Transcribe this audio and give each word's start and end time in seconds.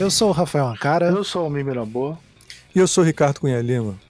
Eu 0.00 0.10
sou 0.10 0.30
o 0.30 0.32
Rafael 0.32 0.66
Ancara. 0.66 1.10
Eu 1.10 1.22
sou 1.22 1.46
o 1.46 1.50
Mimi 1.50 1.74
Boa. 1.84 2.18
E 2.74 2.78
eu 2.78 2.88
sou 2.88 3.04
o 3.04 3.06
Ricardo 3.06 3.38
Cunha 3.38 3.60
Lima. 3.60 4.00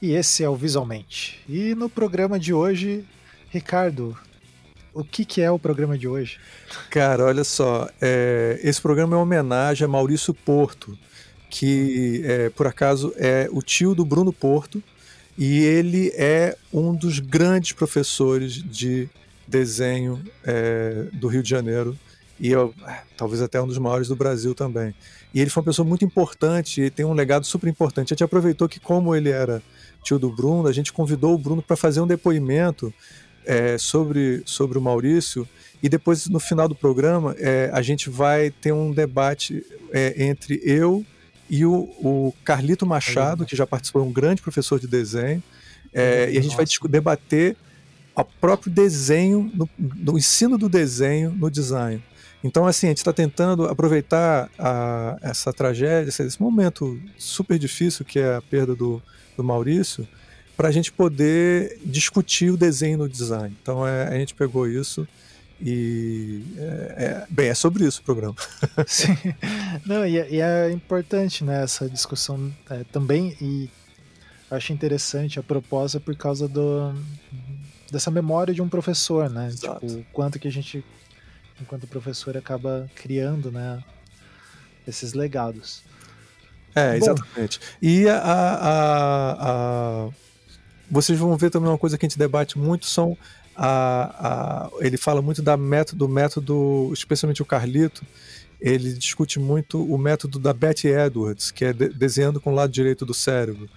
E 0.00 0.12
esse 0.14 0.42
é 0.42 0.48
o 0.48 0.56
Visualmente. 0.56 1.44
E 1.46 1.74
no 1.74 1.90
programa 1.90 2.38
de 2.40 2.54
hoje, 2.54 3.04
Ricardo, 3.50 4.16
o 4.94 5.04
que, 5.04 5.26
que 5.26 5.42
é 5.42 5.50
o 5.50 5.58
programa 5.58 5.98
de 5.98 6.08
hoje? 6.08 6.38
Cara, 6.88 7.22
olha 7.24 7.44
só, 7.44 7.86
é, 8.00 8.58
esse 8.62 8.80
programa 8.80 9.14
é 9.14 9.18
uma 9.18 9.24
homenagem 9.24 9.84
a 9.84 9.88
Maurício 9.88 10.32
Porto, 10.32 10.96
que 11.50 12.22
é, 12.24 12.48
por 12.48 12.66
acaso 12.66 13.12
é 13.18 13.46
o 13.52 13.60
tio 13.60 13.94
do 13.94 14.06
Bruno 14.06 14.32
Porto, 14.32 14.82
e 15.36 15.58
ele 15.58 16.14
é 16.16 16.56
um 16.72 16.94
dos 16.94 17.18
grandes 17.18 17.72
professores 17.72 18.54
de 18.54 19.06
desenho 19.46 20.18
é, 20.42 21.08
do 21.12 21.28
Rio 21.28 21.42
de 21.42 21.50
Janeiro 21.50 21.94
e 22.38 22.50
eu, 22.50 22.74
é, 22.86 23.00
talvez 23.16 23.40
até 23.40 23.60
um 23.60 23.66
dos 23.66 23.78
maiores 23.78 24.08
do 24.08 24.16
Brasil 24.16 24.54
também. 24.54 24.94
E 25.36 25.40
ele 25.42 25.50
foi 25.50 25.60
uma 25.60 25.66
pessoa 25.66 25.86
muito 25.86 26.02
importante 26.02 26.80
e 26.80 26.88
tem 26.88 27.04
um 27.04 27.12
legado 27.12 27.44
super 27.44 27.68
importante. 27.68 28.06
A 28.06 28.14
gente 28.14 28.24
aproveitou 28.24 28.66
que, 28.66 28.80
como 28.80 29.14
ele 29.14 29.28
era 29.28 29.62
tio 30.02 30.18
do 30.18 30.30
Bruno, 30.30 30.66
a 30.66 30.72
gente 30.72 30.94
convidou 30.94 31.34
o 31.34 31.38
Bruno 31.38 31.60
para 31.60 31.76
fazer 31.76 32.00
um 32.00 32.06
depoimento 32.06 32.90
é, 33.44 33.76
sobre, 33.76 34.42
sobre 34.46 34.78
o 34.78 34.80
Maurício. 34.80 35.46
E 35.82 35.90
depois, 35.90 36.26
no 36.26 36.40
final 36.40 36.66
do 36.66 36.74
programa, 36.74 37.36
é, 37.38 37.68
a 37.70 37.82
gente 37.82 38.08
vai 38.08 38.50
ter 38.50 38.72
um 38.72 38.90
debate 38.90 39.62
é, 39.92 40.24
entre 40.24 40.58
eu 40.64 41.04
e 41.50 41.66
o, 41.66 41.80
o 42.00 42.32
Carlito 42.42 42.86
Machado, 42.86 43.44
que 43.44 43.54
já 43.54 43.66
participou, 43.66 44.06
um 44.06 44.12
grande 44.14 44.40
professor 44.40 44.80
de 44.80 44.86
desenho. 44.86 45.42
É, 45.92 46.30
e 46.32 46.38
a 46.38 46.40
gente 46.40 46.56
vai 46.56 46.64
debater 46.88 47.58
o 48.14 48.24
próprio 48.24 48.72
desenho, 48.72 49.52
no, 49.54 49.68
no 49.76 50.16
ensino 50.16 50.56
do 50.56 50.66
desenho 50.66 51.30
no 51.30 51.50
design. 51.50 52.02
Então, 52.46 52.64
assim, 52.64 52.86
a 52.86 52.90
gente 52.90 52.98
está 52.98 53.12
tentando 53.12 53.66
aproveitar 53.66 54.48
a, 54.56 55.18
essa 55.20 55.52
tragédia, 55.52 56.08
esse, 56.08 56.40
momento 56.40 56.98
super 57.18 57.58
difícil 57.58 58.04
que 58.04 58.20
é 58.20 58.36
a 58.36 58.42
perda 58.42 58.74
do, 58.74 59.02
do 59.36 59.42
Maurício, 59.42 60.06
para 60.56 60.68
a 60.68 60.72
gente 60.72 60.92
poder 60.92 61.78
discutir 61.84 62.50
o 62.50 62.56
desenho 62.56 62.98
no 62.98 63.08
design. 63.08 63.54
Então, 63.60 63.86
é, 63.86 64.06
a 64.08 64.18
gente 64.18 64.32
pegou 64.32 64.68
isso 64.68 65.06
e, 65.60 66.42
é, 66.56 66.62
é, 66.62 67.26
bem, 67.28 67.48
é 67.48 67.54
sobre 67.54 67.84
isso 67.84 68.00
o 68.00 68.04
programa. 68.04 68.36
Sim. 68.86 69.16
Não, 69.84 70.06
e, 70.06 70.18
é, 70.18 70.30
e 70.30 70.40
é 70.40 70.70
importante 70.70 71.42
né, 71.42 71.64
essa 71.64 71.88
discussão 71.88 72.54
é, 72.70 72.84
também, 72.84 73.36
e 73.40 73.68
acho 74.50 74.72
interessante 74.72 75.40
a 75.40 75.42
proposta 75.42 75.98
por 75.98 76.14
causa 76.14 76.46
do, 76.46 76.94
dessa 77.90 78.10
memória 78.10 78.54
de 78.54 78.62
um 78.62 78.68
professor, 78.68 79.28
né? 79.28 79.48
Exato. 79.48 79.84
Tipo, 79.84 80.00
o 80.00 80.04
quanto 80.12 80.38
que 80.38 80.46
a 80.46 80.52
gente 80.52 80.84
enquanto 81.60 81.86
professor 81.86 82.36
acaba 82.36 82.88
criando, 82.94 83.50
né, 83.50 83.82
esses 84.86 85.12
legados. 85.12 85.82
É, 86.74 86.96
exatamente. 86.96 87.58
Bom, 87.58 87.64
e 87.80 88.08
a, 88.08 88.18
a, 88.18 89.36
a, 89.40 90.08
vocês 90.90 91.18
vão 91.18 91.36
ver 91.36 91.50
também 91.50 91.70
uma 91.70 91.78
coisa 91.78 91.96
que 91.96 92.04
a 92.04 92.08
gente 92.08 92.18
debate 92.18 92.58
muito 92.58 92.86
são 92.86 93.16
a, 93.56 94.68
a, 94.68 94.70
ele 94.80 94.98
fala 94.98 95.22
muito 95.22 95.40
da 95.40 95.56
método, 95.56 96.06
do 96.06 96.08
método, 96.08 96.90
especialmente 96.92 97.40
o 97.40 97.46
Carlito, 97.46 98.04
ele 98.60 98.92
discute 98.92 99.38
muito 99.38 99.82
o 99.82 99.96
método 99.96 100.38
da 100.38 100.52
Betty 100.52 100.88
Edwards, 100.88 101.50
que 101.50 101.64
é 101.64 101.72
de, 101.72 101.88
desenhando 101.88 102.40
com 102.40 102.52
o 102.52 102.54
lado 102.54 102.70
direito 102.70 103.06
do 103.06 103.14
cérebro. 103.14 103.68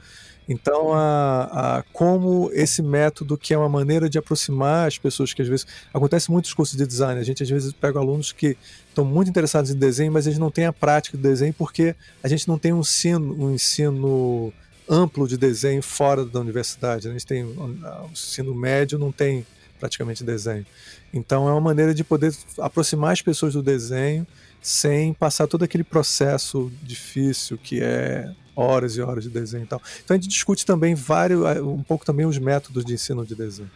Então, 0.50 0.92
a, 0.92 1.78
a, 1.78 1.84
como 1.94 2.50
esse 2.54 2.82
método, 2.82 3.38
que 3.38 3.54
é 3.54 3.58
uma 3.58 3.70
maneira 3.70 4.10
de 4.10 4.18
aproximar 4.18 4.88
as 4.88 4.98
pessoas, 4.98 5.32
que 5.32 5.44
às 5.44 5.48
vezes 5.48 5.68
acontece 5.94 6.32
muito 6.32 6.46
nos 6.46 6.56
cursos 6.56 6.76
de 6.76 6.88
design, 6.88 7.22
a 7.22 7.24
gente 7.24 7.44
às 7.44 7.50
vezes 7.50 7.72
pega 7.72 8.00
alunos 8.00 8.32
que 8.32 8.58
estão 8.88 9.06
muito 9.06 9.30
interessados 9.30 9.70
em 9.70 9.76
desenho, 9.76 10.12
mas 10.12 10.26
eles 10.26 10.40
não 10.40 10.50
têm 10.50 10.66
a 10.66 10.74
prática 10.74 11.16
do 11.16 11.22
desenho 11.22 11.54
porque 11.54 11.96
a 12.24 12.28
gente 12.28 12.48
não 12.48 12.58
tem 12.58 12.74
um 12.74 12.80
ensino, 12.80 13.46
um 13.46 13.54
ensino 13.54 14.52
amplo 14.90 15.28
de 15.28 15.38
desenho 15.38 15.84
fora 15.84 16.26
da 16.26 16.40
universidade. 16.40 17.08
A 17.08 17.12
gente 17.12 17.28
tem 17.28 17.44
o 17.44 18.10
ensino 18.12 18.56
médio, 18.56 18.98
não 18.98 19.12
tem 19.12 19.46
praticamente 19.80 20.24
desenho. 20.24 20.66
Então, 21.14 21.48
é 21.48 21.52
uma 21.52 21.62
maneira 21.62 21.94
de 21.94 22.04
poder 22.04 22.36
aproximar 22.58 23.14
as 23.14 23.22
pessoas 23.22 23.54
do 23.54 23.62
desenho 23.62 24.26
sem 24.62 25.14
passar 25.14 25.46
todo 25.46 25.64
aquele 25.64 25.84
processo 25.84 26.72
difícil 26.82 27.58
que 27.58 27.82
é 27.82 28.34
horas 28.60 28.98
e 28.98 29.02
horas 29.02 29.24
de 29.24 29.30
desenho 29.30 29.64
e 29.64 29.68
tal. 29.68 29.82
Então 30.04 30.16
a 30.16 30.20
gente 30.20 30.30
discute 30.30 30.66
também 30.66 30.94
vários, 30.94 31.42
um 31.62 31.82
pouco 31.82 32.06
também 32.06 32.26
os 32.26 32.38
métodos 32.38 32.84
de 32.84 32.94
ensino 32.94 33.26
de 33.26 33.36
desenho. 33.36 33.72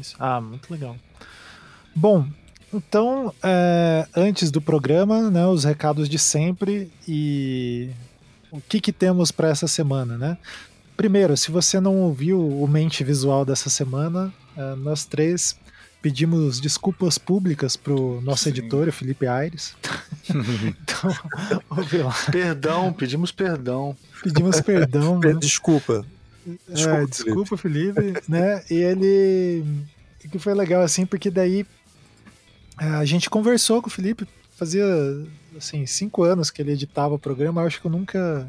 Isso. 0.00 0.16
Ah, 0.18 0.40
muito 0.40 0.70
legal. 0.70 0.96
Bom, 1.94 2.26
então 2.72 3.34
é, 3.42 4.06
antes 4.14 4.50
do 4.50 4.60
programa, 4.60 5.30
né, 5.30 5.46
os 5.46 5.64
recados 5.64 6.08
de 6.08 6.18
sempre 6.18 6.90
e 7.06 7.90
o 8.50 8.60
que, 8.60 8.80
que 8.80 8.92
temos 8.92 9.30
para 9.30 9.48
essa 9.48 9.66
semana, 9.66 10.16
né? 10.16 10.38
Primeiro, 10.96 11.36
se 11.36 11.50
você 11.50 11.78
não 11.78 11.96
ouviu 11.96 12.40
o 12.40 12.66
mente 12.66 13.04
visual 13.04 13.44
dessa 13.44 13.68
semana, 13.68 14.32
é, 14.56 14.74
nós 14.76 15.04
três 15.04 15.56
pedimos 16.00 16.60
desculpas 16.60 17.18
públicas 17.18 17.76
pro 17.76 18.20
nosso 18.20 18.44
Sim. 18.44 18.50
editor, 18.50 18.88
o 18.88 18.92
Felipe 18.92 19.26
Aires. 19.26 19.74
então, 20.30 21.10
ouve 21.70 21.98
lá. 21.98 22.14
Perdão, 22.30 22.92
pedimos 22.92 23.32
perdão. 23.32 23.96
Pedimos 24.22 24.60
perdão. 24.60 25.18
né? 25.20 25.34
Desculpa. 25.34 26.04
Desculpa, 26.68 26.98
é, 26.98 27.06
desculpa 27.06 27.56
Felipe. 27.56 28.00
Felipe, 28.00 28.22
né? 28.28 28.62
E 28.70 28.74
ele. 28.74 29.64
que 30.30 30.38
foi 30.38 30.54
legal, 30.54 30.82
assim, 30.82 31.04
porque 31.04 31.30
daí 31.30 31.66
é, 32.80 32.86
a 32.86 33.04
gente 33.04 33.28
conversou 33.28 33.82
com 33.82 33.88
o 33.88 33.90
Felipe. 33.90 34.26
Fazia, 34.56 34.84
assim, 35.56 35.84
cinco 35.86 36.22
anos 36.22 36.50
que 36.50 36.62
ele 36.62 36.72
editava 36.72 37.14
o 37.14 37.18
programa. 37.18 37.62
Eu 37.62 37.66
acho 37.66 37.80
que 37.80 37.86
eu 37.86 37.90
nunca. 37.90 38.48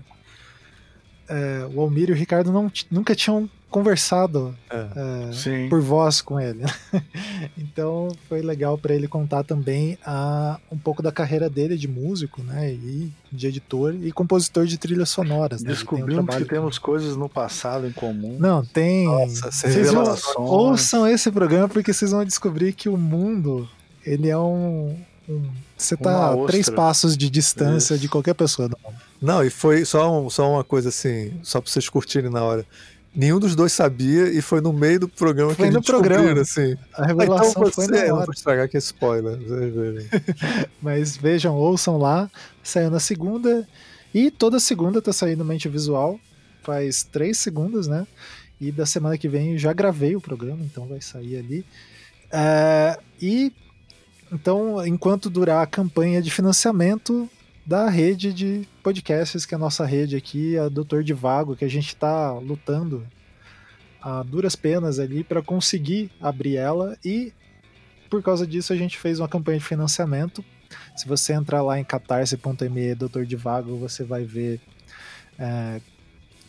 É, 1.30 1.68
o 1.74 1.82
Almir 1.82 2.10
e 2.10 2.14
o 2.14 2.16
Ricardo 2.16 2.52
não, 2.52 2.72
nunca 2.90 3.16
tinham 3.16 3.50
conversado 3.70 4.56
é, 4.70 4.88
é, 4.96 5.68
por 5.70 5.82
voz 5.82 6.22
com 6.22 6.40
ele. 6.40 6.64
então 7.58 8.10
foi 8.30 8.42
legal 8.42 8.78
para 8.78 8.94
ele 8.94 9.08
contar 9.08 9.44
também 9.44 9.98
a, 10.06 10.60
um 10.72 10.78
pouco 10.78 11.04
da 11.04 11.12
carreira 11.12 11.50
dele 11.50 11.78
de 11.78 11.88
músico, 11.88 12.42
né? 12.42 12.72
E 12.72 13.12
de 13.32 13.48
editor 13.48 13.94
e 13.94 14.12
compositor 14.12 14.66
de 14.66 14.78
trilhas 14.78 15.10
sonoras. 15.10 15.62
Né? 15.62 15.70
Descobrimos 15.70 16.36
um 16.36 16.38
que 16.38 16.46
temos 16.46 16.80
coisas 16.80 17.16
no 17.18 17.28
passado 17.28 17.88
em 17.88 17.92
comum. 17.92 18.38
Não, 18.40 18.64
tem. 18.64 19.06
Nossa, 19.06 19.52
vocês 19.52 19.92
vão, 19.92 20.16
ouçam 20.38 21.08
esse 21.08 21.30
programa 21.32 21.68
porque 21.68 21.92
vocês 21.92 22.12
vão 22.12 22.24
descobrir 22.24 22.74
que 22.74 22.88
o 22.88 22.98
mundo 22.98 23.68
ele 24.06 24.30
é 24.30 24.38
um. 24.38 24.98
um 25.28 25.44
você 25.78 25.96
tá 25.96 26.34
a 26.34 26.46
três 26.48 26.70
passos 26.70 27.16
de 27.16 27.30
distância 27.30 27.94
Isso. 27.94 28.02
de 28.02 28.10
qualquer 28.10 28.34
pessoa 28.34 28.68
do 28.70 28.78
mundo. 28.84 28.96
Não, 29.22 29.44
e 29.44 29.50
foi 29.50 29.84
só, 29.86 30.20
um, 30.20 30.30
só 30.30 30.52
uma 30.52 30.64
coisa 30.64 30.90
assim, 30.90 31.34
só 31.44 31.60
pra 31.60 31.72
vocês 31.72 31.90
curtirem 31.90 32.30
na 32.30 32.44
hora. 32.44 32.66
Nenhum 33.16 33.40
dos 33.40 33.56
dois 33.56 33.72
sabia 33.72 34.30
e 34.30 34.42
foi 34.42 34.62
no 34.62 34.72
meio 34.72 35.00
do 35.00 35.10
programa 35.10 35.56
foi 35.56 35.70
que 35.70 35.74
no 35.74 35.82
programa. 35.82 36.42
assim. 36.42 36.78
A 36.94 37.08
revelação 37.08 37.64
ah, 37.64 37.68
então 37.68 37.72
foi 37.72 37.88
na 37.88 37.98
hora. 37.98 38.08
Não 38.10 38.26
vou 38.26 38.34
estragar 38.34 38.70
que 38.70 38.78
é 38.78 38.80
spoiler. 38.80 39.40
Mas 40.80 41.18
vejam, 41.18 41.56
ouçam 41.56 41.98
lá. 41.98 42.30
Saiu 42.62 42.92
na 42.92 43.00
segunda. 43.00 43.68
E 44.14 44.30
toda 44.30 44.60
segunda 44.60 45.02
tá 45.02 45.12
saindo 45.12 45.44
Mente 45.44 45.68
Visual. 45.68 46.20
Faz 46.62 47.04
três 47.04 47.40
segundas, 47.40 47.88
né? 47.88 48.06
E 48.62 48.72
da 48.72 48.86
semana 48.86 49.18
que 49.18 49.28
vem 49.28 49.58
já 49.58 49.74
gravei 49.74 50.16
o 50.16 50.22
programa, 50.22 50.60
então 50.64 50.86
vai 50.86 51.02
sair 51.02 51.38
ali. 51.38 51.66
É, 52.32 53.00
e 53.20 53.52
então, 54.32 54.86
enquanto 54.86 55.30
durar 55.30 55.64
a 55.64 55.68
campanha 55.68 56.22
de 56.22 56.30
financiamento, 56.30 57.30
da 57.68 57.90
rede 57.90 58.32
de 58.32 58.66
podcasts, 58.82 59.46
que 59.46 59.54
é 59.54 59.58
a 59.58 59.60
nossa 59.60 59.86
rede 59.86 60.16
aqui, 60.16 60.58
a 60.58 60.70
Doutor 60.70 61.04
de 61.04 61.14
Vago, 61.14 61.54
que 61.54 61.66
a 61.66 61.70
gente 61.70 61.88
está 61.90 62.32
lutando 62.32 63.06
a 64.02 64.24
duras 64.24 64.56
penas 64.56 65.00
ali 65.00 65.22
para 65.22 65.42
conseguir 65.42 66.10
abrir 66.22 66.56
ela 66.56 66.98
e 67.04 67.34
por 68.10 68.24
causa 68.24 68.48
disso 68.48 68.72
a 68.72 68.76
gente 68.78 68.98
fez 68.98 69.20
uma 69.20 69.28
campanha 69.28 69.60
de 69.60 69.66
financiamento. 69.66 70.46
Se 70.96 71.06
você 71.06 71.34
entrar 71.34 71.62
lá 71.62 71.78
em 71.78 71.84
catarse.me 71.84 72.96
Doutor 72.96 73.26
de 73.26 73.36
Vago, 73.36 73.76
você 73.76 74.02
vai 74.02 74.24
ver 74.24 74.62
é, 75.38 75.82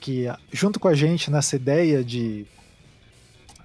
que 0.00 0.26
junto 0.53 0.79
com 0.79 0.87
a 0.87 0.94
gente 0.94 1.32
nessa 1.32 1.56
ideia 1.56 2.05
de 2.05 2.47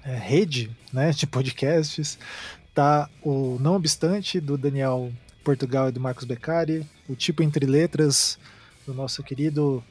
é, 0.04 0.16
rede 0.16 0.72
né, 0.92 1.12
de 1.12 1.28
podcasts, 1.28 2.18
tá 2.74 3.08
o 3.22 3.60
Não 3.62 3.76
Obstante, 3.76 4.40
do 4.40 4.58
Daniel 4.58 5.14
Portugal 5.44 5.90
e 5.90 5.92
do 5.92 6.00
Marcos 6.00 6.26
Beccari, 6.26 6.84
o 7.08 7.16
tipo 7.16 7.44
entre 7.44 7.66
letras 7.66 8.38
do 8.86 8.94
nosso 8.94 9.24
querido 9.24 9.84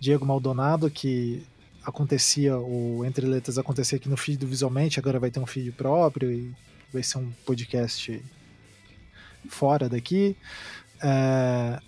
Diego 0.00 0.26
Maldonado, 0.26 0.90
que 0.90 1.46
acontecia, 1.84 2.56
o 2.58 3.04
Entre 3.04 3.26
Letras 3.26 3.58
acontecia 3.58 3.96
aqui 3.96 4.08
no 4.08 4.16
feed 4.16 4.44
Visualmente, 4.46 4.98
agora 4.98 5.18
vai 5.18 5.30
ter 5.30 5.40
um 5.40 5.46
feed 5.46 5.72
próprio 5.72 6.30
e 6.30 6.52
vai 6.92 7.02
ser 7.02 7.18
um 7.18 7.30
podcast 7.44 8.22
fora 9.48 9.88
daqui. 9.88 10.36
É... 11.02 11.80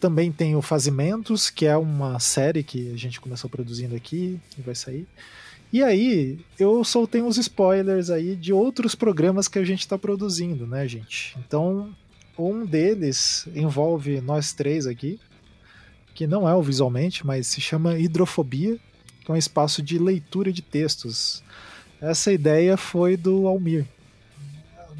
Também 0.00 0.30
tem 0.30 0.54
o 0.54 0.62
Fazimentos, 0.62 1.50
que 1.50 1.66
é 1.66 1.76
uma 1.76 2.20
série 2.20 2.62
que 2.62 2.92
a 2.92 2.96
gente 2.96 3.20
começou 3.20 3.50
produzindo 3.50 3.96
aqui 3.96 4.40
e 4.56 4.62
vai 4.62 4.74
sair. 4.74 5.06
E 5.72 5.82
aí, 5.82 6.38
eu 6.58 6.82
soltei 6.84 7.20
uns 7.20 7.36
spoilers 7.36 8.08
aí 8.08 8.36
de 8.36 8.52
outros 8.52 8.94
programas 8.94 9.48
que 9.48 9.58
a 9.58 9.64
gente 9.64 9.80
está 9.80 9.98
produzindo, 9.98 10.66
né, 10.66 10.86
gente? 10.86 11.36
Então, 11.38 11.94
um 12.38 12.64
deles 12.64 13.46
envolve 13.54 14.20
nós 14.20 14.52
três 14.52 14.86
aqui, 14.86 15.18
que 16.14 16.26
não 16.26 16.48
é 16.48 16.54
o 16.54 16.62
visualmente, 16.62 17.26
mas 17.26 17.46
se 17.46 17.60
chama 17.60 17.98
Hidrofobia, 17.98 18.78
que 19.24 19.30
é 19.30 19.34
um 19.34 19.36
espaço 19.36 19.82
de 19.82 19.98
leitura 19.98 20.52
de 20.52 20.62
textos. 20.62 21.42
Essa 22.00 22.32
ideia 22.32 22.76
foi 22.76 23.16
do 23.16 23.46
Almir. 23.46 23.84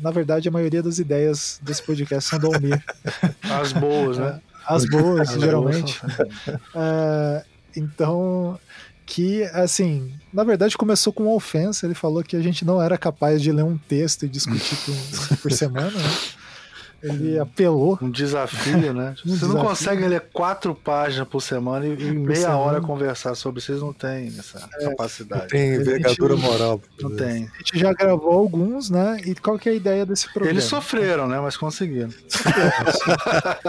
Na 0.01 0.11
verdade, 0.11 0.49
a 0.49 0.53
maioria 0.53 0.83
das 0.83 0.99
ideias 0.99 1.61
desse 1.63 1.83
podcast 1.83 2.31
são 2.31 2.39
do 2.39 2.47
Almir. 2.47 2.83
As 3.43 3.73
boas, 3.73 4.19
né? 4.19 4.41
As 4.67 4.85
boas, 4.85 5.31
As 5.31 5.41
geralmente. 5.41 6.01
Boas 6.01 6.61
uh, 6.75 7.47
então, 7.75 8.59
que, 9.07 9.43
assim, 9.45 10.13
na 10.33 10.45
verdade 10.45 10.77
começou 10.77 11.13
com 11.13 11.25
uma 11.25 11.35
ofensa. 11.35 11.87
Ele 11.87 11.95
falou 11.95 12.23
que 12.23 12.37
a 12.37 12.43
gente 12.43 12.65
não 12.65 12.81
era 12.81 12.99
capaz 12.99 13.41
de 13.41 13.51
ler 13.51 13.65
um 13.65 13.79
texto 13.79 14.25
e 14.25 14.29
discutir 14.29 14.77
por, 14.85 15.37
por 15.39 15.53
semana, 15.53 15.91
né? 15.91 16.19
Ele 17.03 17.39
apelou. 17.39 17.99
Um 18.03 18.11
desafio, 18.11 18.93
né? 18.93 19.15
Um 19.25 19.31
Você 19.31 19.35
desafio. 19.35 19.49
não 19.49 19.65
consegue 19.65 20.07
ler 20.07 20.21
quatro 20.33 20.75
páginas 20.75 21.29
por 21.29 21.41
semana 21.41 21.87
e 21.87 21.93
em 21.93 22.19
meia 22.19 22.41
semana. 22.41 22.59
hora 22.59 22.81
conversar 22.81 23.35
sobre. 23.35 23.61
Vocês 23.61 23.81
não 23.81 23.93
têm 23.93 24.29
essa 24.39 24.69
é, 24.81 24.89
capacidade. 24.91 25.43
Não 25.43 25.49
tem 25.49 25.75
envergadura 25.75 26.37
moral. 26.37 26.81
Não 27.01 27.15
tem. 27.15 27.49
A 27.55 27.59
gente 27.59 27.79
já 27.79 27.93
gravou 27.93 28.33
alguns, 28.33 28.91
né? 28.91 29.21
E 29.25 29.35
qual 29.35 29.59
que 29.59 29.69
é 29.69 29.73
a 29.73 29.75
ideia 29.75 30.07
desse 30.07 30.25
programa? 30.27 30.53
Eles 30.53 30.65
sofreram, 30.65 31.27
né? 31.27 31.41
Mas 31.41 31.57
conseguiram. 31.57 32.11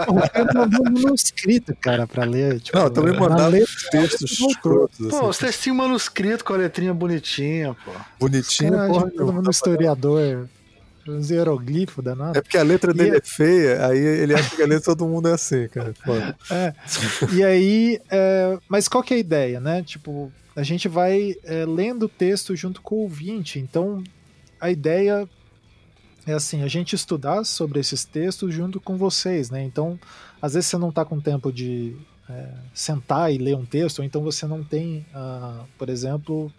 o 0.08 0.28
cara 0.30 0.54
mandou 0.54 0.86
um 0.86 1.02
manuscrito, 1.02 1.74
cara, 1.80 2.06
pra 2.06 2.24
ler. 2.24 2.60
Tipo, 2.60 2.78
não, 2.78 2.90
também 2.90 3.18
mandaram 3.18 3.58
textos 3.90 4.38
escrotos. 4.40 5.08
Pô, 5.08 5.16
assim. 5.16 5.26
vocês 5.26 5.60
tinham 5.60 5.76
manuscrito 5.76 6.44
com 6.44 6.54
a 6.54 6.56
letrinha 6.56 6.94
bonitinha, 6.94 7.76
pô. 7.84 7.92
Bonitinha, 8.18 8.72
cara, 8.72 8.88
porra. 8.88 9.10
Todo 9.10 9.32
mundo 9.32 9.50
historiador 9.50 10.48
uns 11.10 11.30
hieroglifos 11.30 12.04
danado. 12.04 12.38
É 12.38 12.42
porque 12.42 12.58
a 12.58 12.62
letra 12.62 12.92
dele 12.94 13.16
e... 13.16 13.18
é 13.18 13.22
feia, 13.22 13.86
aí 13.86 13.98
ele 13.98 14.34
acha 14.34 14.54
que 14.54 14.62
a 14.62 14.66
letra 14.66 14.94
todo 14.94 15.08
mundo 15.08 15.28
é 15.28 15.32
assim, 15.32 15.68
cara. 15.68 15.94
É. 16.50 16.74
E 17.32 17.44
aí, 17.44 18.00
é... 18.10 18.58
mas 18.68 18.88
qual 18.88 19.02
que 19.02 19.14
é 19.14 19.16
a 19.16 19.20
ideia, 19.20 19.60
né? 19.60 19.82
Tipo, 19.82 20.32
a 20.54 20.62
gente 20.62 20.88
vai 20.88 21.34
é, 21.44 21.64
lendo 21.64 22.04
o 22.04 22.08
texto 22.08 22.54
junto 22.56 22.82
com 22.82 22.96
o 22.96 22.98
ouvinte, 23.00 23.58
então 23.58 24.02
a 24.60 24.70
ideia 24.70 25.28
é 26.26 26.32
assim, 26.32 26.62
a 26.62 26.68
gente 26.68 26.94
estudar 26.94 27.44
sobre 27.44 27.80
esses 27.80 28.04
textos 28.04 28.54
junto 28.54 28.80
com 28.80 28.96
vocês, 28.96 29.50
né? 29.50 29.62
Então, 29.62 29.98
às 30.40 30.54
vezes 30.54 30.68
você 30.68 30.76
não 30.76 30.90
está 30.90 31.04
com 31.04 31.20
tempo 31.20 31.52
de 31.52 31.96
é, 32.28 32.48
sentar 32.74 33.32
e 33.32 33.38
ler 33.38 33.56
um 33.56 33.64
texto, 33.64 34.00
ou 34.00 34.04
então 34.04 34.22
você 34.22 34.46
não 34.46 34.62
tem, 34.62 35.06
uh, 35.14 35.64
por 35.78 35.88
exemplo, 35.88 36.52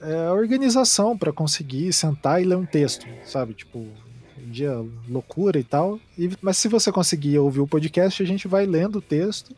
é, 0.00 0.26
a 0.26 0.32
organização 0.32 1.16
para 1.16 1.32
conseguir 1.32 1.92
sentar 1.92 2.40
e 2.40 2.44
ler 2.44 2.56
um 2.56 2.66
texto, 2.66 3.06
sabe? 3.24 3.54
Tipo, 3.54 3.78
um 3.78 4.50
dia 4.50 4.72
loucura 5.08 5.58
e 5.58 5.64
tal. 5.64 6.00
E, 6.18 6.30
mas 6.40 6.56
se 6.56 6.68
você 6.68 6.90
conseguir 6.90 7.38
ouvir 7.38 7.60
o 7.60 7.66
podcast, 7.66 8.22
a 8.22 8.26
gente 8.26 8.48
vai 8.48 8.66
lendo 8.66 8.96
o 8.96 9.02
texto 9.02 9.54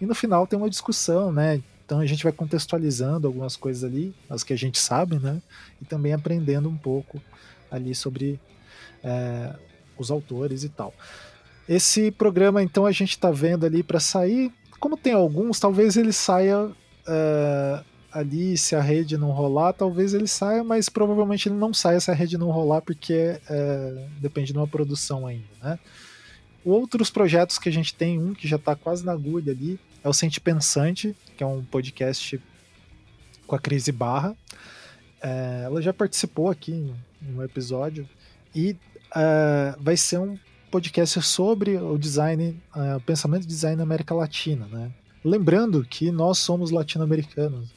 e 0.00 0.06
no 0.06 0.14
final 0.14 0.46
tem 0.46 0.58
uma 0.58 0.70
discussão, 0.70 1.32
né? 1.32 1.62
Então 1.84 2.00
a 2.00 2.06
gente 2.06 2.24
vai 2.24 2.32
contextualizando 2.32 3.26
algumas 3.26 3.56
coisas 3.56 3.84
ali, 3.84 4.14
as 4.28 4.42
que 4.42 4.52
a 4.52 4.56
gente 4.56 4.78
sabe, 4.78 5.18
né? 5.18 5.40
E 5.80 5.84
também 5.84 6.12
aprendendo 6.12 6.68
um 6.68 6.76
pouco 6.76 7.20
ali 7.70 7.94
sobre 7.94 8.40
é, 9.02 9.54
os 9.98 10.10
autores 10.10 10.64
e 10.64 10.68
tal. 10.68 10.94
Esse 11.68 12.10
programa, 12.10 12.62
então, 12.62 12.84
a 12.84 12.92
gente 12.92 13.10
está 13.10 13.30
vendo 13.30 13.64
ali 13.64 13.82
para 13.82 14.00
sair. 14.00 14.52
Como 14.80 14.96
tem 14.96 15.12
alguns, 15.12 15.60
talvez 15.60 15.96
ele 15.96 16.12
saia 16.12 16.70
é, 17.06 17.84
ali, 18.12 18.56
se 18.56 18.76
a 18.76 18.80
rede 18.80 19.16
não 19.16 19.30
rolar, 19.30 19.72
talvez 19.72 20.14
ele 20.14 20.28
saia, 20.28 20.62
mas 20.62 20.88
provavelmente 20.88 21.48
ele 21.48 21.56
não 21.56 21.72
saia 21.72 21.98
se 21.98 22.10
a 22.10 22.14
rede 22.14 22.36
não 22.36 22.50
rolar, 22.50 22.82
porque 22.82 23.40
é, 23.48 24.06
depende 24.20 24.52
de 24.52 24.58
uma 24.58 24.66
produção 24.66 25.26
ainda, 25.26 25.44
né? 25.62 25.78
Outros 26.64 27.10
projetos 27.10 27.58
que 27.58 27.68
a 27.68 27.72
gente 27.72 27.94
tem, 27.94 28.20
um 28.20 28.34
que 28.34 28.46
já 28.46 28.56
está 28.56 28.76
quase 28.76 29.04
na 29.04 29.12
agulha 29.12 29.52
ali, 29.52 29.80
é 30.04 30.08
o 30.08 30.12
Sente 30.12 30.40
Pensante, 30.40 31.16
que 31.36 31.42
é 31.42 31.46
um 31.46 31.64
podcast 31.64 32.40
com 33.46 33.56
a 33.56 33.58
Cris 33.58 33.88
Barra. 33.88 34.36
É, 35.20 35.62
ela 35.64 35.82
já 35.82 35.92
participou 35.92 36.50
aqui 36.50 36.72
em 36.72 37.34
um 37.34 37.42
episódio 37.42 38.08
e 38.54 38.76
é, 39.14 39.74
vai 39.80 39.96
ser 39.96 40.18
um 40.18 40.38
podcast 40.70 41.20
sobre 41.22 41.76
o 41.76 41.98
design, 41.98 42.60
é, 42.74 42.96
o 42.96 43.00
pensamento 43.00 43.42
de 43.42 43.48
design 43.48 43.76
na 43.76 43.82
América 43.82 44.14
Latina, 44.14 44.66
né? 44.66 44.90
Lembrando 45.24 45.84
que 45.84 46.10
nós 46.10 46.38
somos 46.38 46.70
latino-americanos, 46.70 47.70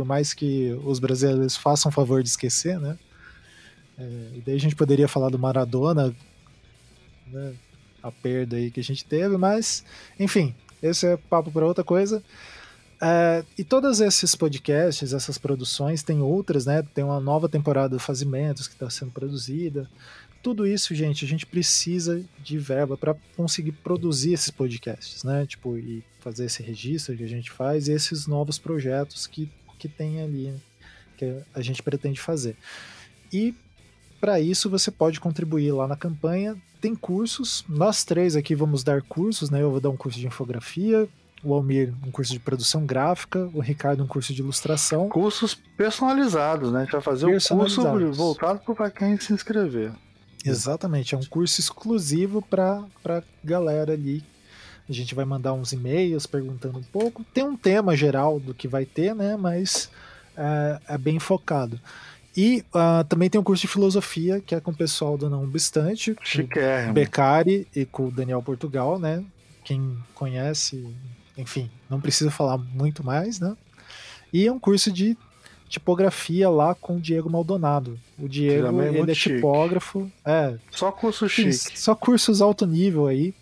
por 0.00 0.06
mais 0.06 0.32
que 0.32 0.72
os 0.82 0.98
brasileiros 0.98 1.58
façam 1.58 1.92
favor 1.92 2.22
de 2.22 2.30
esquecer, 2.30 2.80
né? 2.80 2.96
É, 3.98 4.02
e 4.34 4.42
daí 4.46 4.54
a 4.54 4.58
gente 4.58 4.74
poderia 4.74 5.06
falar 5.06 5.28
do 5.28 5.38
Maradona, 5.38 6.16
né? 7.26 7.52
a 8.02 8.10
perda 8.10 8.56
aí 8.56 8.70
que 8.70 8.80
a 8.80 8.82
gente 8.82 9.04
teve, 9.04 9.36
mas, 9.36 9.84
enfim, 10.18 10.54
esse 10.82 11.06
é 11.06 11.18
papo 11.18 11.52
para 11.52 11.66
outra 11.66 11.84
coisa. 11.84 12.22
É, 12.98 13.44
e 13.58 13.62
todos 13.62 14.00
esses 14.00 14.34
podcasts, 14.34 15.12
essas 15.12 15.36
produções, 15.36 16.02
tem 16.02 16.22
outras, 16.22 16.64
né? 16.64 16.82
Tem 16.94 17.04
uma 17.04 17.20
nova 17.20 17.46
temporada 17.46 17.90
do 17.90 18.00
Fazimentos 18.00 18.66
que 18.66 18.72
está 18.72 18.88
sendo 18.88 19.10
produzida. 19.10 19.86
Tudo 20.42 20.66
isso, 20.66 20.94
gente, 20.94 21.26
a 21.26 21.28
gente 21.28 21.44
precisa 21.44 22.24
de 22.42 22.56
verba 22.56 22.96
para 22.96 23.14
conseguir 23.36 23.72
produzir 23.72 24.32
esses 24.32 24.50
podcasts, 24.50 25.24
né? 25.24 25.44
Tipo, 25.44 25.76
e 25.76 26.02
fazer 26.20 26.46
esse 26.46 26.62
registro 26.62 27.14
que 27.14 27.24
a 27.24 27.28
gente 27.28 27.50
faz 27.50 27.86
e 27.86 27.92
esses 27.92 28.26
novos 28.26 28.58
projetos 28.58 29.26
que 29.26 29.50
que 29.80 29.88
tem 29.88 30.22
ali, 30.22 30.54
que 31.16 31.42
a 31.54 31.62
gente 31.62 31.82
pretende 31.82 32.20
fazer. 32.20 32.54
E 33.32 33.54
para 34.20 34.38
isso 34.38 34.68
você 34.68 34.90
pode 34.90 35.18
contribuir 35.18 35.72
lá 35.72 35.88
na 35.88 35.96
campanha. 35.96 36.56
Tem 36.80 36.94
cursos, 36.94 37.64
nós 37.68 38.04
três 38.04 38.36
aqui 38.36 38.54
vamos 38.54 38.84
dar 38.84 39.02
cursos, 39.02 39.48
né? 39.50 39.62
Eu 39.62 39.70
vou 39.70 39.80
dar 39.80 39.88
um 39.88 39.96
curso 39.96 40.18
de 40.18 40.26
infografia, 40.26 41.08
o 41.42 41.54
Almir 41.54 41.94
um 42.06 42.10
curso 42.10 42.32
de 42.32 42.38
produção 42.38 42.84
gráfica, 42.84 43.50
o 43.54 43.60
Ricardo 43.60 44.04
um 44.04 44.06
curso 44.06 44.34
de 44.34 44.42
ilustração. 44.42 45.08
Cursos 45.08 45.54
personalizados, 45.76 46.70
né? 46.70 46.80
A 46.80 46.84
gente 46.84 46.92
vai 46.92 47.00
fazer 47.00 47.26
um 47.26 47.38
curso 47.38 47.82
voltado 48.12 48.60
para 48.74 48.90
quem 48.90 49.18
se 49.18 49.32
inscrever. 49.32 49.92
Exatamente, 50.44 51.14
é 51.14 51.18
um 51.18 51.24
curso 51.24 51.60
exclusivo 51.60 52.40
para 52.42 52.84
a 53.04 53.22
galera 53.42 53.92
ali 53.92 54.22
a 54.90 54.94
gente 54.94 55.14
vai 55.14 55.24
mandar 55.24 55.52
uns 55.52 55.72
e-mails 55.72 56.26
perguntando 56.26 56.78
um 56.78 56.82
pouco. 56.82 57.24
Tem 57.32 57.44
um 57.44 57.56
tema 57.56 57.96
geral 57.96 58.40
do 58.40 58.52
que 58.52 58.66
vai 58.66 58.84
ter, 58.84 59.14
né? 59.14 59.36
Mas 59.36 59.90
é, 60.36 60.94
é 60.94 60.98
bem 60.98 61.18
focado. 61.18 61.80
E 62.36 62.64
uh, 62.74 63.04
também 63.08 63.28
tem 63.28 63.40
um 63.40 63.44
curso 63.44 63.62
de 63.62 63.68
filosofia, 63.68 64.40
que 64.40 64.54
é 64.54 64.60
com 64.60 64.70
o 64.70 64.76
pessoal 64.76 65.16
do 65.18 65.28
Não 65.28 65.44
Obstante, 65.44 66.14
com 66.14 66.90
o 66.90 66.92
Beccari 66.92 67.66
e 67.74 67.84
com 67.84 68.08
o 68.08 68.10
Daniel 68.10 68.42
Portugal, 68.42 68.98
né? 68.98 69.24
Quem 69.64 69.96
conhece, 70.14 70.88
enfim, 71.36 71.70
não 71.88 72.00
precisa 72.00 72.30
falar 72.30 72.56
muito 72.58 73.04
mais, 73.04 73.40
né? 73.40 73.56
E 74.32 74.46
é 74.46 74.52
um 74.52 74.60
curso 74.60 74.92
de 74.92 75.16
tipografia 75.68 76.48
lá 76.48 76.74
com 76.74 76.96
o 76.96 77.00
Diego 77.00 77.28
Maldonado. 77.28 77.98
O 78.18 78.28
Diego, 78.28 78.80
é 78.80 78.88
ele 78.88 79.10
é 79.10 79.14
tipógrafo. 79.14 80.10
É, 80.24 80.56
só 80.70 80.90
curso 80.90 81.28
chique. 81.28 81.78
Só 81.78 81.94
cursos 81.94 82.40
alto 82.40 82.66
nível 82.66 83.06
aí. 83.06 83.34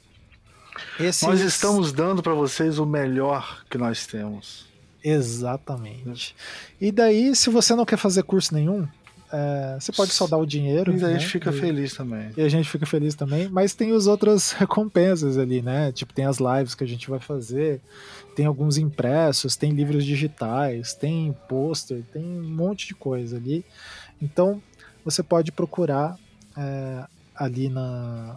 Esses... 0.99 1.23
Nós 1.23 1.41
estamos 1.41 1.93
dando 1.93 2.23
para 2.23 2.35
vocês 2.35 2.79
o 2.79 2.87
melhor 2.87 3.65
que 3.69 3.79
nós 3.79 4.07
temos. 4.07 4.67
Exatamente. 5.03 6.35
E 6.81 6.91
daí, 6.91 7.35
se 7.35 7.51
você 7.51 7.75
não 7.75 7.85
quer 7.85 7.97
fazer 7.97 8.23
curso 8.25 8.55
nenhum, 8.55 8.87
é, 9.33 9.77
você 9.79 9.93
pode 9.93 10.11
só 10.13 10.27
dar 10.27 10.39
o 10.39 10.47
dinheiro. 10.47 10.93
E 10.93 11.05
a 11.05 11.11
gente 11.11 11.23
né? 11.23 11.29
fica 11.29 11.51
e, 11.51 11.53
feliz 11.53 11.95
também. 11.95 12.31
E 12.37 12.41
a 12.41 12.49
gente 12.49 12.69
fica 12.69 12.87
feliz 12.87 13.15
também. 13.15 13.49
Mas 13.49 13.75
tem 13.75 13.95
as 13.95 14.07
outras 14.07 14.53
recompensas 14.59 15.37
ali, 15.39 15.63
né? 15.63 15.93
Tipo, 15.93 16.13
tem 16.13 16.25
as 16.25 16.39
lives 16.39 16.75
que 16.75 16.85
a 16.85 16.87
gente 16.87 17.09
vai 17.09 17.21
fazer, 17.21 17.81
tem 18.35 18.47
alguns 18.47 18.79
impressos, 18.79 19.57
tem 19.57 19.73
livros 19.73 20.05
digitais, 20.05 20.95
tem 20.95 21.35
pôster, 21.49 22.03
tem 22.13 22.25
um 22.25 22.49
monte 22.49 22.87
de 22.87 22.95
coisa 22.95 23.37
ali. 23.37 23.65
Então, 24.21 24.63
você 25.05 25.23
pode 25.23 25.53
procurar 25.53 26.19
é, 26.57 27.05
ali 27.35 27.69
na, 27.69 28.37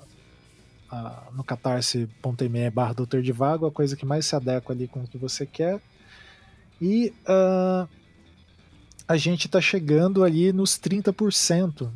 no 1.34 1.44
catarse.me 1.44 2.70
barra 2.70 2.94
doutor 2.94 3.22
de 3.22 3.32
vago, 3.32 3.66
a 3.66 3.72
coisa 3.72 3.96
que 3.96 4.06
mais 4.06 4.26
se 4.26 4.36
adequa 4.36 4.74
ali 4.74 4.88
com 4.88 5.02
o 5.02 5.08
que 5.08 5.18
você 5.18 5.46
quer. 5.46 5.80
E 6.82 7.14
uh, 7.28 7.88
a 9.08 9.18
gente 9.18 9.46
está 9.46 9.62
chegando 9.62 10.24
ali 10.24 10.52
nos 10.52 10.80
30% 10.80 11.90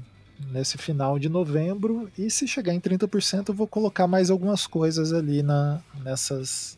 nesse 0.51 0.77
final 0.77 1.17
de 1.17 1.29
novembro. 1.29 2.09
E 2.17 2.29
se 2.29 2.47
chegar 2.47 2.73
em 2.73 2.79
30%, 2.79 3.49
eu 3.49 3.55
vou 3.55 3.67
colocar 3.67 4.07
mais 4.07 4.29
algumas 4.29 4.67
coisas 4.67 5.13
ali 5.13 5.41
na, 5.41 5.81
nessas 6.03 6.77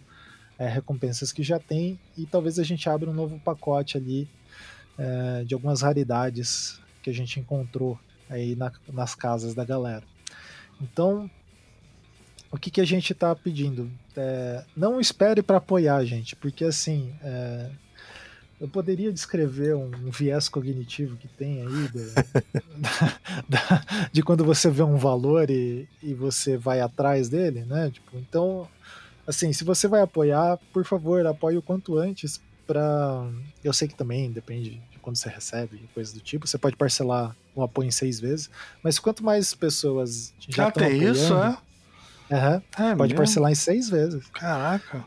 é, 0.58 0.68
recompensas 0.68 1.32
que 1.32 1.44
já 1.44 1.60
tem. 1.60 2.00
E 2.18 2.26
talvez 2.26 2.60
a 2.60 2.64
gente 2.64 2.90
abra 2.90 3.10
um 3.10 3.14
novo 3.14 3.40
pacote 3.40 3.98
ali 3.98 4.28
é, 4.98 5.44
de 5.44 5.54
algumas 5.54 5.82
raridades 5.82 6.80
que 7.02 7.10
a 7.10 7.14
gente 7.14 7.40
encontrou 7.40 8.00
aí 8.30 8.56
na, 8.56 8.72
nas 8.92 9.16
casas 9.16 9.54
da 9.54 9.64
galera. 9.64 10.04
Então, 10.82 11.30
o 12.52 12.58
que, 12.58 12.72
que 12.72 12.82
a 12.82 12.86
gente 12.86 13.14
está 13.14 13.36
pedindo? 13.36 13.92
É, 14.16 14.64
não 14.76 15.00
espere 15.00 15.42
para 15.42 15.58
apoiar, 15.58 16.04
gente, 16.06 16.36
porque 16.36 16.64
assim, 16.64 17.14
é, 17.22 17.70
eu 18.60 18.68
poderia 18.68 19.12
descrever 19.12 19.76
um, 19.76 19.92
um, 20.06 20.10
viés 20.10 20.50
cognitivo 20.50 21.16
que 21.18 21.28
tem 21.28 21.62
aí 21.62 21.88
de, 21.90 22.14
da, 23.48 24.10
de 24.12 24.24
quando 24.24 24.44
você 24.44 24.70
vê 24.70 24.84
um 24.84 24.98
valor 24.98 25.50
e, 25.50 25.88
e 26.02 26.14
você 26.14 26.58
vai 26.58 26.82
atrás 26.82 27.30
dele, 27.30 27.66
né? 27.66 27.92
Tipo, 27.92 28.18
então, 28.18 28.68
assim, 29.28 29.54
se 29.54 29.64
você 29.64 29.88
vai 29.88 30.02
apoiar, 30.02 30.58
por 30.74 30.86
favor, 30.86 31.26
apoie 31.26 31.58
o 31.58 31.62
quanto 31.62 31.98
antes 31.98 32.42
para 32.66 33.30
eu 33.64 33.72
sei 33.72 33.88
que 33.88 33.96
também 33.96 34.30
depende 34.30 34.82
de 34.92 35.00
quando 35.00 35.16
você 35.16 35.30
recebe 35.30 35.90
coisas 35.94 36.14
do 36.14 36.20
tipo 36.20 36.46
você 36.46 36.58
pode 36.58 36.76
parcelar 36.76 37.34
o 37.56 37.64
apoio 37.64 37.88
em 37.88 37.92
seis 37.92 38.20
vezes 38.20 38.50
mas 38.84 39.00
quanto 39.00 39.24
mais 39.24 39.54
pessoas 39.54 40.34
já, 40.38 40.70
tem 40.70 41.02
isso 41.02 41.34
é? 41.34 41.58
Uhum, 42.30 42.62
é 42.86 42.96
pode 42.96 43.14
mesmo? 43.14 43.18
parcelar 43.18 43.52
em 43.52 43.56
seis 43.56 43.90
vezes 43.90 44.28
caraca 44.32 45.06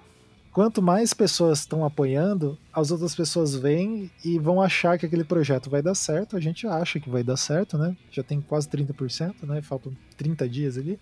quanto 0.52 0.82
mais 0.82 1.14
pessoas 1.14 1.60
estão 1.60 1.84
apoiando, 1.84 2.58
as 2.72 2.90
outras 2.90 3.14
pessoas 3.14 3.54
vêm 3.54 4.10
e 4.24 4.38
vão 4.38 4.60
achar 4.60 4.98
que 4.98 5.06
aquele 5.06 5.24
projeto 5.24 5.70
vai 5.70 5.82
dar 5.82 5.94
certo. 5.94 6.36
A 6.36 6.40
gente 6.40 6.66
acha 6.66 6.98
que 6.98 7.08
vai 7.08 7.22
dar 7.22 7.36
certo, 7.36 7.78
né? 7.78 7.96
Já 8.10 8.22
tem 8.22 8.40
quase 8.40 8.68
30%, 8.68 9.34
né? 9.44 9.62
Faltam 9.62 9.92
30 10.16 10.48
dias 10.48 10.76
ali. 10.76 10.98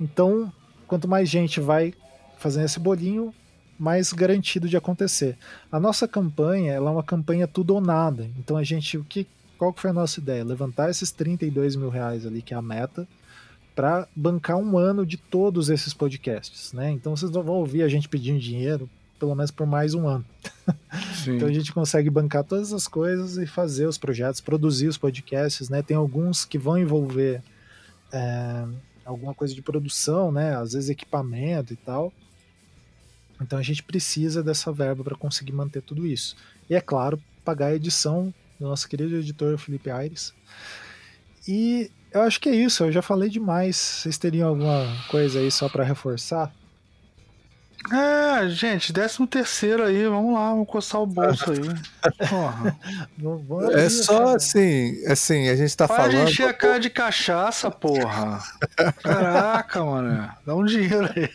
Então, 0.00 0.52
quanto 0.86 1.08
mais 1.08 1.28
gente 1.28 1.60
vai 1.60 1.92
fazendo 2.38 2.64
esse 2.64 2.80
bolinho, 2.80 3.34
mais 3.78 4.12
garantido 4.12 4.68
de 4.68 4.76
acontecer. 4.76 5.36
A 5.70 5.80
nossa 5.80 6.06
campanha, 6.06 6.72
ela 6.72 6.90
é 6.90 6.92
uma 6.92 7.02
campanha 7.02 7.48
tudo 7.48 7.74
ou 7.74 7.80
nada. 7.80 8.28
Então 8.38 8.56
a 8.56 8.62
gente, 8.62 8.96
o 8.96 9.04
que, 9.04 9.26
qual 9.58 9.72
que 9.72 9.80
foi 9.80 9.90
a 9.90 9.94
nossa 9.94 10.20
ideia? 10.20 10.44
Levantar 10.44 10.90
esses 10.90 11.10
32 11.10 11.76
mil 11.76 11.88
reais 11.88 12.24
ali, 12.26 12.42
que 12.42 12.54
é 12.54 12.56
a 12.56 12.62
meta, 12.62 13.08
para 13.74 14.06
bancar 14.14 14.56
um 14.56 14.76
ano 14.76 15.04
de 15.06 15.16
todos 15.16 15.70
esses 15.70 15.94
podcasts, 15.94 16.72
né? 16.72 16.90
Então 16.90 17.16
vocês 17.16 17.30
não 17.30 17.42
vão 17.42 17.56
ouvir 17.56 17.82
a 17.82 17.88
gente 17.88 18.08
pedindo 18.08 18.38
dinheiro, 18.38 18.88
pelo 19.18 19.34
menos 19.34 19.50
por 19.50 19.66
mais 19.66 19.94
um 19.94 20.06
ano. 20.06 20.24
então 21.26 21.48
a 21.48 21.52
gente 21.52 21.72
consegue 21.72 22.10
bancar 22.10 22.44
todas 22.44 22.72
as 22.72 22.86
coisas 22.86 23.38
e 23.38 23.46
fazer 23.46 23.86
os 23.86 23.96
projetos, 23.96 24.40
produzir 24.40 24.88
os 24.88 24.98
podcasts, 24.98 25.68
né? 25.68 25.82
Tem 25.82 25.96
alguns 25.96 26.44
que 26.44 26.58
vão 26.58 26.76
envolver 26.76 27.42
é, 28.12 28.66
alguma 29.04 29.34
coisa 29.34 29.54
de 29.54 29.62
produção, 29.62 30.30
né? 30.30 30.54
Às 30.56 30.72
vezes 30.72 30.90
equipamento 30.90 31.72
e 31.72 31.76
tal. 31.76 32.12
Então 33.40 33.58
a 33.58 33.62
gente 33.62 33.82
precisa 33.82 34.42
dessa 34.42 34.70
verba 34.70 35.02
para 35.02 35.16
conseguir 35.16 35.52
manter 35.52 35.82
tudo 35.82 36.06
isso. 36.06 36.36
E 36.68 36.74
é 36.74 36.80
claro, 36.80 37.20
pagar 37.44 37.66
a 37.66 37.74
edição 37.74 38.32
do 38.60 38.68
nosso 38.68 38.88
querido 38.88 39.16
editor 39.16 39.56
Felipe 39.58 39.90
Aires. 39.90 40.32
E 41.48 41.90
eu 42.12 42.22
acho 42.22 42.40
que 42.40 42.48
é 42.48 42.54
isso, 42.54 42.84
eu 42.84 42.92
já 42.92 43.02
falei 43.02 43.28
demais. 43.28 43.76
Vocês 43.76 44.18
teriam 44.18 44.48
alguma 44.48 44.86
coisa 45.08 45.38
aí 45.38 45.50
só 45.50 45.68
para 45.68 45.84
reforçar? 45.84 46.52
É, 47.90 48.48
gente, 48.48 48.92
décimo 48.92 49.26
terceiro 49.26 49.82
aí, 49.82 50.06
vamos 50.06 50.34
lá, 50.34 50.50
vamos 50.50 50.68
coçar 50.68 51.00
o 51.00 51.06
bolso 51.06 51.50
aí. 51.50 51.58
Porra. 52.28 52.76
é 53.72 53.88
só 53.88 54.36
assim, 54.36 55.04
assim, 55.06 55.48
a 55.48 55.56
gente 55.56 55.76
tá 55.76 55.88
Para 55.88 55.96
falando. 55.96 56.12
Para 56.12 56.30
encher 56.30 56.48
a 56.48 56.54
cara 56.54 56.78
de 56.78 56.90
cachaça, 56.90 57.70
porra. 57.70 58.40
Caraca, 59.02 59.84
mano. 59.84 60.30
Dá 60.46 60.54
um 60.54 60.64
dinheiro 60.64 61.10
aí. 61.16 61.28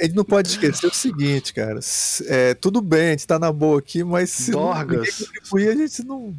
A 0.00 0.04
gente 0.04 0.16
não 0.16 0.24
pode 0.24 0.48
esquecer 0.48 0.86
o 0.86 0.94
seguinte, 0.94 1.52
cara. 1.54 1.78
É, 2.26 2.54
tudo 2.54 2.80
bem, 2.80 3.08
a 3.08 3.10
gente 3.10 3.26
tá 3.26 3.38
na 3.38 3.52
boa 3.52 3.78
aqui, 3.78 4.02
mas 4.02 4.30
se 4.30 4.50
Dorgas. 4.50 5.20
não 5.20 5.26
contribuir, 5.28 5.68
a 5.68 5.76
gente 5.76 6.02
não 6.04 6.34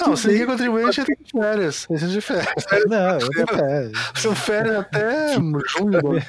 não, 0.00 0.16
se 0.16 0.28
ninguém 0.28 0.46
contribuir, 0.46 0.84
a 0.84 0.90
gente 0.90 1.06
tem 1.06 1.16
férias. 1.40 1.86
A 1.90 1.96
gente 1.96 2.12
de 2.12 2.20
férias. 2.20 2.54
Não, 2.88 3.18
eu 3.18 3.30
tenho 3.30 3.46
férias. 3.46 3.92
São 4.14 4.34
férias 4.34 4.76
até 4.76 5.34
junho. 5.34 6.22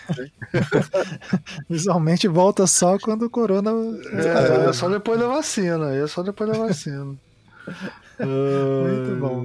Visualmente 1.70 2.28
volta 2.28 2.68
só 2.68 2.98
quando 3.00 3.24
o 3.24 3.30
corona. 3.30 3.72
É, 4.14 4.70
é 4.70 4.74
só 4.74 4.90
depois 4.90 5.20
da 5.20 5.28
vacina. 5.28 5.94
É 5.96 6.08
só 6.08 6.22
depois 6.24 6.50
da 6.50 6.58
vacina. 6.58 7.16
Muito 8.20 9.20
bom. 9.20 9.44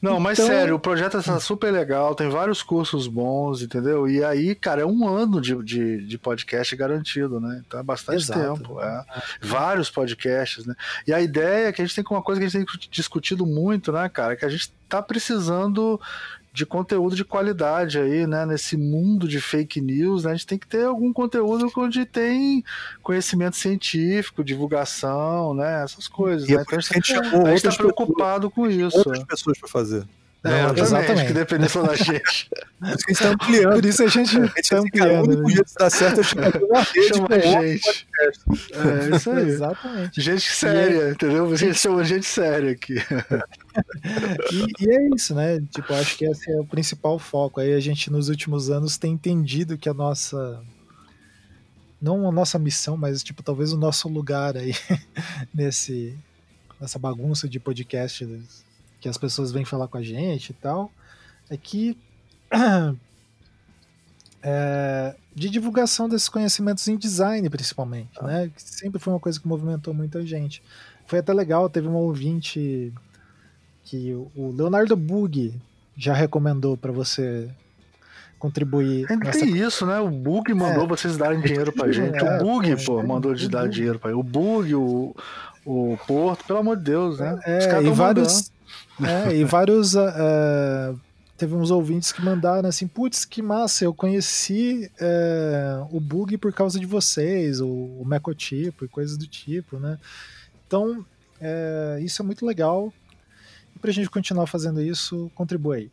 Não, 0.00 0.12
então... 0.12 0.20
mas 0.20 0.38
sério, 0.38 0.74
o 0.76 0.80
projeto 0.80 1.18
está 1.18 1.38
super 1.38 1.70
legal, 1.70 2.14
tem 2.14 2.28
vários 2.28 2.62
cursos 2.62 3.06
bons, 3.06 3.62
entendeu? 3.62 4.08
E 4.08 4.24
aí, 4.24 4.54
cara, 4.54 4.82
é 4.82 4.86
um 4.86 5.06
ano 5.06 5.40
de, 5.40 5.54
de, 5.62 6.06
de 6.06 6.18
podcast 6.18 6.74
garantido, 6.74 7.38
né? 7.38 7.62
Então 7.66 7.78
é 7.78 7.82
bastante 7.82 8.22
Exato. 8.22 8.40
tempo. 8.40 8.80
É. 8.80 9.04
Vários 9.42 9.90
podcasts, 9.90 10.64
né? 10.64 10.74
E 11.06 11.12
a 11.12 11.20
ideia 11.20 11.68
é 11.68 11.72
que 11.72 11.82
a 11.82 11.84
gente 11.84 11.94
tem 11.94 12.04
uma 12.10 12.22
coisa 12.22 12.40
que 12.40 12.46
a 12.46 12.48
gente 12.48 12.64
tem 12.66 12.88
discutido 12.90 13.44
muito, 13.44 13.92
né, 13.92 14.08
cara? 14.08 14.36
Que 14.36 14.44
a 14.44 14.48
gente 14.48 14.72
está 14.84 15.02
precisando 15.02 16.00
de 16.52 16.66
conteúdo 16.66 17.14
de 17.14 17.24
qualidade 17.24 17.98
aí, 17.98 18.26
né? 18.26 18.44
Nesse 18.44 18.76
mundo 18.76 19.28
de 19.28 19.40
fake 19.40 19.80
news, 19.80 20.24
né? 20.24 20.32
A 20.32 20.34
gente 20.34 20.46
tem 20.46 20.58
que 20.58 20.66
ter 20.66 20.84
algum 20.84 21.12
conteúdo 21.12 21.70
onde 21.76 22.04
tem 22.04 22.64
conhecimento 23.02 23.56
científico, 23.56 24.42
divulgação, 24.42 25.54
né? 25.54 25.84
Essas 25.84 26.08
coisas. 26.08 26.48
E 26.48 26.56
né? 26.56 26.62
então 26.62 26.78
a 26.78 27.50
gente 27.50 27.56
está 27.56 27.72
preocupado 27.72 28.50
com 28.50 28.68
isso. 28.68 28.96
Outras 28.98 29.24
pessoas 29.24 29.58
para 29.58 29.68
fazer. 29.68 30.04
É, 30.42 30.62
Não, 30.62 30.74
exatamente, 30.74 31.26
que 31.26 31.32
depende 31.34 31.68
só 31.68 31.82
da 31.82 31.94
gente. 31.94 32.48
Por 32.80 32.94
isso 32.94 33.04
que 33.04 33.12
a 33.12 33.12
gente 33.12 33.12
está 33.12 33.28
ampliando. 33.28 33.74
Por 33.74 33.84
isso 33.84 34.02
a 34.02 34.08
gente 34.08 34.38
está 34.56 34.78
ampliando. 34.78 35.26
O 35.26 35.32
único 35.32 35.50
jeito 35.50 35.68
de 35.68 35.74
dar 35.74 35.90
certo 35.90 36.20
é 36.20 36.22
chamar 36.22 36.52
Chama 37.08 37.40
gente. 37.40 38.08
É, 38.72 39.16
isso 39.16 39.30
aí. 39.30 39.48
Exatamente. 39.48 40.20
Gente 40.20 40.50
séria, 40.50 41.02
é... 41.02 41.10
entendeu? 41.10 41.52
A 41.52 41.56
gente 41.56 41.74
chama 41.74 42.04
gente 42.04 42.24
séria 42.24 42.72
aqui. 42.72 42.94
E, 44.52 44.84
e, 44.84 44.90
é 44.90 45.08
isso, 45.14 45.34
né? 45.34 45.60
Tipo, 45.70 45.92
acho 45.94 46.16
que 46.16 46.24
esse 46.24 46.50
é 46.50 46.60
o 46.60 46.66
principal 46.66 47.18
foco. 47.18 47.60
Aí 47.60 47.72
a 47.72 47.80
gente, 47.80 48.10
nos 48.10 48.28
últimos 48.28 48.70
anos, 48.70 48.98
tem 48.98 49.12
entendido 49.12 49.78
que 49.78 49.88
a 49.88 49.94
nossa 49.94 50.62
não 52.00 52.26
a 52.26 52.32
nossa 52.32 52.58
missão, 52.58 52.96
mas 52.96 53.22
tipo 53.22 53.42
talvez 53.42 53.72
o 53.72 53.76
nosso 53.76 54.08
lugar 54.08 54.56
aí 54.56 54.72
nesse 55.52 56.18
nessa 56.80 56.98
bagunça 56.98 57.46
de 57.46 57.60
podcast 57.60 58.26
que 59.00 59.08
as 59.08 59.18
pessoas 59.18 59.52
vêm 59.52 59.64
falar 59.64 59.86
com 59.86 59.98
a 59.98 60.02
gente 60.02 60.50
e 60.50 60.54
tal, 60.54 60.90
é 61.50 61.56
que 61.56 61.96
é, 64.42 65.14
de 65.34 65.50
divulgação 65.50 66.08
desses 66.08 66.28
conhecimentos 66.28 66.86
em 66.88 66.96
design, 66.96 67.48
principalmente, 67.50 68.18
ah. 68.18 68.26
né? 68.26 68.50
Que 68.54 68.62
sempre 68.62 68.98
foi 68.98 69.12
uma 69.12 69.20
coisa 69.20 69.38
que 69.38 69.46
movimentou 69.46 69.92
muita 69.92 70.24
gente. 70.24 70.62
Foi 71.06 71.18
até 71.18 71.32
legal, 71.32 71.68
teve 71.68 71.88
um 71.88 71.94
ouvinte 71.94 72.92
que 73.90 74.14
o 74.36 74.54
Leonardo 74.56 74.96
Bug 74.96 75.52
já 75.96 76.14
recomendou 76.14 76.76
para 76.76 76.92
você 76.92 77.50
contribuir. 78.38 79.04
Ainda 79.10 79.26
nessa... 79.26 79.40
tem 79.40 79.56
isso, 79.56 79.84
né? 79.84 79.98
O 79.98 80.08
Bug 80.08 80.54
mandou 80.54 80.84
é. 80.84 80.86
vocês 80.86 81.16
darem 81.16 81.40
dinheiro 81.40 81.72
pra 81.72 81.90
gente. 81.92 82.16
É, 82.16 82.22
o 82.22 82.38
Bug, 82.38 82.84
pô, 82.84 83.02
mandou 83.02 83.34
de 83.34 83.48
dar 83.48 83.68
dinheiro 83.68 83.98
pra 83.98 84.10
ele. 84.10 84.20
O 84.20 84.22
Bug, 84.22 84.72
o, 84.76 85.16
o 85.66 85.98
Porto, 86.06 86.44
pelo 86.44 86.60
amor 86.60 86.76
de 86.76 86.84
Deus, 86.84 87.18
né? 87.18 87.40
É, 87.44 87.82
e 87.82 87.90
vários, 87.90 88.52
é, 89.02 89.34
e 89.34 89.42
vários. 89.44 89.96
Uh, 89.96 90.96
teve 91.36 91.56
uns 91.56 91.72
ouvintes 91.72 92.12
que 92.12 92.22
mandaram 92.22 92.68
assim: 92.68 92.86
putz, 92.86 93.24
que 93.24 93.42
massa, 93.42 93.84
eu 93.84 93.92
conheci 93.92 94.88
uh, 95.00 95.88
o 95.90 95.98
bug 95.98 96.38
por 96.38 96.52
causa 96.52 96.78
de 96.78 96.86
vocês, 96.86 97.60
o, 97.60 97.66
o 97.66 98.04
Mecotipo 98.06 98.84
e 98.84 98.88
coisas 98.88 99.16
do 99.16 99.26
tipo, 99.26 99.80
né? 99.80 99.98
Então, 100.64 101.00
uh, 101.00 101.98
isso 101.98 102.22
é 102.22 102.24
muito 102.24 102.46
legal. 102.46 102.92
E 103.80 103.82
pra 103.82 103.90
gente 103.90 104.10
continuar 104.10 104.46
fazendo 104.46 104.82
isso, 104.82 105.30
contribui 105.34 105.76
aí. 105.78 105.90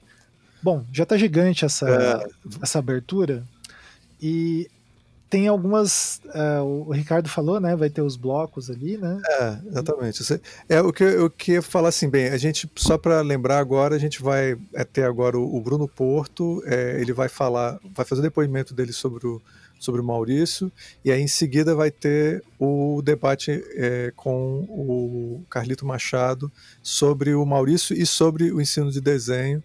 Bom, 0.61 0.83
já 0.91 1.05
tá 1.05 1.15
gigante 1.15 1.63
essa, 1.63 1.89
é. 1.89 2.27
essa 2.61 2.79
abertura. 2.79 3.43
E 4.21 4.69
tem 5.29 5.47
algumas. 5.47 6.19
Uh, 6.25 6.85
o 6.87 6.91
Ricardo 6.91 7.29
falou, 7.29 7.59
né? 7.59 7.75
Vai 7.75 7.89
ter 7.89 8.01
os 8.01 8.17
blocos 8.17 8.69
ali, 8.69 8.97
né? 8.97 9.21
É, 9.25 9.57
exatamente. 9.69 10.41
É 10.67 10.81
o 10.81 10.91
que 10.91 11.03
eu 11.03 11.29
queria 11.29 11.61
falar 11.61 11.89
assim, 11.89 12.09
bem, 12.09 12.27
a 12.27 12.37
gente, 12.37 12.69
só 12.75 12.97
para 12.97 13.21
lembrar 13.21 13.59
agora, 13.59 13.95
a 13.95 13.99
gente 13.99 14.21
vai 14.21 14.57
ter 14.91 15.03
agora 15.03 15.37
o, 15.37 15.55
o 15.55 15.61
Bruno 15.61 15.87
Porto, 15.87 16.61
é, 16.65 16.99
ele 16.99 17.13
vai 17.13 17.29
falar, 17.29 17.79
vai 17.95 18.05
fazer 18.05 18.19
o 18.19 18.23
depoimento 18.23 18.73
dele 18.73 18.91
sobre 18.91 19.27
o, 19.27 19.41
sobre 19.79 20.01
o 20.01 20.03
Maurício, 20.03 20.71
e 21.03 21.11
aí 21.11 21.21
em 21.21 21.27
seguida 21.27 21.75
vai 21.75 21.91
ter 21.91 22.43
o 22.59 23.01
debate 23.03 23.63
é, 23.75 24.11
com 24.15 24.65
o 24.69 25.43
Carlito 25.49 25.85
Machado 25.85 26.51
sobre 26.81 27.33
o 27.33 27.45
Maurício 27.45 27.95
e 27.95 28.05
sobre 28.05 28.51
o 28.51 28.61
ensino 28.61 28.91
de 28.91 29.01
desenho. 29.01 29.63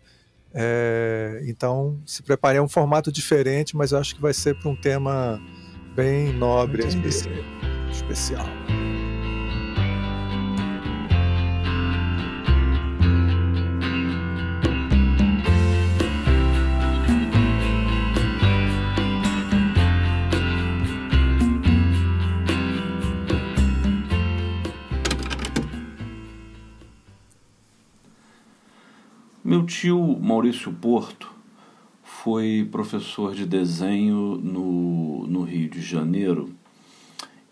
É, 0.55 1.43
então, 1.47 1.99
se 2.05 2.23
prepare. 2.23 2.59
É 2.59 2.63
um 2.63 2.69
formato 2.69 3.11
diferente, 3.11 3.77
mas 3.77 3.93
eu 3.93 3.99
acho 3.99 4.15
que 4.15 4.21
vai 4.21 4.35
ser 4.35 4.55
para 4.59 4.71
um 4.71 4.77
tema 4.77 5.41
bem 5.95 6.33
nobre, 6.33 6.85
especial. 6.87 8.47
Meu 29.53 29.67
tio 29.67 30.19
Maurício 30.19 30.73
Porto 30.73 31.31
foi 32.03 32.67
professor 32.73 33.35
de 33.35 33.45
desenho 33.45 34.41
no, 34.43 35.27
no 35.27 35.43
Rio 35.43 35.69
de 35.69 35.83
Janeiro 35.83 36.55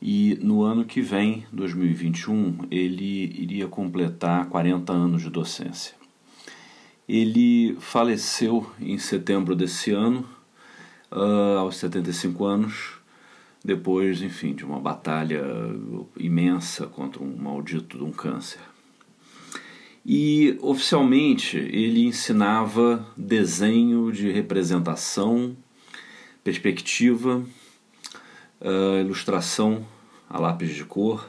e 0.01 0.39
no 0.41 0.63
ano 0.63 0.87
que 0.87 1.03
vem, 1.03 1.45
2021, 1.53 2.69
ele 2.71 3.25
iria 3.39 3.69
completar 3.69 4.47
40 4.47 4.91
anos 4.91 5.21
de 5.21 5.29
docência. 5.29 5.95
Ele 7.07 7.77
faleceu 7.79 8.67
em 8.81 8.97
setembro 8.97 9.55
desse 9.55 9.91
ano, 9.91 10.27
uh, 11.13 11.59
aos 11.59 11.77
75 11.77 12.47
anos, 12.47 12.95
depois, 13.63 14.23
enfim, 14.23 14.55
de 14.55 14.65
uma 14.65 14.81
batalha 14.81 15.45
imensa 16.17 16.87
contra 16.87 17.23
um 17.23 17.37
maldito 17.37 17.99
de 17.99 18.05
um 18.05 18.11
câncer. 18.11 18.70
E 20.05 20.57
oficialmente 20.61 21.57
ele 21.59 22.07
ensinava 22.07 23.07
desenho 23.17 24.11
de 24.11 24.31
representação, 24.31 25.57
perspectiva, 26.43 27.45
uh, 28.61 29.01
ilustração 29.01 29.87
a 30.31 30.39
lápis 30.39 30.75
de 30.75 30.85
cor 30.85 31.29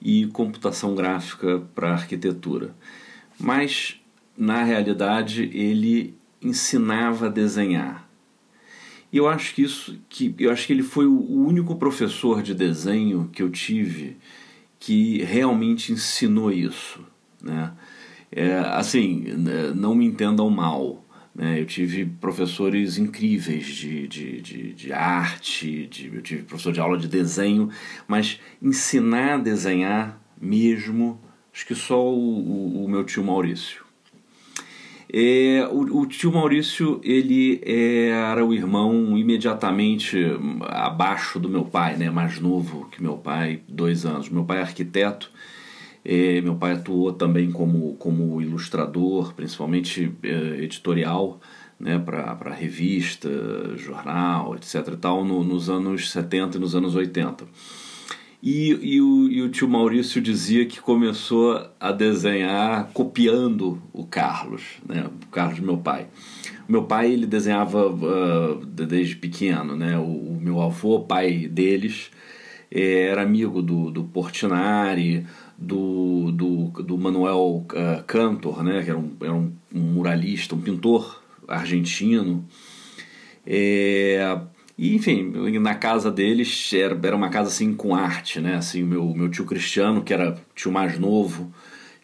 e 0.00 0.26
computação 0.26 0.94
gráfica 0.94 1.62
para 1.74 1.92
arquitetura. 1.92 2.76
Mas 3.38 3.98
na 4.36 4.62
realidade 4.62 5.50
ele 5.54 6.14
ensinava 6.42 7.26
a 7.26 7.30
desenhar. 7.30 8.06
E 9.10 9.16
eu 9.16 9.26
acho 9.26 9.54
que 9.54 9.62
isso 9.62 9.98
que 10.08 10.34
eu 10.38 10.50
acho 10.50 10.66
que 10.66 10.72
ele 10.72 10.82
foi 10.82 11.06
o 11.06 11.46
único 11.46 11.76
professor 11.76 12.42
de 12.42 12.54
desenho 12.54 13.30
que 13.32 13.42
eu 13.42 13.48
tive 13.48 14.16
que 14.78 15.22
realmente 15.22 15.92
ensinou 15.92 16.52
isso, 16.52 17.00
né? 17.40 17.72
É, 18.36 18.58
assim, 18.58 19.24
não 19.74 19.94
me 19.94 20.04
entendam 20.04 20.50
mal. 20.50 21.02
Né? 21.34 21.58
Eu 21.58 21.64
tive 21.64 22.04
professores 22.04 22.98
incríveis 22.98 23.64
de, 23.66 24.06
de, 24.06 24.42
de, 24.42 24.72
de 24.74 24.92
arte, 24.92 25.86
de, 25.86 26.14
eu 26.14 26.20
tive 26.20 26.42
professor 26.42 26.70
de 26.70 26.78
aula 26.78 26.98
de 26.98 27.08
desenho, 27.08 27.70
mas 28.06 28.38
ensinar 28.60 29.36
a 29.36 29.38
desenhar 29.38 30.20
mesmo, 30.38 31.18
acho 31.50 31.66
que 31.66 31.74
só 31.74 31.98
o, 31.98 32.18
o, 32.18 32.84
o 32.84 32.88
meu 32.88 33.04
tio 33.04 33.24
Maurício. 33.24 33.86
É, 35.10 35.66
o, 35.70 36.00
o, 36.00 36.06
tio 36.06 36.30
Maurício 36.30 37.00
ele 37.02 37.62
era 37.64 38.44
o 38.44 38.52
irmão 38.52 39.16
imediatamente 39.16 40.18
abaixo 40.60 41.38
do 41.38 41.48
meu 41.48 41.64
pai, 41.64 41.96
né, 41.96 42.10
mais 42.10 42.38
novo 42.38 42.86
que 42.90 43.02
meu 43.02 43.16
pai, 43.16 43.60
dois 43.66 44.04
anos. 44.04 44.28
Meu 44.28 44.44
pai 44.44 44.58
é 44.58 44.62
arquiteto 44.62 45.30
é, 46.08 46.40
meu 46.40 46.54
pai 46.54 46.74
atuou 46.74 47.12
também 47.12 47.50
como, 47.50 47.94
como 47.94 48.40
ilustrador, 48.40 49.34
principalmente 49.34 50.12
é, 50.22 50.62
editorial, 50.62 51.40
né, 51.80 51.98
para 51.98 52.54
revista, 52.54 53.28
jornal, 53.76 54.54
etc. 54.54 54.92
E 54.92 54.96
tal, 54.96 55.24
no, 55.24 55.42
nos 55.42 55.68
anos 55.68 56.12
70 56.12 56.58
e 56.58 56.60
nos 56.60 56.76
anos 56.76 56.94
80. 56.94 57.44
E, 58.40 58.68
e, 58.70 59.00
o, 59.00 59.28
e 59.28 59.42
o 59.42 59.48
tio 59.48 59.68
Maurício 59.68 60.20
dizia 60.20 60.64
que 60.64 60.80
começou 60.80 61.68
a 61.80 61.90
desenhar 61.90 62.88
copiando 62.92 63.82
o 63.92 64.06
Carlos, 64.06 64.62
né, 64.88 65.04
o 65.24 65.26
Carlos, 65.26 65.58
meu 65.58 65.78
pai. 65.78 66.06
Meu 66.68 66.84
pai 66.84 67.10
ele 67.10 67.26
desenhava 67.26 67.88
uh, 67.88 68.64
desde 68.64 69.16
pequeno, 69.16 69.76
né? 69.76 69.98
O, 69.98 70.02
o, 70.02 70.38
meu 70.40 70.60
avô, 70.60 71.00
pai 71.00 71.48
deles, 71.48 72.10
é, 72.70 73.08
era 73.08 73.22
amigo 73.22 73.62
do, 73.62 73.90
do 73.90 74.04
Portinari, 74.04 75.24
do, 75.58 76.30
do, 76.32 76.82
do 76.82 76.98
Manuel 76.98 77.66
uh, 77.72 78.04
Cantor, 78.06 78.62
né, 78.62 78.82
que 78.82 78.90
era, 78.90 78.98
um, 78.98 79.16
era 79.20 79.32
um, 79.32 79.52
um 79.74 79.80
muralista, 79.80 80.54
um 80.54 80.60
pintor 80.60 81.22
argentino. 81.48 82.46
É, 83.46 84.38
e, 84.76 84.94
enfim, 84.94 85.32
na 85.58 85.74
casa 85.74 86.10
deles 86.10 86.72
era, 86.72 86.98
era 87.02 87.16
uma 87.16 87.30
casa 87.30 87.48
assim 87.48 87.72
com 87.72 87.94
arte, 87.94 88.40
né? 88.40 88.56
Assim, 88.56 88.82
meu, 88.82 89.14
meu 89.14 89.30
tio 89.30 89.46
Cristiano, 89.46 90.02
que 90.02 90.12
era 90.12 90.36
tio 90.54 90.70
mais 90.70 90.98
novo 90.98 91.52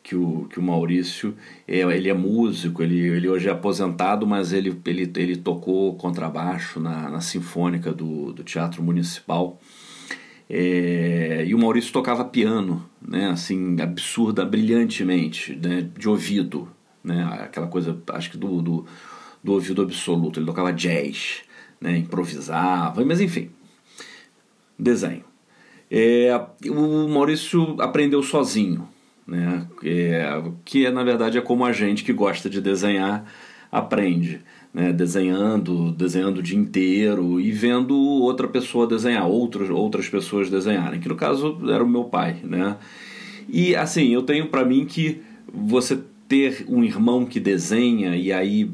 que 0.03 0.17
o, 0.17 0.47
que 0.51 0.59
o 0.59 0.63
Maurício, 0.63 1.35
é, 1.67 1.81
ele 1.81 2.09
é 2.09 2.15
músico, 2.15 2.83
ele, 2.83 2.99
ele 2.99 3.29
hoje 3.29 3.49
é 3.49 3.53
aposentado, 3.53 4.27
mas 4.27 4.53
ele, 4.53 4.77
ele, 4.85 5.11
ele 5.17 5.37
tocou 5.37 5.95
contrabaixo 5.95 6.81
na, 6.81 7.09
na 7.09 7.21
Sinfônica 7.21 7.93
do, 7.93 8.33
do 8.33 8.43
Teatro 8.43 8.83
Municipal. 8.83 9.61
É, 10.55 11.45
e 11.47 11.55
o 11.55 11.59
Maurício 11.59 11.91
tocava 11.91 12.27
piano, 12.27 12.85
né, 13.01 13.31
assim, 13.31 13.81
absurda, 13.81 14.45
brilhantemente, 14.45 15.57
né, 15.57 15.89
de 15.99 16.07
ouvido, 16.07 16.69
né, 17.03 17.25
aquela 17.41 17.67
coisa, 17.67 17.99
acho 18.11 18.33
que 18.33 18.37
do, 18.37 18.61
do, 18.61 18.87
do 19.43 19.53
ouvido 19.55 19.81
absoluto. 19.81 20.39
Ele 20.39 20.45
tocava 20.45 20.71
jazz, 20.71 21.41
né, 21.81 21.97
improvisava, 21.97 23.03
mas 23.03 23.23
enfim, 23.23 23.49
desenho. 24.79 25.25
É, 25.91 26.39
o 26.69 27.09
Maurício 27.09 27.81
aprendeu 27.81 28.23
sozinho, 28.23 28.87
né, 29.27 29.67
é, 29.83 30.43
que 30.67 30.85
é, 30.85 30.91
na 30.91 31.03
verdade 31.03 31.39
é 31.39 31.41
como 31.41 31.65
a 31.65 31.73
gente 31.73 32.05
que 32.05 32.13
gosta 32.13 32.51
de 32.51 32.61
desenhar 32.61 33.25
aprende 33.71 34.43
né, 34.73 34.93
desenhando, 34.93 35.93
desenhando 35.93 36.39
o 36.39 36.43
dia 36.43 36.59
inteiro 36.59 37.41
e 37.41 37.51
vendo 37.51 37.95
outra 37.97 38.49
pessoa 38.49 38.87
desenhar, 38.87 39.27
outros, 39.27 39.69
outras 39.69 40.09
pessoas 40.09 40.49
desenharem, 40.49 40.99
que 40.99 41.09
no 41.09 41.17
caso 41.17 41.59
era 41.69 41.85
o 41.85 41.89
meu 41.89 42.05
pai, 42.05 42.37
né? 42.43 42.77
E 43.49 43.77
assim, 43.77 44.09
eu 44.15 44.23
tenho 44.23 44.47
para 44.49 44.65
mim 44.65 44.87
que 44.87 45.21
você 45.53 45.99
ter 46.27 46.65
um 46.69 46.83
irmão 46.83 47.27
que 47.27 47.39
desenha 47.39 48.17
e 48.17 48.33
aí 48.33 48.71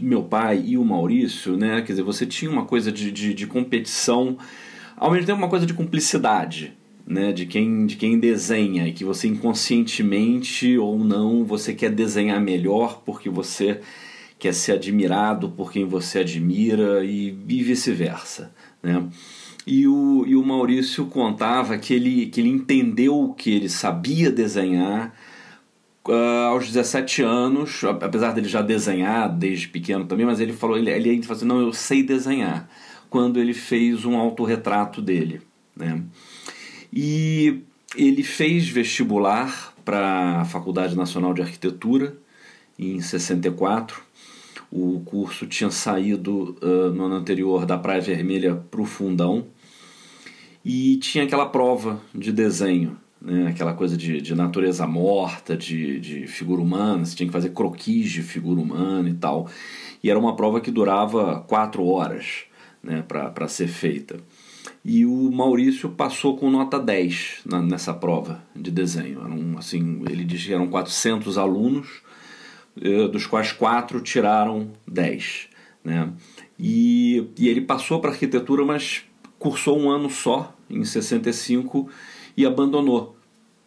meu 0.00 0.22
pai 0.22 0.62
e 0.66 0.78
o 0.78 0.84
Maurício, 0.84 1.56
né? 1.56 1.82
Quer 1.82 1.92
dizer, 1.92 2.02
você 2.02 2.24
tinha 2.24 2.50
uma 2.50 2.64
coisa 2.64 2.90
de, 2.90 3.10
de, 3.10 3.34
de 3.34 3.46
competição, 3.46 4.38
ao 4.96 5.10
mesmo 5.10 5.26
tempo 5.26 5.38
uma 5.38 5.48
coisa 5.48 5.66
de 5.66 5.74
cumplicidade, 5.74 6.72
né, 7.06 7.32
de 7.32 7.46
quem 7.46 7.86
de 7.86 7.96
quem 7.96 8.18
desenha 8.18 8.86
e 8.86 8.92
que 8.92 9.02
você 9.02 9.28
inconscientemente 9.28 10.76
ou 10.76 10.98
não 10.98 11.42
você 11.42 11.72
quer 11.72 11.90
desenhar 11.90 12.38
melhor 12.38 13.02
porque 13.02 13.30
você 13.30 13.80
quer 14.38 14.54
ser 14.54 14.72
admirado 14.72 15.50
por 15.50 15.72
quem 15.72 15.84
você 15.84 16.20
admira 16.20 17.04
e, 17.04 17.28
e 17.48 17.62
vice-versa. 17.62 18.52
Né? 18.82 19.04
E 19.66 19.86
o, 19.86 20.24
e 20.26 20.36
o 20.36 20.44
Maurício 20.44 21.06
contava 21.06 21.76
que 21.76 21.92
ele, 21.92 22.26
que 22.26 22.40
ele 22.40 22.48
entendeu 22.48 23.34
que 23.36 23.50
ele 23.50 23.68
sabia 23.68 24.30
desenhar 24.30 25.14
uh, 26.06 26.48
aos 26.48 26.66
17 26.66 27.22
anos, 27.22 27.84
apesar 27.84 28.32
dele 28.32 28.48
já 28.48 28.62
desenhar 28.62 29.28
desde 29.28 29.68
pequeno 29.68 30.06
também, 30.06 30.24
mas 30.24 30.40
ele 30.40 30.52
falou, 30.52 30.78
ele, 30.78 30.90
ele 30.90 31.22
falou 31.22 31.36
assim, 31.36 31.46
não, 31.46 31.60
eu 31.60 31.72
sei 31.72 32.02
desenhar, 32.02 32.68
quando 33.10 33.38
ele 33.38 33.52
fez 33.52 34.04
um 34.04 34.16
autorretrato 34.16 35.02
dele. 35.02 35.42
Né? 35.76 36.02
E 36.92 37.60
ele 37.96 38.22
fez 38.22 38.68
vestibular 38.68 39.74
para 39.84 40.40
a 40.40 40.44
Faculdade 40.44 40.96
Nacional 40.96 41.34
de 41.34 41.42
Arquitetura 41.42 42.16
em 42.78 43.00
64 43.00 44.07
o 44.70 45.00
curso 45.00 45.46
tinha 45.46 45.70
saído 45.70 46.56
uh, 46.62 46.92
no 46.92 47.04
ano 47.04 47.16
anterior 47.16 47.64
da 47.64 47.78
Praia 47.78 48.00
Vermelha 48.00 48.54
para 48.70 48.80
o 48.80 48.84
Fundão 48.84 49.46
e 50.64 50.96
tinha 50.96 51.24
aquela 51.24 51.46
prova 51.46 52.00
de 52.14 52.30
desenho, 52.30 52.96
né? 53.20 53.48
aquela 53.48 53.72
coisa 53.72 53.96
de, 53.96 54.20
de 54.20 54.34
natureza 54.34 54.86
morta, 54.86 55.56
de, 55.56 55.98
de 55.98 56.26
figura 56.26 56.60
humana, 56.60 57.04
você 57.04 57.16
tinha 57.16 57.26
que 57.26 57.32
fazer 57.32 57.50
croquis 57.50 58.10
de 58.10 58.22
figura 58.22 58.60
humana 58.60 59.08
e 59.08 59.14
tal. 59.14 59.48
E 60.02 60.10
era 60.10 60.18
uma 60.18 60.36
prova 60.36 60.60
que 60.60 60.70
durava 60.70 61.40
quatro 61.40 61.86
horas 61.86 62.44
né? 62.82 63.02
para 63.02 63.48
ser 63.48 63.68
feita. 63.68 64.16
E 64.84 65.04
o 65.06 65.30
Maurício 65.30 65.88
passou 65.90 66.36
com 66.36 66.50
nota 66.50 66.78
10 66.78 67.40
na, 67.46 67.62
nessa 67.62 67.94
prova 67.94 68.42
de 68.54 68.70
desenho. 68.70 69.20
Eram, 69.24 69.58
assim, 69.58 70.02
ele 70.08 70.24
diz 70.24 70.44
que 70.44 70.52
eram 70.52 70.68
400 70.68 71.38
alunos 71.38 72.02
dos 73.10 73.26
quais 73.26 73.52
quatro 73.52 74.00
tiraram 74.00 74.70
10. 74.86 75.48
Né? 75.84 76.10
E, 76.58 77.28
e 77.38 77.48
ele 77.48 77.60
passou 77.60 78.00
para 78.00 78.10
arquitetura, 78.10 78.64
mas 78.64 79.04
cursou 79.38 79.78
um 79.78 79.90
ano 79.90 80.10
só, 80.10 80.54
em 80.68 80.84
65, 80.84 81.88
e 82.36 82.44
abandonou. 82.44 83.16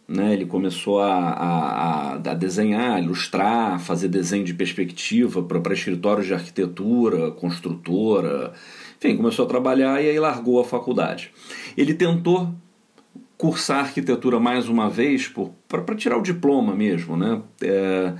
Né? 0.06 0.32
Ele 0.34 0.44
começou 0.44 1.00
a, 1.00 1.14
a, 1.14 2.14
a 2.14 2.34
desenhar, 2.34 3.02
ilustrar, 3.02 3.80
fazer 3.80 4.08
desenho 4.08 4.44
de 4.44 4.52
perspectiva 4.52 5.42
para 5.42 5.72
escritórios 5.72 6.26
de 6.26 6.34
arquitetura, 6.34 7.30
construtora, 7.30 8.52
enfim, 8.98 9.16
começou 9.16 9.44
a 9.44 9.48
trabalhar 9.48 10.02
e 10.02 10.10
aí 10.10 10.18
largou 10.18 10.60
a 10.60 10.64
faculdade. 10.64 11.32
Ele 11.76 11.94
tentou 11.94 12.54
cursar 13.36 13.80
arquitetura 13.80 14.38
mais 14.38 14.68
uma 14.68 14.88
vez 14.88 15.32
para 15.66 15.96
tirar 15.96 16.16
o 16.16 16.22
diploma 16.22 16.76
mesmo, 16.76 17.16
né? 17.16 17.42
É, 17.60 18.12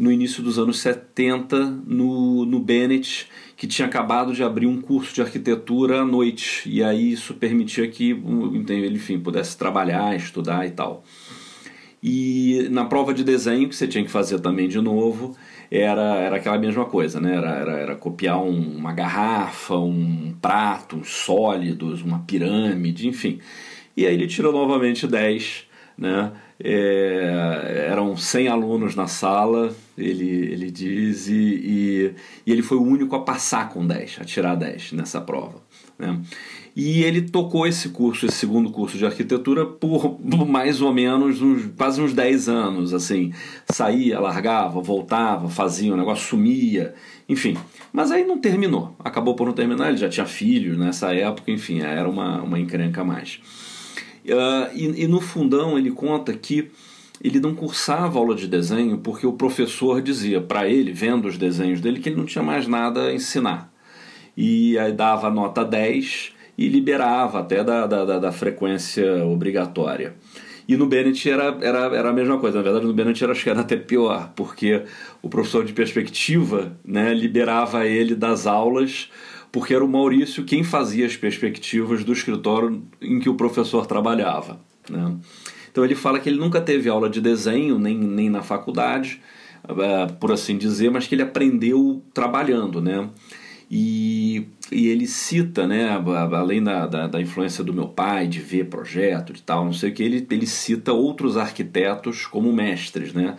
no 0.00 0.10
início 0.10 0.42
dos 0.42 0.58
anos 0.58 0.78
70 0.80 1.58
no, 1.86 2.46
no 2.46 2.58
Bennett, 2.58 3.28
que 3.54 3.66
tinha 3.66 3.86
acabado 3.86 4.32
de 4.32 4.42
abrir 4.42 4.66
um 4.66 4.80
curso 4.80 5.14
de 5.14 5.20
arquitetura 5.20 6.00
à 6.00 6.06
noite. 6.06 6.62
E 6.66 6.82
aí 6.82 7.12
isso 7.12 7.34
permitia 7.34 7.86
que 7.86 8.12
ele 8.70 8.96
enfim, 8.96 9.20
pudesse 9.20 9.58
trabalhar, 9.58 10.16
estudar 10.16 10.66
e 10.66 10.70
tal. 10.70 11.04
E 12.02 12.66
na 12.70 12.86
prova 12.86 13.12
de 13.12 13.22
desenho, 13.22 13.68
que 13.68 13.76
você 13.76 13.86
tinha 13.86 14.02
que 14.02 14.10
fazer 14.10 14.40
também 14.40 14.68
de 14.68 14.80
novo, 14.80 15.36
era, 15.70 16.16
era 16.16 16.36
aquela 16.36 16.56
mesma 16.56 16.86
coisa, 16.86 17.20
né? 17.20 17.36
Era, 17.36 17.50
era, 17.50 17.72
era 17.72 17.94
copiar 17.94 18.42
um, 18.42 18.78
uma 18.78 18.94
garrafa, 18.94 19.76
um 19.76 20.34
prato, 20.40 20.96
uns 20.96 21.10
sólidos, 21.10 22.00
uma 22.00 22.20
pirâmide, 22.20 23.06
enfim. 23.06 23.38
E 23.94 24.06
aí 24.06 24.14
ele 24.14 24.26
tira 24.26 24.50
novamente 24.50 25.06
10, 25.06 25.66
né? 25.98 26.32
É, 26.62 27.86
eram 27.90 28.16
100 28.16 28.48
alunos 28.48 28.94
na 28.94 29.06
sala, 29.06 29.74
ele, 29.96 30.28
ele 30.28 30.70
diz, 30.70 31.26
e, 31.26 31.32
e, 31.32 32.14
e, 32.46 32.52
ele 32.52 32.62
foi 32.62 32.76
o 32.76 32.82
único 32.82 33.16
a 33.16 33.20
passar 33.20 33.70
com 33.70 33.86
10, 33.86 34.18
a 34.20 34.24
tirar 34.24 34.54
10 34.56 34.92
nessa 34.92 35.20
prova. 35.20 35.62
Né? 35.98 36.20
E 36.74 37.02
ele 37.02 37.22
tocou 37.22 37.66
esse 37.66 37.88
curso, 37.88 38.26
esse 38.26 38.36
segundo 38.36 38.70
curso 38.70 38.96
de 38.96 39.04
arquitetura, 39.04 39.66
por 39.66 40.18
mais 40.46 40.80
ou 40.80 40.92
menos 40.92 41.42
uns, 41.42 41.66
quase 41.76 42.00
uns 42.00 42.12
10 42.12 42.48
anos. 42.48 42.94
assim 42.94 43.32
Saía, 43.70 44.20
largava, 44.20 44.80
voltava, 44.80 45.48
fazia, 45.48 45.92
o 45.92 45.96
negócio 45.96 46.28
sumia, 46.28 46.94
enfim. 47.28 47.56
Mas 47.92 48.10
aí 48.10 48.24
não 48.24 48.38
terminou, 48.38 48.94
acabou 48.98 49.34
por 49.34 49.46
não 49.46 49.52
terminar, 49.52 49.88
ele 49.88 49.96
já 49.96 50.08
tinha 50.08 50.26
filhos 50.26 50.78
nessa 50.78 51.14
época, 51.14 51.50
enfim, 51.50 51.80
era 51.80 52.08
uma, 52.08 52.42
uma 52.42 52.58
encrenca 52.58 53.00
a 53.00 53.04
mais. 53.04 53.40
Uh, 54.24 54.74
e, 54.74 55.04
e 55.04 55.06
no 55.06 55.20
fundão 55.20 55.78
ele 55.78 55.90
conta 55.90 56.32
que 56.32 56.70
ele 57.22 57.38
não 57.38 57.54
cursava 57.54 58.18
aula 58.18 58.34
de 58.34 58.46
desenho 58.46 58.98
porque 58.98 59.26
o 59.26 59.32
professor 59.34 60.00
dizia 60.00 60.40
para 60.40 60.68
ele, 60.68 60.92
vendo 60.92 61.28
os 61.28 61.36
desenhos 61.36 61.80
dele, 61.80 62.00
que 62.00 62.08
ele 62.08 62.16
não 62.16 62.24
tinha 62.24 62.42
mais 62.42 62.66
nada 62.66 63.08
a 63.08 63.14
ensinar. 63.14 63.72
E 64.36 64.78
aí 64.78 64.92
dava 64.92 65.28
nota 65.30 65.64
10 65.64 66.32
e 66.56 66.68
liberava 66.68 67.40
até 67.40 67.62
da, 67.62 67.86
da, 67.86 68.18
da 68.18 68.32
frequência 68.32 69.24
obrigatória. 69.24 70.14
E 70.70 70.76
no 70.76 70.86
Bennett 70.86 71.28
era, 71.28 71.58
era, 71.60 71.78
era 71.96 72.10
a 72.10 72.12
mesma 72.12 72.38
coisa. 72.38 72.58
Na 72.58 72.62
verdade, 72.62 72.86
no 72.86 72.92
Bennett 72.92 73.22
era, 73.24 73.32
acho 73.32 73.42
que 73.42 73.50
era 73.50 73.60
até 73.60 73.76
pior, 73.76 74.32
porque 74.36 74.84
o 75.20 75.28
professor 75.28 75.64
de 75.64 75.72
perspectiva 75.72 76.78
né, 76.84 77.12
liberava 77.12 77.86
ele 77.86 78.14
das 78.14 78.46
aulas, 78.46 79.10
porque 79.52 79.74
era 79.74 79.84
o 79.84 79.88
Maurício 79.88 80.44
quem 80.44 80.62
fazia 80.62 81.06
as 81.06 81.16
perspectivas 81.16 82.04
do 82.04 82.12
escritório 82.12 82.82
em 83.00 83.18
que 83.18 83.28
o 83.28 83.34
professor 83.34 83.86
trabalhava. 83.86 84.60
Né? 84.88 85.16
Então 85.70 85.84
ele 85.84 85.94
fala 85.94 86.18
que 86.18 86.28
ele 86.28 86.38
nunca 86.38 86.60
teve 86.60 86.88
aula 86.88 87.08
de 87.08 87.20
desenho, 87.20 87.78
nem, 87.78 87.96
nem 87.96 88.28
na 88.28 88.42
faculdade, 88.42 89.20
eh, 89.68 90.06
por 90.18 90.32
assim 90.32 90.58
dizer, 90.58 90.90
mas 90.90 91.06
que 91.06 91.14
ele 91.14 91.22
aprendeu 91.22 92.02
trabalhando. 92.12 92.80
Né? 92.80 93.08
E, 93.70 94.48
e 94.72 94.88
ele 94.88 95.06
cita, 95.06 95.64
né, 95.64 95.90
além 96.32 96.60
da, 96.60 96.88
da, 96.88 97.06
da, 97.06 97.20
influência 97.20 97.62
do 97.62 97.72
meu 97.72 97.86
pai, 97.86 98.26
de 98.26 98.40
ver 98.40 98.64
projeto 98.64 99.32
e 99.32 99.40
tal, 99.40 99.64
não 99.64 99.72
sei 99.72 99.90
o 99.90 99.94
que, 99.94 100.02
ele, 100.02 100.26
ele 100.28 100.46
cita 100.46 100.92
outros 100.92 101.36
arquitetos 101.36 102.26
como 102.26 102.52
mestres, 102.52 103.12
né, 103.12 103.36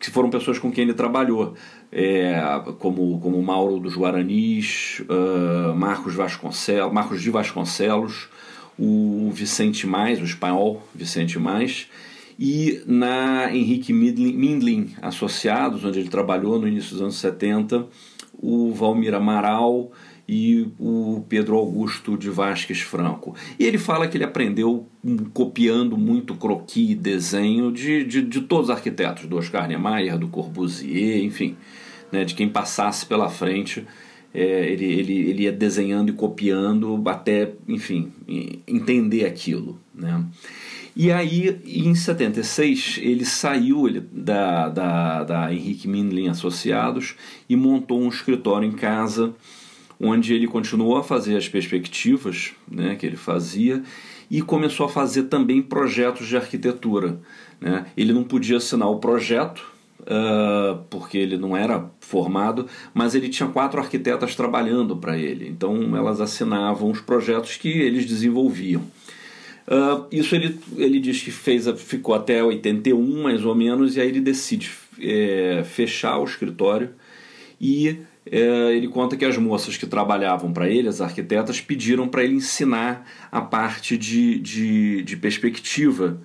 que 0.00 0.10
foram 0.10 0.30
pessoas 0.30 0.58
com 0.58 0.72
quem 0.72 0.84
ele 0.84 0.94
trabalhou, 0.94 1.54
é, 1.92 2.40
como, 2.78 3.20
como 3.20 3.40
Mauro 3.42 3.78
dos 3.78 3.94
Guaranis, 3.94 5.00
uh, 5.00 5.74
Marcos 5.76 6.14
Vasconcelos, 6.14 6.90
Marcos 6.90 7.20
de 7.20 7.30
Vasconcelos, 7.30 8.30
o 8.78 9.30
Vicente 9.30 9.86
Mais, 9.86 10.18
o 10.18 10.24
espanhol 10.24 10.82
Vicente 10.94 11.38
Mais, 11.38 11.86
e 12.38 12.82
na 12.86 13.54
Henrique 13.54 13.92
Mindlin 13.92 14.94
Associados, 15.02 15.84
onde 15.84 16.00
ele 16.00 16.08
trabalhou 16.08 16.58
no 16.58 16.66
início 16.66 16.92
dos 16.92 17.02
anos 17.02 17.16
70, 17.16 17.86
o 18.42 18.72
Valmir 18.72 19.14
Amaral 19.14 19.92
e 20.32 20.68
o 20.78 21.24
Pedro 21.28 21.56
Augusto 21.56 22.16
de 22.16 22.30
Vasques 22.30 22.80
Franco. 22.80 23.34
E 23.58 23.64
ele 23.64 23.78
fala 23.78 24.06
que 24.06 24.16
ele 24.16 24.22
aprendeu 24.22 24.86
copiando 25.34 25.98
muito 25.98 26.36
croquis 26.36 26.90
e 26.90 26.94
desenho 26.94 27.72
de, 27.72 28.04
de, 28.04 28.22
de 28.22 28.40
todos 28.42 28.66
os 28.66 28.70
arquitetos, 28.70 29.26
do 29.26 29.36
Oscar 29.36 29.66
Niemeyer, 29.66 30.16
do 30.16 30.28
Corbusier, 30.28 31.24
enfim, 31.24 31.56
né, 32.12 32.24
de 32.24 32.36
quem 32.36 32.48
passasse 32.48 33.04
pela 33.04 33.28
frente. 33.28 33.84
É, 34.32 34.70
ele, 34.70 34.84
ele, 34.84 35.18
ele 35.30 35.42
ia 35.42 35.52
desenhando 35.52 36.10
e 36.10 36.12
copiando 36.12 37.02
até, 37.06 37.50
enfim, 37.66 38.12
entender 38.68 39.26
aquilo. 39.26 39.80
Né? 39.92 40.24
E 40.94 41.10
aí, 41.10 41.60
em 41.66 41.92
76, 41.92 43.00
ele 43.02 43.24
saiu 43.24 43.88
ele, 43.88 44.00
da, 44.12 44.68
da, 44.68 45.24
da 45.24 45.52
Henrique 45.52 45.88
Mindlin 45.88 46.28
Associados 46.28 47.16
e 47.48 47.56
montou 47.56 48.00
um 48.00 48.08
escritório 48.08 48.68
em 48.68 48.72
casa, 48.72 49.34
onde 50.00 50.32
ele 50.32 50.46
continuou 50.46 50.96
a 50.96 51.04
fazer 51.04 51.36
as 51.36 51.48
perspectivas 51.48 52.52
né, 52.70 52.96
que 52.96 53.04
ele 53.04 53.16
fazia 53.16 53.82
e 54.30 54.40
começou 54.40 54.86
a 54.86 54.88
fazer 54.88 55.24
também 55.24 55.60
projetos 55.60 56.26
de 56.26 56.36
arquitetura. 56.36 57.20
Né? 57.60 57.84
Ele 57.96 58.12
não 58.12 58.24
podia 58.24 58.56
assinar 58.56 58.88
o 58.88 58.98
projeto, 58.98 59.60
uh, 60.00 60.82
porque 60.88 61.18
ele 61.18 61.36
não 61.36 61.56
era 61.56 61.90
formado, 62.00 62.66
mas 62.94 63.14
ele 63.14 63.28
tinha 63.28 63.48
quatro 63.48 63.78
arquitetas 63.80 64.34
trabalhando 64.34 64.96
para 64.96 65.18
ele, 65.18 65.48
então 65.48 65.96
elas 65.96 66.20
assinavam 66.20 66.90
os 66.90 67.00
projetos 67.00 67.56
que 67.56 67.68
eles 67.68 68.06
desenvolviam. 68.06 68.82
Uh, 69.66 70.06
isso 70.10 70.34
ele, 70.34 70.58
ele 70.76 70.98
diz 70.98 71.22
que 71.22 71.30
fez, 71.30 71.68
ficou 71.80 72.14
até 72.14 72.42
81 72.42 73.22
mais 73.22 73.44
ou 73.44 73.54
menos, 73.54 73.96
e 73.96 74.00
aí 74.00 74.08
ele 74.08 74.20
decide 74.20 74.70
é, 74.98 75.62
fechar 75.64 76.18
o 76.18 76.24
escritório 76.24 76.90
e 77.60 77.98
ele 78.26 78.88
conta 78.88 79.16
que 79.16 79.24
as 79.24 79.36
moças 79.38 79.76
que 79.76 79.86
trabalhavam 79.86 80.52
para 80.52 80.68
ele, 80.68 80.88
as 80.88 81.00
arquitetas, 81.00 81.60
pediram 81.60 82.06
para 82.06 82.22
ele 82.22 82.34
ensinar 82.34 83.06
a 83.30 83.40
parte 83.40 83.96
de, 83.96 84.38
de, 84.38 85.02
de 85.02 85.16
perspectiva 85.16 86.20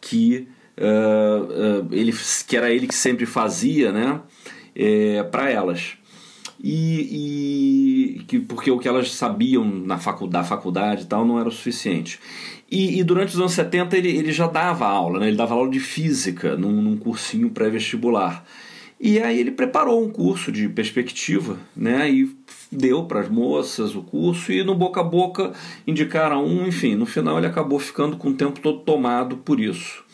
que, 0.00 0.48
uh, 0.78 1.82
uh, 1.82 1.88
ele, 1.90 2.14
que 2.46 2.56
era 2.56 2.70
ele 2.70 2.86
que 2.86 2.94
sempre 2.94 3.26
fazia 3.26 3.92
né, 3.92 4.20
é, 4.74 5.22
para 5.24 5.50
elas. 5.50 5.98
E, 6.62 8.18
e, 8.20 8.24
que, 8.24 8.38
porque 8.38 8.70
o 8.70 8.78
que 8.78 8.86
elas 8.86 9.12
sabiam 9.12 9.64
na 9.64 9.96
faculdade, 9.96 10.42
da 10.42 10.48
faculdade 10.48 11.02
e 11.02 11.06
tal 11.06 11.26
não 11.26 11.38
era 11.38 11.48
o 11.48 11.52
suficiente. 11.52 12.20
E, 12.70 13.00
e, 13.00 13.02
durante 13.02 13.30
os 13.30 13.40
anos 13.40 13.52
70 13.52 13.96
ele, 13.96 14.10
ele 14.10 14.30
já 14.30 14.46
dava 14.46 14.86
aula, 14.86 15.18
né? 15.18 15.28
ele 15.28 15.36
dava 15.36 15.54
aula 15.54 15.70
de 15.70 15.80
física 15.80 16.56
num, 16.56 16.82
num 16.82 16.96
cursinho 16.96 17.50
pré-vestibular. 17.50 18.44
E 19.00 19.18
aí 19.18 19.40
ele 19.40 19.50
preparou 19.50 20.04
um 20.04 20.10
curso 20.10 20.52
de 20.52 20.68
perspectiva, 20.68 21.58
né? 21.74 22.10
E 22.10 22.36
deu 22.70 23.04
para 23.04 23.20
as 23.20 23.30
moças 23.30 23.96
o 23.96 24.02
curso 24.02 24.52
e 24.52 24.62
no 24.62 24.74
boca 24.74 25.00
a 25.00 25.04
boca 25.04 25.52
indicaram 25.86 26.44
um, 26.44 26.66
enfim, 26.66 26.94
no 26.94 27.06
final 27.06 27.38
ele 27.38 27.46
acabou 27.46 27.78
ficando 27.78 28.18
com 28.18 28.28
o 28.28 28.34
tempo 28.34 28.60
todo 28.60 28.80
tomado 28.80 29.38
por 29.38 29.58
isso. 29.58 30.04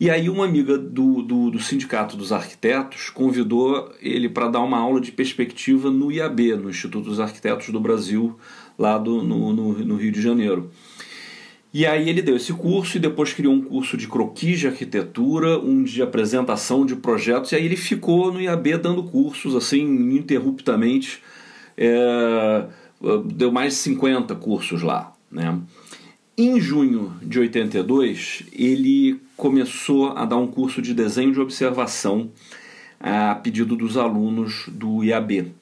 E 0.00 0.10
aí 0.10 0.30
uma 0.30 0.46
amiga 0.46 0.78
do, 0.78 1.22
do, 1.22 1.50
do 1.50 1.58
Sindicato 1.58 2.16
dos 2.16 2.32
Arquitetos 2.32 3.10
convidou 3.10 3.92
ele 4.00 4.30
para 4.30 4.48
dar 4.48 4.60
uma 4.60 4.78
aula 4.78 5.00
de 5.00 5.12
perspectiva 5.12 5.90
no 5.90 6.10
IAB, 6.10 6.56
no 6.56 6.70
Instituto 6.70 7.10
dos 7.10 7.20
Arquitetos 7.20 7.68
do 7.68 7.80
Brasil, 7.80 8.38
lá 8.78 8.96
do, 8.96 9.22
no, 9.22 9.52
no, 9.52 9.72
no 9.72 9.96
Rio 9.96 10.12
de 10.12 10.22
Janeiro. 10.22 10.70
E 11.72 11.84
aí 11.84 12.08
ele 12.08 12.22
deu 12.22 12.36
esse 12.36 12.52
curso 12.52 12.96
e 12.96 13.00
depois 13.00 13.32
criou 13.32 13.52
um 13.52 13.60
curso 13.60 13.96
de 13.96 14.08
croquis 14.08 14.60
de 14.60 14.66
arquitetura, 14.66 15.58
um 15.58 15.82
de 15.82 16.00
apresentação 16.00 16.86
de 16.86 16.96
projetos, 16.96 17.52
e 17.52 17.56
aí 17.56 17.64
ele 17.64 17.76
ficou 17.76 18.32
no 18.32 18.40
IAB 18.40 18.78
dando 18.78 19.02
cursos 19.02 19.54
assim 19.54 19.80
ininterruptamente. 19.80 21.22
É, 21.76 22.64
deu 23.26 23.52
mais 23.52 23.74
de 23.74 23.80
50 23.80 24.34
cursos 24.36 24.82
lá. 24.82 25.12
Né? 25.30 25.58
Em 26.38 26.60
junho 26.60 27.14
de 27.22 27.38
82, 27.38 28.44
ele 28.52 29.20
começou 29.36 30.12
a 30.12 30.24
dar 30.24 30.36
um 30.36 30.46
curso 30.46 30.80
de 30.80 30.94
desenho 30.94 31.32
de 31.32 31.40
observação 31.40 32.30
a 32.98 33.34
pedido 33.34 33.76
dos 33.76 33.96
alunos 33.96 34.64
do 34.68 35.04
IAB. 35.04 35.52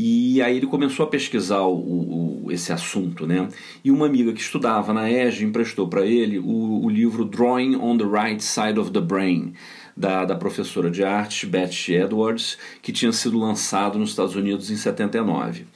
E 0.00 0.40
aí 0.40 0.58
ele 0.58 0.68
começou 0.68 1.04
a 1.04 1.08
pesquisar 1.08 1.62
o, 1.62 2.44
o, 2.44 2.52
esse 2.52 2.72
assunto, 2.72 3.26
né? 3.26 3.48
E 3.84 3.90
uma 3.90 4.06
amiga 4.06 4.32
que 4.32 4.40
estudava 4.40 4.92
na 4.92 5.10
EGE 5.10 5.44
emprestou 5.44 5.88
para 5.88 6.06
ele 6.06 6.38
o, 6.38 6.84
o, 6.84 6.88
livro 6.88 7.24
Drawing 7.24 7.74
on 7.74 7.98
the 7.98 8.04
Right 8.04 8.40
Side 8.40 8.78
of 8.78 8.92
the 8.92 9.00
Brain, 9.00 9.54
da, 9.96 10.24
da 10.24 10.36
professora 10.36 10.88
de 10.88 11.02
arte 11.02 11.46
Beth 11.46 11.88
Edwards, 11.88 12.56
que 12.80 12.92
tinha 12.92 13.10
sido 13.10 13.40
lançado 13.40 13.98
nos 13.98 14.10
Estados 14.10 14.36
Unidos 14.36 14.70
em 14.70 14.76
79. 14.76 15.66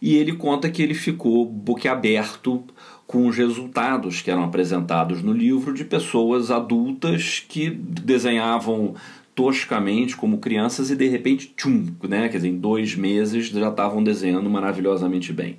E 0.00 0.14
ele 0.14 0.34
conta 0.36 0.70
que 0.70 0.80
ele 0.80 0.94
ficou 0.94 1.44
boquiaberto 1.44 2.62
com 3.04 3.26
os 3.26 3.36
resultados 3.36 4.22
que 4.22 4.30
eram 4.30 4.44
apresentados 4.44 5.24
no 5.24 5.32
livro 5.32 5.74
de 5.74 5.84
pessoas 5.84 6.52
adultas 6.52 7.44
que 7.48 7.68
desenhavam 7.70 8.94
toscamente 9.36 10.16
como 10.16 10.38
crianças 10.38 10.90
e 10.90 10.96
de 10.96 11.06
repente, 11.06 11.52
tchum, 11.54 11.86
né? 12.08 12.28
Quer 12.28 12.38
dizer, 12.38 12.48
em 12.48 12.58
dois 12.58 12.96
meses 12.96 13.48
já 13.48 13.68
estavam 13.68 14.02
desenhando 14.02 14.50
maravilhosamente 14.50 15.32
bem. 15.32 15.58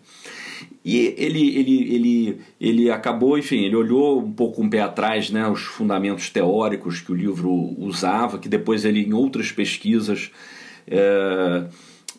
E 0.84 1.14
ele, 1.18 1.56
ele, 1.56 1.94
ele, 1.94 2.42
ele 2.60 2.90
acabou, 2.90 3.38
enfim, 3.38 3.64
ele 3.64 3.76
olhou 3.76 4.20
um 4.20 4.32
pouco 4.32 4.64
um 4.64 4.70
pé 4.70 4.82
atrás 4.82 5.30
né, 5.30 5.48
os 5.48 5.62
fundamentos 5.62 6.30
teóricos 6.30 7.02
que 7.02 7.12
o 7.12 7.16
livro 7.16 7.52
usava, 7.78 8.40
que 8.40 8.50
depois 8.50 8.84
ele, 8.84 9.02
em 9.02 9.14
outras 9.14 9.52
pesquisas, 9.52 10.32
é, 10.88 11.68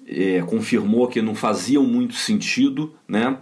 é, 0.07 0.43
confirmou 0.43 1.09
que 1.09 1.21
não 1.21 1.35
faziam 1.35 1.83
muito 1.83 2.15
sentido, 2.15 2.95
né? 3.09 3.37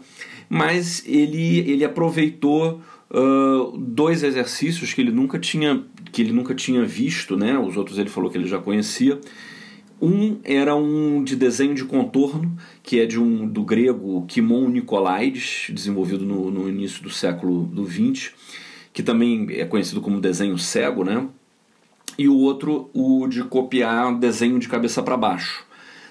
mas 0.48 1.02
ele, 1.06 1.58
ele 1.68 1.84
aproveitou 1.84 2.80
uh, 3.10 3.76
dois 3.76 4.22
exercícios 4.22 4.94
que 4.94 5.00
ele 5.00 5.10
nunca 5.10 5.38
tinha 5.38 5.84
que 6.16 6.22
ele 6.22 6.32
nunca 6.32 6.54
tinha 6.54 6.82
visto, 6.82 7.36
né? 7.36 7.58
Os 7.58 7.76
outros 7.76 7.98
ele 7.98 8.08
falou 8.08 8.30
que 8.30 8.38
ele 8.38 8.46
já 8.48 8.58
conhecia. 8.58 9.20
Um 10.00 10.38
era 10.44 10.74
um 10.74 11.22
de 11.22 11.36
desenho 11.36 11.74
de 11.74 11.84
contorno, 11.84 12.56
que 12.82 12.98
é 12.98 13.04
de 13.04 13.20
um 13.20 13.46
do 13.46 13.62
grego 13.62 14.24
Kimon 14.26 14.66
Nicolaides, 14.70 15.66
desenvolvido 15.68 16.24
no, 16.24 16.50
no 16.50 16.70
início 16.70 17.02
do 17.02 17.10
século 17.10 17.64
do 17.64 17.84
20, 17.84 18.34
que 18.94 19.02
também 19.02 19.46
é 19.50 19.66
conhecido 19.66 20.00
como 20.00 20.18
desenho 20.18 20.56
cego, 20.56 21.04
né? 21.04 21.28
E 22.16 22.30
o 22.30 22.36
outro, 22.38 22.88
o 22.94 23.26
de 23.26 23.44
copiar 23.44 24.18
desenho 24.18 24.58
de 24.58 24.68
cabeça 24.68 25.02
para 25.02 25.18
baixo, 25.18 25.66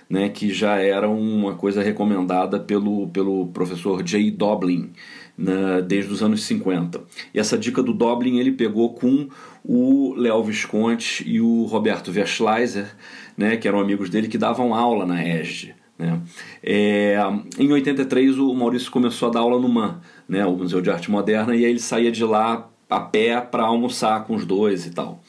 né? 0.07 0.29
Que 0.29 0.53
já 0.53 0.75
era 0.75 1.09
uma 1.09 1.55
coisa 1.55 1.81
recomendada 1.81 2.59
pelo, 2.59 3.07
pelo 3.07 3.47
professor 3.47 4.07
Jay 4.07 4.29
Doblin, 4.29 4.91
né, 5.37 5.81
desde 5.81 6.13
os 6.13 6.23
anos 6.23 6.43
50. 6.43 7.01
E 7.33 7.39
essa 7.39 7.57
dica 7.57 7.83
do 7.83 7.93
Doblin 7.93 8.37
ele 8.37 8.51
pegou 8.51 8.93
com 8.93 9.27
o 9.67 10.13
Léo 10.15 10.43
Visconti 10.43 11.28
e 11.28 11.41
o 11.41 11.63
Roberto 11.63 12.12
Verschleiser, 12.12 12.95
né, 13.36 13.58
que 13.58 13.67
eram 13.67 13.80
amigos 13.80 14.10
dele 14.10 14.28
que 14.28 14.38
davam 14.38 14.73
aula 14.73 15.06
na 15.06 15.23
ESG. 15.23 15.73
Né? 15.97 16.21
É, 16.62 17.17
em 17.58 17.71
83 17.71 18.38
o 18.38 18.54
Maurício 18.54 18.91
começou 18.91 19.30
a 19.30 19.32
dar 19.32 19.39
aula 19.39 19.60
no 19.60 19.67
MAN, 19.67 19.99
né, 20.30 20.45
o 20.45 20.56
Museu 20.56 20.82
de 20.82 20.91
Arte 20.91 21.10
Moderna, 21.10 21.56
e 21.56 21.65
aí 21.65 21.71
ele 21.71 21.80
saía 21.80 22.12
de 22.12 22.23
lá 22.23 22.69
a 22.89 22.99
pé 22.99 23.41
para 23.41 23.63
almoçar 23.63 24.23
com 24.25 24.36
os 24.36 24.45
dois 24.45 24.86
e 24.86 24.91
tal. 24.91 25.21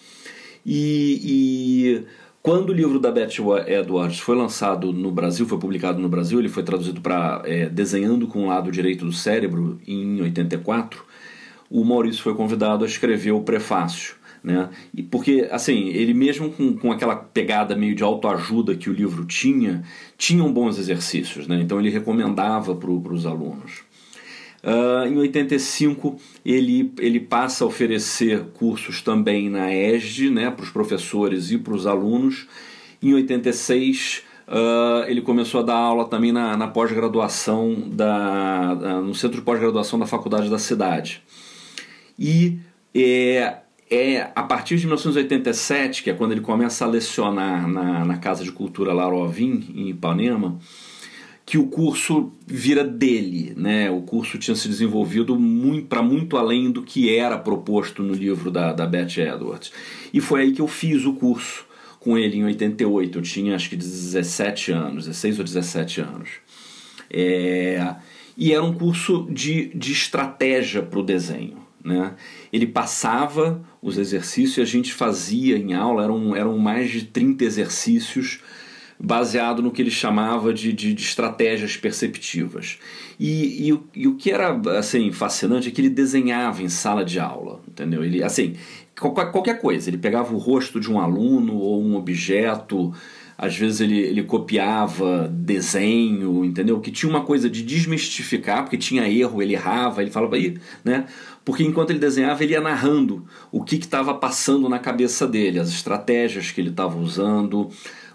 E, 0.64 1.20
e 1.24 2.04
quando 2.42 2.70
o 2.70 2.72
livro 2.74 2.98
da 3.00 3.10
Beth 3.10 3.38
Edwards 3.66 4.18
foi 4.18 4.36
lançado 4.36 4.92
no 4.92 5.10
Brasil, 5.10 5.46
foi 5.46 5.58
publicado 5.58 5.98
no 5.98 6.08
Brasil, 6.08 6.38
ele 6.38 6.48
foi 6.48 6.62
traduzido 6.62 7.00
para 7.00 7.40
é, 7.44 7.68
Desenhando 7.68 8.26
com 8.26 8.44
o 8.44 8.48
Lado 8.48 8.70
Direito 8.70 9.04
do 9.04 9.12
Cérebro 9.12 9.80
em 9.86 10.20
84, 10.20 11.04
o 11.70 11.84
Maurício 11.84 12.22
foi 12.22 12.34
convidado 12.34 12.84
a 12.84 12.86
escrever 12.86 13.32
o 13.32 13.40
prefácio. 13.40 14.15
Né? 14.46 14.70
E 14.94 15.02
porque, 15.02 15.48
assim, 15.50 15.88
ele 15.88 16.14
mesmo 16.14 16.52
com, 16.52 16.72
com 16.76 16.92
aquela 16.92 17.16
pegada 17.16 17.74
meio 17.74 17.96
de 17.96 18.04
autoajuda 18.04 18.76
que 18.76 18.88
o 18.88 18.92
livro 18.92 19.24
tinha, 19.24 19.82
tinham 20.16 20.52
bons 20.52 20.78
exercícios, 20.78 21.48
né? 21.48 21.60
então 21.60 21.80
ele 21.80 21.90
recomendava 21.90 22.72
para 22.72 22.88
os 22.88 23.26
alunos. 23.26 23.80
Uh, 24.62 25.08
em 25.08 25.18
85 25.18 26.16
ele, 26.44 26.92
ele 27.00 27.18
passa 27.18 27.64
a 27.64 27.66
oferecer 27.66 28.44
cursos 28.54 29.02
também 29.02 29.50
na 29.50 29.74
ESD 29.74 30.30
né, 30.30 30.48
para 30.48 30.62
os 30.62 30.70
professores 30.70 31.50
e 31.50 31.58
para 31.58 31.74
os 31.74 31.84
alunos. 31.84 32.46
Em 33.02 33.14
86 33.14 34.22
uh, 34.46 34.52
ah, 34.52 35.04
ele 35.08 35.22
começou 35.22 35.60
a 35.60 35.64
dar 35.64 35.74
aula 35.74 36.04
também 36.04 36.30
na, 36.30 36.56
na 36.56 36.68
pós-graduação 36.68 37.74
da, 37.90 38.74
da, 38.74 39.00
no 39.00 39.14
centro 39.14 39.38
de 39.38 39.42
pós-graduação 39.42 39.98
da 39.98 40.06
faculdade 40.06 40.48
da 40.48 40.58
cidade. 40.58 41.22
E 42.18 42.58
é, 42.94 43.58
é 43.90 44.30
a 44.34 44.42
partir 44.42 44.76
de 44.76 44.86
1987, 44.86 46.02
que 46.02 46.10
é 46.10 46.14
quando 46.14 46.32
ele 46.32 46.40
começa 46.40 46.84
a 46.84 46.88
lecionar 46.88 47.66
na, 47.68 48.04
na 48.04 48.18
Casa 48.18 48.42
de 48.42 48.50
Cultura 48.50 48.92
Larovin, 48.92 49.72
em 49.74 49.88
Ipanema, 49.90 50.58
que 51.44 51.56
o 51.56 51.68
curso 51.68 52.32
vira 52.44 52.82
dele, 52.82 53.54
né? 53.56 53.88
O 53.88 54.02
curso 54.02 54.36
tinha 54.36 54.56
se 54.56 54.68
desenvolvido 54.68 55.38
para 55.88 56.02
muito 56.02 56.36
além 56.36 56.72
do 56.72 56.82
que 56.82 57.14
era 57.14 57.38
proposto 57.38 58.02
no 58.02 58.12
livro 58.12 58.50
da, 58.50 58.72
da 58.72 58.84
Beth 58.84 59.18
Edwards. 59.18 59.72
E 60.12 60.20
foi 60.20 60.42
aí 60.42 60.52
que 60.52 60.60
eu 60.60 60.66
fiz 60.66 61.04
o 61.04 61.12
curso 61.12 61.64
com 62.00 62.18
ele 62.18 62.38
em 62.38 62.44
88. 62.44 63.18
Eu 63.18 63.22
tinha 63.22 63.54
acho 63.54 63.70
que 63.70 63.76
17 63.76 64.72
anos, 64.72 65.06
16 65.06 65.38
ou 65.38 65.44
17 65.44 66.00
anos. 66.00 66.30
É... 67.08 67.94
E 68.36 68.52
era 68.52 68.62
um 68.62 68.74
curso 68.74 69.28
de, 69.30 69.68
de 69.68 69.92
estratégia 69.92 70.82
para 70.82 70.98
o 70.98 71.02
desenho. 71.02 71.58
Né? 71.82 72.14
Ele 72.52 72.66
passava 72.66 73.64
os 73.86 73.98
exercícios 73.98 74.56
e 74.58 74.60
a 74.60 74.64
gente 74.64 74.92
fazia 74.92 75.56
em 75.56 75.72
aula, 75.72 76.02
eram, 76.02 76.34
eram 76.34 76.58
mais 76.58 76.90
de 76.90 77.04
30 77.04 77.44
exercícios 77.44 78.40
baseado 78.98 79.62
no 79.62 79.70
que 79.70 79.80
ele 79.80 79.90
chamava 79.90 80.52
de, 80.52 80.72
de, 80.72 80.92
de 80.92 81.02
estratégias 81.02 81.76
perceptivas. 81.76 82.78
E, 83.20 83.70
e, 83.70 83.80
e, 83.94 84.08
o 84.08 84.16
que 84.16 84.32
era 84.32 84.58
assim 84.76 85.12
fascinante 85.12 85.68
é 85.68 85.70
que 85.70 85.80
ele 85.80 85.90
desenhava 85.90 86.62
em 86.62 86.68
sala 86.68 87.04
de 87.04 87.20
aula, 87.20 87.60
entendeu? 87.68 88.02
Ele 88.02 88.24
assim 88.24 88.56
qualquer, 88.98 89.60
coisa, 89.60 89.88
ele 89.88 89.98
pegava 89.98 90.34
o 90.34 90.38
rosto 90.38 90.80
de 90.80 90.90
um 90.90 90.98
aluno 90.98 91.54
ou 91.56 91.84
um 91.84 91.96
objeto, 91.96 92.92
às 93.38 93.54
vezes 93.54 93.80
ele, 93.82 93.98
ele 93.98 94.22
copiava 94.22 95.28
desenho, 95.28 96.44
entendeu? 96.44 96.80
Que 96.80 96.90
tinha 96.90 97.10
uma 97.10 97.22
coisa 97.22 97.48
de 97.50 97.62
desmistificar, 97.62 98.62
porque 98.62 98.78
tinha 98.78 99.08
erro, 99.08 99.42
ele 99.42 99.52
errava, 99.52 100.00
ele 100.00 100.10
falava 100.10 100.36
aí, 100.36 100.56
né? 100.82 101.04
Porque 101.46 101.62
enquanto 101.62 101.90
ele 101.90 102.00
desenhava, 102.00 102.42
ele 102.42 102.54
ia 102.54 102.60
narrando 102.60 103.24
o 103.52 103.62
que 103.62 103.76
estava 103.76 104.12
passando 104.12 104.68
na 104.68 104.80
cabeça 104.80 105.28
dele, 105.28 105.60
as 105.60 105.68
estratégias 105.68 106.50
que 106.50 106.60
ele 106.60 106.70
estava 106.70 106.98
usando, 106.98 107.70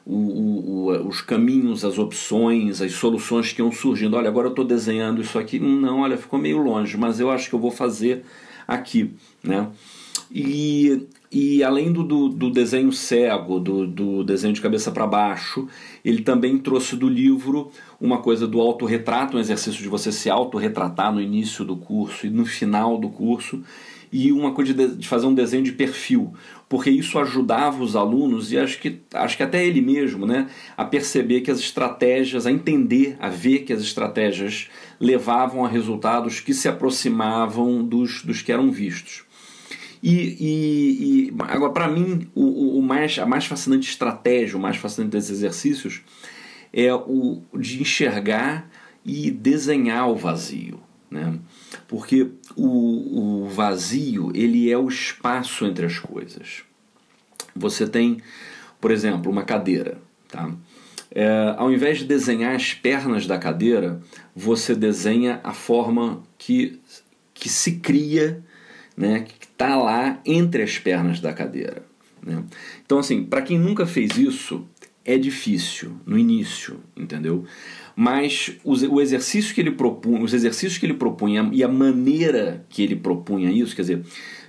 o, 0.06 0.17
o, 0.17 1.08
os 1.08 1.22
caminhos, 1.22 1.86
as 1.86 1.98
opções, 1.98 2.82
as 2.82 2.91
soluções 2.91 3.54
que 3.54 3.62
iam 3.62 3.72
surgindo. 3.72 4.17
Olha, 4.17 4.28
agora 4.28 4.48
eu 4.48 4.52
estou 4.52 4.65
desenhando 4.65 5.22
isso 5.22 5.39
aqui. 5.39 5.62
Não, 5.62 6.02
olha, 6.02 6.17
ficou 6.17 6.38
meio 6.38 6.58
longe, 6.58 6.98
mas 6.98 7.22
eu 7.22 7.32
acho 7.32 7.48
que 7.48 7.56
eu 7.56 7.60
vou 7.60 7.72
fazer 7.72 8.26
aqui. 8.67 9.13
Né? 9.41 9.65
E, 10.34 11.08
e 11.30 11.62
além 11.62 11.91
do, 11.91 12.04
do, 12.04 12.30
do 12.30 12.50
desenho 12.50 12.91
cego, 12.91 13.60
do, 13.60 13.86
do 13.86 14.24
desenho 14.24 14.54
de 14.54 14.62
cabeça 14.62 14.89
para 14.89 15.06
baixo, 15.06 15.67
ele 16.06 16.22
também 16.22 16.58
trouxe 16.58 16.96
do 16.96 17.10
livro 17.10 17.70
uma 18.00 18.20
coisa 18.20 18.48
do 18.48 18.62
autorretrato, 18.62 19.36
um 19.36 19.39
exercício 19.39 19.82
de 19.82 19.89
você 19.89 20.12
se 20.12 20.30
autorretratar 20.30 21.13
no 21.13 21.22
início 21.22 21.65
do 21.65 21.76
curso 21.76 22.28
e 22.28 22.30
no 22.30 22.46
final 22.46 22.98
do 22.98 23.10
curso 23.10 23.62
e 24.12 24.32
uma 24.32 24.52
coisa 24.52 24.74
de, 24.74 24.96
de 24.96 25.08
fazer 25.08 25.26
um 25.26 25.34
desenho 25.34 25.63
de 25.63 25.72
perfil, 25.72 26.34
porque 26.67 26.89
isso 26.89 27.17
ajudava 27.17 27.82
os 27.82 27.96
alunos 27.96 28.52
e 28.52 28.58
acho 28.58 28.80
que, 28.80 29.00
acho 29.13 29.38
que 29.38 29.44
até 29.44 29.65
ele 29.65 29.82
mesmo, 29.82 30.26
né, 30.26 30.50
a 30.76 30.84
perceber 30.84 31.41
que 31.41 31.52
as 31.52 31.60
estratégias, 31.60 32.46
a 32.46 32.52
entender, 32.52 33.15
a 33.20 33.30
ver 33.30 33.60
que 33.60 33.72
as 33.72 33.82
estratégias 33.82 34.70
levavam 35.00 35.63
a 35.63 35.70
resultados 35.70 36.41
que 36.41 36.54
se 36.54 36.67
aproximavam 36.67 37.84
dos, 37.84 38.22
dos 38.24 38.41
que 38.41 38.52
eram 38.52 38.70
vistos. 38.70 39.24
E, 40.02 40.14
e, 40.14 41.28
e 41.28 41.34
agora, 41.40 41.72
para 41.72 41.88
mim, 41.88 42.28
o, 42.34 42.80
o, 42.80 42.82
mais, 42.82 43.20
a 43.20 43.26
mais 43.26 43.46
fascinante 43.46 43.90
estratégia, 43.90 44.58
o 44.58 44.62
mais 44.62 44.78
fascinante 44.78 45.12
desses 45.12 45.32
exercícios 45.32 46.02
é 46.74 46.94
o 46.94 47.42
de 47.54 47.82
enxergar 47.82 48.70
e 49.06 49.30
desenhar 49.30 50.10
o 50.10 50.16
vazio. 50.16 50.80
Né? 51.10 51.38
Porque 51.88 52.32
o, 52.56 53.44
o 53.44 53.50
vazio 53.50 54.32
ele 54.34 54.72
é 54.72 54.78
o 54.78 54.88
espaço 54.88 55.66
entre 55.66 55.86
as 55.86 56.00
coisas. 56.00 56.64
Você 57.56 57.86
tem, 57.86 58.22
por 58.80 58.92
exemplo, 58.92 59.32
uma 59.32 59.44
cadeira. 59.44 60.00
Tá? 60.28 60.52
É, 61.14 61.54
ao 61.58 61.72
invés 61.72 62.00
de 62.00 62.06
desenhar 62.06 62.56
as 62.56 62.74
pernas 62.74 63.28
da 63.28 63.38
cadeira, 63.38 64.02
você 64.34 64.74
desenha 64.74 65.42
a 65.44 65.54
forma 65.54 66.24
que, 66.38 66.80
que 67.34 67.50
se 67.50 67.74
cria, 67.74 68.42
né, 68.96 69.26
está 69.62 69.76
lá 69.76 70.19
entre 70.26 70.63
as 70.63 70.78
pernas 70.78 71.19
da 71.19 71.34
cadeira. 71.34 71.84
Né? 72.21 72.43
Então, 72.86 73.00
assim, 73.00 73.24
para 73.24 73.41
quem 73.41 73.60
nunca 73.60 73.86
fez 73.86 74.17
isso, 74.17 74.65
é 75.04 75.17
difícil 75.17 75.97
no 76.06 76.17
início, 76.17 76.80
entendeu? 76.95 77.45
mas 77.95 78.58
o 78.63 79.02
exercício 79.02 79.54
que 79.54 79.62
ele 79.62 79.71
propunha, 79.71 80.24
os 80.24 80.34
exercícios 80.34 80.78
que 80.78 80.86
ele 80.86 80.93
propunha 80.93 81.50
e 81.52 81.63
a 81.63 81.67
maneira 81.67 82.65
que 82.69 82.82
ele 82.82 82.95
propunha 82.95 83.52
isso, 83.52 83.76
quer 83.76 83.82
dizer, 83.82 84.04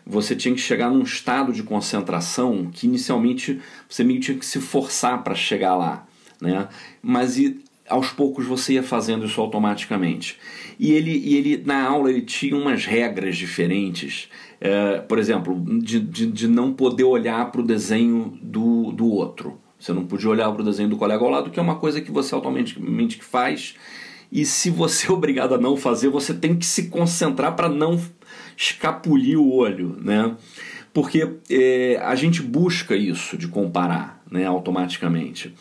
você 0.06 0.34
tinha 0.34 0.54
que 0.54 0.60
chegar 0.60 0.90
num 0.90 1.02
estado 1.02 1.52
de 1.52 1.62
concentração 1.62 2.70
que 2.72 2.86
inicialmente 2.86 3.60
você 3.88 4.02
meio 4.04 4.20
tinha 4.20 4.38
que 4.38 4.46
se 4.46 4.60
forçar 4.60 5.22
para 5.22 5.34
chegar 5.34 5.76
lá, 5.76 6.06
né? 6.40 6.68
Mas 7.02 7.38
e, 7.38 7.60
aos 7.88 8.08
poucos 8.10 8.46
você 8.46 8.74
ia 8.74 8.82
fazendo 8.82 9.26
isso 9.26 9.40
automaticamente. 9.40 10.38
E 10.78 10.92
ele, 10.92 11.10
e 11.10 11.36
ele 11.36 11.62
na 11.64 11.82
aula 11.82 12.10
ele 12.10 12.22
tinha 12.22 12.56
umas 12.56 12.86
regras 12.86 13.36
diferentes, 13.36 14.28
é, 14.64 15.00
por 15.00 15.18
exemplo, 15.18 15.60
de, 15.80 15.98
de, 15.98 16.24
de 16.24 16.46
não 16.46 16.72
poder 16.72 17.02
olhar 17.02 17.50
para 17.50 17.60
o 17.60 17.64
desenho 17.64 18.38
do, 18.40 18.92
do 18.92 19.08
outro. 19.08 19.58
Você 19.76 19.92
não 19.92 20.06
podia 20.06 20.30
olhar 20.30 20.52
para 20.52 20.62
o 20.62 20.64
desenho 20.64 20.88
do 20.88 20.96
colega 20.96 21.24
ao 21.24 21.28
lado, 21.28 21.50
que 21.50 21.58
é 21.58 21.62
uma 21.62 21.74
coisa 21.74 22.00
que 22.00 22.12
você 22.12 22.32
automaticamente 22.32 23.20
faz. 23.20 23.74
E 24.30 24.46
se 24.46 24.70
você 24.70 25.08
é 25.10 25.12
obrigado 25.12 25.56
a 25.56 25.58
não 25.58 25.76
fazer, 25.76 26.10
você 26.10 26.32
tem 26.32 26.54
que 26.54 26.64
se 26.64 26.84
concentrar 26.84 27.56
para 27.56 27.68
não 27.68 28.00
escapulir 28.56 29.36
o 29.36 29.52
olho, 29.52 29.96
né? 30.00 30.36
Porque 30.94 31.28
é, 31.50 32.00
a 32.00 32.14
gente 32.14 32.40
busca 32.40 32.94
isso 32.94 33.36
de 33.36 33.48
comparar, 33.48 34.22
né, 34.30 34.46
automaticamente. 34.46 35.52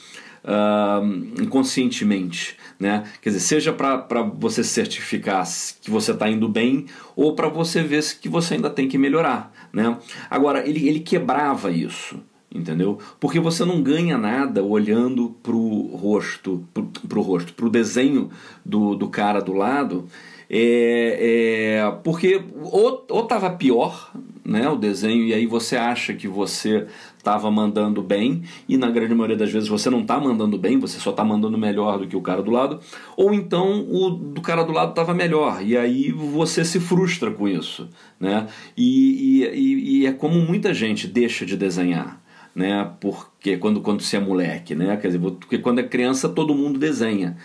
Uh, 0.43 1.43
inconscientemente, 1.43 2.57
né? 2.79 3.03
Quer 3.21 3.29
dizer, 3.29 3.41
seja 3.41 3.71
para 3.71 4.23
você 4.23 4.63
certificar 4.63 5.45
que 5.79 5.91
você 5.91 6.13
está 6.13 6.27
indo 6.27 6.49
bem 6.49 6.87
ou 7.15 7.35
para 7.35 7.47
você 7.47 7.83
ver 7.83 8.03
que 8.19 8.27
você 8.27 8.55
ainda 8.55 8.69
tem 8.69 8.87
que 8.87 8.97
melhorar, 8.97 9.53
né? 9.71 9.95
Agora 10.31 10.67
ele, 10.67 10.87
ele 10.89 10.99
quebrava 10.99 11.69
isso, 11.69 12.19
entendeu? 12.51 12.97
Porque 13.19 13.39
você 13.39 13.63
não 13.63 13.83
ganha 13.83 14.17
nada 14.17 14.63
olhando 14.63 15.35
pro 15.43 15.95
rosto, 15.95 16.65
pro, 16.73 16.85
pro 17.07 17.21
rosto, 17.21 17.53
pro 17.53 17.69
desenho 17.69 18.31
do, 18.65 18.95
do 18.95 19.09
cara 19.09 19.41
do 19.41 19.53
lado, 19.53 20.07
é, 20.53 21.77
é, 21.79 21.91
porque 22.03 22.43
ou, 22.61 23.05
ou 23.09 23.23
tava 23.23 23.49
pior, 23.51 24.11
né, 24.43 24.67
o 24.67 24.75
desenho, 24.75 25.23
e 25.23 25.33
aí 25.33 25.45
você 25.45 25.77
acha 25.77 26.13
que 26.13 26.27
você 26.27 26.87
estava 27.21 27.51
mandando 27.51 28.01
bem, 28.01 28.41
e 28.67 28.77
na 28.77 28.89
grande 28.89 29.13
maioria 29.13 29.37
das 29.37 29.51
vezes 29.51 29.69
você 29.69 29.89
não 29.89 30.01
está 30.01 30.19
mandando 30.19 30.57
bem, 30.57 30.79
você 30.79 30.99
só 30.99 31.11
está 31.11 31.23
mandando 31.23 31.57
melhor 31.57 31.99
do 31.99 32.07
que 32.07 32.17
o 32.17 32.21
cara 32.21 32.41
do 32.41 32.49
lado, 32.49 32.79
ou 33.15 33.31
então 33.33 33.85
o 33.87 34.09
do 34.09 34.41
cara 34.41 34.63
do 34.63 34.73
lado 34.73 34.89
estava 34.89 35.13
melhor, 35.13 35.63
e 35.63 35.77
aí 35.77 36.11
você 36.11 36.65
se 36.65 36.79
frustra 36.79 37.31
com 37.31 37.47
isso. 37.47 37.87
Né? 38.19 38.47
E, 38.75 39.45
e, 39.53 39.99
e 40.01 40.05
é 40.07 40.11
como 40.11 40.39
muita 40.39 40.73
gente 40.73 41.07
deixa 41.07 41.45
de 41.45 41.55
desenhar. 41.55 42.21
Né? 42.53 42.91
Porque 42.99 43.55
quando, 43.57 43.79
quando 43.81 44.01
você 44.01 44.17
é 44.17 44.19
moleque, 44.19 44.75
né? 44.75 44.97
Quer 44.97 45.07
dizer, 45.07 45.19
porque 45.19 45.57
quando 45.57 45.79
é 45.79 45.83
criança 45.83 46.27
todo 46.27 46.53
mundo 46.53 46.77
desenha. 46.77 47.37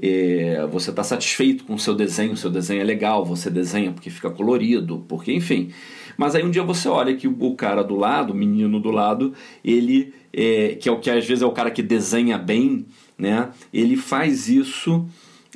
É, 0.00 0.66
você 0.72 0.90
está 0.90 1.04
satisfeito 1.04 1.62
com 1.62 1.74
o 1.74 1.78
seu 1.78 1.94
desenho, 1.94 2.32
o 2.32 2.36
seu 2.36 2.50
desenho 2.50 2.80
é 2.80 2.84
legal, 2.84 3.24
você 3.24 3.48
desenha 3.48 3.92
porque 3.92 4.10
fica 4.10 4.28
colorido, 4.28 5.04
porque 5.06 5.32
enfim. 5.32 5.70
Mas 6.16 6.34
aí 6.34 6.44
um 6.44 6.50
dia 6.50 6.62
você 6.62 6.88
olha 6.88 7.14
que 7.14 7.28
o 7.28 7.54
cara 7.54 7.82
do 7.82 7.96
lado, 7.96 8.32
o 8.32 8.36
menino 8.36 8.80
do 8.80 8.90
lado, 8.90 9.32
ele, 9.64 10.14
é, 10.32 10.76
que 10.80 10.88
é 10.88 10.92
o 10.92 11.00
que 11.00 11.10
às 11.10 11.26
vezes 11.26 11.42
é 11.42 11.46
o 11.46 11.52
cara 11.52 11.70
que 11.70 11.82
desenha 11.82 12.38
bem, 12.38 12.86
né? 13.18 13.50
Ele 13.72 13.96
faz 13.96 14.48
isso. 14.48 15.06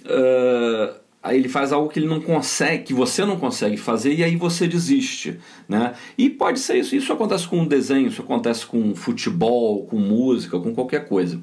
Uh, 0.01 1.09
ele 1.31 1.49
faz 1.49 1.73
algo 1.73 1.89
que 1.89 1.99
ele 1.99 2.07
não 2.07 2.21
consegue, 2.21 2.85
que 2.85 2.95
você 2.95 3.25
não 3.25 3.37
consegue 3.37 3.77
fazer, 3.77 4.15
e 4.15 4.23
aí 4.23 4.37
você 4.37 4.67
desiste. 4.67 5.39
Né? 5.69 5.93
E 6.17 6.31
pode 6.31 6.61
ser 6.61 6.79
isso. 6.79 6.95
Isso 6.95 7.13
acontece 7.13 7.47
com 7.47 7.67
desenho, 7.67 8.09
isso 8.09 8.23
acontece 8.23 8.65
com 8.65 8.95
futebol, 8.95 9.85
com 9.85 9.99
música, 9.99 10.59
com 10.59 10.75
qualquer 10.75 11.07
coisa. 11.09 11.41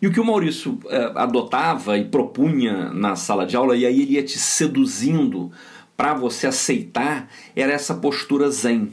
E 0.00 0.06
o 0.06 0.12
que 0.12 0.20
o 0.20 0.24
Maurício 0.24 0.78
é, 0.88 1.12
adotava 1.14 1.96
e 1.96 2.04
propunha 2.04 2.90
na 2.92 3.16
sala 3.16 3.46
de 3.46 3.56
aula, 3.56 3.76
e 3.76 3.86
aí 3.86 4.02
ele 4.02 4.12
ia 4.12 4.22
te 4.22 4.38
seduzindo 4.38 5.50
para 5.96 6.14
você 6.14 6.46
aceitar, 6.46 7.30
era 7.54 7.72
essa 7.72 7.94
postura 7.94 8.50
zen. 8.50 8.90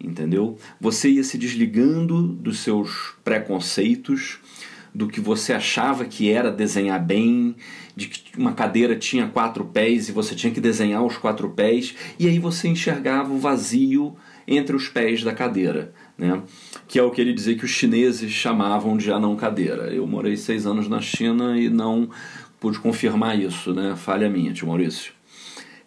Entendeu? 0.00 0.58
Você 0.80 1.08
ia 1.08 1.24
se 1.24 1.38
desligando 1.38 2.22
dos 2.22 2.58
seus 2.58 3.14
preconceitos, 3.24 4.38
do 4.94 5.08
que 5.08 5.20
você 5.20 5.52
achava 5.52 6.04
que 6.04 6.30
era 6.30 6.52
desenhar 6.52 7.04
bem, 7.04 7.56
de 7.96 8.08
que 8.08 8.38
uma 8.38 8.52
cadeira 8.52 8.94
tinha 8.94 9.26
quatro 9.26 9.64
pés 9.64 10.08
e 10.08 10.12
você 10.12 10.34
tinha 10.34 10.52
que 10.52 10.60
desenhar 10.60 11.02
os 11.02 11.16
quatro 11.16 11.50
pés, 11.50 11.94
e 12.18 12.28
aí 12.28 12.38
você 12.38 12.68
enxergava 12.68 13.32
o 13.32 13.38
vazio 13.38 14.14
entre 14.46 14.76
os 14.76 14.88
pés 14.88 15.24
da 15.24 15.32
cadeira, 15.32 15.92
né? 16.16 16.42
que 16.86 16.98
é 16.98 17.02
o 17.02 17.10
que 17.10 17.20
ele 17.20 17.32
dizia 17.32 17.56
que 17.56 17.64
os 17.64 17.70
chineses 17.70 18.30
chamavam 18.30 18.96
de 18.96 19.10
anão 19.10 19.34
cadeira. 19.34 19.92
Eu 19.92 20.06
morei 20.06 20.36
seis 20.36 20.66
anos 20.66 20.86
na 20.86 21.00
China 21.00 21.58
e 21.58 21.68
não 21.68 22.08
pude 22.60 22.78
confirmar 22.78 23.38
isso, 23.38 23.72
né? 23.72 23.94
falha 23.96 24.28
minha, 24.28 24.52
tio 24.52 24.68
Maurício. 24.68 25.12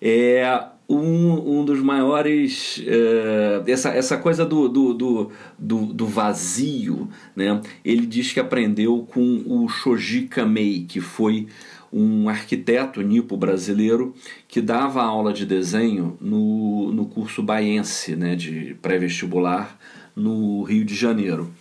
É, 0.01 0.63
um, 0.89 1.59
um 1.59 1.65
dos 1.65 1.79
maiores. 1.81 2.83
É, 2.85 3.71
essa, 3.71 3.89
essa 3.89 4.17
coisa 4.17 4.45
do, 4.45 4.69
do, 4.69 4.93
do, 4.93 5.31
do, 5.57 5.85
do 5.87 6.05
vazio, 6.05 7.09
né? 7.35 7.61
ele 7.83 8.05
diz 8.05 8.31
que 8.31 8.39
aprendeu 8.39 9.05
com 9.11 9.43
o 9.45 9.67
Shoji 9.67 10.23
Kamei, 10.23 10.85
que 10.87 11.01
foi 11.01 11.47
um 11.91 12.27
arquiteto 12.27 13.01
nipo 13.01 13.37
brasileiro 13.37 14.13
que 14.47 14.61
dava 14.61 15.01
aula 15.01 15.31
de 15.31 15.45
desenho 15.45 16.17
no, 16.19 16.91
no 16.91 17.05
curso 17.05 17.41
baiense 17.41 18.15
né, 18.15 18.35
de 18.35 18.75
pré-vestibular 18.81 19.77
no 20.15 20.63
Rio 20.63 20.83
de 20.83 20.95
Janeiro. 20.95 21.53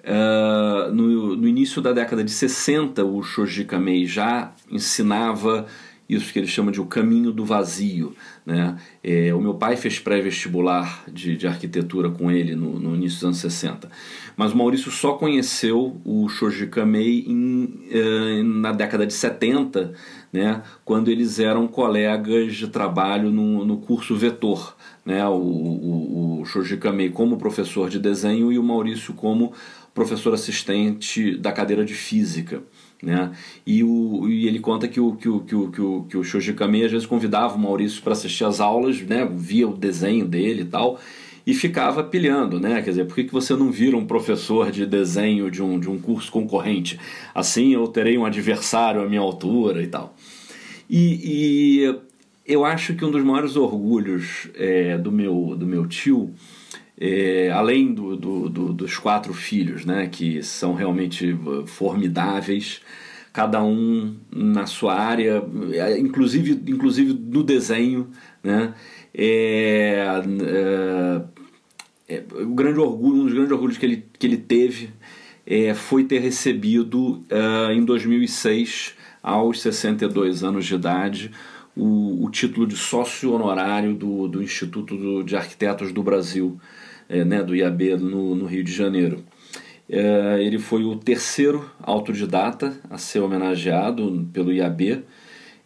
Uh, 0.00 0.92
no, 0.92 1.36
no, 1.36 1.48
início 1.48 1.82
da 1.82 1.92
década 1.92 2.22
de 2.22 2.30
60, 2.30 3.04
o 3.04 3.22
Shoji 3.24 3.64
Kamei 3.64 4.06
já 4.06 4.52
ensinava 4.70 5.66
isso 6.08 6.32
que 6.32 6.38
ele 6.38 6.46
chama 6.46 6.70
de 6.70 6.80
o 6.80 6.86
caminho 6.86 7.32
do 7.32 7.44
vazio. 7.44 8.14
Né? 8.44 8.76
É, 9.02 9.34
o 9.34 9.40
meu 9.40 9.54
pai 9.54 9.76
fez 9.76 9.98
pré-vestibular 9.98 11.04
de, 11.12 11.36
de 11.36 11.46
arquitetura 11.46 12.10
com 12.10 12.30
ele 12.30 12.54
no, 12.54 12.78
no, 12.78 12.94
início 12.94 13.18
dos 13.18 13.24
anos 13.24 13.38
60. 13.38 13.90
Mas 14.36 14.52
o 14.52 14.56
Maurício 14.56 14.90
só 14.90 15.14
conheceu 15.14 16.00
o 16.04 16.28
Shoji 16.28 16.68
Kamei 16.68 17.24
em, 17.26 17.80
eh, 17.90 18.42
na 18.44 18.70
década 18.70 19.06
de 19.06 19.14
70, 19.14 19.94
né? 20.32 20.62
quando 20.84 21.10
eles 21.10 21.38
eram 21.38 21.66
colegas 21.66 22.54
de 22.54 22.68
trabalho 22.68 23.30
no, 23.30 23.64
no 23.64 23.78
curso 23.78 24.14
Vetor. 24.14 24.76
Né? 25.04 25.26
O, 25.26 25.32
o, 25.32 26.40
o 26.40 26.44
Shoji 26.44 26.76
Kamei 26.76 27.10
como 27.10 27.38
professor 27.38 27.88
de 27.88 27.98
desenho 27.98 28.52
e 28.52 28.58
o 28.58 28.62
Maurício 28.62 29.14
como 29.14 29.52
professor 29.96 30.34
assistente 30.34 31.36
da 31.38 31.50
cadeira 31.50 31.82
de 31.82 31.94
física. 31.94 32.62
Né? 33.02 33.30
E, 33.66 33.84
o, 33.84 34.28
e 34.28 34.46
ele 34.46 34.58
conta 34.58 34.88
que 34.88 34.98
o, 34.98 35.12
que 35.12 35.28
o, 35.28 35.40
que 35.40 35.54
o, 35.54 35.70
que 35.70 35.80
o, 35.80 36.06
que 36.08 36.16
o 36.16 36.24
Shoji 36.24 36.56
às 36.84 36.90
vezes 36.90 37.06
convidava 37.06 37.54
o 37.54 37.58
Maurício 37.58 38.02
para 38.02 38.12
assistir 38.12 38.44
às 38.44 38.60
aulas, 38.60 39.00
né? 39.02 39.28
via 39.30 39.68
o 39.68 39.76
desenho 39.76 40.26
dele 40.26 40.62
e 40.62 40.66
tal, 40.66 40.98
e 41.46 41.54
ficava 41.54 42.02
pilhando, 42.02 42.58
né? 42.58 42.82
Quer 42.82 42.90
dizer, 42.90 43.04
por 43.04 43.14
que, 43.14 43.24
que 43.24 43.32
você 43.32 43.54
não 43.54 43.70
vira 43.70 43.96
um 43.96 44.04
professor 44.04 44.72
de 44.72 44.84
desenho 44.84 45.48
de 45.48 45.62
um, 45.62 45.78
de 45.78 45.88
um 45.88 45.96
curso 45.96 46.32
concorrente? 46.32 46.98
Assim 47.32 47.72
eu 47.72 47.86
terei 47.86 48.18
um 48.18 48.24
adversário 48.24 49.00
à 49.00 49.08
minha 49.08 49.20
altura 49.20 49.80
e 49.80 49.86
tal. 49.86 50.16
E, 50.90 51.84
e 51.84 51.96
eu 52.44 52.64
acho 52.64 52.94
que 52.94 53.04
um 53.04 53.10
dos 53.12 53.22
maiores 53.22 53.54
orgulhos 53.54 54.48
é, 54.56 54.98
do, 54.98 55.12
meu, 55.12 55.54
do 55.56 55.66
meu 55.66 55.86
tio 55.86 56.34
é, 56.98 57.50
além 57.52 57.92
do, 57.92 58.16
do, 58.16 58.48
do, 58.48 58.72
dos 58.72 58.96
quatro 58.96 59.34
filhos, 59.34 59.84
né, 59.84 60.08
que 60.08 60.42
são 60.42 60.74
realmente 60.74 61.32
uh, 61.32 61.66
formidáveis, 61.66 62.80
cada 63.32 63.62
um 63.62 64.16
na 64.34 64.64
sua 64.66 64.94
área, 64.94 65.42
é, 65.72 65.98
inclusive, 65.98 66.62
inclusive 66.66 67.12
no 67.12 67.42
desenho, 67.42 68.08
né, 68.42 68.72
é, 69.14 70.06
é, 72.08 72.16
é, 72.16 72.24
o 72.42 72.54
grande 72.54 72.78
orgulho, 72.78 73.22
um 73.22 73.24
dos 73.24 73.34
grandes 73.34 73.52
orgulhos 73.52 73.78
que 73.78 73.84
ele, 73.84 74.04
que 74.18 74.26
ele 74.26 74.38
teve 74.38 74.90
é, 75.46 75.74
foi 75.74 76.04
ter 76.04 76.18
recebido 76.20 77.24
uh, 77.30 77.72
em 77.72 77.84
2006, 77.84 78.94
aos 79.22 79.60
62 79.60 80.42
anos 80.42 80.64
de 80.64 80.74
idade, 80.74 81.30
o, 81.76 82.24
o 82.24 82.30
título 82.30 82.66
de 82.66 82.76
sócio 82.76 83.32
honorário 83.32 83.94
do, 83.94 84.28
do 84.28 84.42
Instituto 84.42 85.22
de 85.22 85.36
Arquitetos 85.36 85.92
do 85.92 86.02
Brasil 86.02 86.58
é, 87.08 87.24
né, 87.24 87.42
do 87.42 87.54
IAB 87.54 87.96
no, 87.96 88.34
no, 88.34 88.46
Rio 88.46 88.64
de 88.64 88.72
Janeiro. 88.72 89.24
É, 89.88 90.38
ele 90.40 90.58
foi 90.58 90.84
o 90.84 90.96
terceiro 90.96 91.70
autodidata 91.80 92.76
a 92.90 92.98
ser 92.98 93.20
homenageado 93.20 94.28
pelo 94.32 94.52
IAB, 94.52 95.04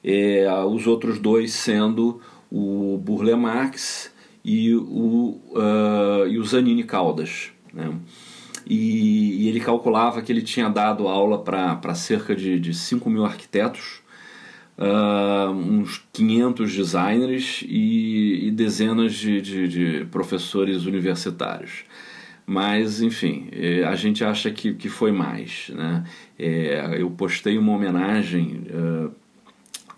é, 0.02 0.46
os 0.64 0.86
outros 0.86 1.18
dois 1.18 1.52
sendo 1.52 2.20
o 2.50 2.98
Burle 2.98 3.34
Marx 3.36 4.12
e 4.44 4.74
o, 4.74 5.38
uh, 5.52 6.26
e 6.28 6.38
o 6.38 6.44
Zanini 6.44 6.84
Caldas. 6.84 7.50
Né? 7.72 7.92
E, 8.66 9.44
e, 9.44 9.48
ele 9.48 9.60
calculava 9.60 10.20
que 10.22 10.32
ele 10.32 10.42
tinha 10.42 10.68
dado 10.68 11.08
aula 11.08 11.38
para 11.42 11.94
cerca 11.94 12.34
de, 12.34 12.58
de 12.58 12.74
5 12.74 13.08
mil 13.08 13.24
arquitetos 13.24 13.99
uh, 14.80 15.50
uns 15.50 16.02
500 16.12 16.74
designers 16.74 17.62
e, 17.68 18.48
e 18.48 18.50
dezenas 18.50 19.14
de, 19.14 19.40
de, 19.40 19.68
de, 19.68 20.04
professores 20.06 20.86
universitários. 20.86 21.84
Mas, 22.46 23.00
enfim, 23.00 23.48
é, 23.52 23.84
a 23.84 23.94
gente 23.94 24.24
acha 24.24 24.50
que, 24.50 24.74
que 24.74 24.88
foi 24.88 25.12
mais. 25.12 25.70
Né? 25.72 26.04
É, 26.38 26.96
eu 26.98 27.10
postei 27.10 27.56
uma 27.58 27.72
homenagem 27.72 28.64
uh, 28.70 29.12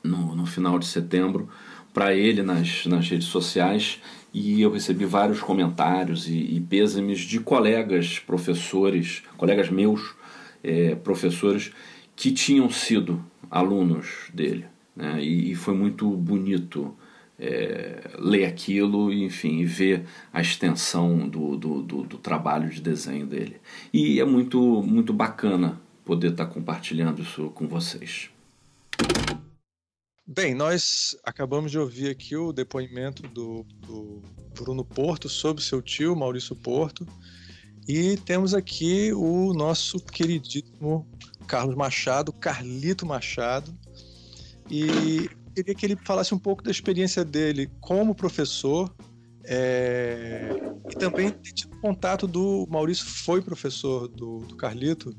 no, 0.04 0.34
no 0.34 0.44
final 0.44 0.78
de 0.78 0.86
setembro 0.86 1.48
para 1.94 2.14
ele 2.14 2.42
nas, 2.42 2.84
nas 2.86 3.08
redes 3.08 3.28
sociais 3.28 4.00
e 4.34 4.62
eu 4.62 4.70
recebi 4.70 5.04
vários 5.04 5.40
comentários 5.40 6.28
e, 6.28 6.56
e 6.56 6.60
pêsames 6.60 7.20
de 7.20 7.38
colegas 7.38 8.18
professores, 8.18 9.22
colegas 9.36 9.70
meus 9.70 10.14
é, 10.62 10.94
professores 10.94 11.70
que 12.16 12.32
tinham 12.32 12.68
sido 12.70 13.22
alunos 13.50 14.30
dele. 14.32 14.71
Né? 14.94 15.22
E, 15.22 15.52
e, 15.52 15.54
foi 15.54 15.74
muito 15.74 16.10
bonito 16.10 16.96
é, 17.38 18.10
ler 18.18 18.44
aquilo 18.44 19.12
enfim, 19.12 19.60
e 19.60 19.64
ver 19.64 20.04
a 20.32 20.40
extensão 20.40 21.28
do, 21.28 21.56
do, 21.56 21.82
do, 21.82 22.02
do, 22.02 22.18
trabalho 22.18 22.68
de 22.70 22.80
desenho 22.80 23.26
dele. 23.26 23.56
E 23.92 24.20
é 24.20 24.24
muito, 24.24 24.82
muito 24.82 25.12
bacana 25.12 25.80
poder 26.04 26.32
estar 26.32 26.46
compartilhando 26.46 27.22
isso 27.22 27.50
com 27.50 27.66
vocês. 27.66 28.30
Bem, 30.26 30.54
nós 30.54 31.16
acabamos 31.24 31.70
de 31.70 31.78
ouvir 31.78 32.08
aqui 32.08 32.36
o 32.36 32.52
depoimento 32.52 33.22
do, 33.28 33.64
do 33.80 34.22
Bruno 34.54 34.84
Porto 34.84 35.28
sobre 35.28 35.62
seu 35.62 35.82
tio, 35.82 36.14
Maurício 36.14 36.54
Porto, 36.54 37.06
e 37.88 38.16
temos 38.18 38.54
aqui 38.54 39.12
o 39.12 39.52
nosso 39.52 39.98
queridíssimo 39.98 41.06
Carlos 41.46 41.74
Machado, 41.74 42.32
Carlito 42.32 43.04
Machado, 43.04 43.76
e 44.70 45.28
queria 45.54 45.74
que 45.74 45.86
ele 45.86 45.96
falasse 45.96 46.34
um 46.34 46.38
pouco 46.38 46.62
da 46.62 46.70
experiência 46.70 47.24
dele 47.24 47.70
como 47.80 48.14
professor 48.14 48.94
é, 49.44 50.50
e 50.88 50.94
também 50.96 51.30
ter 51.30 51.52
tido 51.52 51.76
contato 51.78 52.26
do 52.26 52.66
Maurício, 52.70 53.04
foi 53.04 53.42
professor 53.42 54.08
do, 54.08 54.38
do, 54.38 54.56
Carlito, 54.56 55.14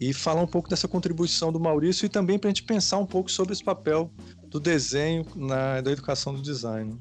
e 0.00 0.12
falar 0.14 0.42
um 0.42 0.46
pouco 0.46 0.68
dessa 0.68 0.88
contribuição 0.88 1.52
do 1.52 1.60
Maurício 1.60 2.06
e 2.06 2.08
também 2.08 2.38
para 2.38 2.48
a 2.48 2.50
gente 2.52 2.62
pensar 2.62 2.98
um 2.98 3.06
pouco 3.06 3.30
sobre 3.30 3.52
esse 3.52 3.62
papel 3.62 4.10
do 4.48 4.58
desenho 4.58 5.26
na, 5.34 5.80
da 5.80 5.90
educação 5.90 6.34
do 6.34 6.40
design. 6.40 6.98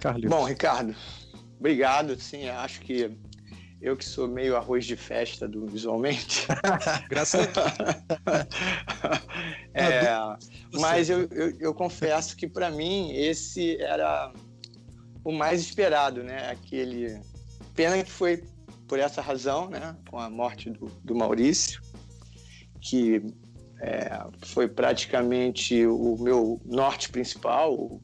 Carlos. 0.00 0.28
Bom, 0.28 0.44
Ricardo, 0.44 0.94
obrigado. 1.58 2.18
Sim, 2.20 2.48
acho 2.48 2.80
que 2.80 3.16
eu 3.82 3.96
que 3.96 4.04
sou 4.04 4.28
meio 4.28 4.56
arroz 4.56 4.86
de 4.86 4.94
festa 4.94 5.48
do 5.48 5.66
visualmente. 5.66 6.46
Graças 7.10 7.40
a 7.40 7.46
Deus. 7.46 9.24
é, 9.74 10.06
mas 10.74 11.10
eu, 11.10 11.22
eu, 11.32 11.58
eu, 11.58 11.74
confesso 11.74 12.36
que 12.36 12.46
para 12.46 12.70
mim 12.70 13.12
esse 13.12 13.76
era 13.82 14.32
o 15.24 15.32
mais 15.32 15.60
esperado, 15.60 16.22
né? 16.22 16.48
Aquele 16.48 17.20
pena 17.74 18.02
que 18.04 18.10
foi 18.10 18.44
por 18.86 19.00
essa 19.00 19.20
razão, 19.20 19.68
né? 19.68 19.96
Com 20.08 20.18
a 20.18 20.30
morte 20.30 20.70
do, 20.70 20.86
do 21.02 21.14
Maurício, 21.14 21.82
que 22.80 23.20
é, 23.80 24.16
foi 24.46 24.68
praticamente 24.68 25.84
o 25.86 26.16
meu 26.20 26.60
norte 26.64 27.08
principal, 27.08 28.00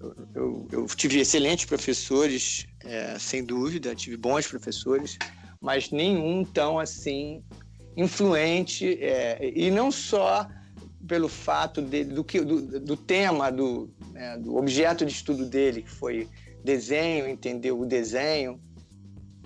eu, 0.00 0.16
eu, 0.34 0.68
eu 0.72 0.86
tive 0.86 1.20
excelentes 1.20 1.64
professores, 1.64 2.66
é, 2.88 3.18
sem 3.18 3.44
dúvida, 3.44 3.94
tive 3.94 4.16
bons 4.16 4.46
professores, 4.46 5.18
mas 5.60 5.90
nenhum 5.90 6.42
tão 6.44 6.78
assim 6.78 7.42
influente 7.96 8.98
é, 9.02 9.52
e 9.54 9.70
não 9.70 9.90
só 9.90 10.48
pelo 11.06 11.28
fato 11.28 11.82
de, 11.82 12.04
do, 12.04 12.24
que, 12.24 12.40
do, 12.40 12.80
do 12.80 12.96
tema, 12.96 13.50
do, 13.50 13.90
né, 14.12 14.38
do 14.38 14.56
objeto 14.56 15.04
de 15.04 15.12
estudo 15.12 15.44
dele, 15.44 15.82
que 15.82 15.90
foi 15.90 16.28
desenho, 16.64 17.26
entender 17.26 17.72
o 17.72 17.84
desenho, 17.84 18.60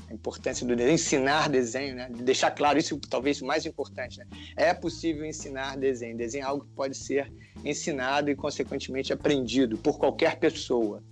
a 0.09 0.15
importância 0.15 0.67
do 0.67 0.77
desenho, 0.77 0.95
ensinar 0.95 1.49
desenho, 1.49 1.97
né? 1.97 2.09
deixar 2.11 2.51
claro 2.51 2.79
isso 2.79 2.99
talvez 3.09 3.41
o 3.41 3.47
mais 3.47 3.65
importante. 3.67 4.19
Né? 4.19 4.27
É 4.57 4.75
possível 4.75 5.25
ensinar 5.25 5.77
desenho. 5.77 6.17
Desenho 6.17 6.43
é 6.43 6.47
algo 6.47 6.65
que 6.65 6.71
pode 6.73 6.97
ser 6.97 7.33
ensinado 7.65 8.31
e, 8.31 8.37
consequentemente, 8.37 9.13
aprendido 9.13 9.79
por 9.79 9.99
qualquer 9.99 10.39
pessoa. 10.39 11.03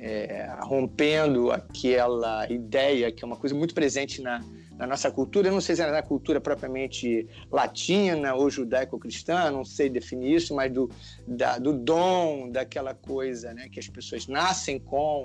É, 0.00 0.48
rompendo 0.60 1.50
aquela 1.50 2.48
ideia 2.48 3.10
que 3.10 3.24
é 3.24 3.26
uma 3.26 3.34
coisa 3.34 3.52
muito 3.52 3.74
presente 3.74 4.22
na, 4.22 4.40
na 4.78 4.86
nossa 4.86 5.10
cultura, 5.10 5.48
eu 5.48 5.52
não 5.52 5.60
sei 5.60 5.74
se 5.74 5.82
é 5.82 5.90
na 5.90 6.02
cultura 6.02 6.40
propriamente 6.40 7.26
latina 7.50 8.32
ou 8.34 8.48
judaico-cristã, 8.48 9.50
não 9.50 9.64
sei 9.64 9.90
definir 9.90 10.36
isso, 10.36 10.54
mas 10.54 10.72
do, 10.72 10.88
da, 11.26 11.58
do 11.58 11.72
dom, 11.72 12.48
daquela 12.48 12.94
coisa 12.94 13.52
né, 13.52 13.68
que 13.68 13.80
as 13.80 13.88
pessoas 13.88 14.28
nascem 14.28 14.78
com, 14.78 15.24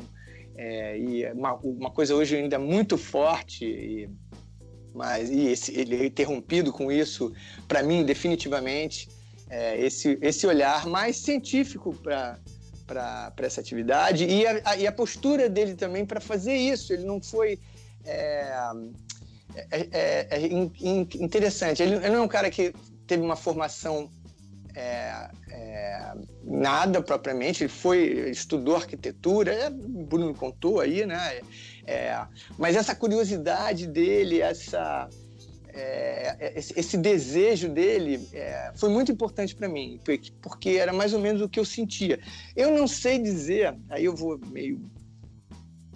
é, 0.56 0.98
e 0.98 1.32
uma, 1.34 1.54
uma, 1.54 1.92
coisa 1.92 2.16
hoje 2.16 2.36
ainda 2.36 2.58
muito 2.58 2.98
forte, 2.98 3.64
e, 3.64 4.10
mas 4.92 5.30
e 5.30 5.46
esse, 5.50 5.80
ele 5.80 5.98
é 5.98 6.06
interrompido 6.08 6.74
com 6.74 6.92
isso, 6.92 7.32
para 7.68 7.84
mim, 7.84 8.04
definitivamente, 8.04 9.08
é, 9.52 9.80
esse, 9.80 10.18
esse 10.20 10.48
olhar 10.48 10.88
mais 10.88 11.18
científico 11.18 11.94
para 11.94 12.40
para 12.94 13.46
essa 13.46 13.60
atividade 13.60 14.26
e 14.26 14.46
a, 14.46 14.78
e 14.78 14.88
a, 14.88 14.92
postura 14.92 15.50
dele 15.50 15.74
também 15.76 16.06
para 16.06 16.20
fazer 16.20 16.54
isso. 16.54 16.94
Ele 16.94 17.04
não 17.04 17.22
foi. 17.22 17.60
É, 18.06 18.72
é, 19.72 19.88
é, 19.92 20.28
é 20.32 20.48
interessante. 21.20 21.82
Ele, 21.82 21.96
ele, 21.96 22.10
não 22.10 22.18
é 22.18 22.22
um 22.22 22.28
cara 22.28 22.50
que 22.50 22.74
teve 23.08 23.24
uma 23.24 23.36
formação 23.36 24.10
é, 24.76 25.30
é, 25.50 26.14
nada 26.44 27.02
propriamente, 27.02 27.64
ele 27.64 27.70
foi, 27.70 28.30
estudou 28.32 28.76
arquitetura, 28.76 29.70
o 29.70 30.04
Bruno 30.04 30.34
contou 30.34 30.80
aí, 30.80 31.06
né? 31.06 31.42
Mas 32.58 32.76
essa 32.76 32.96
curiosidade 32.96 33.86
dele, 33.86 34.42
essa, 34.42 35.08
é, 35.74 36.54
esse, 36.56 36.80
esse, 36.80 36.98
desejo 36.98 37.70
dele 37.70 38.28
é, 38.32 38.72
foi 38.76 38.90
muito 38.90 39.12
importante 39.12 39.56
para 39.56 39.68
mim, 39.68 40.00
porque 40.42 40.72
era 40.72 40.94
mais 40.94 41.14
ou 41.14 41.20
menos 41.20 41.42
o 41.42 41.50
que 41.50 41.60
eu 41.60 41.66
sentia. 41.66 42.20
Eu 42.56 42.78
não 42.78 42.88
sei 42.88 43.18
dizer, 43.18 43.76
aí 43.90 44.06
eu 44.06 44.16
vou 44.16 44.38
meio 44.38 44.82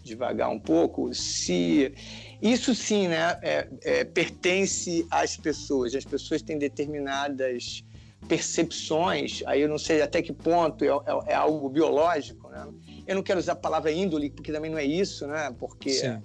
devagar 0.03 0.49
um 0.49 0.59
pouco, 0.59 1.13
se 1.13 1.93
isso 2.41 2.73
sim 2.73 3.07
né, 3.07 3.37
é, 3.41 4.03
pertence 4.03 5.05
às 5.11 5.37
pessoas. 5.37 5.93
As 5.93 6.05
pessoas 6.05 6.41
têm 6.41 6.57
determinadas 6.57 7.83
percepções, 8.27 9.43
aí 9.45 9.61
eu 9.61 9.69
não 9.69 9.77
sei 9.77 10.01
até 10.01 10.21
que 10.21 10.33
ponto 10.33 10.83
é, 10.83 10.87
é, 10.87 11.31
é, 11.31 11.35
algo 11.35 11.69
biológico, 11.69 12.49
né? 12.49 12.67
Eu 13.05 13.15
não 13.15 13.23
quero 13.23 13.39
usar 13.39 13.53
a 13.53 13.55
palavra 13.55 13.91
índole, 13.91 14.29
porque 14.29 14.51
também 14.51 14.71
não 14.71 14.77
é 14.77 14.83
isso, 14.83 15.27
né? 15.27 15.53
Porque 15.57 15.91
Sim. 15.91 16.21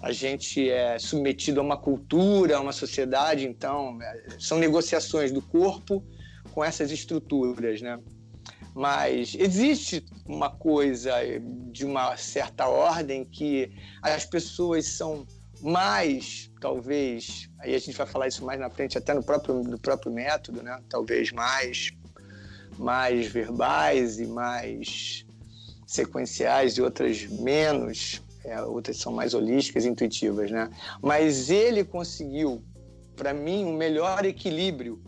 A 0.00 0.12
gente 0.12 0.68
é 0.68 0.98
submetido 0.98 1.60
a 1.60 1.62
uma 1.62 1.76
cultura, 1.76 2.56
a 2.56 2.60
uma 2.60 2.72
sociedade, 2.72 3.46
então 3.46 4.00
é, 4.02 4.26
são 4.38 4.58
negociações 4.58 5.30
do 5.30 5.42
corpo 5.42 6.02
com 6.52 6.64
essas 6.64 6.90
estruturas, 6.90 7.80
né? 7.80 7.98
Mas 8.74 9.36
existe 9.38 10.04
uma 10.26 10.50
coisa 10.50 11.12
de 11.70 11.84
uma 11.84 12.16
certa 12.16 12.66
ordem 12.66 13.24
que 13.24 13.70
as 14.00 14.24
pessoas 14.24 14.86
são 14.86 15.26
mais, 15.60 16.50
talvez, 16.60 17.48
aí 17.60 17.74
a 17.74 17.78
gente 17.78 17.96
vai 17.96 18.06
falar 18.06 18.28
isso 18.28 18.44
mais 18.44 18.58
na 18.58 18.68
frente, 18.70 18.98
até 18.98 19.14
no 19.14 19.22
próprio, 19.22 19.62
no 19.62 19.78
próprio 19.78 20.12
método, 20.12 20.62
né? 20.62 20.80
Talvez 20.88 21.30
mais, 21.30 21.92
mais 22.78 23.26
verbais 23.26 24.18
e 24.18 24.26
mais 24.26 25.24
sequenciais 25.86 26.72
e 26.78 26.82
outras 26.82 27.26
menos, 27.26 28.22
é, 28.44 28.60
outras 28.62 28.96
são 28.98 29.12
mais 29.12 29.34
holísticas, 29.34 29.84
intuitivas, 29.84 30.50
né? 30.50 30.70
Mas 31.00 31.50
ele 31.50 31.84
conseguiu, 31.84 32.62
para 33.16 33.32
mim, 33.32 33.64
um 33.64 33.76
melhor 33.76 34.24
equilíbrio. 34.24 35.02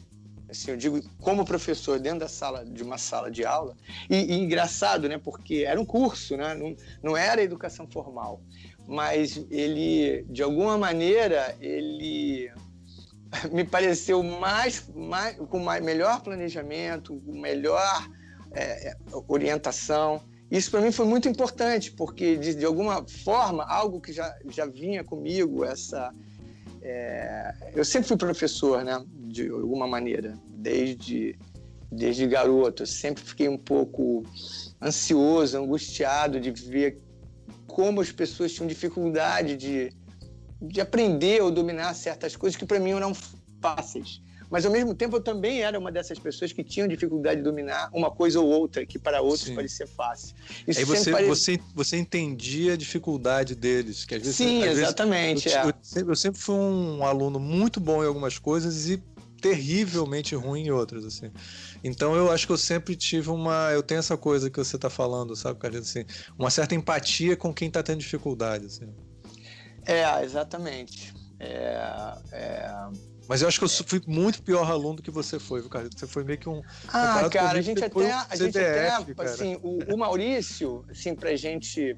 Assim, 0.49 0.71
eu 0.71 0.77
digo 0.77 1.01
como 1.21 1.45
professor 1.45 1.99
dentro 1.99 2.21
da 2.21 2.29
sala 2.29 2.65
de 2.65 2.83
uma 2.83 2.99
sala 2.99 3.31
de 3.31 3.45
aula. 3.45 3.77
E, 4.09 4.17
e 4.17 4.39
engraçado, 4.39 5.09
né, 5.09 5.19
porque 5.19 5.65
era 5.67 5.81
um 5.81 5.85
curso, 5.85 6.37
né, 6.37 6.55
não, 6.55 6.77
não 7.03 7.17
era 7.17 7.43
educação 7.43 7.87
formal. 7.89 8.41
Mas 8.87 9.45
ele, 9.51 10.25
de 10.29 10.43
alguma 10.43 10.77
maneira, 10.79 11.57
ele 11.61 12.53
me 13.51 13.65
pareceu 13.65 14.23
mais, 14.23 14.87
mais 14.95 15.37
com 15.37 15.59
mais, 15.59 15.83
melhor 15.83 16.21
planejamento, 16.23 17.21
melhor 17.27 18.09
é, 18.53 18.91
é, 18.91 18.97
orientação. 19.27 20.23
Isso 20.55 20.71
para 20.71 20.81
mim 20.81 20.93
foi 20.93 21.05
muito 21.05 21.29
importante, 21.29 21.91
porque 21.91 22.37
de, 22.37 22.55
de, 22.55 22.65
alguma 22.65 23.05
forma, 23.25 23.65
algo 23.65 24.01
que 24.01 24.13
já, 24.13 24.33
já 24.51 24.65
vinha 24.67 25.03
comigo, 25.03 25.65
essa. 25.65 26.15
É, 26.81 27.53
eu 27.75 27.85
sempre 27.85 28.07
fui 28.07 28.17
professor, 28.17 28.85
né? 28.85 29.05
De 29.09 29.49
alguma 29.49 29.89
maneira, 29.89 30.39
desde, 30.51 31.37
desde 31.91 32.29
garoto. 32.29 32.85
Eu 32.85 32.87
sempre 32.87 33.25
fiquei 33.25 33.49
um 33.49 33.59
pouco 33.59 34.23
ansioso, 34.81 35.59
angustiado 35.59 36.39
de 36.39 36.53
ver 36.53 37.03
como 37.67 38.01
as 38.01 38.13
pessoas 38.13 38.53
tinham 38.53 38.69
dificuldade 38.69 39.57
de, 39.57 39.93
de 40.63 40.81
aprender 40.81 41.43
ou 41.43 41.51
dominar 41.51 41.93
certas 41.95 42.37
coisas 42.37 42.57
que 42.57 42.65
para 42.65 42.79
mim 42.79 42.93
eram 42.93 43.13
fáceis. 43.61 44.23
Mas 44.55 44.65
ao 44.65 44.71
mesmo 44.71 44.95
tempo 44.95 45.17
eu 45.17 45.21
também 45.21 45.63
era 45.63 45.77
uma 45.77 45.91
dessas 45.91 46.17
pessoas 46.17 46.53
que 46.53 46.63
tinham 46.63 46.87
dificuldade 46.87 47.39
de 47.39 47.43
dominar 47.43 47.91
uma 47.93 48.09
coisa 48.09 48.39
ou 48.39 48.47
outra 48.47 48.87
que 48.87 49.01
para 49.01 49.21
outros 49.21 49.49
Sim. 49.49 49.57
parecia 49.57 49.85
fácil. 49.85 50.33
Isso 50.65 50.79
Aí 50.79 50.85
você, 50.85 51.11
pare... 51.11 51.27
você, 51.27 51.61
você 51.75 51.97
entendia 51.97 52.75
a 52.75 52.77
dificuldade 52.77 53.57
deles, 53.57 54.05
que 54.05 54.15
às 54.15 54.23
vezes 54.23 54.37
Sim, 54.37 54.63
às 54.63 54.79
exatamente. 54.79 55.49
Vezes, 55.49 55.59
eu, 55.59 55.65
é. 55.65 55.71
eu, 55.71 55.75
sempre, 55.83 56.13
eu 56.13 56.15
sempre 56.15 56.41
fui 56.41 56.55
um 56.55 57.05
aluno 57.05 57.41
muito 57.41 57.81
bom 57.81 58.05
em 58.05 58.07
algumas 58.07 58.39
coisas 58.39 58.89
e 58.89 59.03
terrivelmente 59.43 60.37
ruim 60.37 60.67
em 60.67 60.71
outras, 60.71 61.05
assim. 61.05 61.33
Então 61.83 62.15
eu 62.15 62.31
acho 62.31 62.47
que 62.47 62.53
eu 62.53 62.57
sempre 62.57 62.95
tive 62.95 63.31
uma. 63.31 63.73
Eu 63.73 63.83
tenho 63.83 63.99
essa 63.99 64.17
coisa 64.17 64.49
que 64.49 64.57
você 64.57 64.77
está 64.77 64.89
falando, 64.89 65.35
sabe, 65.35 65.59
Carlinhos? 65.59 65.89
Assim, 65.89 66.05
uma 66.39 66.49
certa 66.49 66.77
empatia 66.77 67.37
com 67.37 67.53
quem 67.53 67.67
está 67.67 67.83
tendo 67.83 67.99
dificuldade, 67.99 68.67
assim. 68.67 68.87
É, 69.85 70.23
exatamente. 70.23 71.13
É, 71.41 72.15
é... 72.31 73.14
Mas 73.29 73.43
eu 73.43 73.49
acho 73.49 73.59
que 73.59 73.65
eu 73.65 73.69
fui 73.69 74.03
muito 74.07 74.43
pior 74.43 74.71
aluno 74.71 74.97
do 74.97 75.03
que 75.03 75.11
você 75.11 75.39
foi, 75.39 75.61
viu, 75.61 75.71
Carlinhos? 75.71 75.95
Você 75.99 76.07
foi 76.07 76.25
meio 76.25 76.39
que 76.39 76.49
um. 76.49 76.63
Ah, 76.89 77.29
cara, 77.31 77.59
a 77.59 77.63
gente 77.63 77.83
até. 77.83 78.13
A 78.13 78.37
gente 78.37 78.59
até 78.59 78.97
assim, 79.19 79.59
o, 79.63 79.95
o 79.95 79.97
Maurício, 79.97 80.85
assim, 80.91 81.15
pra 81.15 81.35
gente 81.35 81.97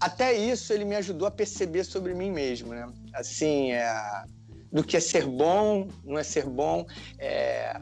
até 0.00 0.32
isso 0.34 0.72
ele 0.72 0.84
me 0.84 0.96
ajudou 0.96 1.26
a 1.26 1.30
perceber 1.30 1.84
sobre 1.84 2.14
mim 2.14 2.30
mesmo, 2.30 2.70
né? 2.70 2.86
Assim, 3.14 3.72
é, 3.72 4.24
do 4.70 4.84
que 4.84 4.96
é 4.96 5.00
ser 5.00 5.24
bom, 5.26 5.88
não 6.04 6.18
é 6.18 6.22
ser 6.22 6.44
bom. 6.44 6.86
É, 7.18 7.78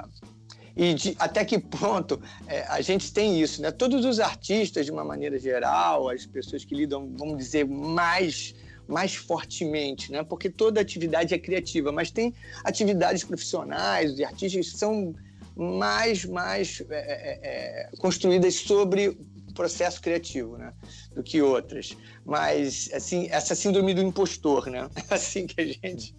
e 0.76 0.94
de, 0.94 1.16
até 1.18 1.44
que 1.44 1.58
ponto 1.58 2.20
é, 2.46 2.62
a 2.62 2.80
gente 2.80 3.12
tem 3.12 3.40
isso, 3.40 3.62
né? 3.62 3.70
Todos 3.70 4.04
os 4.04 4.20
artistas, 4.20 4.86
de 4.86 4.92
uma 4.92 5.04
maneira 5.04 5.38
geral, 5.38 6.08
as 6.08 6.26
pessoas 6.26 6.64
que 6.64 6.74
lidam, 6.74 7.12
vamos 7.16 7.38
dizer, 7.38 7.66
mais 7.66 8.54
mais 8.86 9.14
fortemente, 9.14 10.10
né? 10.12 10.22
Porque 10.22 10.50
toda 10.50 10.80
atividade 10.80 11.34
é 11.34 11.38
criativa, 11.38 11.90
mas 11.90 12.10
tem 12.10 12.34
atividades 12.64 13.24
profissionais 13.24 14.18
e 14.18 14.24
artistas 14.24 14.70
que 14.70 14.76
são 14.76 15.14
mais 15.56 16.24
mais 16.24 16.82
é, 16.90 16.96
é, 16.96 17.40
é 17.42 17.96
construídas 17.98 18.54
sobre 18.56 19.16
processo 19.54 20.00
criativo, 20.00 20.58
né? 20.58 20.72
Do 21.14 21.22
que 21.22 21.40
outras. 21.40 21.96
Mas, 22.24 22.90
assim, 22.92 23.28
essa 23.30 23.54
síndrome 23.54 23.94
do 23.94 24.02
impostor, 24.02 24.66
né? 24.66 24.88
Assim 25.08 25.46
que 25.46 25.60
a 25.60 25.66
gente 25.66 26.14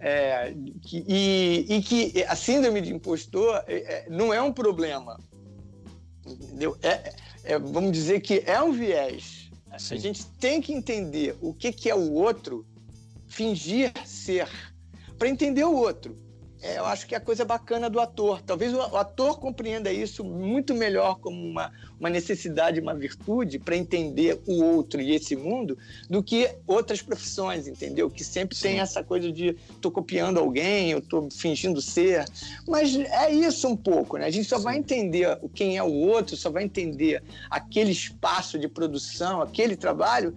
é, 0.00 0.54
que, 0.82 1.04
e, 1.06 1.66
e, 1.68 1.82
que 1.82 2.24
a 2.24 2.34
síndrome 2.34 2.80
de 2.80 2.92
impostor 2.92 3.62
é, 3.66 3.74
é, 3.74 4.06
não 4.08 4.32
é 4.32 4.42
um 4.42 4.52
problema. 4.52 5.18
Entendeu? 6.26 6.76
É, 6.82 7.12
é, 7.44 7.58
vamos 7.58 7.92
dizer 7.92 8.20
que 8.20 8.42
é 8.46 8.60
um 8.60 8.72
viés. 8.72 9.43
Sim. 9.78 9.94
A 9.94 9.98
gente 9.98 10.26
tem 10.38 10.60
que 10.60 10.72
entender 10.72 11.36
o 11.40 11.52
que, 11.52 11.72
que 11.72 11.90
é 11.90 11.94
o 11.94 12.12
outro, 12.12 12.66
fingir 13.26 13.92
ser, 14.06 14.48
para 15.18 15.28
entender 15.28 15.64
o 15.64 15.74
outro 15.74 16.23
é, 16.64 16.78
eu 16.78 16.86
acho 16.86 17.06
que 17.06 17.14
é 17.14 17.18
a 17.18 17.20
coisa 17.20 17.44
bacana 17.44 17.90
do 17.90 18.00
ator. 18.00 18.40
Talvez 18.40 18.72
o, 18.72 18.78
o 18.78 18.96
ator 18.96 19.38
compreenda 19.38 19.92
isso 19.92 20.24
muito 20.24 20.72
melhor 20.72 21.18
como 21.18 21.36
uma, 21.46 21.70
uma 22.00 22.08
necessidade, 22.08 22.80
uma 22.80 22.94
virtude 22.94 23.58
para 23.58 23.76
entender 23.76 24.40
o 24.46 24.64
outro 24.64 24.98
e 24.98 25.14
esse 25.14 25.36
mundo 25.36 25.76
do 26.08 26.22
que 26.22 26.50
outras 26.66 27.02
profissões, 27.02 27.68
entendeu? 27.68 28.08
Que 28.08 28.24
sempre 28.24 28.56
Sim. 28.56 28.68
tem 28.68 28.80
essa 28.80 29.04
coisa 29.04 29.30
de 29.30 29.54
tô 29.82 29.90
copiando 29.90 30.38
alguém, 30.38 30.90
eu 30.90 31.02
tô 31.02 31.28
fingindo 31.30 31.82
ser. 31.82 32.24
Mas 32.66 32.96
é 32.96 33.30
isso 33.30 33.68
um 33.68 33.76
pouco, 33.76 34.16
né? 34.16 34.24
A 34.24 34.30
gente 34.30 34.48
só 34.48 34.56
Sim. 34.56 34.64
vai 34.64 34.78
entender 34.78 35.38
quem 35.54 35.76
é 35.76 35.82
o 35.82 35.92
outro, 35.92 36.34
só 36.34 36.48
vai 36.48 36.64
entender 36.64 37.22
aquele 37.50 37.92
espaço 37.92 38.58
de 38.58 38.68
produção, 38.68 39.42
aquele 39.42 39.76
trabalho, 39.76 40.34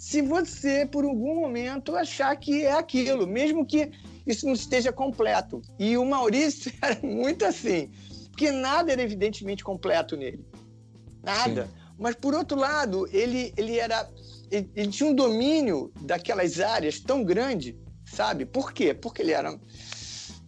se 0.00 0.22
você, 0.22 0.86
por 0.86 1.04
algum 1.04 1.34
momento, 1.34 1.94
achar 1.94 2.34
que 2.34 2.64
é 2.64 2.72
aquilo, 2.72 3.26
mesmo 3.26 3.66
que 3.66 3.90
isso 4.26 4.46
não 4.46 4.52
esteja 4.52 4.92
completo. 4.92 5.62
E 5.78 5.96
o 5.96 6.04
Maurício 6.04 6.72
era 6.82 6.98
muito 7.02 7.44
assim, 7.44 7.90
porque 8.30 8.50
nada 8.50 8.92
era 8.92 9.02
evidentemente 9.02 9.64
completo 9.64 10.16
nele. 10.16 10.44
Nada. 11.22 11.66
Sim. 11.66 11.80
Mas, 11.98 12.14
por 12.14 12.34
outro 12.34 12.58
lado, 12.58 13.06
ele, 13.12 13.52
ele 13.56 13.78
era. 13.78 14.08
Ele, 14.50 14.70
ele, 14.74 14.90
tinha 14.90 15.08
um 15.08 15.14
domínio 15.14 15.92
daquelas 16.00 16.58
áreas 16.58 16.98
tão 16.98 17.22
grande, 17.22 17.78
sabe? 18.04 18.44
Por 18.44 18.72
quê? 18.72 18.94
Porque 18.94 19.22
ele 19.22 19.32
era 19.32 19.56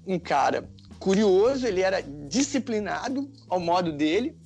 um 0.06 0.18
cara 0.18 0.68
curioso, 0.98 1.66
ele 1.66 1.82
era 1.82 2.00
disciplinado 2.00 3.30
ao 3.48 3.60
modo 3.60 3.92
dele, 3.92 4.36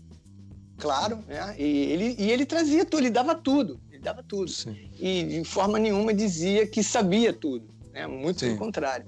claro, 0.76 1.18
né? 1.26 1.54
E 1.58 1.62
ele, 1.62 2.16
e 2.18 2.30
ele 2.30 2.44
trazia 2.44 2.84
tudo, 2.84 3.00
ele 3.00 3.10
dava 3.10 3.34
tudo, 3.34 3.80
ele 3.90 4.02
dava 4.02 4.22
tudo. 4.22 4.50
Sim. 4.50 4.76
E 4.98 5.22
de 5.22 5.44
forma 5.44 5.78
nenhuma 5.78 6.12
dizia 6.12 6.66
que 6.66 6.82
sabia 6.82 7.32
tudo 7.32 7.75
né? 7.96 8.06
muito 8.06 8.40
Sim. 8.40 8.48
pelo 8.48 8.58
contrário. 8.58 9.06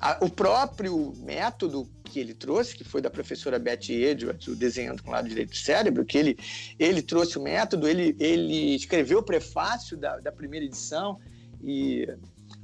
A, 0.00 0.18
o 0.24 0.30
próprio 0.30 1.12
método 1.18 1.86
que 2.04 2.18
ele 2.18 2.32
trouxe, 2.32 2.74
que 2.74 2.82
foi 2.82 3.02
da 3.02 3.10
professora 3.10 3.58
Betty 3.58 3.92
Edwards, 3.92 4.48
o 4.48 4.56
Desenhando 4.56 5.02
com 5.02 5.10
o 5.10 5.12
Lado 5.12 5.28
Direito 5.28 5.50
do 5.50 5.56
Cérebro, 5.56 6.04
que 6.06 6.16
ele, 6.16 6.38
ele 6.78 7.02
trouxe 7.02 7.38
o 7.38 7.42
método, 7.42 7.86
ele, 7.86 8.16
ele 8.18 8.74
escreveu 8.74 9.18
o 9.18 9.22
prefácio 9.22 9.96
da, 9.96 10.18
da 10.18 10.32
primeira 10.32 10.64
edição 10.64 11.18
e 11.62 12.08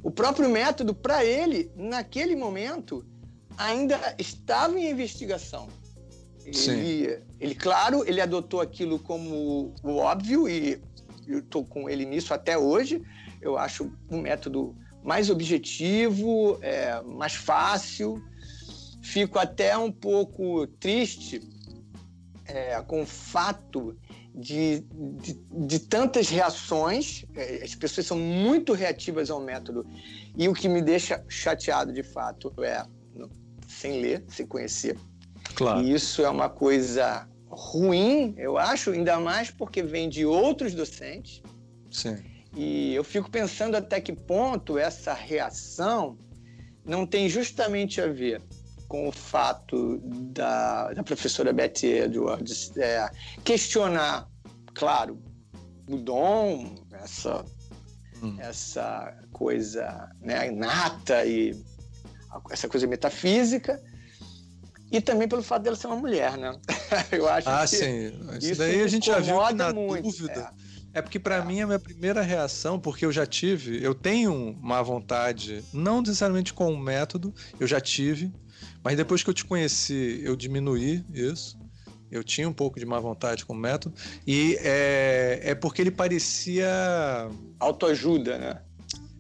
o 0.03 0.11
próprio 0.11 0.49
método, 0.49 0.95
para 0.95 1.24
ele, 1.24 1.70
naquele 1.77 2.35
momento, 2.35 3.05
ainda 3.59 4.14
estava 4.18 4.79
em 4.79 4.91
investigação. 4.91 5.68
Ele, 6.45 7.20
ele, 7.41 7.55
claro, 7.55 8.05
ele 8.09 8.20
adotou 8.20 8.61
aquilo 8.61 8.99
como 8.99 9.74
o 9.83 9.97
óbvio 9.97 10.49
e 10.49 10.81
eu 11.27 11.41
estou 11.41 11.64
com 11.64 11.91
ele 11.91 12.05
nisso 12.05 12.33
até 12.33 12.57
hoje. 12.57 13.03
Eu 13.43 13.59
acho 13.59 13.93
um 14.09 14.20
método 14.20 14.77
mais 15.07 15.30
objetivo, 15.30 16.59
é, 16.61 17.00
mais 17.02 17.34
fácil. 17.34 18.20
Fico 19.00 19.38
até 19.38 19.78
um 19.78 19.92
pouco 19.92 20.66
triste 20.66 21.40
é, 22.44 22.82
com 22.82 23.02
o 23.02 23.07
fato 23.07 23.96
de, 24.34 24.80
de, 25.22 25.34
de, 25.66 25.78
tantas 25.78 26.28
reações. 26.28 27.24
É, 27.36 27.62
as 27.62 27.76
pessoas 27.76 28.04
são 28.04 28.18
muito 28.18 28.72
reativas 28.72 29.30
ao 29.30 29.40
método. 29.40 29.86
E 30.36 30.48
o 30.48 30.52
que 30.52 30.68
me 30.68 30.82
deixa 30.82 31.24
chateado, 31.28 31.92
de 31.92 32.02
fato, 32.02 32.52
é 32.64 32.84
sem 33.68 34.00
ler, 34.00 34.24
sem 34.28 34.44
conhecer. 34.44 34.98
Claro. 35.54 35.82
E 35.82 35.92
isso 35.92 36.22
é 36.22 36.28
uma 36.28 36.48
coisa 36.48 37.28
ruim, 37.48 38.34
eu 38.36 38.59
acho, 38.59 38.90
ainda 38.90 39.20
mais 39.20 39.50
porque 39.52 39.84
vem 39.84 40.09
de 40.09 40.26
outros 40.26 40.74
docentes. 40.74 41.40
Sim. 41.92 42.16
E 42.57 42.94
eu 42.94 43.04
fico 43.04 43.30
pensando 43.30 43.76
até 43.76 44.00
que 44.00 44.14
ponto 44.14 44.78
essa 44.78 45.12
reação 45.12 46.18
não 46.82 47.07
tem 47.07 47.28
justamente 47.28 48.00
a 48.00 48.07
ver 48.07 48.42
com 48.88 49.09
o 49.09 49.12
fato 49.12 49.98
da, 50.32 50.94
da 50.94 51.02
professora 51.02 51.52
Betty 51.52 51.86
Edwards 51.86 52.74
é, 52.78 53.11
questionar, 53.44 54.26
claro, 54.74 55.22
o 55.86 55.98
dom, 55.98 56.74
essa, 56.92 57.44
hum. 58.22 58.36
essa 58.38 59.14
coisa 59.32 60.11
né, 60.20 60.48
inata 60.48 61.26
e 61.26 61.62
essa 62.50 62.68
coisa 62.68 62.86
metafísica, 62.86 63.82
e 64.90 65.00
também 65.00 65.28
pelo 65.28 65.42
fato 65.42 65.64
dela 65.64 65.76
ser 65.76 65.88
uma 65.88 65.96
mulher, 65.96 66.38
né? 66.38 66.59
Eu 67.12 67.28
acho 67.28 67.48
ah, 67.50 67.62
que 67.62 67.76
sim. 67.76 68.12
Isso, 68.40 68.57
daí 68.57 68.80
a 68.80 68.86
gente 68.86 69.07
já 69.09 69.18
viu 69.18 69.44
que 69.46 69.52
na 69.54 69.74
muito, 69.74 70.02
dúvida. 70.04 70.52
É 70.62 70.65
é 70.97 71.03
porque 71.03 71.18
para 71.18 71.36
é. 71.36 71.44
mim 71.44 71.61
a 71.61 71.66
minha 71.66 71.78
primeira 71.78 72.22
reação, 72.22 72.80
porque 72.80 73.05
eu 73.05 73.12
já 73.12 73.26
tive, 73.26 73.84
eu 73.84 73.94
tenho 73.94 74.32
uma 74.62 74.82
vontade, 74.82 75.62
não 75.70 76.01
necessariamente 76.01 76.55
com 76.55 76.72
o 76.72 76.78
método, 76.78 77.34
eu 77.61 77.66
já 77.66 77.78
tive, 77.78 78.32
mas 78.82 78.97
depois 78.97 79.22
que 79.22 79.28
eu 79.28 79.34
te 79.34 79.44
conheci, 79.44 80.22
eu 80.24 80.34
diminuí 80.34 81.05
isso. 81.12 81.59
Eu 82.11 82.24
tinha 82.24 82.49
um 82.49 82.53
pouco 82.53 82.78
de 82.78 82.86
má 82.86 82.99
vontade 82.99 83.44
com 83.44 83.53
o 83.53 83.57
método. 83.57 83.94
E 84.24 84.57
é, 84.61 85.40
é 85.42 85.55
porque 85.57 85.82
ele 85.82 85.90
parecia. 85.90 86.68
Autoajuda, 87.59 88.38
né? 88.38 88.61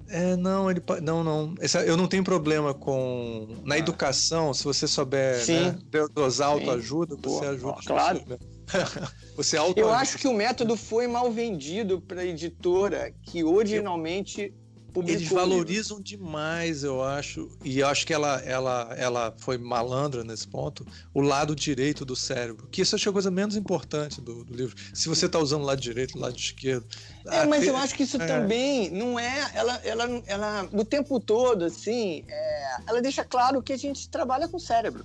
É, 0.08 0.36
não, 0.36 0.70
ele 0.70 0.80
não, 1.02 1.24
não. 1.24 1.54
Eu 1.84 1.96
não 1.96 2.06
tenho 2.06 2.22
problema 2.22 2.72
com 2.72 3.48
na 3.64 3.74
ah. 3.74 3.78
educação, 3.78 4.54
se 4.54 4.62
você 4.62 4.86
souber 4.86 5.44
né, 5.48 5.76
dosar 6.14 6.48
autoajuda, 6.48 7.16
você 7.16 7.46
ajuda. 7.46 7.76
Claro. 7.84 8.20
Você 8.20 8.55
auto 9.58 9.78
Eu 9.78 9.92
acho 9.92 10.18
que 10.18 10.26
o 10.26 10.32
método 10.32 10.76
foi 10.76 11.06
mal 11.06 11.30
vendido 11.30 12.00
para 12.00 12.22
a 12.22 12.24
editora 12.24 13.12
que 13.22 13.44
originalmente 13.44 14.52
publicou. 14.96 15.20
Eles 15.20 15.28
valorizam 15.28 16.00
demais, 16.00 16.82
eu 16.82 17.02
acho, 17.02 17.50
e 17.62 17.80
eu 17.80 17.86
acho 17.86 18.06
que 18.06 18.14
ela, 18.14 18.40
ela, 18.40 18.94
ela 18.96 19.34
foi 19.36 19.58
malandra 19.58 20.24
nesse 20.24 20.48
ponto, 20.48 20.86
o 21.12 21.20
lado 21.20 21.54
direito 21.54 22.04
do 22.04 22.16
cérebro. 22.16 22.66
Que 22.68 22.80
isso 22.80 22.94
acho 22.94 23.04
que 23.04 23.08
é 23.08 23.10
a 23.10 23.12
coisa 23.12 23.30
menos 23.30 23.56
importante 23.56 24.20
do, 24.20 24.44
do 24.44 24.54
livro. 24.54 24.74
Se 24.94 25.08
você 25.08 25.26
está 25.26 25.38
usando 25.38 25.62
o 25.62 25.66
lado 25.66 25.80
direito, 25.80 26.16
o 26.16 26.20
lado 26.20 26.36
esquerdo. 26.36 26.86
É, 27.26 27.44
mas 27.44 27.66
eu 27.66 27.76
acho 27.76 27.94
que 27.94 28.04
isso 28.04 28.20
é. 28.20 28.26
também 28.26 28.90
não 28.90 29.18
é. 29.18 29.50
Ela, 29.54 29.74
ela, 29.84 30.22
ela, 30.26 30.68
o 30.72 30.84
tempo 30.84 31.20
todo, 31.20 31.64
assim, 31.64 32.24
é, 32.28 32.76
ela 32.86 33.02
deixa 33.02 33.24
claro 33.24 33.62
que 33.62 33.72
a 33.72 33.76
gente 33.76 34.08
trabalha 34.08 34.48
com 34.48 34.56
o 34.56 34.60
cérebro. 34.60 35.04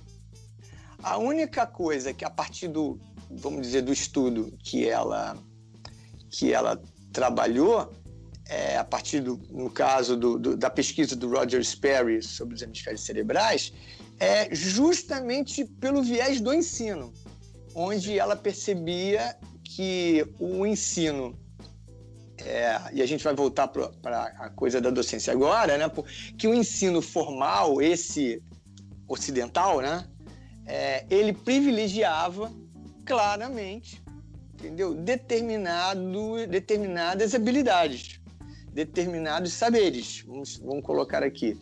A 1.02 1.18
única 1.18 1.66
coisa 1.66 2.12
que 2.12 2.24
a 2.24 2.30
partir 2.30 2.68
do, 2.68 2.98
vamos 3.30 3.62
dizer, 3.62 3.82
do 3.82 3.92
estudo 3.92 4.56
que 4.62 4.88
ela, 4.88 5.36
que 6.30 6.52
ela 6.52 6.80
trabalhou, 7.12 7.92
é, 8.48 8.76
a 8.76 8.84
partir 8.84 9.20
do, 9.20 9.36
no 9.50 9.70
caso 9.70 10.16
do, 10.16 10.38
do, 10.38 10.56
da 10.56 10.70
pesquisa 10.70 11.16
do 11.16 11.28
Roger 11.28 11.64
Sperry 11.64 12.22
sobre 12.22 12.54
os 12.54 12.62
hemisférios 12.62 13.04
cerebrais, 13.04 13.72
é 14.20 14.54
justamente 14.54 15.64
pelo 15.64 16.02
viés 16.02 16.40
do 16.40 16.54
ensino, 16.54 17.12
onde 17.74 18.18
ela 18.18 18.36
percebia 18.36 19.36
que 19.64 20.24
o 20.38 20.66
ensino 20.66 21.36
é, 22.44 22.80
e 22.92 23.02
a 23.02 23.06
gente 23.06 23.22
vai 23.22 23.34
voltar 23.34 23.68
para 23.68 23.86
a 24.38 24.50
coisa 24.50 24.80
da 24.80 24.90
docência 24.90 25.32
agora, 25.32 25.78
né? 25.78 25.90
Que 26.36 26.48
o 26.48 26.54
ensino 26.54 27.00
formal, 27.00 27.80
esse 27.80 28.42
ocidental, 29.08 29.80
né? 29.80 30.08
É, 30.66 31.04
ele 31.10 31.32
privilegiava 31.32 32.52
claramente, 33.04 34.02
entendeu? 34.54 34.94
Determinado, 34.94 36.46
determinadas 36.48 37.34
habilidades, 37.34 38.20
determinados 38.72 39.52
saberes, 39.52 40.24
vamos, 40.26 40.56
vamos 40.58 40.84
colocar 40.84 41.22
aqui. 41.22 41.58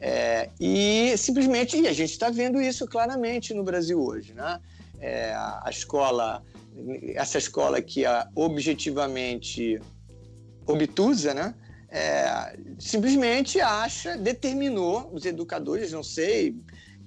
É, 0.00 0.50
e 0.60 1.16
simplesmente, 1.16 1.76
e 1.76 1.88
a 1.88 1.92
gente 1.92 2.12
está 2.12 2.30
vendo 2.30 2.60
isso 2.60 2.86
claramente 2.86 3.52
no 3.52 3.64
Brasil 3.64 4.00
hoje, 4.00 4.32
né? 4.32 4.60
É, 5.00 5.32
a 5.34 5.68
escola, 5.70 6.42
essa 7.14 7.38
escola 7.38 7.82
que 7.82 8.04
é 8.04 8.26
objetivamente 8.34 9.80
obtusa, 10.66 11.34
né? 11.34 11.54
É, 11.90 12.56
simplesmente 12.78 13.60
acha, 13.60 14.16
determinou, 14.16 15.10
os 15.12 15.24
educadores, 15.24 15.90
não 15.90 16.02
sei, 16.02 16.54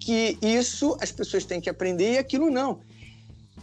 que 0.02 0.38
isso 0.42 0.98
as 1.00 1.12
pessoas 1.12 1.46
têm 1.46 1.62
que 1.62 1.70
aprender 1.70 2.14
e 2.14 2.18
aquilo 2.18 2.50
não 2.50 2.82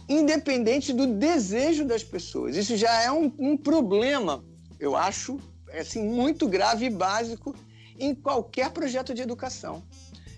independente 0.09 0.91
do 0.91 1.05
desejo 1.05 1.85
das 1.85 2.03
pessoas. 2.03 2.55
Isso 2.55 2.75
já 2.75 3.03
é 3.03 3.11
um, 3.11 3.31
um 3.37 3.55
problema, 3.55 4.43
eu 4.79 4.95
acho, 4.95 5.39
assim, 5.71 6.03
muito 6.03 6.47
grave 6.47 6.87
e 6.87 6.89
básico 6.89 7.55
em 7.99 8.15
qualquer 8.15 8.71
projeto 8.71 9.13
de 9.13 9.21
educação. 9.21 9.83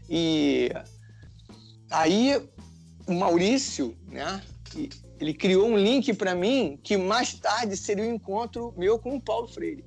E 0.10 0.70
aí 1.89 2.36
o 3.08 3.14
Maurício, 3.14 3.95
né, 4.08 4.41
ele 5.20 5.34
criou 5.34 5.70
um 5.70 5.78
link 5.78 6.14
para 6.14 6.36
mim 6.36 6.78
que 6.84 6.97
mais 6.97 7.34
tarde 7.36 7.78
seria 7.78 8.04
o 8.04 8.08
um 8.08 8.16
encontro 8.16 8.74
meu 8.78 8.99
com 8.99 9.16
o 9.16 9.22
Paulo 9.22 9.47
Freire. 9.47 9.86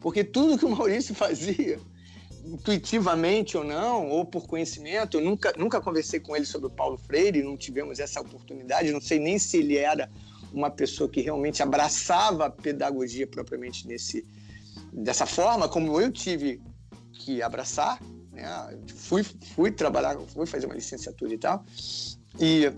Porque 0.00 0.24
tudo 0.24 0.56
que 0.56 0.64
o 0.64 0.70
Maurício 0.70 1.14
fazia 1.14 1.78
intuitivamente 2.44 3.56
ou 3.56 3.64
não, 3.64 4.08
ou 4.08 4.24
por 4.24 4.46
conhecimento. 4.46 5.18
Eu 5.18 5.24
nunca, 5.24 5.52
nunca 5.56 5.80
conversei 5.80 6.20
com 6.20 6.36
ele 6.36 6.44
sobre 6.44 6.68
o 6.68 6.70
Paulo 6.70 6.98
Freire, 6.98 7.42
não 7.42 7.56
tivemos 7.56 7.98
essa 7.98 8.20
oportunidade, 8.20 8.92
não 8.92 9.00
sei 9.00 9.18
nem 9.18 9.38
se 9.38 9.58
ele 9.58 9.76
era 9.76 10.10
uma 10.52 10.70
pessoa 10.70 11.08
que 11.08 11.20
realmente 11.20 11.62
abraçava 11.62 12.46
a 12.46 12.50
pedagogia 12.50 13.26
propriamente 13.26 13.86
nesse, 13.86 14.26
dessa 14.92 15.24
forma, 15.24 15.68
como 15.68 16.00
eu 16.00 16.12
tive 16.12 16.60
que 17.12 17.40
abraçar, 17.42 17.98
né? 18.32 18.78
Fui, 18.94 19.22
fui 19.22 19.70
trabalhar, 19.70 20.18
fui 20.18 20.46
fazer 20.46 20.66
uma 20.66 20.74
licenciatura 20.74 21.32
e 21.32 21.38
tal. 21.38 21.64
E, 22.40 22.72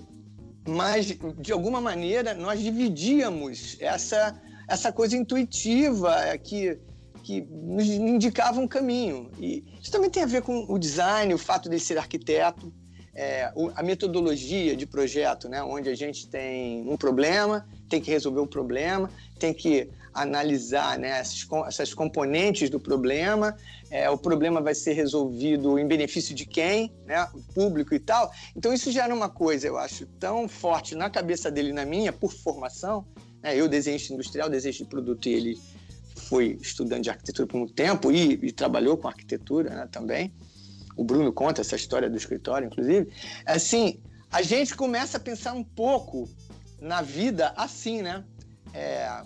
mas, 0.69 1.17
de 1.39 1.53
alguma 1.53 1.81
maneira, 1.81 2.35
nós 2.35 2.61
dividíamos 2.61 3.77
essa, 3.81 4.41
essa 4.69 4.93
coisa 4.93 5.17
intuitiva 5.17 6.15
é, 6.21 6.37
que, 6.37 6.79
que 7.25 7.41
nos 7.51 7.87
indicava 7.87 8.61
um 8.61 8.69
caminho. 8.69 9.31
E 9.41 9.65
isso 9.81 9.91
também 9.91 10.11
tem 10.11 10.23
a 10.23 10.27
ver 10.27 10.43
com 10.43 10.67
o 10.69 10.79
design, 10.79 11.33
o 11.33 11.39
fato 11.39 11.69
de 11.69 11.81
ser 11.81 11.97
arquiteto, 11.97 12.73
é, 13.15 13.51
a 13.75 13.83
metodologia 13.83 14.77
de 14.77 14.87
projeto, 14.87 15.49
né? 15.49 15.63
onde 15.63 15.89
a 15.89 15.95
gente 15.95 16.29
tem 16.29 16.87
um 16.89 16.97
problema, 16.97 17.67
tem 17.89 18.01
que 18.01 18.11
resolver 18.11 18.41
o 18.41 18.47
problema, 18.47 19.11
tem 19.39 19.55
que 19.55 19.89
analisar 20.13 20.99
né, 20.99 21.19
essas, 21.19 21.47
essas 21.67 21.95
componentes 21.95 22.71
do 22.71 22.79
problema, 22.79 23.57
é, 23.91 24.09
o 24.09 24.19
problema 24.19 24.61
vai 24.61 24.75
ser 24.75 24.93
resolvido 24.93 25.79
em 25.79 25.87
benefício 25.87 26.35
de 26.35 26.47
quem, 26.47 26.93
né, 27.05 27.27
o 27.35 27.43
público 27.53 27.95
e 27.95 27.99
tal. 27.99 28.31
Então 28.55 28.73
isso 28.73 28.93
já 28.93 29.05
era 29.05 29.15
uma 29.15 29.29
coisa, 29.29 29.67
eu 29.67 29.77
acho, 29.77 30.07
tão 30.21 30.49
forte 30.49 30.95
na 30.95 31.09
cabeça 31.11 31.51
dele 31.51 31.73
na 31.73 31.85
minha, 31.85 32.13
por 32.13 32.33
formação. 32.33 33.05
Né, 33.43 33.57
eu 33.57 33.69
desenhista 33.69 34.13
industrial, 34.13 34.49
desenho 34.49 34.75
de 34.75 34.85
produto, 34.85 35.29
e 35.29 35.35
ele 35.35 35.59
foi 36.17 36.59
estudante 36.61 37.03
de 37.03 37.11
arquitetura 37.11 37.47
por 37.47 37.59
muito 37.59 37.75
tempo 37.75 38.11
e, 38.11 38.35
e 38.43 38.53
trabalhou 38.53 38.97
com 38.97 39.09
arquitetura 39.09 39.71
né, 39.71 39.89
também. 39.91 40.35
O 40.97 41.05
Bruno 41.05 41.33
conta 41.33 41.61
essa 41.61 41.77
história 41.77 42.09
do 42.09 42.17
escritório, 42.17 42.67
inclusive. 42.67 43.11
Assim, 43.45 44.01
a 44.31 44.43
gente 44.43 44.75
começa 44.77 45.17
a 45.17 45.21
pensar 45.21 45.53
um 45.53 45.65
pouco 45.65 46.29
na 46.81 47.03
vida 47.03 47.53
assim, 47.57 48.03
né? 48.03 48.25
É, 48.73 49.23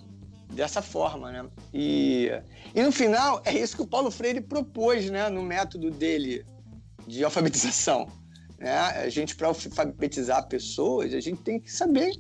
dessa 0.53 0.81
forma, 0.81 1.31
né? 1.31 1.49
E, 1.73 2.31
e 2.75 2.83
no 2.83 2.93
final 2.93 3.43
é 3.45 3.53
isso 3.53 3.77
que 3.77 3.83
o 3.83 3.87
Paulo 3.87 4.11
Freire 4.11 4.41
propôs, 4.41 5.11
né, 5.11 5.29
no 5.29 5.43
método 5.43 5.91
dele 5.91 6.45
de 7.07 7.25
alfabetização. 7.25 8.09
Né? 8.59 8.77
A 8.77 9.09
gente 9.09 9.37
para 9.37 9.49
alfabetizar 9.49 10.47
pessoas, 10.49 11.15
a 11.15 11.21
gente 11.21 11.43
tem 11.43 11.61
que 11.61 11.71
saber 11.71 12.13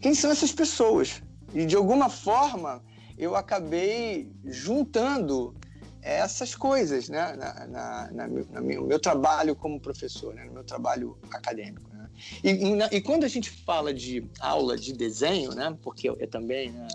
quem 0.00 0.14
são 0.14 0.30
essas 0.30 0.52
pessoas. 0.52 1.22
E 1.54 1.64
de 1.64 1.76
alguma 1.76 2.08
forma 2.08 2.82
eu 3.18 3.34
acabei 3.34 4.30
juntando 4.44 5.54
essas 6.00 6.54
coisas, 6.54 7.08
né, 7.08 7.34
na, 7.36 7.66
na, 7.66 8.12
na, 8.12 8.28
na 8.28 8.60
meu, 8.60 8.86
meu, 8.86 8.98
trabalho 8.98 9.56
como 9.56 9.80
professor, 9.80 10.32
né, 10.32 10.44
no 10.44 10.52
meu 10.52 10.64
trabalho 10.64 11.18
acadêmico. 11.30 11.90
Né? 11.92 12.08
E, 12.44 12.50
e, 12.50 12.96
e, 12.96 13.00
quando 13.00 13.24
a 13.24 13.28
gente 13.28 13.50
fala 13.50 13.92
de 13.92 14.24
aula 14.40 14.76
de 14.76 14.92
desenho, 14.92 15.54
né, 15.54 15.76
porque 15.82 16.08
eu 16.08 16.26
também 16.28 16.70
né, 16.70 16.86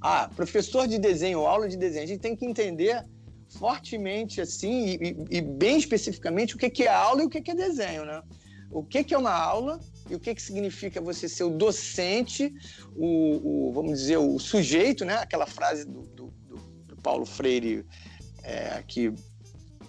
ah, 0.00 0.30
professor 0.36 0.86
de 0.86 0.98
desenho, 0.98 1.40
aula 1.40 1.68
de 1.68 1.76
desenho, 1.76 2.04
a 2.04 2.06
gente 2.06 2.20
tem 2.20 2.36
que 2.36 2.44
entender 2.44 3.04
fortemente 3.48 4.40
assim 4.40 4.98
e, 5.00 5.16
e 5.30 5.40
bem 5.40 5.78
especificamente 5.78 6.54
o 6.54 6.58
que, 6.58 6.84
é 6.84 6.88
aula 6.88 7.22
e 7.22 7.26
o 7.26 7.28
que, 7.30 7.50
é 7.50 7.54
desenho, 7.54 8.04
né? 8.04 8.22
O 8.70 8.82
que, 8.82 9.14
é 9.14 9.18
uma 9.18 9.32
aula 9.32 9.80
e 10.08 10.14
o 10.14 10.20
que, 10.20 10.34
que 10.34 10.42
significa 10.42 11.00
você 11.00 11.28
ser 11.28 11.44
o 11.44 11.50
docente, 11.50 12.52
o, 12.94 13.68
o 13.68 13.72
vamos 13.72 14.00
dizer, 14.00 14.18
o 14.18 14.38
sujeito, 14.38 15.04
né? 15.04 15.14
Aquela 15.14 15.46
frase 15.46 15.86
do, 15.86 16.02
do, 16.02 16.34
do 16.86 16.96
Paulo 16.96 17.24
Freire 17.24 17.86
é, 18.42 18.82
que 18.86 19.12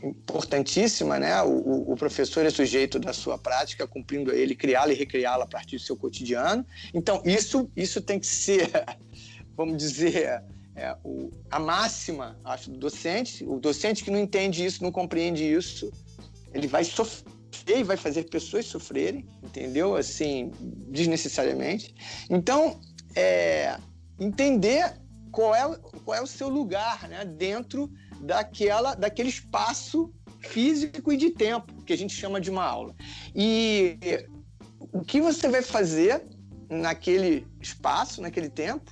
importantíssima, 0.01 1.19
né? 1.19 1.41
O, 1.41 1.91
o, 1.91 1.95
professor 1.95 2.45
é 2.45 2.49
sujeito 2.49 2.99
da 2.99 3.11
sua 3.11 3.37
prática, 3.37 3.87
cumprindo 3.87 4.31
a 4.31 4.35
ele, 4.35 4.55
criá-la 4.55 4.93
e 4.93 4.95
recriá-la 4.95 5.45
a 5.45 5.47
partir 5.47 5.77
do 5.77 5.81
seu 5.81 5.97
cotidiano. 5.97 6.65
Então, 6.93 7.21
isso, 7.25 7.69
isso 7.75 8.01
tem 8.01 8.19
que 8.19 8.27
ser 8.27 8.69
vamos 9.55 9.77
dizer, 9.77 10.43
é, 10.75 10.95
o, 11.03 11.31
a 11.49 11.59
máxima, 11.59 12.37
acho, 12.43 12.69
do 12.69 12.77
docente. 12.77 13.43
O 13.45 13.59
docente 13.59 14.03
que 14.03 14.11
não 14.11 14.19
entende 14.19 14.65
isso, 14.65 14.83
não 14.83 14.91
compreende 14.91 15.43
isso, 15.43 15.91
ele 16.53 16.67
vai 16.67 16.83
sofrer 16.83 17.34
e 17.67 17.83
vai 17.83 17.97
fazer 17.97 18.23
pessoas 18.29 18.65
sofrerem, 18.65 19.27
entendeu? 19.43 19.95
Assim, 19.95 20.51
desnecessariamente. 20.89 21.93
Então, 22.29 22.79
é, 23.15 23.77
entender 24.19 24.93
qual 25.31 25.53
é, 25.53 25.77
qual 26.03 26.17
é 26.17 26.21
o 26.21 26.27
seu 26.27 26.49
lugar 26.49 27.07
né, 27.07 27.25
dentro 27.25 27.91
daquela, 28.21 28.95
daquele 28.95 29.29
espaço 29.29 30.13
físico 30.39 31.11
e 31.11 31.17
de 31.17 31.31
tempo 31.31 31.83
que 31.83 31.93
a 31.93 31.97
gente 31.97 32.13
chama 32.13 32.39
de 32.39 32.49
uma 32.49 32.63
aula. 32.63 32.95
E 33.35 33.97
o 34.93 35.01
que 35.01 35.19
você 35.21 35.49
vai 35.49 35.61
fazer 35.61 36.23
naquele 36.69 37.45
espaço, 37.61 38.21
naquele 38.21 38.49
tempo, 38.49 38.91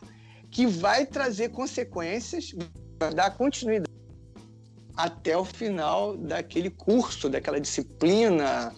que 0.51 0.65
vai 0.67 1.05
trazer 1.05 1.49
consequências, 1.49 2.53
vai 2.99 3.13
dar 3.13 3.31
continuidade 3.31 3.92
até 4.95 5.37
o 5.37 5.45
final 5.45 6.15
daquele 6.17 6.69
curso, 6.69 7.29
daquela 7.29 7.59
disciplina, 7.59 8.73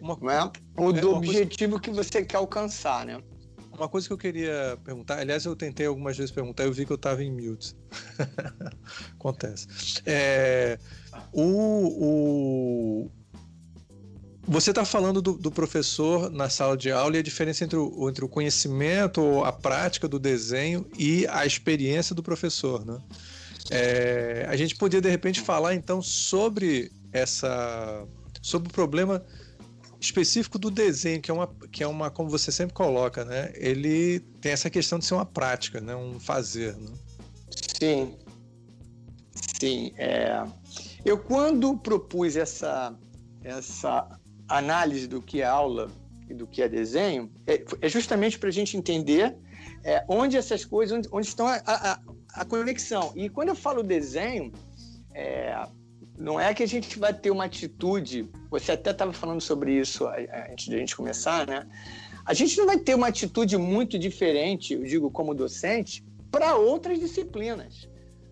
uma, 0.00 0.16
né? 0.16 0.52
ou 0.76 0.92
do 0.92 1.12
é, 1.12 1.16
objetivo 1.16 1.80
coisa... 1.80 1.82
que 1.82 1.90
você 1.90 2.24
quer 2.24 2.36
alcançar, 2.36 3.06
né? 3.06 3.22
Uma 3.72 3.88
coisa 3.88 4.08
que 4.08 4.12
eu 4.12 4.18
queria 4.18 4.76
perguntar, 4.84 5.18
aliás, 5.18 5.44
eu 5.44 5.54
tentei 5.54 5.86
algumas 5.86 6.16
vezes 6.16 6.32
perguntar, 6.32 6.64
eu 6.64 6.72
vi 6.72 6.84
que 6.84 6.92
eu 6.92 6.96
estava 6.96 7.22
em 7.22 7.30
mute. 7.30 7.76
Acontece. 9.14 9.68
É, 10.04 10.78
o, 11.32 13.04
o, 13.04 13.10
você 14.48 14.70
está 14.70 14.84
falando 14.84 15.22
do, 15.22 15.34
do, 15.34 15.50
professor 15.50 16.28
na 16.30 16.48
sala 16.48 16.76
de 16.76 16.90
aula 16.90 17.16
e 17.16 17.18
a 17.20 17.22
diferença 17.22 17.64
entre 17.64 17.76
o, 17.76 18.08
entre 18.08 18.24
o 18.24 18.28
conhecimento, 18.28 19.44
a 19.44 19.52
prática 19.52 20.08
do 20.08 20.18
desenho 20.18 20.84
e 20.98 21.24
a 21.28 21.46
experiência 21.46 22.14
do 22.14 22.22
professor, 22.22 22.84
né? 22.84 22.98
É, 23.70 24.46
a 24.48 24.56
gente 24.56 24.74
podia 24.76 25.00
de 25.00 25.10
repente 25.10 25.40
falar 25.40 25.74
então 25.74 26.00
sobre 26.00 26.90
essa, 27.12 28.06
sobre 28.40 28.68
o 28.68 28.72
problema 28.72 29.24
específico 30.00 30.58
do 30.58 30.70
desenho, 30.70 31.20
que 31.20 31.30
é 31.30 31.34
uma, 31.34 31.46
que 31.70 31.82
é 31.82 31.86
uma, 31.86 32.10
como 32.10 32.30
você 32.30 32.52
sempre 32.52 32.74
coloca, 32.74 33.24
né? 33.24 33.52
Ele 33.54 34.20
tem 34.40 34.52
essa 34.52 34.70
questão 34.70 34.98
de 34.98 35.04
ser 35.04 35.14
uma 35.14 35.26
prática, 35.26 35.80
né? 35.80 35.94
Um 35.94 36.18
fazer, 36.20 36.76
né? 36.76 36.92
Sim, 37.78 38.14
sim. 39.58 39.92
É... 39.96 40.44
Eu 41.04 41.18
quando 41.18 41.76
propus 41.76 42.36
essa 42.36 42.96
essa 43.42 44.18
análise 44.48 45.06
do 45.06 45.22
que 45.22 45.40
é 45.40 45.46
aula 45.46 45.90
e 46.28 46.34
do 46.34 46.46
que 46.46 46.60
é 46.60 46.68
desenho 46.68 47.30
é, 47.46 47.64
é 47.80 47.88
justamente 47.88 48.38
para 48.38 48.48
a 48.48 48.52
gente 48.52 48.76
entender 48.76 49.36
é, 49.84 50.04
onde 50.08 50.36
essas 50.36 50.64
coisas, 50.64 50.96
onde, 50.96 51.08
onde 51.12 51.26
estão 51.26 51.46
a, 51.46 51.62
a, 51.64 52.00
a, 52.34 52.44
conexão. 52.44 53.12
E 53.14 53.28
quando 53.28 53.48
eu 53.48 53.54
falo 53.54 53.82
desenho, 53.82 54.52
é, 55.14 55.66
não 56.16 56.38
é 56.38 56.52
que 56.54 56.62
a 56.62 56.66
gente 56.66 56.98
vai 56.98 57.12
ter 57.12 57.30
uma 57.30 57.44
atitude, 57.44 58.28
você 58.50 58.72
até 58.72 58.90
estava 58.90 59.12
falando 59.12 59.40
sobre 59.40 59.72
isso 59.72 60.06
antes 60.50 60.66
de 60.66 60.74
a 60.74 60.78
gente 60.78 60.96
começar, 60.96 61.46
né? 61.46 61.66
A 62.24 62.34
gente 62.34 62.58
não 62.58 62.66
vai 62.66 62.78
ter 62.78 62.94
uma 62.94 63.08
atitude 63.08 63.56
muito 63.56 63.98
diferente, 63.98 64.74
eu 64.74 64.84
digo 64.84 65.10
como 65.10 65.34
docente, 65.34 66.04
para 66.30 66.56
outras 66.56 66.98
disciplinas. 66.98 67.88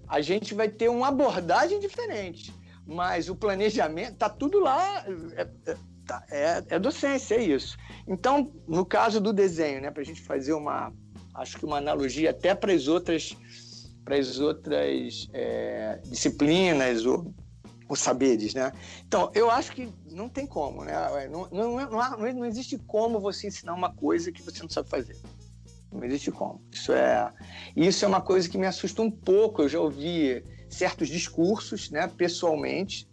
A 0.06 0.20
gente 0.20 0.54
vai 0.54 0.68
ter 0.68 0.88
uma 0.88 1.08
abordagem 1.08 1.80
diferente, 1.80 2.52
mas 2.86 3.28
o 3.28 3.34
planejamento, 3.34 4.12
está 4.12 4.28
tudo 4.28 4.60
lá. 4.60 5.04
É, 5.34 5.48
é, 5.70 5.76
Tá, 6.06 6.24
é, 6.30 6.62
é 6.68 6.78
docência, 6.78 7.34
é 7.34 7.42
isso. 7.42 7.76
Então, 8.06 8.52
no 8.68 8.86
caso 8.86 9.20
do 9.20 9.32
desenho, 9.32 9.80
né, 9.80 9.90
para 9.90 10.02
a 10.02 10.04
gente 10.04 10.22
fazer 10.22 10.52
uma, 10.52 10.92
acho 11.34 11.58
que 11.58 11.64
uma 11.66 11.78
analogia 11.78 12.30
até 12.30 12.54
para 12.54 12.72
as 12.72 12.86
outras, 12.86 13.36
para 14.06 14.16
as 14.16 14.38
outras 14.38 15.28
é, 15.32 16.00
disciplinas 16.04 17.04
ou, 17.04 17.34
ou 17.88 17.96
saberes, 17.96 18.54
né? 18.54 18.72
Então, 19.04 19.32
eu 19.34 19.50
acho 19.50 19.72
que 19.72 19.92
não 20.12 20.28
tem 20.28 20.46
como, 20.46 20.84
né? 20.84 20.94
Não, 21.28 21.48
não, 21.50 21.90
não, 21.90 22.00
há, 22.00 22.16
não 22.16 22.44
existe 22.44 22.78
como 22.78 23.18
você 23.18 23.48
ensinar 23.48 23.74
uma 23.74 23.92
coisa 23.92 24.30
que 24.30 24.40
você 24.42 24.62
não 24.62 24.70
sabe 24.70 24.88
fazer. 24.88 25.16
Não 25.92 26.04
existe 26.04 26.30
como. 26.30 26.62
Isso 26.70 26.92
é, 26.92 27.32
isso 27.74 28.04
é 28.04 28.08
uma 28.08 28.20
coisa 28.20 28.48
que 28.48 28.56
me 28.56 28.66
assusta 28.66 29.02
um 29.02 29.10
pouco. 29.10 29.62
Eu 29.62 29.68
já 29.68 29.80
ouvi 29.80 30.44
certos 30.70 31.08
discursos, 31.08 31.90
né, 31.90 32.06
pessoalmente, 32.06 33.08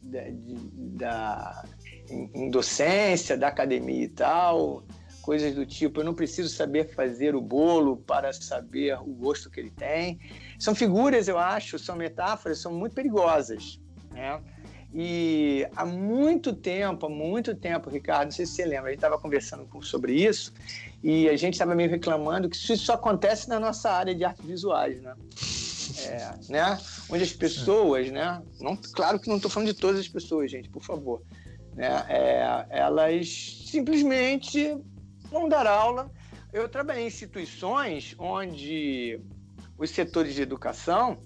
da, 0.00 0.22
de, 0.22 0.54
da 0.96 1.64
em, 2.08 2.30
em 2.32 2.50
docência, 2.50 3.36
da 3.36 3.48
academia 3.48 4.04
e 4.04 4.08
tal, 4.08 4.84
coisas 5.28 5.54
do 5.54 5.66
tipo, 5.66 6.00
eu 6.00 6.04
não 6.06 6.14
preciso 6.14 6.48
saber 6.48 6.88
fazer 6.94 7.34
o 7.34 7.40
bolo 7.42 7.98
para 7.98 8.32
saber 8.32 8.98
o 8.98 9.12
gosto 9.12 9.50
que 9.50 9.60
ele 9.60 9.70
tem. 9.70 10.18
São 10.58 10.74
figuras, 10.74 11.28
eu 11.28 11.36
acho, 11.36 11.78
são 11.78 11.96
metáforas, 11.96 12.60
são 12.60 12.72
muito 12.72 12.94
perigosas, 12.94 13.78
né? 14.10 14.40
E 14.90 15.68
há 15.76 15.84
muito 15.84 16.54
tempo, 16.54 17.04
há 17.04 17.10
muito 17.10 17.54
tempo, 17.54 17.90
Ricardo, 17.90 18.24
não 18.24 18.30
sei 18.30 18.46
se 18.46 18.54
você 18.54 18.64
lembra, 18.64 18.86
a 18.86 18.88
gente 18.88 19.00
estava 19.00 19.18
conversando 19.18 19.68
sobre 19.82 20.14
isso 20.14 20.50
e 21.04 21.28
a 21.28 21.36
gente 21.36 21.52
estava 21.52 21.74
meio 21.74 21.90
reclamando 21.90 22.48
que 22.48 22.56
isso 22.56 22.74
só 22.78 22.94
acontece 22.94 23.50
na 23.50 23.60
nossa 23.60 23.90
área 23.90 24.14
de 24.14 24.24
artes 24.24 24.46
visuais, 24.46 24.98
né? 25.02 25.14
É, 26.06 26.30
né? 26.50 26.78
Onde 27.10 27.22
as 27.22 27.34
pessoas, 27.34 28.10
né? 28.10 28.42
Não, 28.62 28.74
claro 28.94 29.20
que 29.20 29.28
não 29.28 29.36
estou 29.36 29.50
falando 29.50 29.68
de 29.68 29.78
todas 29.78 30.00
as 30.00 30.08
pessoas, 30.08 30.50
gente, 30.50 30.70
por 30.70 30.82
favor 30.82 31.20
né? 31.78 32.04
É, 32.08 32.66
elas 32.70 33.64
simplesmente 33.66 34.76
vão 35.30 35.48
dar 35.48 35.66
aula, 35.66 36.10
eu 36.52 36.68
trabalhei 36.68 37.04
em 37.04 37.06
instituições 37.06 38.14
onde 38.18 39.20
os 39.76 39.90
setores 39.90 40.34
de 40.34 40.42
educação 40.42 41.18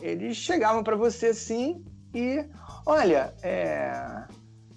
eles 0.00 0.36
chegavam 0.36 0.82
para 0.82 0.96
você 0.96 1.26
assim 1.26 1.84
e 2.14 2.44
olha, 2.86 3.34
é, 3.42 4.24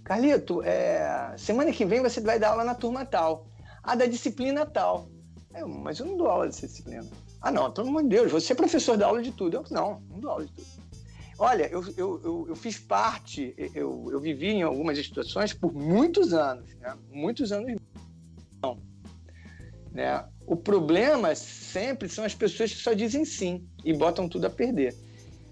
Carlito, 0.03 0.61
é, 0.63 1.33
semana 1.37 1.71
que 1.71 1.85
vem 1.85 2.01
você 2.01 2.19
vai 2.19 2.37
dar 2.37 2.51
aula 2.51 2.63
na 2.63 2.75
turma 2.75 3.05
tal, 3.05 3.47
a 3.81 3.95
da 3.95 4.05
disciplina 4.05 4.65
tal. 4.65 5.09
Eu, 5.55 5.67
mas 5.67 5.99
eu 5.99 6.07
não 6.07 6.17
dou 6.17 6.27
aula 6.27 6.47
dessa 6.47 6.67
disciplina. 6.67 7.07
Ah, 7.41 7.51
não, 7.51 7.71
pelo 7.71 7.87
amor 7.89 8.03
de 8.03 8.09
Deus, 8.09 8.31
você 8.31 8.53
é 8.53 8.55
professor 8.55 8.97
da 8.97 9.07
aula 9.07 9.21
de 9.21 9.31
tudo. 9.31 9.57
Eu, 9.57 9.65
não, 9.69 10.01
não 10.09 10.19
dou 10.19 10.31
aula 10.31 10.45
de 10.45 10.51
tudo. 10.53 10.67
Olha, 11.37 11.67
eu, 11.67 11.83
eu, 11.97 12.21
eu, 12.23 12.45
eu 12.49 12.55
fiz 12.55 12.79
parte, 12.79 13.53
eu, 13.73 14.09
eu 14.11 14.19
vivi 14.19 14.47
em 14.47 14.61
algumas 14.61 14.97
situações 14.97 15.51
por 15.51 15.73
muitos 15.73 16.33
anos, 16.33 16.73
né? 16.75 16.95
muitos 17.11 17.51
anos. 17.51 17.75
Né? 19.93 20.25
O 20.45 20.55
problema 20.55 21.35
sempre 21.35 22.09
são 22.09 22.25
as 22.25 22.33
pessoas 22.33 22.73
que 22.73 22.79
só 22.79 22.93
dizem 22.93 23.23
sim 23.23 23.65
e 23.85 23.93
botam 23.93 24.27
tudo 24.27 24.47
a 24.47 24.49
perder. 24.49 24.95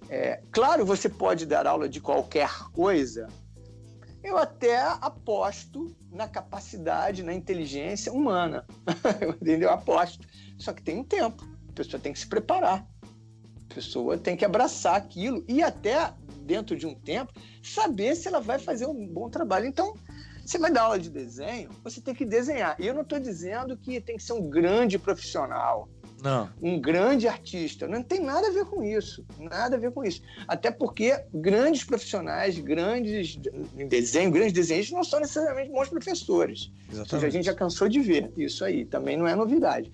É, 0.10 0.42
claro, 0.52 0.86
você 0.86 1.08
pode 1.08 1.46
dar 1.46 1.66
aula 1.66 1.88
de 1.88 2.02
qualquer 2.02 2.50
coisa. 2.74 3.28
Eu 4.24 4.38
até 4.38 4.78
aposto 5.00 5.96
na 6.12 6.28
capacidade, 6.28 7.24
na 7.24 7.34
inteligência 7.34 8.12
humana. 8.12 8.66
Entendeu? 9.42 9.70
Eu 9.70 9.74
aposto. 9.74 10.28
Só 10.58 10.74
que 10.74 10.84
tem 10.84 11.00
um 11.00 11.04
tempo. 11.04 11.48
A 11.70 11.74
pessoa 11.74 12.02
tem 12.02 12.12
que 12.12 12.20
se 12.20 12.28
preparar. 12.28 12.86
A 13.70 13.74
pessoa 13.74 14.18
tem 14.18 14.36
que 14.36 14.44
abraçar 14.44 14.96
aquilo 14.96 15.46
e 15.48 15.64
até 15.64 16.14
dentro 16.42 16.76
de 16.76 16.86
um 16.86 16.94
tempo 16.94 17.32
saber 17.64 18.16
se 18.16 18.28
ela 18.28 18.42
vai 18.42 18.60
fazer 18.60 18.86
um 18.86 19.08
bom 19.08 19.30
trabalho. 19.30 19.66
Então, 19.66 19.96
você 20.52 20.60
vai 20.60 20.72
dar 20.72 20.82
aula 20.84 21.00
de 21.00 21.10
desenho, 21.10 21.70
você 21.82 22.02
tem 22.02 22.14
que 22.14 22.26
desenhar. 22.26 22.76
E 22.78 22.86
eu 22.86 22.94
não 22.94 23.04
estou 23.04 23.20
dizendo 23.20 23.78
que 23.78 24.02
tem 24.02 24.18
que 24.18 24.24
ser 24.24 24.34
um 24.34 24.50
grande 24.50 25.00
profissional. 25.00 25.88
Não. 26.22 26.50
Um 26.62 26.80
grande 26.80 27.28
artista. 27.28 27.88
Não 27.88 28.04
tem 28.04 28.20
nada 28.20 28.48
a 28.48 28.52
ver 28.52 28.66
com 28.66 28.84
isso. 28.84 29.26
Nada 29.40 29.78
a 29.78 29.80
ver 29.80 29.92
com 29.92 30.04
isso. 30.04 30.22
Até 30.48 30.70
porque 30.70 31.18
grandes 31.34 31.84
profissionais, 31.84 32.60
grandes 32.60 33.40
em 33.78 33.88
desenho, 33.88 34.30
grandes 34.30 34.54
desenhistas 34.54 34.94
não 34.94 35.04
são 35.04 35.22
necessariamente 35.22 35.72
bons 35.72 35.88
professores. 35.88 36.70
Exatamente. 36.92 37.10
Seja, 37.10 37.28
a 37.28 37.30
gente 37.30 37.46
já 37.46 37.56
cansou 37.56 37.88
de 37.88 38.02
ver 38.02 38.32
isso 38.38 38.66
aí. 38.66 38.86
Também 38.86 39.18
não 39.18 39.28
é 39.28 39.36
novidade. 39.36 39.92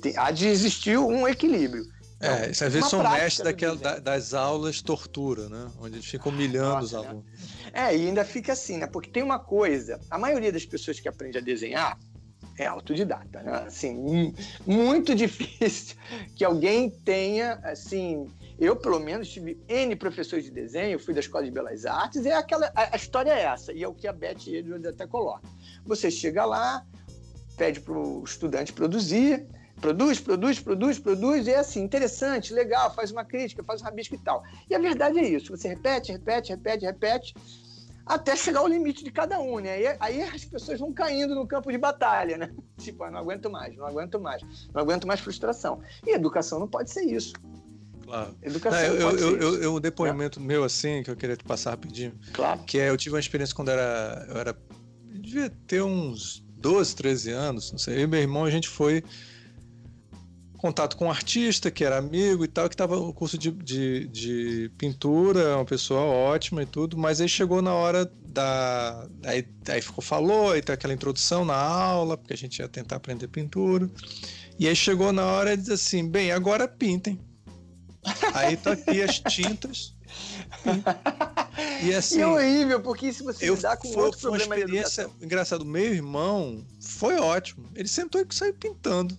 Tem, 0.00 0.16
há 0.16 0.30
de 0.30 0.46
existir 0.46 0.98
um 0.98 1.26
equilíbrio. 1.26 1.84
É, 2.20 2.50
isso 2.50 2.62
às 2.64 2.72
vezes 2.72 2.90
são 2.90 3.02
mestres 3.02 3.44
daquela, 3.44 3.76
da, 3.76 3.98
das 3.98 4.34
aulas 4.34 4.82
tortura, 4.82 5.48
né? 5.48 5.70
Onde 5.80 5.96
eles 5.96 6.06
ficam 6.06 6.30
humilhando 6.30 6.74
Nossa, 6.74 6.84
os 6.84 6.94
alunos. 6.94 7.24
Né? 7.24 7.70
É, 7.72 7.96
e 7.96 8.06
ainda 8.06 8.24
fica 8.26 8.52
assim, 8.52 8.76
né? 8.76 8.86
Porque 8.86 9.10
tem 9.10 9.22
uma 9.22 9.38
coisa, 9.38 9.98
a 10.10 10.18
maioria 10.18 10.52
das 10.52 10.66
pessoas 10.66 11.00
que 11.00 11.08
aprende 11.08 11.38
a 11.38 11.40
desenhar 11.40 11.98
é 12.58 12.66
autodidata, 12.66 13.42
né? 13.42 13.64
Assim, 13.66 14.34
muito 14.66 15.14
difícil 15.16 15.96
que 16.36 16.44
alguém 16.44 16.90
tenha, 16.90 17.54
assim, 17.62 18.26
eu 18.58 18.76
pelo 18.76 19.00
menos 19.00 19.30
tive 19.30 19.58
N 19.66 19.96
professores 19.96 20.44
de 20.44 20.50
desenho, 20.50 20.98
fui 20.98 21.14
da 21.14 21.20
Escola 21.20 21.44
de 21.44 21.50
Belas 21.50 21.86
Artes, 21.86 22.26
é 22.26 22.34
aquela, 22.34 22.70
a, 22.74 22.94
a 22.94 22.96
história 22.96 23.30
é 23.30 23.44
essa, 23.44 23.72
e 23.72 23.82
é 23.82 23.88
o 23.88 23.94
que 23.94 24.06
a 24.06 24.12
Beth 24.12 24.46
Edwards 24.46 24.86
até 24.86 25.06
coloca. 25.06 25.48
Você 25.86 26.10
chega 26.10 26.44
lá, 26.44 26.84
pede 27.56 27.80
para 27.80 27.94
o 27.94 28.22
estudante 28.22 28.74
produzir, 28.74 29.46
Produz, 29.80 30.20
produz, 30.20 30.60
produz, 30.60 30.98
produz, 30.98 31.46
e 31.46 31.50
é 31.50 31.58
assim, 31.58 31.82
interessante, 31.82 32.52
legal, 32.52 32.94
faz 32.94 33.10
uma 33.10 33.24
crítica, 33.24 33.64
faz 33.64 33.80
um 33.80 33.84
rabisco 33.84 34.14
e 34.14 34.18
tal. 34.18 34.42
E 34.68 34.74
a 34.74 34.78
verdade 34.78 35.18
é 35.18 35.26
isso, 35.26 35.56
você 35.56 35.68
repete, 35.68 36.12
repete, 36.12 36.50
repete, 36.50 36.84
repete, 36.84 37.34
até 38.04 38.34
chegar 38.34 38.60
ao 38.60 38.68
limite 38.68 39.04
de 39.04 39.10
cada 39.10 39.40
um, 39.40 39.58
né? 39.58 39.72
Aí, 39.72 39.96
aí 40.00 40.22
as 40.22 40.44
pessoas 40.44 40.80
vão 40.80 40.92
caindo 40.92 41.34
no 41.34 41.46
campo 41.46 41.70
de 41.70 41.78
batalha, 41.78 42.36
né? 42.36 42.50
Tipo, 42.78 43.04
ah, 43.04 43.10
não 43.10 43.18
aguento 43.18 43.50
mais, 43.50 43.76
não 43.76 43.86
aguento 43.86 44.18
mais, 44.18 44.42
não 44.74 44.82
aguento 44.82 45.06
mais 45.06 45.20
frustração. 45.20 45.80
E 46.06 46.14
educação 46.14 46.58
não 46.58 46.66
pode 46.66 46.90
ser 46.90 47.04
isso. 47.04 47.34
Claro. 48.04 48.34
Educação 48.42 48.80
não, 48.80 49.10
eu, 49.10 49.18
eu, 49.18 49.36
eu, 49.36 49.62
eu, 49.62 49.74
um 49.76 49.80
depoimento 49.80 50.40
é. 50.40 50.42
meu, 50.42 50.64
assim, 50.64 51.02
que 51.02 51.10
eu 51.10 51.16
queria 51.16 51.36
te 51.36 51.44
passar 51.44 51.70
rapidinho. 51.70 52.12
Claro. 52.32 52.60
Que 52.64 52.80
é, 52.80 52.88
eu 52.88 52.96
tive 52.96 53.14
uma 53.14 53.20
experiência 53.20 53.54
quando 53.54 53.70
era, 53.70 54.26
eu 54.28 54.36
era. 54.36 54.58
Eu 55.14 55.20
devia 55.20 55.50
ter 55.66 55.82
uns 55.82 56.44
12, 56.56 56.96
13 56.96 57.30
anos, 57.30 57.70
não 57.70 57.78
sei. 57.78 57.98
Eu 57.98 58.00
e 58.02 58.06
meu 58.06 58.20
irmão, 58.20 58.44
a 58.44 58.50
gente 58.50 58.68
foi 58.68 59.04
contato 60.60 60.94
com 60.94 61.06
um 61.06 61.10
artista 61.10 61.70
que 61.70 61.82
era 61.82 61.96
amigo 61.96 62.44
e 62.44 62.48
tal, 62.48 62.68
que 62.68 62.74
estava 62.74 62.94
no 62.94 63.14
curso 63.14 63.38
de, 63.38 63.50
de, 63.50 64.06
de, 64.08 64.70
pintura, 64.76 65.56
uma 65.56 65.64
pessoa 65.64 66.02
ótima 66.02 66.62
e 66.62 66.66
tudo, 66.66 66.98
mas 66.98 67.18
aí 67.18 67.28
chegou 67.28 67.62
na 67.62 67.72
hora 67.72 68.04
da. 68.22 69.08
Aí, 69.24 69.46
aí 69.68 69.80
ficou, 69.80 70.04
falou, 70.04 70.52
aí 70.52 70.60
tem 70.60 70.74
aquela 70.74 70.92
introdução 70.92 71.46
na 71.46 71.56
aula, 71.56 72.18
porque 72.18 72.34
a 72.34 72.36
gente 72.36 72.58
ia 72.58 72.68
tentar 72.68 72.96
aprender 72.96 73.26
pintura. 73.28 73.88
E 74.58 74.68
aí 74.68 74.76
chegou 74.76 75.12
na 75.12 75.24
hora 75.24 75.54
e 75.54 75.56
diz 75.56 75.70
assim: 75.70 76.06
bem, 76.06 76.30
agora 76.30 76.68
pintem. 76.68 77.18
Aí 78.34 78.54
tá 78.58 78.72
aqui 78.72 79.00
as 79.00 79.18
tintas. 79.18 79.94
E 81.82 81.94
assim. 81.94 82.18
E 82.18 82.20
é 82.20 82.26
horrível, 82.26 82.80
porque 82.82 83.12
se 83.14 83.22
você 83.22 83.48
eu, 83.48 83.54
lidar 83.54 83.78
com 83.78 83.88
foi, 83.88 84.02
outro 84.02 84.20
foi 84.20 84.30
problema 84.30 84.54
uma 84.54 84.58
experiência 84.58 85.08
engraçado. 85.22 85.64
Meu 85.64 85.94
irmão 85.94 86.66
foi 86.80 87.18
ótimo. 87.18 87.66
Ele 87.74 87.88
sentou 87.88 88.20
e 88.20 88.26
saiu 88.34 88.52
pintando. 88.52 89.16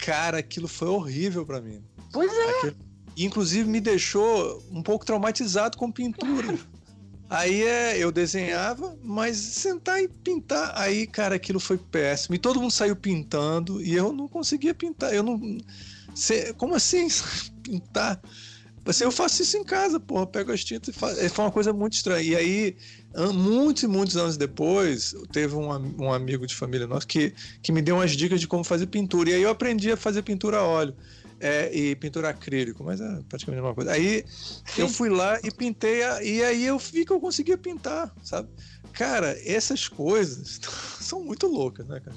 Cara, 0.00 0.38
aquilo 0.38 0.68
foi 0.68 0.88
horrível 0.88 1.44
para 1.44 1.60
mim. 1.60 1.82
Pois 2.12 2.32
é. 2.32 2.50
Aquilo, 2.50 2.76
inclusive 3.16 3.68
me 3.68 3.80
deixou 3.80 4.62
um 4.70 4.82
pouco 4.82 5.04
traumatizado 5.04 5.76
com 5.76 5.90
pintura. 5.90 6.58
Aí 7.30 7.62
é, 7.62 7.96
eu 7.96 8.10
desenhava, 8.10 8.98
mas 9.04 9.36
sentar 9.36 10.02
e 10.02 10.08
pintar, 10.08 10.72
aí, 10.76 11.06
cara, 11.06 11.36
aquilo 11.36 11.60
foi 11.60 11.78
péssimo. 11.78 12.34
E 12.34 12.38
todo 12.38 12.60
mundo 12.60 12.72
saiu 12.72 12.96
pintando 12.96 13.80
e 13.80 13.94
eu 13.94 14.12
não 14.12 14.26
conseguia 14.26 14.74
pintar. 14.74 15.14
Eu 15.14 15.22
não. 15.22 15.40
Cê, 16.12 16.52
como 16.54 16.74
assim 16.74 17.06
pintar? 17.62 18.20
Assim, 18.84 19.04
eu 19.04 19.12
faço 19.12 19.42
isso 19.42 19.56
em 19.56 19.64
casa, 19.64 20.00
porra, 20.00 20.26
pego 20.26 20.52
as 20.52 20.64
tintas 20.64 20.94
e 20.94 20.98
faço. 20.98 21.28
Foi 21.30 21.44
uma 21.44 21.52
coisa 21.52 21.72
muito 21.72 21.94
estranha. 21.94 22.22
E 22.22 22.34
aí, 22.34 22.76
muitos 23.34 23.82
e 23.82 23.86
muitos 23.86 24.16
anos 24.16 24.36
depois, 24.36 25.12
teve 25.30 25.54
um, 25.54 25.68
um 26.02 26.12
amigo 26.12 26.46
de 26.46 26.54
família 26.54 26.86
nosso 26.86 27.06
que, 27.06 27.34
que 27.62 27.72
me 27.72 27.82
deu 27.82 27.96
umas 27.96 28.12
dicas 28.12 28.40
de 28.40 28.48
como 28.48 28.64
fazer 28.64 28.86
pintura. 28.86 29.30
E 29.30 29.34
aí 29.34 29.42
eu 29.42 29.50
aprendi 29.50 29.92
a 29.92 29.96
fazer 29.96 30.22
pintura 30.22 30.58
a 30.58 30.64
óleo. 30.66 30.96
É, 31.42 31.74
e 31.74 31.96
pintura 31.96 32.28
acrílico, 32.28 32.84
mas 32.84 33.00
é 33.00 33.22
praticamente 33.26 33.60
a 33.60 33.62
mesma 33.62 33.74
coisa. 33.74 33.92
Aí 33.92 34.22
eu 34.76 34.86
fui 34.86 35.08
lá 35.08 35.40
e 35.42 35.50
pintei, 35.50 36.02
a, 36.02 36.22
e 36.22 36.44
aí 36.44 36.66
eu 36.66 36.78
vi 36.78 37.02
que 37.02 37.12
eu 37.14 37.18
conseguia 37.18 37.56
pintar, 37.56 38.12
sabe? 38.22 38.46
Cara, 38.92 39.34
essas 39.46 39.88
coisas 39.88 40.58
são 41.00 41.24
muito 41.24 41.46
loucas, 41.46 41.86
né, 41.86 41.98
cara? 42.00 42.16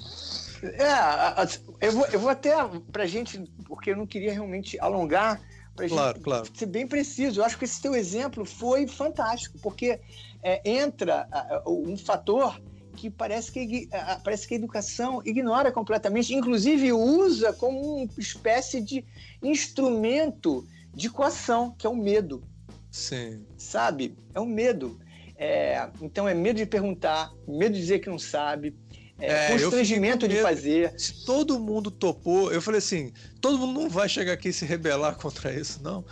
É, 0.64 1.88
eu 1.88 1.92
vou, 1.94 2.06
eu 2.08 2.20
vou 2.20 2.30
até 2.30 2.54
pra 2.92 3.06
gente, 3.06 3.42
porque 3.66 3.92
eu 3.92 3.98
não 3.98 4.08
queria 4.08 4.34
realmente 4.34 4.78
alongar, 4.80 5.42
Pra 5.76 5.88
claro, 5.88 6.16
gente 6.16 6.24
claro. 6.24 6.48
ser 6.54 6.66
bem 6.68 6.88
preciso. 6.88 7.42
Eu 7.42 7.46
acho 7.46 7.58
que 7.58 7.66
esse 7.66 7.82
teu 7.82 7.96
exemplo 7.96 8.46
foi 8.46 8.88
fantástico, 8.88 9.58
porque 9.62 10.00
é, 10.44 10.62
entra 10.70 11.28
um 11.66 11.98
fator 11.98 12.62
que 12.96 13.10
parece 13.10 13.52
que, 13.52 13.90
parece 14.24 14.48
que 14.48 14.54
a 14.54 14.58
educação 14.58 15.22
ignora 15.26 15.72
completamente, 15.72 16.34
inclusive 16.34 16.94
usa 16.94 17.52
como 17.54 18.04
uma 18.04 18.10
espécie 18.20 18.80
de 18.80 19.04
instrumento 19.42 20.66
de 20.94 21.10
coação, 21.10 21.74
que 21.78 21.88
é 21.88 21.90
o 21.90 21.96
medo. 21.96 22.44
Sim. 22.92 23.44
Sabe? 23.58 24.16
É 24.34 24.40
o 24.40 24.46
medo. 24.46 25.00
É, 25.36 25.90
então 26.02 26.28
é 26.28 26.34
medo 26.36 26.58
de 26.58 26.66
perguntar, 26.66 27.34
medo 27.48 27.74
de 27.74 27.82
dizer 27.82 28.00
que 28.00 28.10
não 28.10 28.20
sabe, 28.20 28.78
é, 29.24 29.52
constrangimento 29.52 30.28
de 30.28 30.42
fazer. 30.42 30.94
Se 30.98 31.26
todo 31.26 31.60
mundo 31.60 31.90
topou, 31.90 32.52
eu 32.52 32.62
falei 32.62 32.80
assim: 32.80 33.12
todo 33.40 33.58
mundo 33.58 33.82
não 33.82 33.90
vai 33.90 34.10
chegar 34.10 34.34
aqui 34.34 34.50
e 34.50 34.54
se 34.54 34.66
rebelar 34.66 35.16
contra 35.18 35.54
isso, 35.54 35.82
não. 35.82 36.04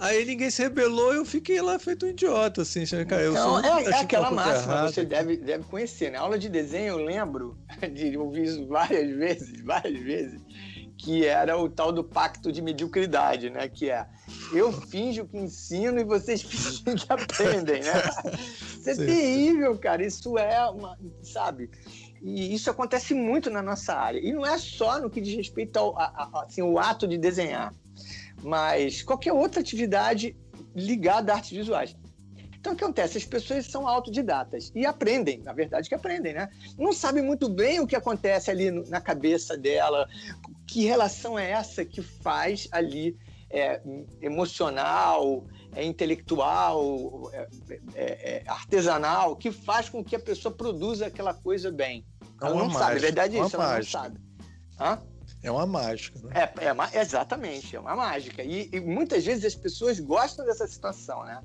Aí 0.00 0.24
ninguém 0.24 0.50
se 0.50 0.60
rebelou 0.62 1.14
eu 1.14 1.24
fiquei 1.24 1.60
lá 1.60 1.78
feito 1.78 2.04
um 2.04 2.08
idiota, 2.08 2.62
assim. 2.62 2.84
Cara, 3.06 3.22
eu 3.22 3.36
sou, 3.36 3.60
é, 3.60 3.84
é 3.84 3.94
aquela 4.00 4.30
máxima, 4.30 4.90
você 4.90 5.04
deve, 5.04 5.36
deve 5.36 5.64
conhecer. 5.64 6.06
Na 6.06 6.12
né? 6.12 6.18
aula 6.18 6.38
de 6.38 6.48
desenho 6.48 6.98
eu 6.98 7.04
lembro 7.04 7.56
de 7.92 8.16
ouvir 8.16 8.44
isso 8.44 8.66
várias 8.66 9.08
vezes, 9.16 9.60
várias 9.62 10.02
vezes, 10.02 10.40
que 10.98 11.24
era 11.24 11.56
o 11.56 11.68
tal 11.68 11.92
do 11.92 12.02
pacto 12.02 12.50
de 12.50 12.60
mediocridade, 12.60 13.50
né? 13.50 13.68
Que 13.68 13.90
é 13.90 14.06
eu 14.52 14.72
finjo 14.72 15.26
que 15.26 15.36
ensino 15.36 16.00
e 16.00 16.04
vocês 16.04 16.42
fingem 16.42 16.96
que 16.96 17.12
aprendem, 17.12 17.82
né? 17.82 17.92
Isso 18.78 18.90
é 18.90 18.94
terrível, 18.96 19.78
cara. 19.78 20.04
Isso 20.04 20.36
é 20.38 20.68
uma. 20.70 20.98
Sabe? 21.22 21.70
E 22.24 22.54
isso 22.54 22.70
acontece 22.70 23.12
muito 23.12 23.50
na 23.50 23.62
nossa 23.62 23.92
área. 23.94 24.18
E 24.18 24.32
não 24.32 24.46
é 24.46 24.56
só 24.56 24.98
no 24.98 25.10
que 25.10 25.20
diz 25.20 25.34
respeito 25.34 25.76
ao 25.76 25.94
a, 25.98 26.04
a, 26.04 26.44
assim, 26.44 26.62
o 26.62 26.78
ato 26.78 27.06
de 27.06 27.18
desenhar, 27.18 27.74
mas 28.42 29.02
qualquer 29.02 29.34
outra 29.34 29.60
atividade 29.60 30.34
ligada 30.74 31.32
a 31.32 31.36
artes 31.36 31.50
visuais. 31.50 31.94
Então, 32.58 32.72
o 32.72 32.76
que 32.76 32.82
acontece? 32.82 33.18
As 33.18 33.26
pessoas 33.26 33.66
são 33.66 33.86
autodidatas 33.86 34.72
e 34.74 34.86
aprendem, 34.86 35.42
na 35.42 35.52
verdade 35.52 35.86
que 35.86 35.94
aprendem, 35.94 36.32
né? 36.32 36.48
Não 36.78 36.94
sabem 36.94 37.22
muito 37.22 37.46
bem 37.46 37.78
o 37.78 37.86
que 37.86 37.94
acontece 37.94 38.50
ali 38.50 38.70
na 38.70 39.02
cabeça 39.02 39.54
dela, 39.54 40.08
que 40.66 40.86
relação 40.86 41.38
é 41.38 41.50
essa 41.50 41.84
que 41.84 42.00
faz 42.00 42.66
ali 42.72 43.18
é, 43.50 43.82
emocional, 44.22 45.44
é, 45.76 45.84
intelectual, 45.84 47.30
é, 47.34 47.48
é, 47.94 48.36
é 48.36 48.44
artesanal, 48.46 49.36
que 49.36 49.52
faz 49.52 49.90
com 49.90 50.02
que 50.02 50.16
a 50.16 50.20
pessoa 50.20 50.54
produza 50.54 51.06
aquela 51.06 51.34
coisa 51.34 51.70
bem. 51.70 52.04
Ela 52.46 52.56
não 52.56 52.66
mágica, 52.66 52.84
sabe, 52.84 52.96
a 52.96 53.00
verdade 53.00 53.36
é 53.36 53.44
isso, 53.44 53.56
ela 53.56 53.66
mágica. 53.66 53.98
não 53.98 54.04
sabe. 54.04 54.20
Hã? 54.80 54.98
É 55.42 55.50
uma 55.50 55.66
mágica, 55.66 56.18
né? 56.20 56.30
É, 56.34 56.98
é 56.98 57.00
exatamente, 57.02 57.76
é 57.76 57.80
uma 57.80 57.94
mágica. 57.94 58.42
E, 58.42 58.70
e, 58.72 58.80
muitas 58.80 59.24
vezes 59.24 59.44
as 59.44 59.54
pessoas 59.54 60.00
gostam 60.00 60.44
dessa 60.46 60.66
situação, 60.66 61.22
né? 61.24 61.40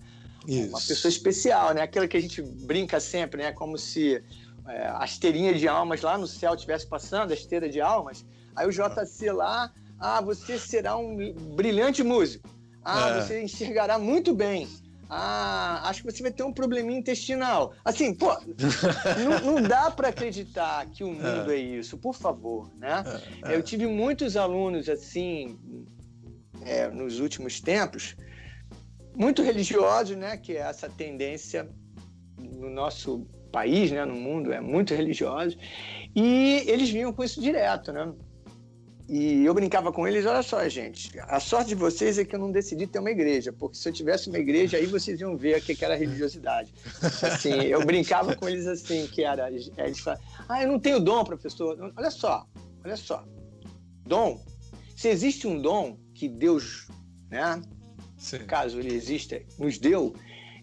Isso. 0.48 0.70
Uma 0.70 0.80
pessoa 0.80 1.10
especial, 1.10 1.74
né? 1.74 1.82
Aquela 1.82 2.08
que 2.08 2.16
a 2.16 2.22
gente 2.22 2.42
brinca 2.42 3.00
sempre, 3.02 3.44
né? 3.44 3.52
Como 3.52 3.78
se 3.78 4.24
é, 4.68 4.88
a 4.88 5.04
esteirinha 5.04 5.54
de 5.54 5.68
almas 5.68 6.02
lá 6.02 6.18
no 6.18 6.28
céu 6.28 6.54
estivesse 6.54 6.88
passando, 6.88 7.32
a 7.32 7.34
esteira 7.34 7.68
de 7.68 7.82
almas. 7.82 8.26
Aí 8.56 8.66
o 8.68 8.72
JC 8.72 9.32
lá, 9.32 9.72
ah, 10.00 10.22
você 10.22 10.58
será 10.58 10.96
um 10.98 11.34
brilhante 11.56 12.02
músico. 12.02 12.48
Ah, 12.84 13.10
é. 13.10 13.22
você 13.22 13.44
enxergará 13.44 14.00
muito 14.00 14.34
bem. 14.34 14.68
Ah, 15.10 15.82
acho 15.90 16.04
que 16.04 16.12
você 16.12 16.22
vai 16.22 16.32
ter 16.32 16.44
um 16.44 16.54
probleminha 16.54 17.00
intestinal. 17.00 17.74
Assim, 17.84 18.14
pô, 18.14 18.32
não, 19.24 19.54
não, 19.54 19.62
dá 19.62 19.90
para 19.90 20.10
acreditar 20.10 20.86
que 20.88 21.04
o 21.04 21.08
mundo 21.08 21.52
é. 21.52 21.56
é, 21.56 21.60
isso, 21.60 21.98
por 21.98 22.14
favor, 22.14 22.70
né? 22.78 23.04
É, 23.44 23.54
é. 23.54 23.56
Eu 23.56 23.64
tive 23.64 23.88
muitos 23.88 24.38
alunos 24.38 24.88
assim 24.88 25.58
é, 26.64 26.88
nos 26.90 27.20
últimos 27.20 27.60
tempos, 27.60 28.16
muito 29.16 29.42
religiosos, 29.42 30.16
né? 30.16 30.38
Que 30.38 30.58
é 30.58 30.60
essa 30.60 30.88
tendência 30.88 31.68
no 32.38 32.70
nosso 32.70 33.26
país, 33.52 33.92
né? 33.92 34.06
No 34.06 34.16
mundo 34.16 34.54
é 34.54 34.62
muito 34.62 34.94
religioso 34.94 35.58
e 36.16 36.64
eles 36.68 36.90
vinham 36.92 37.12
com 37.12 37.24
isso 37.24 37.42
direto, 37.42 37.92
né? 37.92 38.14
E 39.10 39.44
eu 39.44 39.56
brincava 39.56 39.92
com 39.92 40.08
eles, 40.08 40.24
olha 40.28 40.44
só, 40.44 40.70
gente, 40.70 41.20
a 41.22 41.40
sorte 41.40 41.70
de 41.70 41.76
vocês 41.76 42.20
é 42.20 42.24
que 42.24 42.36
eu 42.36 42.40
não 42.40 42.52
decidi 42.52 42.86
ter 42.86 43.00
uma 43.00 43.10
igreja, 43.10 43.52
porque 43.52 43.76
se 43.76 43.90
eu 43.90 43.92
tivesse 43.92 44.30
uma 44.30 44.38
igreja, 44.38 44.78
aí 44.78 44.86
vocês 44.86 45.20
iam 45.20 45.36
ver 45.36 45.58
o 45.58 45.62
que 45.62 45.84
era 45.84 45.96
religiosidade. 45.96 46.72
Assim, 47.24 47.54
eu 47.64 47.84
brincava 47.84 48.36
com 48.36 48.48
eles 48.48 48.68
assim, 48.68 49.08
que 49.08 49.24
era, 49.24 49.50
eles 49.52 50.00
falavam, 50.00 50.24
ah, 50.48 50.62
eu 50.62 50.68
não 50.68 50.80
tenho 50.80 51.00
dom, 51.00 51.24
professor. 51.24 51.92
Olha 51.98 52.12
só, 52.12 52.48
olha 52.86 52.96
só, 52.96 53.26
dom, 54.06 54.40
se 54.96 55.08
existe 55.08 55.48
um 55.48 55.60
dom 55.60 55.98
que 56.14 56.30
Deus, 56.30 56.88
né, 57.32 57.60
Sim. 58.16 58.46
caso 58.46 58.80
ele 58.80 58.94
exista, 58.94 59.42
nos 59.58 59.80
deu, 59.80 60.14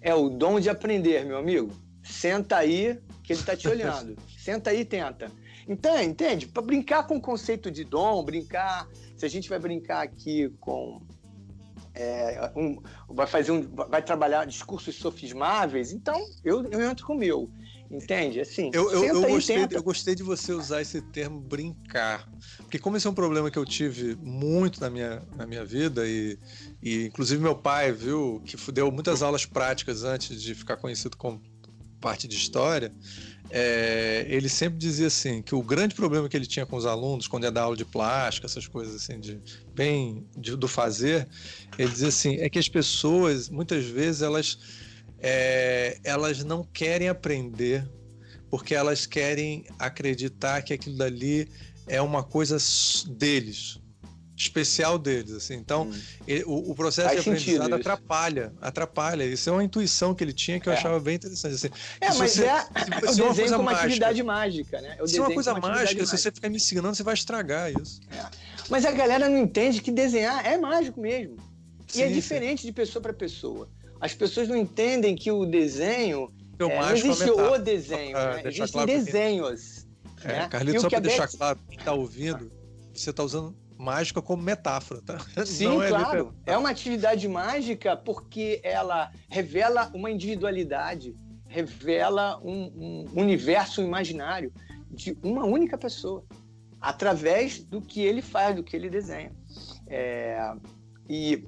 é 0.01 0.15
o 0.15 0.29
dom 0.29 0.61
de 0.61 0.71
aprender, 0.71 1.25
meu 1.25 1.39
amigo. 1.39 1.73
Senta 2.05 2.59
aí, 2.59 2.97
que 3.25 3.33
ele 3.33 3.41
está 3.41 3.57
te 3.57 3.67
olhando. 3.67 4.17
Senta 4.39 4.71
aí 4.71 4.83
e 4.83 4.85
tenta. 4.85 5.33
Então, 5.69 6.01
entende? 6.01 6.47
Para 6.47 6.63
brincar 6.63 7.07
com 7.07 7.17
o 7.17 7.21
conceito 7.21 7.71
de 7.71 7.85
dom, 7.85 8.25
brincar. 8.25 8.89
Se 9.17 9.27
a 9.27 9.29
gente 9.29 9.49
vai 9.49 9.59
brincar 9.59 10.03
aqui 10.03 10.53
com. 10.61 11.01
É, 11.95 12.53
um, 12.55 12.79
vai 13.09 13.27
fazer 13.27 13.53
um, 13.53 13.63
vai 13.63 14.03
trabalhar 14.03 14.45
discursos 14.45 14.97
sofismáveis, 14.97 15.93
então 15.93 16.21
eu, 16.45 16.63
eu 16.71 16.83
entro 16.83 17.07
com 17.07 17.15
o 17.15 17.19
meu. 17.19 17.51
Entende? 17.91 18.41
Assim, 18.41 18.71
eu, 18.75 18.91
eu, 18.91 19.05
eu 19.05 19.29
gostei, 19.29 19.69
eu 19.71 19.83
gostei 19.83 20.15
de 20.15 20.23
você 20.23 20.53
usar 20.53 20.83
esse 20.83 21.01
termo 21.01 21.41
brincar. 21.41 22.29
Porque 22.59 22.79
como 22.79 22.97
esse 22.97 23.07
é 23.07 23.11
um 23.11 23.15
problema 23.15 23.51
que 23.51 23.59
eu 23.59 23.65
tive 23.65 24.17
muito 24.17 24.81
na 24.81 24.91
minha, 24.91 25.23
na 25.37 25.47
minha 25.47 25.65
vida, 25.65 26.07
e, 26.07 26.37
e 26.83 27.07
inclusive 27.07 27.41
meu 27.41 27.55
pai, 27.55 27.93
viu, 27.93 28.43
que 28.45 28.57
deu 28.73 28.91
muitas 28.91 29.23
aulas 29.23 29.47
práticas 29.47 30.03
antes 30.03 30.43
de 30.43 30.55
ficar 30.55 30.77
conhecido 30.77 31.17
como 31.17 31.41
parte 32.01 32.29
de 32.29 32.37
história, 32.37 32.93
é, 33.51 34.27
ele 34.29 34.49
sempre 34.49 34.79
dizia 34.79 35.07
assim 35.07 35.43
que 35.43 35.55
o 35.55 35.63
grande 35.63 35.95
problema 35.95 36.29
que 36.29 36.37
ele 36.37 36.47
tinha 36.47 36.67
com 36.67 36.77
os 36.77 36.87
alunos 36.87 37.29
quando 37.29 37.45
ia 37.45 37.51
dar 37.51 37.63
aula 37.63 37.77
de 37.77 37.85
plástica, 37.85 38.47
essas 38.47 38.67
coisas 38.67 38.95
assim 38.97 39.21
de 39.21 39.41
bem 39.75 40.27
de, 40.37 40.57
do 40.57 40.67
fazer, 40.67 41.29
ele 41.79 41.91
dizia 41.91 42.09
assim 42.09 42.37
é 42.37 42.49
que 42.49 42.59
as 42.59 42.69
pessoas 42.69 43.49
muitas 43.49 43.85
vezes 43.85 44.23
elas 44.23 44.59
é, 45.21 45.99
elas 46.05 46.45
não 46.45 46.65
querem 46.65 47.09
aprender 47.09 47.89
porque 48.51 48.75
elas 48.75 49.07
querem 49.07 49.65
acreditar 49.79 50.63
que 50.63 50.73
aquilo 50.73 50.97
dali 50.97 51.49
é 51.89 52.01
uma 52.01 52.23
coisa 52.23 52.57
deles, 53.09 53.79
especial 54.37 54.99
deles, 54.99 55.33
assim. 55.33 55.55
Então, 55.55 55.85
hum. 55.85 56.01
ele, 56.29 56.45
o, 56.45 56.71
o, 56.71 56.75
processo 56.75 57.09
Faz 57.09 57.25
de 57.25 57.31
aprendizado 57.31 57.75
atrapalha, 57.75 58.53
atrapalha. 58.61 59.25
Isso 59.25 59.49
é 59.49 59.53
uma 59.53 59.65
intuição 59.65 60.15
que 60.15 60.23
ele 60.23 60.33
tinha 60.33 60.61
que 60.61 60.69
eu 60.69 60.73
é. 60.75 60.77
achava 60.77 61.01
bem 61.01 61.15
interessante. 61.15 61.55
Assim, 61.55 61.71
é, 62.01 62.09
mas 62.09 62.33
você, 62.33 62.45
é, 62.45 62.61
se, 63.09 63.15
se 63.15 63.21
é 63.21 63.25
uma 63.25 63.35
coisa 63.35 63.59
uma 63.59 63.73
atividade 63.73 64.23
mágica, 64.23 64.81
né? 64.83 64.99
se 65.07 65.19
é 65.19 65.21
uma 65.23 65.33
coisa 65.33 65.55
mágica, 65.55 66.05
se 66.05 66.19
você 66.19 66.31
ficar 66.31 66.51
me 66.51 66.57
ensinando, 66.57 66.95
você 66.95 67.03
vai 67.03 67.15
estragar 67.15 67.73
isso. 67.81 68.01
É. 68.11 68.27
Mas 68.69 68.85
a 68.85 68.93
galera 68.93 69.29
não 69.29 69.39
entende 69.39 69.81
que 69.81 69.91
desenhar 69.91 70.45
é 70.45 70.59
mágico 70.59 71.01
mesmo. 71.01 71.37
Sim, 71.87 72.01
e 72.01 72.03
é 72.03 72.09
diferente 72.09 72.61
sim. 72.61 72.67
de 72.67 72.73
pessoa 72.73 73.01
para 73.01 73.15
pessoa. 73.15 73.71
As 73.99 74.13
pessoas 74.13 74.49
não 74.49 74.57
entendem 74.57 75.17
que 75.17 75.31
o 75.31 75.47
desenho 75.47 76.31
é, 76.59 76.69
não 76.69 76.91
existe 76.91 77.31
o 77.31 77.59
desenho, 77.59 78.17
né? 78.17 78.43
existem 78.45 78.69
claro 78.69 78.87
desenhos. 78.87 79.87
É, 80.23 80.29
né? 80.29 80.49
Carlito, 80.49 80.81
só 80.83 80.91
para 80.91 81.01
deixar 81.01 81.29
claro, 81.29 81.59
quem 81.69 81.79
está 81.79 81.93
ouvindo, 81.95 82.51
você 82.93 83.11
está 83.11 83.23
usando 83.23 83.57
mágica 83.79 84.23
como 84.23 84.43
metáfora, 84.43 85.03
tá? 85.03 85.19
Sim, 85.45 85.81
é 85.83 85.89
claro. 85.89 86.35
É 86.45 86.57
uma 86.57 86.71
atividade 86.71 87.29
mágica 87.29 87.97
porque 87.97 88.61
ela 88.63 89.11
revela 89.29 89.91
uma 89.95 90.11
individualidade, 90.11 91.15
revela 91.47 92.39
um, 92.43 93.05
um 93.15 93.21
universo 93.21 93.83
imaginário 93.83 94.53
de 94.91 95.17
uma 95.23 95.45
única 95.45 95.77
pessoa, 95.77 96.25
através 96.81 97.63
do 97.63 97.81
que 97.81 98.01
ele 98.01 98.23
faz, 98.23 98.57
do 98.57 98.63
que 98.63 98.75
ele 98.75 98.89
desenha. 98.89 99.33
É, 99.87 100.53
e 101.09 101.45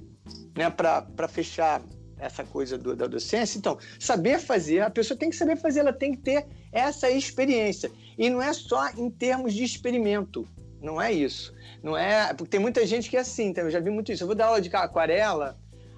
né, 0.55 0.69
para 0.69 1.27
fechar 1.27 1.81
essa 2.17 2.43
coisa 2.43 2.77
do, 2.77 2.95
da 2.95 3.07
docência, 3.07 3.57
então, 3.57 3.77
saber 3.97 4.39
fazer, 4.39 4.81
a 4.81 4.89
pessoa 4.89 5.17
tem 5.17 5.29
que 5.29 5.35
saber 5.35 5.55
fazer, 5.55 5.79
ela 5.79 5.93
tem 5.93 6.11
que 6.11 6.19
ter 6.19 6.45
essa 6.71 7.09
experiência. 7.09 7.89
E 8.17 8.29
não 8.29 8.41
é 8.41 8.51
só 8.53 8.89
em 8.89 9.09
termos 9.09 9.53
de 9.53 9.63
experimento, 9.63 10.45
não 10.81 11.01
é 11.01 11.11
isso. 11.11 11.53
Não 11.81 11.97
é. 11.97 12.33
Porque 12.33 12.51
tem 12.51 12.59
muita 12.59 12.85
gente 12.85 13.09
que 13.09 13.17
é 13.17 13.21
assim, 13.21 13.53
tá? 13.53 13.61
eu 13.61 13.71
já 13.71 13.79
vi 13.79 13.89
muito 13.89 14.11
isso. 14.11 14.23
Eu 14.23 14.27
vou 14.27 14.35
dar 14.35 14.47
aula 14.47 14.61
de 14.61 14.69
aquarela, 14.75 15.57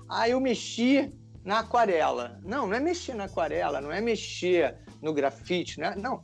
aí 0.10 0.32
eu 0.32 0.40
mexi 0.40 1.12
na 1.44 1.60
aquarela. 1.60 2.40
Não, 2.44 2.68
não 2.68 2.76
é 2.76 2.80
mexer 2.80 3.16
na 3.16 3.26
aquarela, 3.26 3.82
não 3.82 3.92
é 3.92 4.00
mexer 4.02 4.78
no 5.02 5.14
grafite, 5.14 5.80
né? 5.80 5.96
Não. 5.98 6.24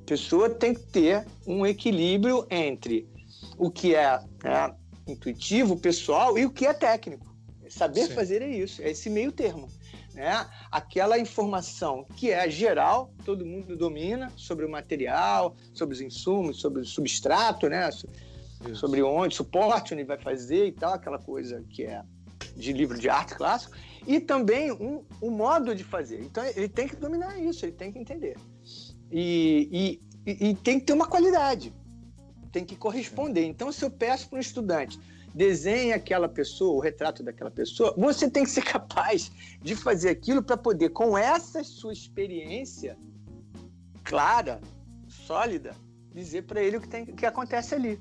A 0.00 0.06
pessoa 0.06 0.50
tem 0.50 0.74
que 0.74 0.82
ter 0.82 1.26
um 1.46 1.66
equilíbrio 1.66 2.46
entre 2.50 3.08
o 3.58 3.70
que 3.70 3.94
é 3.94 4.18
né, 4.42 4.74
intuitivo, 5.06 5.76
pessoal, 5.76 6.38
e 6.38 6.44
o 6.44 6.50
que 6.50 6.66
é 6.66 6.72
técnico. 6.72 7.34
Saber 7.68 8.06
Sim. 8.06 8.14
fazer 8.14 8.42
é 8.42 8.48
isso, 8.48 8.82
é 8.82 8.90
esse 8.90 9.08
meio 9.10 9.32
termo. 9.32 9.68
Né? 10.12 10.46
Aquela 10.70 11.18
informação 11.18 12.06
que 12.16 12.30
é 12.30 12.48
geral, 12.48 13.12
todo 13.24 13.44
mundo 13.44 13.76
domina 13.76 14.30
sobre 14.36 14.64
o 14.64 14.70
material, 14.70 15.56
sobre 15.72 15.94
os 15.94 16.00
insumos, 16.00 16.60
sobre 16.60 16.82
o 16.82 16.84
substrato, 16.84 17.68
né? 17.68 17.90
Isso. 18.66 18.80
sobre 18.80 19.02
onde, 19.02 19.34
suporte 19.34 19.94
onde 19.94 20.04
vai 20.04 20.18
fazer 20.18 20.66
e 20.66 20.72
tal, 20.72 20.94
aquela 20.94 21.18
coisa 21.18 21.64
que 21.68 21.84
é 21.84 22.02
de 22.56 22.72
livro 22.72 22.98
de 22.98 23.08
arte 23.08 23.34
clássico, 23.34 23.76
e 24.06 24.20
também 24.20 24.70
um, 24.70 25.04
um 25.20 25.30
modo 25.30 25.74
de 25.74 25.82
fazer. 25.82 26.20
Então 26.22 26.44
ele 26.44 26.68
tem 26.68 26.86
que 26.86 26.96
dominar 26.96 27.38
isso, 27.38 27.64
ele 27.64 27.72
tem 27.72 27.92
que 27.92 27.98
entender. 27.98 28.36
E, 29.10 29.98
e, 30.26 30.48
e 30.50 30.54
tem 30.54 30.78
que 30.78 30.86
ter 30.86 30.92
uma 30.92 31.06
qualidade, 31.06 31.74
tem 32.52 32.64
que 32.64 32.76
corresponder. 32.76 33.44
Então, 33.44 33.72
se 33.72 33.84
eu 33.84 33.90
peço 33.90 34.28
para 34.28 34.36
um 34.36 34.40
estudante 34.40 34.98
desenhe 35.34 35.92
aquela 35.92 36.28
pessoa, 36.28 36.76
o 36.76 36.80
retrato 36.80 37.22
daquela 37.22 37.50
pessoa, 37.50 37.92
você 37.98 38.30
tem 38.30 38.44
que 38.44 38.50
ser 38.50 38.62
capaz 38.62 39.32
de 39.60 39.74
fazer 39.74 40.10
aquilo 40.10 40.42
para 40.42 40.56
poder, 40.56 40.90
com 40.90 41.18
essa 41.18 41.64
sua 41.64 41.92
experiência 41.92 42.96
clara, 44.04 44.60
sólida, 45.08 45.74
dizer 46.14 46.42
para 46.42 46.62
ele 46.62 46.76
o 46.76 46.80
que, 46.80 46.88
tem, 46.88 47.02
o 47.02 47.16
que 47.16 47.26
acontece 47.26 47.74
ali. 47.74 48.00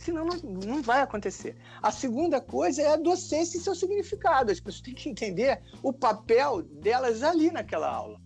Senão 0.00 0.24
não, 0.24 0.36
não 0.66 0.82
vai 0.82 1.02
acontecer. 1.02 1.56
A 1.82 1.92
segunda 1.92 2.40
coisa 2.40 2.80
é 2.80 2.86
a 2.86 2.96
docência 2.96 3.58
e 3.58 3.60
seu 3.60 3.74
significado. 3.74 4.50
As 4.50 4.58
pessoas 4.58 4.80
têm 4.80 4.94
que 4.94 5.10
entender 5.10 5.60
o 5.82 5.92
papel 5.92 6.62
delas 6.62 7.22
ali 7.22 7.50
naquela 7.50 7.88
aula, 7.88 8.18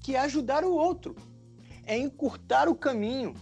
que 0.00 0.14
é 0.14 0.20
ajudar 0.20 0.64
o 0.64 0.72
outro, 0.72 1.16
é 1.84 1.98
encurtar 1.98 2.68
o 2.68 2.76
caminho. 2.76 3.34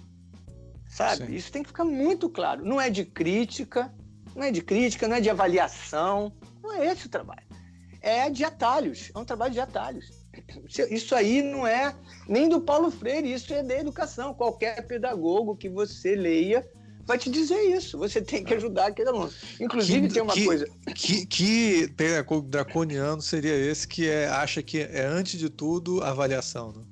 Sabe? 0.88 1.26
Sim. 1.26 1.34
Isso 1.34 1.52
tem 1.52 1.62
que 1.62 1.68
ficar 1.68 1.84
muito 1.84 2.30
claro. 2.30 2.64
Não 2.64 2.80
é 2.80 2.88
de 2.88 3.04
crítica, 3.04 3.94
não 4.34 4.44
é 4.44 4.50
de 4.50 4.62
crítica, 4.62 5.06
não 5.06 5.16
é 5.16 5.20
de 5.20 5.28
avaliação. 5.28 6.32
Não 6.62 6.72
é 6.72 6.86
esse 6.86 7.06
o 7.06 7.10
trabalho. 7.10 7.46
É 8.00 8.30
de 8.30 8.44
atalhos. 8.44 9.10
É 9.14 9.18
um 9.18 9.26
trabalho 9.26 9.52
de 9.52 9.60
atalhos. 9.60 10.26
Isso 10.90 11.14
aí 11.14 11.42
não 11.42 11.66
é 11.66 11.94
nem 12.26 12.48
do 12.48 12.62
Paulo 12.62 12.90
Freire, 12.90 13.30
isso 13.30 13.52
é 13.52 13.62
da 13.62 13.76
educação. 13.76 14.32
Qualquer 14.32 14.86
pedagogo 14.86 15.54
que 15.54 15.68
você 15.68 16.14
leia 16.14 16.66
vai 17.08 17.16
te 17.16 17.30
dizer 17.30 17.58
isso. 17.74 17.96
Você 17.96 18.20
tem 18.20 18.44
que 18.44 18.52
ajudar 18.52 18.88
aquele 18.88 19.08
aluno. 19.08 19.32
Inclusive, 19.58 20.08
que, 20.08 20.14
tem 20.14 20.22
uma 20.22 20.34
que, 20.34 20.44
coisa. 20.44 20.68
Que, 20.94 21.26
que 21.26 21.94
draconiano 22.44 23.22
seria 23.22 23.56
esse 23.56 23.88
que 23.88 24.06
é, 24.06 24.28
acha 24.28 24.62
que 24.62 24.80
é, 24.80 25.06
antes 25.06 25.40
de 25.40 25.48
tudo, 25.48 26.04
avaliação, 26.04 26.70
né? 26.70 26.82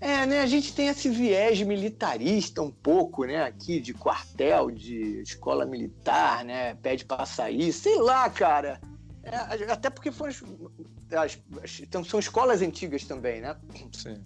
É, 0.00 0.24
né? 0.26 0.40
A 0.40 0.46
gente 0.46 0.72
tem 0.72 0.86
esse 0.86 1.08
viés 1.08 1.60
militarista 1.62 2.62
um 2.62 2.70
pouco, 2.70 3.24
né? 3.24 3.42
Aqui 3.42 3.80
de 3.80 3.92
quartel, 3.92 4.70
de 4.70 5.22
escola 5.22 5.66
militar, 5.66 6.44
né? 6.44 6.74
Pede 6.76 7.04
para 7.04 7.26
sair, 7.26 7.72
sei 7.72 7.96
lá, 7.96 8.30
cara. 8.30 8.80
É, 9.24 9.36
até 9.72 9.90
porque 9.90 10.12
foram 10.12 10.30
as, 10.30 11.40
as, 11.62 11.80
então, 11.80 12.04
são 12.04 12.20
escolas 12.20 12.62
antigas 12.62 13.04
também, 13.04 13.40
né? 13.40 13.56
Sim. 13.92 14.22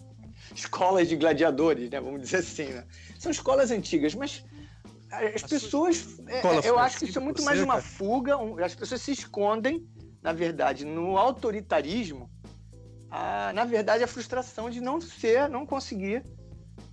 Escolas 0.54 1.08
de 1.08 1.16
gladiadores, 1.16 1.88
né? 1.88 1.98
Vamos 1.98 2.20
dizer 2.20 2.38
assim, 2.38 2.66
né? 2.66 2.84
São 3.18 3.30
escolas 3.30 3.70
antigas, 3.70 4.14
mas 4.14 4.44
as 5.10 5.42
pessoas. 5.42 6.18
É, 6.26 6.68
eu 6.68 6.78
acho 6.78 6.98
que 6.98 7.04
isso 7.06 7.18
é 7.18 7.22
muito 7.22 7.42
mais 7.42 7.60
uma 7.60 7.80
fuga. 7.80 8.36
Um, 8.36 8.62
as 8.62 8.74
pessoas 8.74 9.00
se 9.02 9.12
escondem, 9.12 9.86
na 10.22 10.32
verdade, 10.32 10.84
no 10.84 11.16
autoritarismo. 11.16 12.30
A, 13.10 13.52
na 13.54 13.64
verdade, 13.64 14.04
a 14.04 14.08
frustração 14.08 14.68
de 14.68 14.80
não 14.80 15.00
ser, 15.00 15.48
não 15.48 15.64
conseguir 15.64 16.22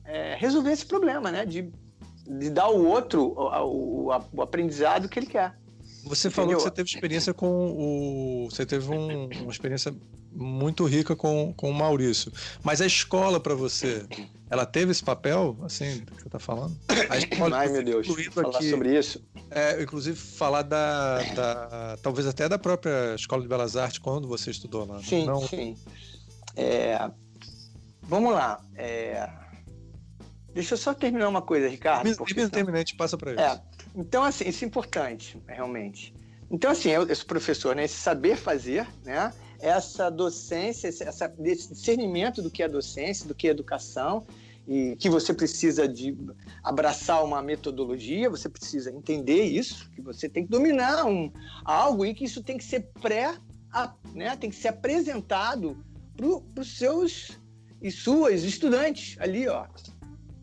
é, 0.05 0.35
resolver 0.35 0.71
esse 0.71 0.85
problema, 0.85 1.31
né? 1.31 1.45
De, 1.45 1.69
de 2.25 2.49
dar 2.49 2.63
ao 2.63 2.79
outro 2.79 3.33
o, 3.35 4.07
o, 4.07 4.17
o 4.33 4.41
aprendizado 4.41 5.09
que 5.09 5.19
ele 5.19 5.27
quer. 5.27 5.57
Você 6.05 6.27
Entendeu? 6.27 6.31
falou 6.31 6.55
que 6.55 6.61
você 6.61 6.71
teve 6.71 6.89
experiência 6.89 7.33
com 7.33 7.47
o. 7.47 8.49
Você 8.49 8.65
teve 8.65 8.89
um, 8.91 9.25
uma 9.25 9.51
experiência 9.51 9.93
muito 10.31 10.85
rica 10.85 11.15
com, 11.15 11.53
com 11.55 11.69
o 11.69 11.73
Maurício. 11.73 12.31
Mas 12.63 12.79
a 12.79 12.85
escola 12.85 13.39
para 13.39 13.55
você, 13.55 14.05
ela 14.55 14.65
teve 14.65 14.91
esse 14.91 15.03
papel, 15.03 15.57
assim, 15.63 16.03
que 16.05 16.21
você 16.21 16.27
está 16.27 16.39
falando? 16.39 16.75
A 17.09 17.17
escola, 17.17 17.57
Ai, 17.57 17.69
meu 17.69 17.83
Deus, 17.83 18.07
falar 18.33 18.57
aqui, 18.57 18.69
sobre 18.69 18.97
isso. 18.97 19.23
É, 19.51 19.81
inclusive 19.81 20.17
falar 20.17 20.63
da, 20.63 21.21
da, 21.33 21.97
talvez 22.01 22.27
até 22.27 22.49
da 22.49 22.57
própria 22.57 23.15
Escola 23.15 23.41
de 23.41 23.47
Belas 23.47 23.75
Artes, 23.75 23.99
quando 23.99 24.27
você 24.27 24.51
estudou 24.51 24.85
lá. 24.85 24.97
Né? 24.97 25.03
Sim, 25.03 25.25
Não... 25.25 25.45
sim. 25.47 25.77
É, 26.55 27.09
vamos 28.01 28.33
lá. 28.33 28.63
É, 28.75 29.29
deixa 30.53 30.73
eu 30.73 30.77
só 30.77 30.93
terminar 30.93 31.27
uma 31.27 31.41
coisa, 31.41 31.67
Ricardo. 31.67 32.15
Termina, 32.49 32.77
a 32.77 32.79
gente 32.79 32.95
passa 32.95 33.17
para 33.17 33.33
isso. 33.33 33.41
É, 33.41 33.61
então, 33.95 34.23
assim, 34.23 34.47
isso 34.47 34.63
é 34.63 34.67
importante, 34.67 35.37
realmente. 35.47 36.13
Então, 36.49 36.71
assim, 36.71 36.89
eu, 36.89 37.03
esse 37.09 37.25
professor, 37.25 37.75
né, 37.75 37.85
esse 37.85 37.95
saber 37.95 38.37
fazer, 38.37 38.87
né, 39.03 39.33
essa 39.59 40.09
docência, 40.09 40.87
essa, 40.87 41.33
esse 41.43 41.73
discernimento 41.73 42.41
do 42.41 42.49
que 42.49 42.61
é 42.61 42.67
docência, 42.67 43.27
do 43.27 43.33
que 43.33 43.47
é 43.47 43.51
educação, 43.51 44.25
e 44.67 44.95
que 44.95 45.09
você 45.09 45.33
precisa 45.33 45.87
de 45.87 46.17
abraçar 46.63 47.23
uma 47.23 47.41
metodologia, 47.41 48.29
você 48.29 48.49
precisa 48.49 48.91
entender 48.91 49.43
isso, 49.43 49.89
que 49.91 50.01
você 50.01 50.27
tem 50.27 50.45
que 50.45 50.51
dominar 50.51 51.05
um, 51.05 51.31
algo 51.63 52.05
e 52.05 52.13
que 52.13 52.25
isso 52.25 52.43
tem 52.43 52.57
que 52.57 52.63
ser 52.63 52.89
pré, 53.01 53.35
né, 54.13 54.35
tem 54.35 54.49
que 54.49 54.55
ser 54.55 54.69
apresentado 54.69 55.77
para 56.15 56.61
os 56.61 56.77
seus 56.77 57.37
e 57.81 57.91
suas 57.91 58.43
estudantes 58.43 59.15
ali, 59.19 59.47
ó. 59.47 59.67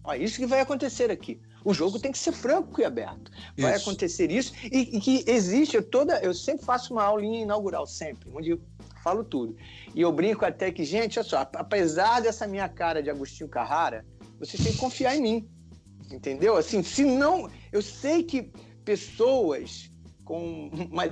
ó. 0.05 0.15
Isso 0.15 0.37
que 0.37 0.47
vai 0.47 0.61
acontecer 0.61 1.11
aqui. 1.11 1.41
O 1.65 1.73
jogo 1.73 1.99
tem 1.99 2.13
que 2.13 2.19
ser 2.19 2.33
franco 2.33 2.81
e 2.81 2.85
aberto. 2.85 3.31
Vai 3.57 3.77
isso. 3.77 3.89
acontecer 3.89 4.31
isso 4.31 4.53
e, 4.65 4.97
e, 4.97 5.01
que 5.01 5.25
existe 5.27 5.81
toda. 5.81 6.19
Eu 6.21 6.35
sempre 6.35 6.65
faço 6.65 6.93
uma 6.93 7.05
aulinha 7.05 7.43
inaugural, 7.43 7.87
sempre, 7.87 8.29
onde 8.35 8.51
eu 8.51 8.61
falo 9.03 9.25
tudo. 9.25 9.57
E 9.95 10.01
eu 10.01 10.13
brinco 10.13 10.45
até 10.45 10.71
que, 10.71 10.85
gente, 10.85 11.19
olha 11.19 11.29
só, 11.29 11.39
apesar 11.55 12.21
dessa 12.21 12.47
minha 12.47 12.69
cara 12.69 13.03
de 13.03 13.11
Agostinho 13.11 13.49
Carrara, 13.49 14.05
vocês 14.43 14.61
têm 14.61 14.73
que 14.73 14.79
confiar 14.79 15.17
em 15.17 15.23
mim. 15.23 15.49
Entendeu? 16.11 16.57
Assim, 16.57 16.83
se 16.83 17.05
não. 17.05 17.49
Eu 17.71 17.81
sei 17.81 18.25
que 18.25 18.51
pessoas 18.85 19.89
com 20.25 20.69
uma, 20.91 21.05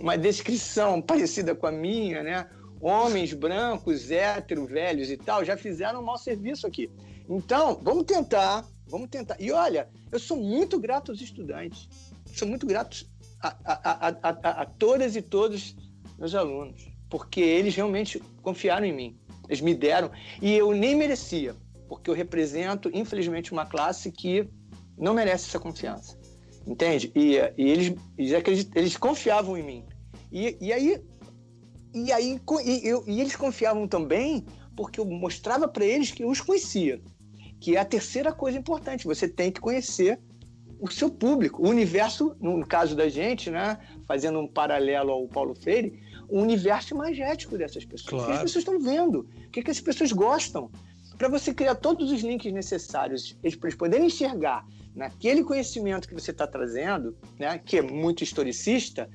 uma 0.00 0.16
descrição 0.16 1.02
parecida 1.02 1.54
com 1.54 1.66
a 1.66 1.72
minha, 1.72 2.22
né? 2.22 2.48
Homens 2.80 3.34
brancos, 3.34 4.10
héteros, 4.10 4.70
velhos 4.70 5.10
e 5.10 5.18
tal, 5.18 5.44
já 5.44 5.54
fizeram 5.54 6.00
um 6.00 6.04
mau 6.04 6.16
serviço 6.16 6.66
aqui. 6.66 6.90
Então, 7.28 7.78
vamos 7.82 8.04
tentar, 8.04 8.66
vamos 8.88 9.10
tentar. 9.10 9.36
E 9.38 9.52
olha, 9.52 9.90
eu 10.10 10.18
sou 10.18 10.38
muito 10.38 10.80
grato 10.80 11.12
aos 11.12 11.20
estudantes. 11.20 11.88
Sou 12.34 12.48
muito 12.48 12.66
grato 12.66 13.06
a, 13.42 13.48
a, 13.64 14.08
a, 14.08 14.16
a, 14.22 14.62
a 14.62 14.64
todas 14.64 15.14
e 15.14 15.20
todos 15.20 15.76
meus 16.18 16.34
alunos, 16.34 16.90
porque 17.10 17.40
eles 17.40 17.74
realmente 17.74 18.18
confiaram 18.40 18.86
em 18.86 18.94
mim. 18.94 19.20
Eles 19.46 19.60
me 19.60 19.74
deram 19.74 20.10
e 20.40 20.54
eu 20.54 20.72
nem 20.72 20.94
merecia, 20.94 21.54
porque 21.90 22.08
eu 22.08 22.14
represento, 22.14 22.88
infelizmente, 22.94 23.50
uma 23.50 23.66
classe 23.66 24.12
que 24.12 24.48
não 24.96 25.12
merece 25.12 25.48
essa 25.48 25.58
confiança. 25.58 26.16
Entende? 26.64 27.10
E, 27.16 27.34
e 27.58 27.68
eles, 27.68 27.94
eles, 28.16 28.70
eles 28.76 28.96
confiavam 28.96 29.58
em 29.58 29.62
mim. 29.64 29.84
E, 30.30 30.56
e 30.60 30.72
aí, 30.72 31.02
e, 31.92 32.12
aí 32.12 32.40
e, 32.64 32.88
eu, 32.88 33.02
e 33.08 33.20
eles 33.20 33.34
confiavam 33.34 33.88
também 33.88 34.46
porque 34.76 35.00
eu 35.00 35.04
mostrava 35.04 35.66
para 35.66 35.84
eles 35.84 36.12
que 36.12 36.22
eu 36.22 36.30
os 36.30 36.40
conhecia. 36.40 37.00
Que 37.60 37.74
é 37.74 37.80
a 37.80 37.84
terceira 37.84 38.32
coisa 38.32 38.56
importante. 38.56 39.04
Você 39.04 39.28
tem 39.28 39.50
que 39.50 39.60
conhecer 39.60 40.20
o 40.78 40.88
seu 40.88 41.10
público, 41.10 41.60
o 41.60 41.68
universo, 41.68 42.36
no 42.40 42.64
caso 42.64 42.94
da 42.94 43.08
gente, 43.08 43.50
né, 43.50 43.78
fazendo 44.06 44.38
um 44.38 44.46
paralelo 44.46 45.10
ao 45.10 45.26
Paulo 45.26 45.56
Freire, 45.56 46.00
o 46.28 46.40
universo 46.40 46.94
imagético 46.94 47.58
dessas 47.58 47.84
pessoas. 47.84 48.08
Claro. 48.10 48.24
O 48.24 48.26
que 48.28 48.32
as 48.32 48.42
pessoas 48.42 48.62
estão 48.62 48.78
vendo? 48.78 49.28
O 49.46 49.50
que, 49.50 49.60
que 49.60 49.70
as 49.72 49.80
pessoas 49.80 50.12
gostam? 50.12 50.70
Para 51.20 51.28
você 51.28 51.52
criar 51.52 51.74
todos 51.74 52.10
os 52.10 52.22
links 52.22 52.50
necessários 52.50 53.34
para 53.34 53.50
eles 53.68 53.74
poderem 53.76 54.06
enxergar 54.06 54.66
naquele 54.96 55.44
conhecimento 55.44 56.08
que 56.08 56.14
você 56.14 56.30
está 56.30 56.46
trazendo, 56.46 57.14
né, 57.38 57.58
que 57.58 57.76
é 57.76 57.82
muito 57.82 58.24
historicista, 58.24 59.06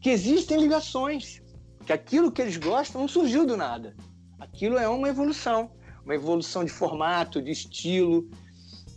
que 0.00 0.08
existem 0.08 0.58
ligações, 0.58 1.42
que 1.84 1.92
aquilo 1.92 2.32
que 2.32 2.40
eles 2.40 2.56
gostam 2.56 3.02
não 3.02 3.08
surgiu 3.08 3.44
do 3.44 3.58
nada. 3.58 3.94
Aquilo 4.40 4.78
é 4.78 4.88
uma 4.88 5.06
evolução, 5.06 5.70
uma 6.02 6.14
evolução 6.14 6.64
de 6.64 6.70
formato, 6.70 7.42
de 7.42 7.50
estilo, 7.50 8.26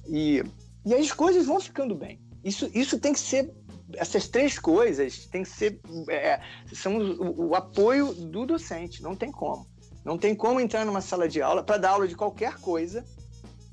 e, 0.07 0.41
e 0.85 0.93
as 0.93 1.11
coisas 1.11 1.47
vão 1.47 1.59
ficando 1.59 1.95
bem. 1.95 2.17
Isso, 2.45 2.71
isso 2.73 2.97
tem 2.97 3.11
que 3.11 3.19
ser 3.19 3.53
essas 3.95 4.27
três 4.29 4.57
coisas 4.57 5.25
têm 5.27 5.43
que 5.43 5.49
ser 5.49 5.79
é, 6.09 6.41
são 6.73 6.97
o, 6.97 7.49
o, 7.49 7.55
apoio 7.55 8.13
do 8.13 8.45
docente, 8.45 9.03
não 9.03 9.17
tem 9.17 9.31
como. 9.31 9.67
Não 10.07 10.17
tem 10.17 10.33
como 10.33 10.61
entrar 10.61 10.85
numa 10.85 11.01
sala 11.01 11.27
de 11.27 11.41
aula 11.41 11.61
para 11.61 11.75
dar 11.75 11.89
aula 11.89 12.07
de 12.07 12.15
qualquer 12.15 12.55
coisa 12.59 13.03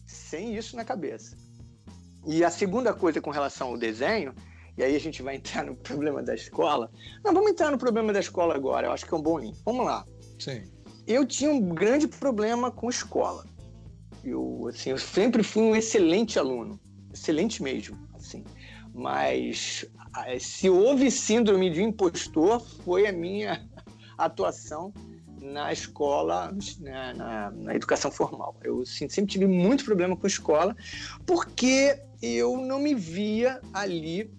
sem 0.04 0.56
isso 0.56 0.74
na 0.74 0.84
cabeça. 0.84 1.36
E 2.26 2.42
a 2.42 2.50
segunda 2.50 2.92
coisa 2.92 3.20
com 3.20 3.30
relação 3.30 3.68
ao 3.68 3.78
desenho, 3.78 4.34
e 4.76 4.82
aí 4.82 4.96
a 4.96 4.98
gente 4.98 5.22
vai 5.22 5.36
entrar 5.36 5.62
no 5.64 5.76
problema 5.76 6.24
da 6.24 6.34
escola. 6.34 6.90
Não, 7.22 7.32
vamos 7.32 7.52
entrar 7.52 7.70
no 7.70 7.78
problema 7.78 8.12
da 8.12 8.18
escola 8.18 8.52
agora, 8.52 8.88
eu 8.88 8.90
acho 8.90 9.06
que 9.06 9.14
é 9.14 9.16
um 9.16 9.22
bom 9.22 9.38
link. 9.38 9.56
Vamos 9.64 9.86
lá. 9.86 10.04
Sim. 10.40 10.64
Eu 11.06 11.24
tinha 11.24 11.52
um 11.52 11.72
grande 11.72 12.08
problema 12.08 12.68
com 12.68 12.90
escola. 12.90 13.46
Eu, 14.24 14.66
assim, 14.66 14.90
eu 14.90 14.98
sempre 14.98 15.44
fui 15.44 15.62
um 15.62 15.76
excelente 15.76 16.36
aluno, 16.36 16.80
excelente 17.12 17.62
mesmo, 17.62 17.96
assim. 18.12 18.42
Mas 18.92 19.86
se 20.40 20.68
houve 20.68 21.12
síndrome 21.12 21.70
de 21.70 21.80
impostor, 21.80 22.58
foi 22.84 23.06
a 23.06 23.12
minha 23.12 23.64
atuação 24.18 24.92
na 25.44 25.72
escola, 25.72 26.56
na, 26.80 27.14
na, 27.14 27.50
na 27.50 27.74
educação 27.74 28.10
formal. 28.10 28.56
Eu 28.62 28.80
assim, 28.80 29.08
sempre 29.08 29.32
tive 29.32 29.46
muito 29.46 29.84
problema 29.84 30.16
com 30.16 30.26
a 30.26 30.28
escola, 30.28 30.74
porque 31.26 32.00
eu 32.22 32.56
não 32.56 32.78
me 32.78 32.94
via 32.94 33.60
ali, 33.72 34.32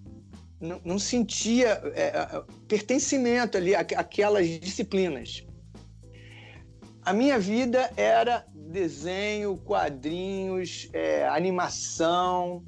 não, 0.60 0.82
não 0.84 1.00
sentia 1.00 1.80
é, 1.94 2.44
pertencimento 2.68 3.58
ali 3.58 3.76
àquelas 3.76 4.48
disciplinas. 4.60 5.46
A 7.04 7.14
minha 7.14 7.38
vida 7.38 7.92
era 7.96 8.44
desenho, 8.54 9.58
quadrinhos, 9.58 10.90
é, 10.92 11.28
animação, 11.28 12.64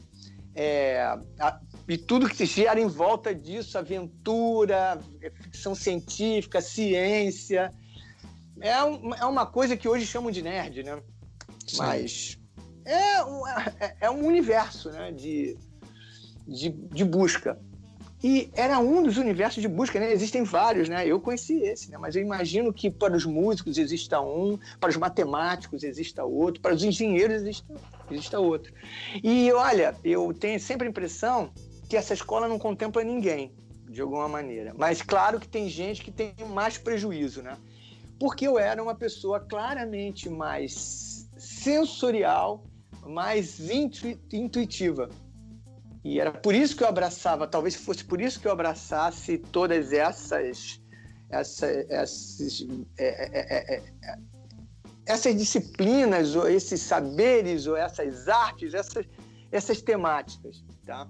é, 0.54 1.02
a, 1.40 1.60
e 1.88 1.98
tudo 1.98 2.30
que 2.30 2.46
gira 2.46 2.80
em 2.80 2.88
volta 2.88 3.34
disso, 3.34 3.78
aventura, 3.78 5.00
ficção 5.42 5.74
científica, 5.74 6.62
ciência. 6.62 7.74
É, 8.62 8.84
um, 8.84 9.14
é 9.14 9.26
uma 9.26 9.46
coisa 9.46 9.78
que 9.78 9.88
hoje 9.88 10.06
chamam 10.06 10.32
de 10.32 10.42
nerd, 10.42 10.84
né? 10.84 11.02
Sim. 11.66 11.78
Mas 11.78 12.38
é, 12.86 13.18
é, 13.80 13.96
é, 14.02 14.10
um 14.10 14.26
universo 14.26 14.90
né? 14.90 15.12
de, 15.12 15.58
de, 16.48 16.70
de 16.70 17.04
busca. 17.04 17.60
E 18.24 18.50
era 18.56 18.80
um 18.80 19.04
dos 19.04 19.18
universos 19.18 19.62
de 19.62 19.68
busca, 19.68 20.00
né? 20.00 20.12
Existem 20.12 20.44
vários, 20.44 20.90
né? 20.90 21.06
Eu 21.06 21.20
conheci 21.20 21.62
esse, 21.62 21.92
né? 21.92 21.98
Mas 22.00 22.16
eu 22.16 22.22
imagino 22.22 22.74
que 22.74 22.90
para 22.90 23.16
os 23.16 23.26
músicos 23.26 23.78
exista 23.78 24.20
um, 24.20 24.58
para 24.80 24.90
os 24.90 24.98
matemáticos 24.98 25.84
exista 25.84 26.24
outro, 26.24 26.60
para 26.60 26.74
os 26.74 26.84
engenheiros 26.84 27.42
exista, 27.44 27.76
exista 28.10 28.40
outro. 28.40 28.74
E 29.24 29.52
olha, 29.52 29.96
eu 30.04 30.34
tenho 30.34 30.60
sempre 30.60 30.88
a 30.88 30.90
impressão 30.90 31.52
que 31.88 31.96
essa 31.96 32.14
escola 32.14 32.48
não 32.48 32.58
contempla 32.58 33.04
ninguém, 33.04 33.52
de 33.88 34.02
alguma 34.02 34.28
maneira. 34.28 34.74
Mas 34.76 35.02
claro 35.02 35.40
que 35.40 35.48
tem 35.48 35.70
gente 35.70 36.04
que 36.04 36.12
tem 36.12 36.34
mais 36.50 36.78
prejuízo, 36.78 37.44
né? 37.44 37.56
Porque 38.20 38.48
eu 38.48 38.58
era 38.58 38.82
uma 38.82 38.96
pessoa 38.96 39.40
claramente 39.40 40.30
mais 40.30 41.30
sensorial, 41.38 42.64
mais 43.06 43.60
intu 43.70 44.20
intuitiva. 44.32 45.10
E 46.04 46.20
era 46.20 46.32
por 46.32 46.56
isso 46.56 46.76
que 46.76 46.84
eu 46.84 46.88
abraçava, 46.88 47.48
talvez 47.48 47.76
fosse 47.76 48.04
por 48.04 48.22
isso 48.22 48.40
que 48.40 48.48
eu 48.48 48.52
abraçasse 48.52 49.38
todas 49.38 49.92
essas 49.92 50.80
essa, 51.30 51.68
essas, 51.90 52.66
é, 52.98 53.06
é, 53.06 53.58
é, 53.58 53.76
é, 53.78 54.18
essas 55.06 55.36
disciplinas, 55.36 56.36
ou 56.36 56.48
esses 56.48 56.82
saberes, 56.82 57.68
ou 57.68 57.76
essas 57.76 58.28
artes, 58.28 58.74
essas, 58.74 59.06
essas 59.52 59.82
temáticas. 59.82 60.64
Tá? 60.86 61.08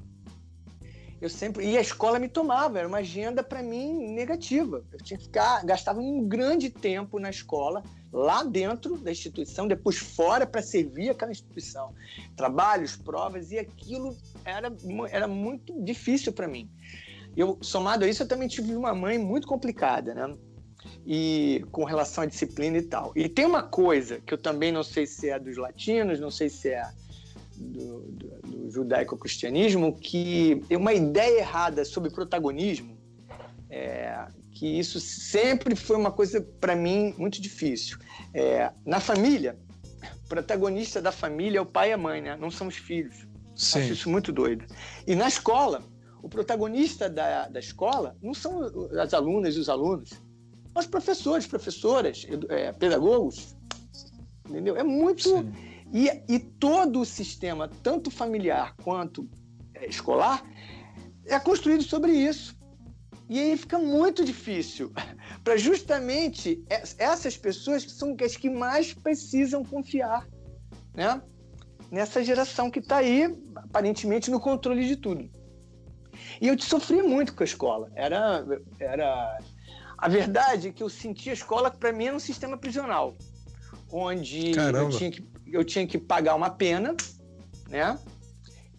Eu 1.20 1.30
sempre 1.30 1.65
e 1.65 1.78
a 1.78 1.82
escola 1.82 2.20
me 2.20 2.30
tomava, 2.30 2.78
era 2.80 2.88
uma 2.88 2.99
agenda 2.99 3.43
para 3.43 3.63
mim 3.63 4.13
negativa. 4.13 4.84
Eu 4.91 4.99
tinha 4.99 5.18
que 5.18 5.26
ficar, 5.26 5.65
gastava 5.65 5.99
um 5.99 6.28
grande 6.28 6.70
tempo 6.70 7.20
na 7.20 7.30
escola, 7.30 7.84
lá 8.11 8.43
dentro 8.43 8.97
da 8.97 9.11
instituição, 9.11 9.68
depois 9.68 9.97
fora 9.97 10.45
para 10.45 10.61
servir 10.61 11.09
aquela 11.09 11.32
instituição. 11.32 11.93
Trabalhos, 12.36 12.95
provas 12.95 13.51
e 13.51 13.57
aquilo 13.57 14.15
era, 14.45 14.72
era 15.09 15.28
muito 15.28 15.82
difícil 15.84 16.32
para 16.32 16.47
mim. 16.47 16.70
Eu 17.36 17.57
somado 17.61 18.05
a 18.05 18.07
isso, 18.07 18.24
eu 18.24 18.28
também 18.28 18.47
tive 18.47 18.76
uma 18.76 18.93
mãe 18.93 19.18
muito 19.18 19.47
complicada, 19.47 20.13
né? 20.13 20.36
E 21.05 21.65
com 21.72 21.84
relação 21.84 22.24
à 22.24 22.28
disciplina 22.28 22.78
e 22.78 22.82
tal. 22.84 23.11
E 23.15 23.28
tem 23.28 23.45
uma 23.45 23.63
coisa 23.63 24.20
que 24.20 24.34
eu 24.34 24.38
também 24.38 24.72
não 24.72 24.84
sei 24.84 25.07
se 25.07 25.30
é 25.30 25.39
dos 25.39 25.57
latinos, 25.57 26.20
não 26.20 26.32
sei 26.32 26.49
se 26.49 26.70
é 26.70 26.88
do, 27.58 28.01
do, 28.12 28.28
do 28.41 28.72
judaico-cristianismo 28.72 29.97
que 29.97 30.62
é 30.70 30.78
uma 30.78 30.93
ideia 30.93 31.39
errada 31.39 31.84
sobre 31.84 32.12
protagonismo, 32.12 32.97
é, 33.70 34.28
que 34.51 34.66
isso 34.66 34.99
sempre 34.99 35.76
foi 35.76 35.97
uma 35.97 36.12
coisa 36.12 36.41
para 36.60 36.76
mim 36.76 37.14
muito 37.18 37.41
difícil. 37.41 37.97
É, 38.34 38.72
na 38.86 38.99
família, 38.99 39.58
protagonista 40.28 41.01
da 41.01 41.12
família 41.12 41.60
é 41.60 41.62
o 41.62 41.66
pai 41.66 41.89
e 41.89 41.93
a 41.93 41.97
mãe, 41.97 42.22
né? 42.22 42.36
Não 42.38 42.51
são 42.51 42.68
os 42.68 42.76
filhos. 42.76 43.28
Sim. 43.55 43.80
Acho 43.80 43.93
isso 43.93 44.10
muito 44.10 44.32
doido. 44.32 44.66
E 45.05 45.16
na 45.16 45.28
escola, 45.28 45.84
o 46.22 46.30
protagonista 46.30 47.10
da, 47.10 47.47
da 47.47 47.60
escola 47.60 48.16
não 48.22 48.34
são 48.34 48.62
as 48.99 49.14
alunas 49.14 49.55
e 49.55 49.60
os 49.60 49.70
alunos, 49.70 50.12
os 50.76 50.86
professores, 50.86 51.47
professoras, 51.47 52.26
é, 52.49 52.72
pedagogos. 52.72 53.55
Entendeu? 54.47 54.78
É 54.78 54.84
muito. 54.84 55.24
Sim 55.24 55.66
e, 55.93 56.09
e 56.27 56.39
todo 56.39 57.01
o 57.01 57.05
sistema, 57.05 57.69
tanto 57.81 58.11
familiar 58.11 58.75
quanto 58.83 59.29
é, 59.73 59.88
escolar, 59.88 60.43
é 61.25 61.39
construído 61.39 61.83
sobre 61.83 62.11
isso. 62.11 62.55
E 63.29 63.39
aí 63.39 63.57
fica 63.57 63.77
muito 63.77 64.23
difícil 64.23 64.91
para 65.43 65.57
justamente 65.57 66.63
essas 66.97 67.38
pessoas 67.38 67.83
que 67.83 67.91
são 67.91 68.15
as 68.23 68.38
que 68.38 68.49
mais 68.49 68.93
precisam 68.93 69.63
confiar, 69.63 70.27
né? 70.93 71.21
Nessa 71.89 72.23
geração 72.23 72.69
que 72.69 72.79
está 72.79 72.97
aí, 72.97 73.33
aparentemente, 73.55 74.29
no 74.29 74.39
controle 74.39 74.85
de 74.85 74.97
tudo. 74.97 75.29
E 76.41 76.47
eu 76.47 76.55
te 76.55 76.65
sofri 76.65 77.01
muito 77.01 77.33
com 77.33 77.43
a 77.43 77.45
escola. 77.45 77.89
Era, 77.95 78.45
era 78.79 79.39
a 79.97 80.07
verdade 80.07 80.67
é 80.67 80.71
que 80.71 80.83
eu 80.83 80.89
sentia 80.89 81.31
a 81.31 81.33
escola 81.33 81.71
para 81.71 81.91
mim 81.91 82.05
era 82.05 82.15
um 82.15 82.19
sistema 82.19 82.57
prisional, 82.57 83.15
onde 83.91 84.51
Caramba. 84.51 84.91
eu 84.91 84.97
tinha 84.97 85.09
que 85.09 85.21
eu 85.51 85.63
tinha 85.63 85.85
que 85.87 85.97
pagar 85.97 86.35
uma 86.35 86.49
pena, 86.49 86.95
né? 87.69 87.97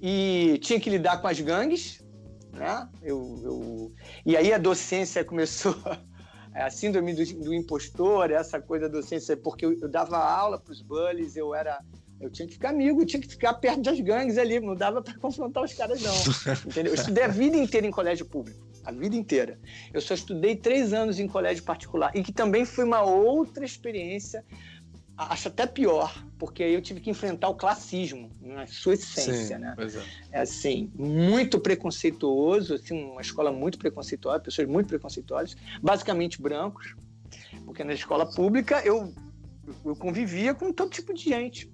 E 0.01 0.59
tinha 0.63 0.79
que 0.79 0.91
lidar 0.91 1.21
com 1.21 1.27
as 1.27 1.41
gangues, 1.41 2.05
né? 2.53 2.89
Eu, 3.03 3.41
eu... 3.43 3.93
E 4.25 4.37
aí 4.37 4.53
a 4.53 4.59
docência 4.59 5.25
começou, 5.25 5.77
a 6.55 6.71
síndrome 6.71 7.15
do, 7.15 7.25
do 7.45 7.55
impostor, 7.55 8.31
essa 8.31 8.61
coisa 8.61 8.89
da 8.89 9.01
docência, 9.01 9.37
porque 9.37 9.65
eu, 9.65 9.79
eu 9.81 9.89
dava 9.89 10.19
aula 10.19 10.59
para 10.59 10.73
os 10.73 10.83
bullies, 10.83 11.37
eu 11.37 11.55
era 11.55 11.81
eu 12.21 12.29
tinha 12.31 12.47
que 12.47 12.55
ficar 12.55 12.71
amigo, 12.71 13.05
tinha 13.07 13.21
que 13.23 13.29
ficar 13.29 13.55
perto 13.55 13.83
das 13.83 14.01
gangues 14.01 14.39
ali, 14.39 14.59
não 14.59 14.75
dava 14.75 15.01
para 15.01 15.15
confrontar 15.19 15.63
os 15.63 15.73
caras, 15.73 16.01
não. 16.03 16.15
Entendeu? 16.67 16.93
Eu 16.93 16.95
estudei 16.95 17.25
a 17.25 17.29
vida 17.29 17.57
inteira 17.57 17.87
em 17.87 17.91
colégio 17.91 18.27
público, 18.27 18.67
a 18.85 18.91
vida 18.91 19.15
inteira. 19.15 19.59
Eu 19.93 20.01
só 20.01 20.15
estudei 20.15 20.57
três 20.57 20.93
anos 20.93 21.21
em 21.21 21.29
colégio 21.29 21.63
particular, 21.63 22.11
e 22.17 22.23
que 22.23 22.33
também 22.33 22.65
foi 22.65 22.85
uma 22.85 23.03
outra 23.03 23.65
experiência 23.65 24.45
acho 25.19 25.49
até 25.49 25.67
pior, 25.67 26.15
porque 26.39 26.63
aí 26.63 26.73
eu 26.73 26.81
tive 26.81 27.01
que 27.01 27.11
enfrentar 27.11 27.49
o 27.49 27.55
classismo 27.55 28.31
na 28.41 28.67
sua 28.69 28.95
essência, 28.95 29.57
Sim, 29.57 29.63
né? 29.63 29.75
É. 30.31 30.39
é. 30.39 30.41
assim, 30.43 30.93
muito 30.95 31.59
preconceituoso, 31.59 32.75
assim, 32.75 33.03
uma 33.03 33.21
escola 33.21 33.51
muito 33.51 33.79
preconceituosa, 33.79 34.39
pessoas 34.39 34.69
muito 34.69 34.87
preconceituosas, 34.87 35.57
basicamente 35.83 36.41
brancos, 36.41 36.95
porque 37.65 37.83
na 37.83 37.95
escola 37.95 38.31
pública 38.31 38.81
eu, 38.85 39.13
eu 39.85 39.97
convivia 39.97 40.55
com 40.55 40.73
todo 40.73 40.91
tipo 40.91 41.13
de 41.13 41.25
gente. 41.25 41.69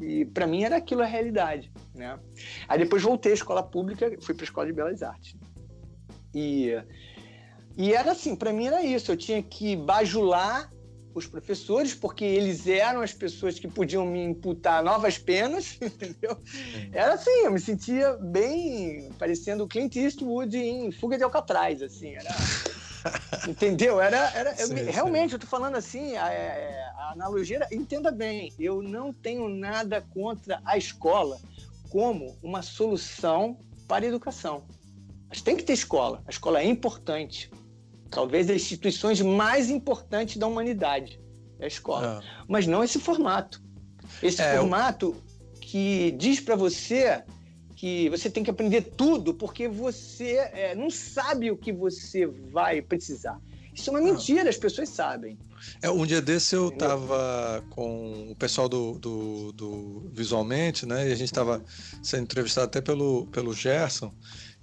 E 0.00 0.24
para 0.24 0.46
mim 0.46 0.64
era 0.64 0.76
aquilo 0.76 1.02
a 1.02 1.06
realidade, 1.06 1.70
né? 1.94 2.18
Aí 2.66 2.78
depois 2.78 3.02
voltei 3.02 3.32
à 3.32 3.34
escola 3.34 3.62
pública, 3.62 4.10
fui 4.20 4.34
para 4.34 4.42
a 4.42 4.46
escola 4.46 4.66
de 4.66 4.72
belas 4.72 5.02
artes. 5.02 5.36
E 6.34 6.72
e 7.76 7.94
era 7.94 8.12
assim, 8.12 8.34
para 8.34 8.52
mim 8.52 8.66
era 8.66 8.82
isso, 8.82 9.12
eu 9.12 9.16
tinha 9.16 9.42
que 9.42 9.76
bajular 9.76 10.70
os 11.14 11.26
professores, 11.26 11.94
porque 11.94 12.24
eles 12.24 12.66
eram 12.66 13.00
as 13.00 13.12
pessoas 13.12 13.58
que 13.58 13.68
podiam 13.68 14.06
me 14.06 14.22
imputar 14.22 14.82
novas 14.82 15.18
penas, 15.18 15.76
entendeu? 15.82 16.36
Era 16.92 17.14
assim, 17.14 17.44
eu 17.44 17.52
me 17.52 17.60
sentia 17.60 18.12
bem 18.14 19.10
parecendo 19.18 19.66
Clint 19.66 19.96
Eastwood 19.96 20.56
em 20.56 20.90
Fuga 20.92 21.16
de 21.16 21.24
Alcatraz, 21.24 21.82
assim, 21.82 22.14
era... 22.14 22.30
Entendeu? 23.48 23.98
Era, 23.98 24.30
era 24.34 24.54
sim, 24.54 24.78
eu, 24.78 24.92
realmente, 24.92 25.32
eu 25.32 25.38
tô 25.38 25.46
falando 25.46 25.74
assim, 25.74 26.16
a, 26.16 26.30
é, 26.30 26.84
a 26.96 27.12
analogia, 27.12 27.66
entenda 27.72 28.10
bem, 28.10 28.52
eu 28.58 28.82
não 28.82 29.10
tenho 29.10 29.48
nada 29.48 30.02
contra 30.02 30.60
a 30.66 30.76
escola 30.76 31.40
como 31.88 32.36
uma 32.42 32.60
solução 32.60 33.58
para 33.88 34.04
a 34.04 34.08
educação. 34.08 34.64
Mas 35.30 35.40
tem 35.40 35.56
que 35.56 35.62
ter 35.62 35.72
escola. 35.72 36.22
A 36.26 36.30
escola 36.30 36.60
é 36.60 36.66
importante 36.66 37.50
talvez 38.10 38.50
as 38.50 38.56
instituições 38.56 39.20
mais 39.20 39.70
importantes 39.70 40.36
da 40.36 40.46
humanidade, 40.46 41.20
é 41.58 41.64
a 41.64 41.68
escola. 41.68 42.22
É. 42.22 42.44
Mas 42.48 42.66
não 42.66 42.82
esse 42.82 42.98
formato. 42.98 43.62
Esse 44.22 44.42
é, 44.42 44.56
formato 44.56 45.14
eu... 45.16 45.60
que 45.60 46.10
diz 46.12 46.40
para 46.40 46.56
você 46.56 47.22
que 47.76 48.10
você 48.10 48.28
tem 48.28 48.44
que 48.44 48.50
aprender 48.50 48.82
tudo 48.82 49.32
porque 49.32 49.66
você 49.66 50.34
é, 50.52 50.74
não 50.74 50.90
sabe 50.90 51.50
o 51.50 51.56
que 51.56 51.72
você 51.72 52.26
vai 52.26 52.82
precisar. 52.82 53.40
Isso 53.72 53.88
é 53.88 53.92
uma 53.92 54.02
mentira, 54.02 54.50
as 54.50 54.56
pessoas 54.56 54.88
sabem. 54.88 55.38
É, 55.80 55.90
um 55.90 56.04
dia 56.04 56.20
desse 56.20 56.54
eu 56.54 56.68
estava 56.68 57.64
com 57.70 58.30
o 58.30 58.34
pessoal 58.34 58.68
do, 58.68 58.98
do, 58.98 59.52
do, 59.52 60.10
Visualmente, 60.12 60.84
né? 60.84 61.08
E 61.08 61.12
a 61.12 61.14
gente 61.14 61.28
estava 61.28 61.62
sendo 62.02 62.24
entrevistado 62.24 62.66
até 62.66 62.80
pelo, 62.80 63.26
pelo 63.28 63.54
Gerson. 63.54 64.12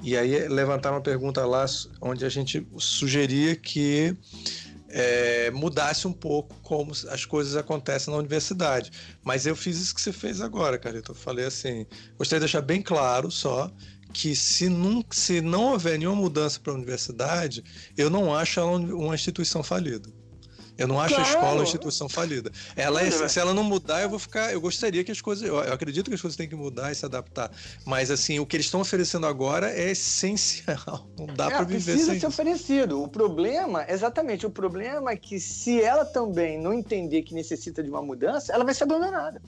E 0.02 0.16
aí 0.16 0.48
levantaram 0.48 0.98
uma 0.98 1.02
pergunta 1.02 1.46
lá 1.46 1.66
onde 2.02 2.24
a 2.24 2.30
gente 2.30 2.66
sugeria 2.78 3.56
que 3.56 4.16
é, 4.90 5.52
mudasse 5.52 6.08
um 6.08 6.14
pouco 6.14 6.56
como 6.62 6.92
as 7.10 7.26
coisas 7.26 7.56
acontecem 7.56 8.12
na 8.12 8.20
universidade. 8.20 8.92
Mas 9.24 9.46
eu 9.46 9.56
fiz 9.56 9.78
isso 9.78 9.96
que 9.96 10.02
você 10.02 10.14
fez 10.14 10.40
agora, 10.40 10.78
Carito. 10.78 11.12
Eu 11.12 11.16
falei 11.16 11.46
assim: 11.46 11.86
gostaria 12.18 12.40
de 12.40 12.46
deixar 12.46 12.62
bem 12.62 12.82
claro 12.82 13.32
só 13.32 13.72
que 14.14 14.36
se 14.36 14.70
não, 14.70 15.04
se 15.12 15.42
não 15.42 15.74
houver 15.74 16.00
nenhuma 16.00 16.22
mudança 16.22 16.60
para 16.60 16.72
a 16.72 16.76
universidade, 16.76 17.64
eu 17.96 18.10
não 18.10 18.34
acho 18.36 18.60
ela 18.60 18.72
uma 18.72 19.16
instituição 19.16 19.62
falida. 19.62 20.10
Eu 20.78 20.88
não 20.88 21.00
acho 21.00 21.16
claro. 21.16 21.30
a 21.30 21.34
escola 21.34 21.54
uma 21.56 21.64
instituição 21.64 22.08
falida. 22.08 22.52
Ela 22.76 23.02
é, 23.02 23.10
se 23.10 23.40
ela 23.40 23.54
não 23.54 23.64
mudar, 23.64 24.02
eu 24.02 24.10
vou 24.10 24.20
ficar. 24.20 24.54
Eu 24.54 24.62
gostaria 24.62 25.04
que 25.04 25.12
as 25.12 25.22
coisas. 25.22 25.48
Eu, 25.48 25.60
acredito 25.60 26.10
que 26.10 26.16
as 26.16 26.22
coisas 26.22 26.38
têm 26.38 26.48
que 26.48 26.56
mudar 26.56 26.92
e 26.92 26.96
se 26.96 27.06
adaptar. 27.06 27.52
Mas 27.86 28.12
assim, 28.12 28.40
o 28.40 28.46
que 28.46 28.56
eles 28.56 28.68
estão 28.68 28.82
oferecendo 28.82 29.26
agora 29.26 29.72
é 29.72 29.92
essencial. 29.92 31.08
Não 31.18 31.26
dá 31.28 31.48
é, 31.48 31.50
para 31.50 31.64
viver 31.64 31.94
precisa 31.94 32.12
sem 32.12 32.20
ser 32.20 32.28
oferecido. 32.28 33.02
O 33.02 33.08
problema, 33.08 33.86
exatamente, 33.90 34.46
o 34.46 34.50
problema 34.50 35.12
é 35.12 35.18
que 35.18 35.40
se 35.40 35.82
ela 35.82 36.06
também 36.06 36.60
não 36.60 36.74
entender 36.74 37.24
que 37.24 37.34
necessita 37.34 37.82
de 37.82 37.90
uma 37.90 38.02
mudança, 38.02 38.54
ela 38.54 38.64
vai 38.64 38.74
ser 38.74 38.84
abandonada. 38.84 39.42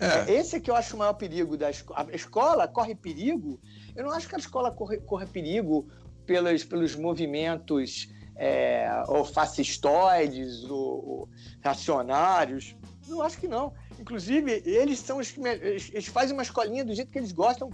É. 0.00 0.32
Esse 0.32 0.56
é 0.56 0.60
que 0.60 0.70
eu 0.70 0.76
acho 0.76 0.94
o 0.94 0.98
maior 0.98 1.14
perigo 1.14 1.56
da 1.56 1.70
escola. 1.70 2.08
A 2.10 2.14
escola 2.14 2.68
corre 2.68 2.94
perigo. 2.94 3.60
Eu 3.94 4.04
não 4.04 4.12
acho 4.12 4.28
que 4.28 4.34
a 4.34 4.38
escola 4.38 4.70
corre, 4.70 4.98
corre 4.98 5.26
perigo 5.26 5.88
pelos, 6.24 6.64
pelos 6.64 6.94
movimentos 6.94 8.08
é, 8.38 9.02
ou 9.08 9.24
fascistoides 9.24 10.62
ou, 10.64 11.08
ou 11.08 11.28
reacionários. 11.60 12.76
Não 13.08 13.20
acho 13.20 13.38
que 13.38 13.48
não. 13.48 13.74
Inclusive, 13.98 14.62
eles 14.64 15.00
são 15.00 15.18
os 15.18 15.30
que 15.30 15.40
eles 15.40 16.06
fazem 16.06 16.34
uma 16.34 16.42
escolinha 16.42 16.84
do 16.84 16.94
jeito 16.94 17.10
que 17.10 17.18
eles 17.18 17.32
gostam, 17.32 17.68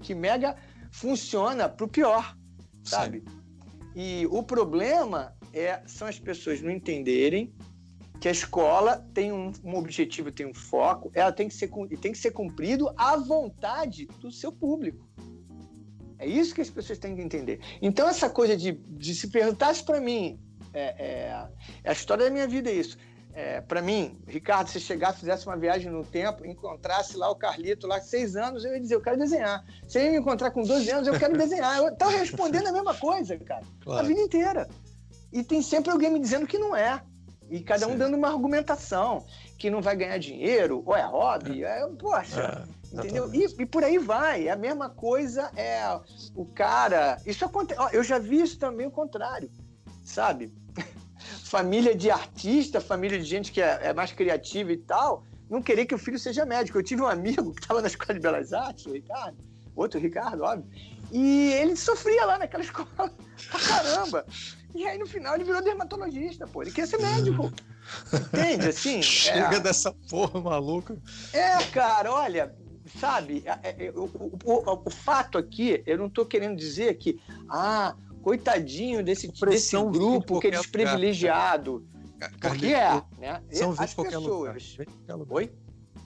que 0.00 0.14
mega 0.14 0.56
funciona 0.92 1.68
para 1.68 1.84
o 1.84 1.88
pior, 1.88 2.36
sabe? 2.84 3.24
Sim. 3.26 3.42
E 3.96 4.26
o 4.30 4.42
problema 4.42 5.36
é 5.52 5.82
são 5.86 6.06
as 6.06 6.18
pessoas 6.18 6.60
não 6.60 6.70
entenderem 6.70 7.52
que 8.20 8.28
a 8.28 8.30
escola 8.30 9.04
tem 9.12 9.32
um, 9.32 9.52
um, 9.64 9.76
objetivo, 9.76 10.30
tem 10.30 10.46
um 10.46 10.54
foco, 10.54 11.10
ela 11.12 11.32
tem 11.32 11.48
que 11.48 11.54
ser 11.54 11.68
tem 12.00 12.12
que 12.12 12.18
ser 12.18 12.30
cumprido 12.30 12.92
à 12.96 13.16
vontade 13.16 14.06
do 14.20 14.30
seu 14.30 14.52
público. 14.52 15.04
É 16.18 16.26
isso 16.26 16.54
que 16.54 16.60
as 16.60 16.70
pessoas 16.70 16.98
têm 16.98 17.14
que 17.14 17.22
entender. 17.22 17.60
Então, 17.82 18.08
essa 18.08 18.30
coisa 18.30 18.56
de, 18.56 18.72
de 18.72 19.14
se 19.14 19.28
perguntasse 19.28 19.82
para 19.82 20.00
mim, 20.00 20.38
é, 20.72 20.94
é, 20.98 21.48
é, 21.84 21.88
a 21.88 21.92
história 21.92 22.24
da 22.24 22.30
minha 22.30 22.46
vida, 22.46 22.70
é 22.70 22.74
isso. 22.74 22.96
É, 23.32 23.60
para 23.60 23.82
mim, 23.82 24.16
Ricardo, 24.28 24.68
se 24.68 24.78
chegasse, 24.78 25.18
fizesse 25.18 25.44
uma 25.46 25.56
viagem 25.56 25.90
no 25.90 26.04
tempo, 26.04 26.46
encontrasse 26.46 27.16
lá 27.16 27.28
o 27.30 27.34
Carlito, 27.34 27.86
lá 27.86 28.00
seis 28.00 28.36
anos, 28.36 28.64
eu 28.64 28.72
ia 28.72 28.80
dizer, 28.80 28.94
eu 28.94 29.00
quero 29.00 29.18
desenhar. 29.18 29.64
Se 29.88 29.98
ele 29.98 30.10
me 30.10 30.18
encontrar 30.18 30.52
com 30.52 30.62
12 30.62 30.88
anos, 30.90 31.08
eu 31.08 31.18
quero 31.18 31.36
desenhar. 31.36 31.78
Eu 31.78 31.96
tava 31.96 32.12
respondendo 32.12 32.68
a 32.68 32.72
mesma 32.72 32.94
coisa, 32.94 33.36
cara, 33.38 33.64
claro. 33.82 34.00
a 34.00 34.02
vida 34.08 34.20
inteira. 34.20 34.68
E 35.32 35.42
tem 35.42 35.60
sempre 35.62 35.90
alguém 35.90 36.10
me 36.10 36.20
dizendo 36.20 36.46
que 36.46 36.58
não 36.58 36.76
é. 36.76 37.02
E 37.50 37.60
cada 37.60 37.88
um 37.88 37.98
dando 37.98 38.16
uma 38.16 38.28
argumentação, 38.28 39.24
que 39.58 39.68
não 39.68 39.82
vai 39.82 39.96
ganhar 39.96 40.18
dinheiro, 40.18 40.82
ou 40.86 40.96
é 40.96 41.02
hobby, 41.02 41.64
é, 41.64 41.82
é 41.82 41.86
poxa. 41.98 42.40
É. 42.40 42.83
Entendeu? 42.98 43.34
E, 43.34 43.44
e, 43.62 43.66
por 43.66 43.82
aí 43.82 43.98
vai. 43.98 44.48
A 44.48 44.56
mesma 44.56 44.88
coisa 44.88 45.50
é 45.56 45.82
o 46.34 46.46
cara. 46.46 47.20
Isso 47.26 47.44
acontece. 47.44 47.80
Eu 47.92 48.04
já 48.04 48.18
vi 48.18 48.40
isso 48.40 48.58
também 48.58 48.86
o 48.86 48.90
contrário, 48.90 49.50
sabe? 50.04 50.52
família 51.44 51.94
de 51.94 52.10
artista, 52.10 52.80
família 52.80 53.18
de 53.18 53.24
gente 53.24 53.50
que 53.50 53.60
é, 53.60 53.80
é, 53.82 53.92
mais 53.92 54.12
criativa 54.12 54.72
e 54.72 54.76
tal, 54.76 55.24
não 55.50 55.60
querer 55.60 55.86
que 55.86 55.94
o 55.94 55.98
filho 55.98 56.18
seja 56.18 56.46
médico. 56.46 56.78
Eu 56.78 56.82
tive 56.82 57.02
um 57.02 57.06
amigo 57.06 57.52
que 57.52 57.62
estava 57.62 57.80
na 57.80 57.88
Escola 57.88 58.14
de 58.14 58.20
Belas 58.20 58.52
Artes, 58.52 58.86
o 58.86 58.92
Ricardo, 58.92 59.36
outro 59.74 59.98
Ricardo, 59.98 60.42
óbvio, 60.42 60.70
e 61.10 61.52
ele 61.52 61.76
sofria 61.76 62.24
lá 62.24 62.38
naquela 62.38 62.62
escola 62.64 62.88
pra 63.50 63.60
caramba. 63.60 64.26
E 64.74 64.86
aí 64.86 64.98
no 64.98 65.06
final 65.06 65.36
ele 65.36 65.44
virou 65.44 65.62
dermatologista, 65.62 66.46
pô. 66.46 66.62
Ele 66.62 66.72
queria 66.72 66.86
ser 66.86 66.98
médico. 66.98 67.52
Entende? 68.12 68.68
Assim. 68.68 69.00
Chega 69.00 69.56
é... 69.56 69.60
dessa 69.60 69.92
porra 70.10 70.40
maluca. 70.40 70.96
É, 71.32 71.62
cara, 71.66 72.12
olha, 72.12 72.54
sabe, 72.98 73.42
é, 73.46 73.86
é, 73.86 73.90
o, 73.90 74.04
o, 74.04 74.38
o, 74.44 74.82
o, 74.86 74.90
fato 74.90 75.38
aqui, 75.38 75.82
eu 75.86 75.98
não 75.98 76.06
estou 76.06 76.26
querendo 76.26 76.56
dizer 76.56 76.94
que, 76.94 77.18
ah, 77.48 77.96
coitadinho 78.22 79.02
desse, 79.02 79.28
desse 79.28 79.76
grupo 79.76 80.40
que 80.40 80.48
é 80.48 80.50
desprivilegiado. 80.50 81.86
Porque 82.40 82.68
é, 82.68 83.02
né? 83.18 83.42
São 83.50 83.74
As 83.76 83.92
pessoas. 83.92 84.78
Lugar. 85.08 85.26
Oi? 85.30 85.52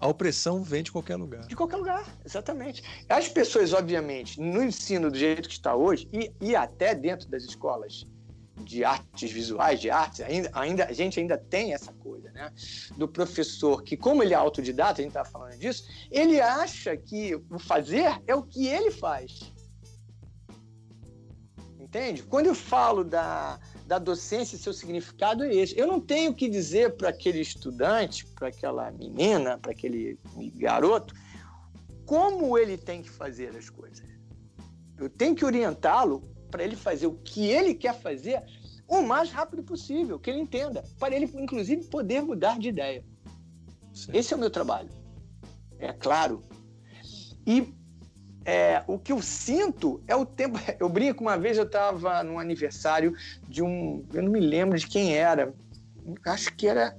A 0.00 0.06
opressão 0.08 0.62
vem 0.62 0.82
de 0.82 0.92
qualquer 0.92 1.16
lugar. 1.16 1.46
De 1.46 1.56
qualquer 1.56 1.76
lugar, 1.76 2.04
exatamente. 2.24 2.82
As 3.08 3.28
pessoas, 3.28 3.72
obviamente, 3.72 4.40
no 4.40 4.62
ensino 4.62 5.10
do 5.10 5.18
jeito 5.18 5.48
que 5.48 5.54
está 5.54 5.74
hoje, 5.74 6.08
e, 6.12 6.32
e 6.40 6.54
até 6.54 6.94
dentro 6.94 7.28
das 7.28 7.42
escolas 7.44 8.06
de 8.64 8.84
artes 8.84 9.30
visuais, 9.30 9.80
de 9.80 9.90
artes, 9.90 10.20
ainda, 10.20 10.50
ainda, 10.52 10.84
a 10.86 10.92
gente 10.92 11.18
ainda 11.18 11.36
tem 11.36 11.74
essa 11.74 11.92
coisa, 11.92 12.30
né? 12.32 12.52
Do 12.96 13.08
professor 13.08 13.82
que, 13.82 13.96
como 13.96 14.22
ele 14.22 14.34
é 14.34 14.36
autodidata, 14.36 15.00
a 15.00 15.02
gente 15.02 15.10
estava 15.10 15.28
falando 15.28 15.58
disso, 15.58 15.84
ele 16.10 16.40
acha 16.40 16.96
que 16.96 17.34
o 17.34 17.58
fazer 17.58 18.20
é 18.26 18.34
o 18.34 18.42
que 18.42 18.66
ele 18.66 18.90
faz. 18.90 19.52
Entende? 21.78 22.22
Quando 22.22 22.46
eu 22.46 22.54
falo 22.54 23.02
da, 23.02 23.58
da 23.86 23.98
docência, 23.98 24.58
seu 24.58 24.74
significado 24.74 25.42
é 25.44 25.54
esse. 25.54 25.78
Eu 25.78 25.86
não 25.86 25.98
tenho 25.98 26.34
que 26.34 26.46
dizer 26.46 26.96
para 26.96 27.08
aquele 27.08 27.40
estudante, 27.40 28.26
para 28.26 28.48
aquela 28.48 28.90
menina, 28.90 29.56
para 29.56 29.72
aquele 29.72 30.18
garoto, 30.56 31.14
como 32.04 32.58
ele 32.58 32.76
tem 32.76 33.02
que 33.02 33.08
fazer 33.08 33.56
as 33.56 33.70
coisas. 33.70 34.06
Eu 34.98 35.08
tenho 35.08 35.34
que 35.34 35.44
orientá-lo 35.44 36.22
para 36.50 36.62
ele 36.62 36.76
fazer 36.76 37.06
o 37.06 37.14
que 37.14 37.46
ele 37.46 37.74
quer 37.74 37.94
fazer 37.94 38.42
o 38.86 39.02
mais 39.02 39.30
rápido 39.30 39.62
possível, 39.62 40.18
que 40.18 40.30
ele 40.30 40.40
entenda, 40.40 40.82
para 40.98 41.14
ele, 41.14 41.30
inclusive, 41.36 41.84
poder 41.84 42.22
mudar 42.22 42.58
de 42.58 42.68
ideia. 42.68 43.04
Sim. 43.92 44.12
Esse 44.14 44.32
é 44.32 44.36
o 44.36 44.40
meu 44.40 44.50
trabalho. 44.50 44.88
É 45.78 45.92
claro. 45.92 46.42
E 47.46 47.74
é, 48.44 48.82
o 48.86 48.98
que 48.98 49.12
eu 49.12 49.20
sinto 49.20 50.02
é 50.06 50.16
o 50.16 50.24
tempo. 50.24 50.58
Eu 50.80 50.88
brinco, 50.88 51.22
uma 51.22 51.36
vez 51.36 51.58
eu 51.58 51.64
estava 51.64 52.22
num 52.22 52.38
aniversário 52.38 53.14
de 53.46 53.62
um. 53.62 54.06
Eu 54.14 54.22
não 54.22 54.32
me 54.32 54.40
lembro 54.40 54.78
de 54.78 54.86
quem 54.86 55.14
era. 55.14 55.52
Acho 56.24 56.54
que 56.56 56.66
era. 56.66 56.96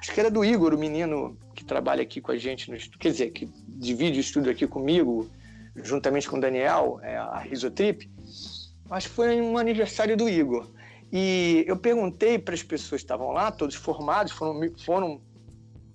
Acho 0.00 0.12
que 0.12 0.18
era 0.18 0.30
do 0.30 0.44
Igor, 0.44 0.74
o 0.74 0.78
menino 0.78 1.38
que 1.54 1.64
trabalha 1.64 2.02
aqui 2.02 2.20
com 2.20 2.32
a 2.32 2.36
gente 2.36 2.70
no. 2.70 2.76
Quer 2.98 3.10
dizer, 3.10 3.30
que 3.30 3.46
divide 3.68 4.18
o 4.18 4.20
estúdio 4.20 4.50
aqui 4.50 4.66
comigo, 4.66 5.30
juntamente 5.76 6.28
com 6.28 6.38
o 6.38 6.40
Daniel, 6.40 6.98
é, 7.02 7.16
a 7.16 7.38
Risotrip. 7.38 8.10
Acho 8.90 9.08
que 9.08 9.14
foi 9.14 9.40
um 9.40 9.56
aniversário 9.56 10.16
do 10.16 10.28
Igor. 10.28 10.68
E 11.12 11.64
eu 11.66 11.76
perguntei 11.76 12.38
para 12.38 12.54
as 12.54 12.62
pessoas 12.62 13.00
que 13.00 13.04
estavam 13.04 13.30
lá, 13.30 13.50
todos 13.50 13.74
formados, 13.74 14.32
foram, 14.32 14.60
foram 14.84 15.20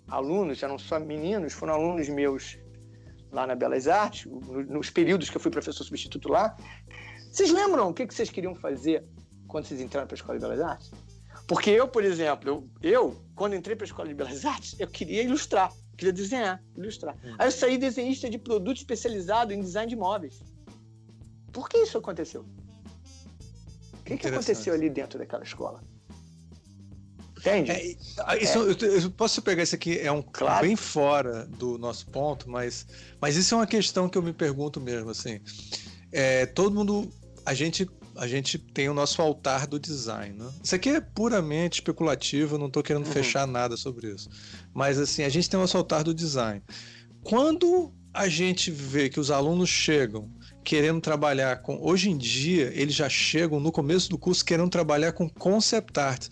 alunos, 0.07 0.61
eram 0.63 0.77
só 0.77 0.99
meninos, 0.99 1.53
foram 1.53 1.73
alunos 1.73 2.09
meus 2.09 2.57
lá 3.31 3.45
na 3.45 3.55
Belas 3.55 3.88
Artes, 3.88 4.31
nos 4.69 4.89
períodos 4.89 5.30
que 5.30 5.38
eu 5.38 5.41
fui 5.41 5.51
professor 5.51 5.84
substituto 5.84 6.30
lá. 6.30 6.55
Vocês 7.31 7.51
lembram 7.51 7.89
o 7.89 7.93
que 7.93 8.05
vocês 8.05 8.30
queriam 8.30 8.55
fazer 8.55 9.03
quando 9.47 9.65
vocês 9.65 9.81
entraram 9.81 10.07
para 10.07 10.15
a 10.15 10.17
Escola 10.17 10.39
de 10.39 10.45
Belas 10.45 10.61
Artes? 10.61 10.91
Porque 11.47 11.69
eu, 11.69 11.88
por 11.88 12.03
exemplo, 12.03 12.49
eu, 12.49 12.69
eu 12.81 13.26
quando 13.35 13.55
entrei 13.55 13.76
para 13.76 13.84
a 13.84 13.88
Escola 13.88 14.07
de 14.07 14.15
Belas 14.15 14.45
Artes, 14.45 14.76
eu 14.80 14.88
queria 14.88 15.22
ilustrar, 15.22 15.72
queria 15.97 16.13
desenhar, 16.13 16.63
ilustrar. 16.76 17.15
Hum. 17.23 17.35
Aí 17.38 17.47
eu 17.47 17.51
saí 17.51 17.77
desenhista 17.77 18.30
de 18.30 18.38
produto 18.38 18.77
especializado 18.77 19.53
em 19.53 19.59
design 19.59 19.89
de 19.89 19.95
móveis. 19.95 20.41
Por 21.51 21.69
que 21.69 21.77
isso 21.77 21.97
aconteceu? 21.97 22.45
O 24.06 24.07
que, 24.07 24.18
que 24.18 24.27
aconteceu 24.27 24.72
ali 24.72 24.88
dentro 24.88 25.18
daquela 25.18 25.44
escola? 25.44 25.82
Entende? 27.40 27.72
É, 27.72 27.95
ah, 28.19 28.38
isso, 28.38 28.60
é. 28.60 28.61
eu, 28.61 29.02
eu, 29.02 29.11
posso 29.11 29.41
pegar 29.41 29.64
isso 29.64 29.73
aqui, 29.73 29.98
é 29.98 30.11
um 30.11 30.22
claro. 30.22 30.65
bem 30.65 30.76
fora 30.76 31.45
do 31.45 31.80
nosso 31.80 32.06
ponto, 32.07 32.48
mas, 32.48 32.86
mas 33.19 33.36
isso 33.36 33.56
é 33.56 33.57
uma 33.57 33.68
questão 33.68 34.07
que 34.07 34.15
eu 34.15 34.22
me 34.22 34.32
pergunto 34.32 34.80
mesmo, 34.80 35.10
assim. 35.10 35.40
É, 36.11 36.45
todo 36.45 36.73
mundo, 36.73 37.11
a 37.44 37.56
gente, 37.56 37.90
a 38.15 38.27
gente 38.27 38.60
tem 38.60 38.90
o 38.90 38.94
nosso 38.94 39.23
altar 39.23 39.65
do 39.65 39.80
design, 39.80 40.38
né? 40.38 40.52
Isso 40.64 40.76
aqui 40.76 40.90
é 40.90 41.02
puramente 41.02 41.80
especulativo, 41.80 42.60
não 42.60 42.68
estou 42.68 42.84
querendo 42.84 43.07
uhum. 43.07 43.11
fechar 43.11 43.48
nada 43.48 43.76
sobre 43.76 44.11
isso. 44.11 44.30
Mas 44.72 44.99
assim, 44.99 45.23
a 45.23 45.30
gente 45.30 45.49
tem 45.49 45.57
o 45.57 45.61
nosso 45.61 45.77
altar 45.77 46.03
do 46.03 46.14
design. 46.14 46.61
Quando 47.23 47.91
a 48.14 48.27
gente 48.27 48.69
vê 48.69 49.10
que 49.10 49.19
os 49.19 49.32
alunos 49.32 49.69
chegam 49.69 50.32
querendo 50.65 50.99
trabalhar 50.99 51.61
com. 51.61 51.77
Hoje 51.79 52.09
em 52.09 52.17
dia, 52.17 52.71
eles 52.73 52.95
já 52.95 53.07
chegam 53.07 53.59
no 53.59 53.71
começo 53.71 54.09
do 54.09 54.17
curso 54.17 54.43
querendo 54.43 54.69
trabalhar 54.69 55.13
com 55.13 55.29
concept 55.29 55.97
art. 55.99 56.27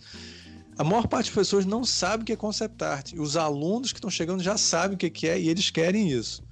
A 0.76 0.82
maior 0.82 1.06
parte 1.06 1.26
das 1.26 1.34
pessoas 1.34 1.64
não 1.64 1.84
sabe 1.84 2.24
o 2.24 2.26
que 2.26 2.32
é 2.32 2.36
concept 2.36 2.82
art. 2.82 3.12
Os 3.16 3.36
alunos 3.36 3.92
que 3.92 3.98
estão 3.98 4.10
chegando 4.10 4.42
já 4.42 4.58
sabem 4.58 4.96
o 4.96 4.98
que 4.98 5.28
é 5.28 5.40
e 5.40 5.48
eles 5.48 5.70
querem 5.70 6.10
isso. 6.10 6.42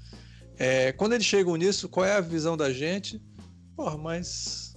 É, 0.57 0.93
quando 0.93 1.15
eles 1.15 1.27
chegam 1.27 1.57
nisso, 1.57 1.89
qual 1.89 2.07
é 2.07 2.15
a 2.15 2.21
visão 2.21 2.57
da 2.57 2.73
gente? 2.73 3.21
Porra, 3.75 3.99
mas. 3.99 4.77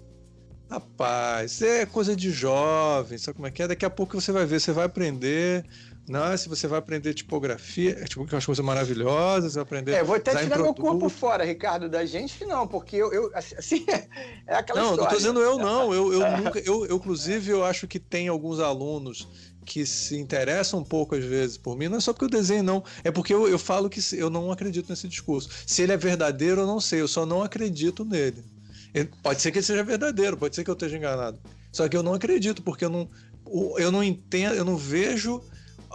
Rapaz, 0.68 1.62
é 1.62 1.86
coisa 1.86 2.16
de 2.16 2.32
jovem, 2.32 3.20
sabe 3.20 3.36
como 3.36 3.48
é 3.48 3.52
que 3.52 3.62
é? 3.62 3.68
Daqui 3.68 3.86
a 3.86 3.90
pouco 3.90 4.20
você 4.20 4.32
vai 4.32 4.48
ver, 4.48 4.60
você 4.60 4.72
vai 4.72 4.86
aprender, 4.86 5.64
não, 6.08 6.38
se 6.38 6.48
você 6.48 6.68
vai 6.68 6.78
aprender 6.78 7.16
tipografia, 7.16 7.98
é 8.00 8.04
tipo, 8.04 8.26
que 8.28 8.36
é 8.36 8.38
uma 8.38 8.46
coisa 8.46 8.62
maravilhosa, 8.62 9.50
você 9.50 9.56
vai 9.56 9.64
aprender. 9.64 9.92
É, 9.94 10.04
vou 10.04 10.16
até 10.16 10.36
tirar 10.36 10.60
meu 10.60 10.74
corpo 10.74 11.10
fora, 11.10 11.44
Ricardo, 11.44 11.90
da 11.90 12.06
gente, 12.06 12.46
não, 12.46 12.68
porque 12.68 12.96
eu, 12.96 13.12
eu 13.12 13.32
assim, 13.34 13.86
é 14.46 14.56
aquela 14.56 14.82
não, 14.82 14.92
história. 14.92 14.96
Não, 14.96 14.98
não 14.98 15.08
tô 15.08 15.16
dizendo 15.16 15.40
eu, 15.40 15.58
não. 15.58 15.94
Eu, 15.94 16.14
eu 16.14 16.20
nunca, 16.38 16.60
eu, 16.60 16.86
eu, 16.86 16.96
inclusive, 16.98 17.52
eu 17.52 17.66
acho 17.66 17.88
que 17.88 18.00
tem 18.00 18.28
alguns 18.28 18.60
alunos 18.60 19.28
que 19.66 19.84
se 19.84 20.16
interessam 20.16 20.82
um 20.82 20.84
pouco 20.84 21.16
às 21.16 21.24
vezes 21.24 21.58
por 21.58 21.76
mim, 21.76 21.88
não 21.88 21.98
é 21.98 22.00
só 22.00 22.14
porque 22.14 22.26
eu 22.26 22.30
desenho, 22.30 22.62
não. 22.62 22.84
É 23.04 23.10
porque 23.10 23.34
eu, 23.34 23.48
eu 23.48 23.58
falo 23.58 23.90
que 23.90 24.00
eu 24.14 24.30
não 24.30 24.52
acredito 24.52 24.88
nesse 24.90 25.08
discurso. 25.08 25.50
Se 25.66 25.82
ele 25.82 25.92
é 25.92 25.98
verdadeiro, 25.98 26.62
eu 26.62 26.68
não 26.68 26.80
sei, 26.80 27.02
eu 27.02 27.08
só 27.08 27.26
não 27.26 27.42
acredito 27.42 28.06
nele. 28.06 28.46
Ele, 28.94 29.10
pode 29.24 29.42
ser 29.42 29.52
que 29.52 29.58
ele 29.58 29.66
seja 29.66 29.84
verdadeiro, 29.84 30.38
pode 30.38 30.56
ser 30.56 30.64
que 30.64 30.70
eu 30.70 30.76
esteja 30.76 30.96
enganado. 30.96 31.40
Só 31.72 31.90
que 31.90 31.98
eu 31.98 32.04
não 32.04 32.14
acredito, 32.14 32.62
porque 32.62 32.86
eu 32.86 32.90
não, 32.90 33.10
eu 33.78 33.92
não 33.92 34.04
entendo, 34.04 34.54
eu 34.54 34.64
não 34.64 34.78
vejo 34.78 35.42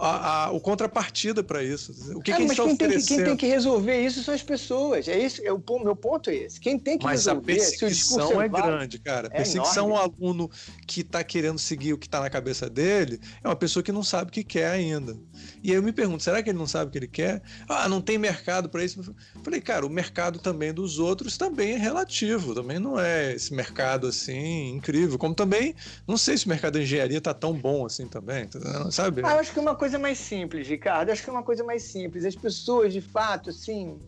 a, 0.01 0.45
a, 0.45 0.51
o 0.51 0.59
contrapartida 0.59 1.43
para 1.43 1.63
isso. 1.63 1.91
O 2.15 2.21
que, 2.21 2.31
ah, 2.31 2.37
que 2.37 2.45
mas 2.45 2.59
quem 2.59 2.75
tem 2.75 2.89
que, 2.89 3.05
quem 3.05 3.23
tem 3.23 3.37
que 3.37 3.45
resolver 3.45 4.03
isso 4.03 4.23
são 4.23 4.33
as 4.33 4.43
pessoas. 4.43 5.07
É 5.07 5.17
isso, 5.17 5.41
é 5.45 5.51
o 5.53 5.61
meu 5.83 5.95
ponto 5.95 6.29
é 6.29 6.35
esse. 6.35 6.59
Quem 6.59 6.77
tem 6.79 6.97
que 6.97 7.05
mas 7.05 7.25
resolver. 7.25 7.53
Mas 7.53 7.67
a 7.67 7.69
perseguição 7.69 8.41
é, 8.41 8.45
é 8.45 8.49
grande, 8.49 8.99
cara. 8.99 9.27
É 9.27 9.37
perseguição 9.37 9.95
ao 9.95 10.03
aluno 10.03 10.49
que 10.87 11.01
está 11.01 11.23
querendo 11.23 11.59
seguir 11.59 11.93
o 11.93 11.97
que 11.97 12.07
está 12.07 12.19
na 12.19 12.29
cabeça 12.29 12.69
dele 12.69 13.19
é 13.43 13.47
uma 13.47 13.55
pessoa 13.55 13.83
que 13.83 13.91
não 13.91 14.03
sabe 14.03 14.29
o 14.29 14.33
que 14.33 14.43
quer 14.43 14.71
ainda. 14.71 15.17
E 15.63 15.69
aí 15.69 15.75
eu 15.75 15.83
me 15.83 15.93
pergunto, 15.93 16.23
será 16.23 16.41
que 16.41 16.49
ele 16.49 16.57
não 16.57 16.65
sabe 16.65 16.89
o 16.89 16.91
que 16.91 16.97
ele 16.97 17.07
quer? 17.07 17.41
Ah, 17.69 17.87
não 17.87 18.01
tem 18.01 18.17
mercado 18.17 18.67
para 18.67 18.83
isso. 18.83 19.15
Falei, 19.43 19.61
cara, 19.61 19.85
o 19.85 19.89
mercado 19.89 20.39
também 20.39 20.73
dos 20.73 20.97
outros 20.97 21.37
também 21.37 21.73
é 21.73 21.77
relativo. 21.77 22.55
Também 22.55 22.79
não 22.79 22.99
é 22.99 23.33
esse 23.33 23.53
mercado 23.53 24.07
assim 24.07 24.69
incrível. 24.69 25.19
Como 25.19 25.35
também 25.35 25.75
não 26.07 26.17
sei 26.17 26.37
se 26.37 26.45
o 26.47 26.49
mercado 26.49 26.73
da 26.73 26.81
engenharia 26.81 27.19
está 27.19 27.33
tão 27.33 27.53
bom 27.53 27.85
assim 27.85 28.07
também, 28.07 28.49
sabe? 28.89 29.21
Ah, 29.23 29.33
eu 29.33 29.39
acho 29.39 29.53
que 29.53 29.59
uma 29.59 29.75
coisa 29.75 29.99
mais 29.99 30.17
simples, 30.17 30.67
Ricardo. 30.67 31.11
Acho 31.11 31.23
que 31.23 31.29
é 31.29 31.33
uma 31.33 31.43
coisa 31.43 31.63
mais 31.63 31.83
simples. 31.83 32.25
As 32.25 32.35
pessoas, 32.35 32.91
de 32.91 33.01
fato, 33.01 33.51
assim, 33.51 33.99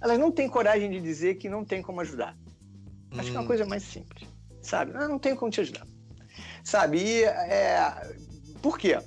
elas 0.00 0.18
não 0.18 0.32
têm 0.32 0.48
coragem 0.48 0.90
de 0.90 1.00
dizer 1.00 1.34
que 1.34 1.48
não 1.48 1.64
tem 1.64 1.82
como 1.82 2.00
ajudar. 2.00 2.36
Acho 3.12 3.20
hum. 3.20 3.24
que 3.24 3.28
é 3.28 3.32
uma 3.32 3.42
hum. 3.42 3.46
coisa 3.46 3.66
mais 3.66 3.82
simples, 3.82 4.28
sabe? 4.62 4.92
Não, 4.92 5.08
não 5.08 5.18
tenho 5.18 5.36
como 5.36 5.50
te 5.50 5.60
ajudar. 5.60 5.86
Sabe? 6.64 6.98
E, 6.98 7.24
é... 7.24 8.16
Por 8.62 8.78
quê? 8.78 8.98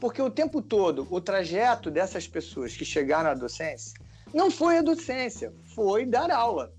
Porque 0.00 0.20
o 0.20 0.30
tempo 0.30 0.60
todo, 0.60 1.06
o 1.10 1.20
trajeto 1.20 1.90
dessas 1.90 2.26
pessoas 2.28 2.76
que 2.76 2.84
chegaram 2.84 3.30
à 3.30 3.34
docência 3.34 3.98
não 4.34 4.50
foi 4.50 4.78
a 4.78 4.82
docência, 4.82 5.52
foi 5.74 6.04
dar 6.04 6.30
aula. 6.30 6.72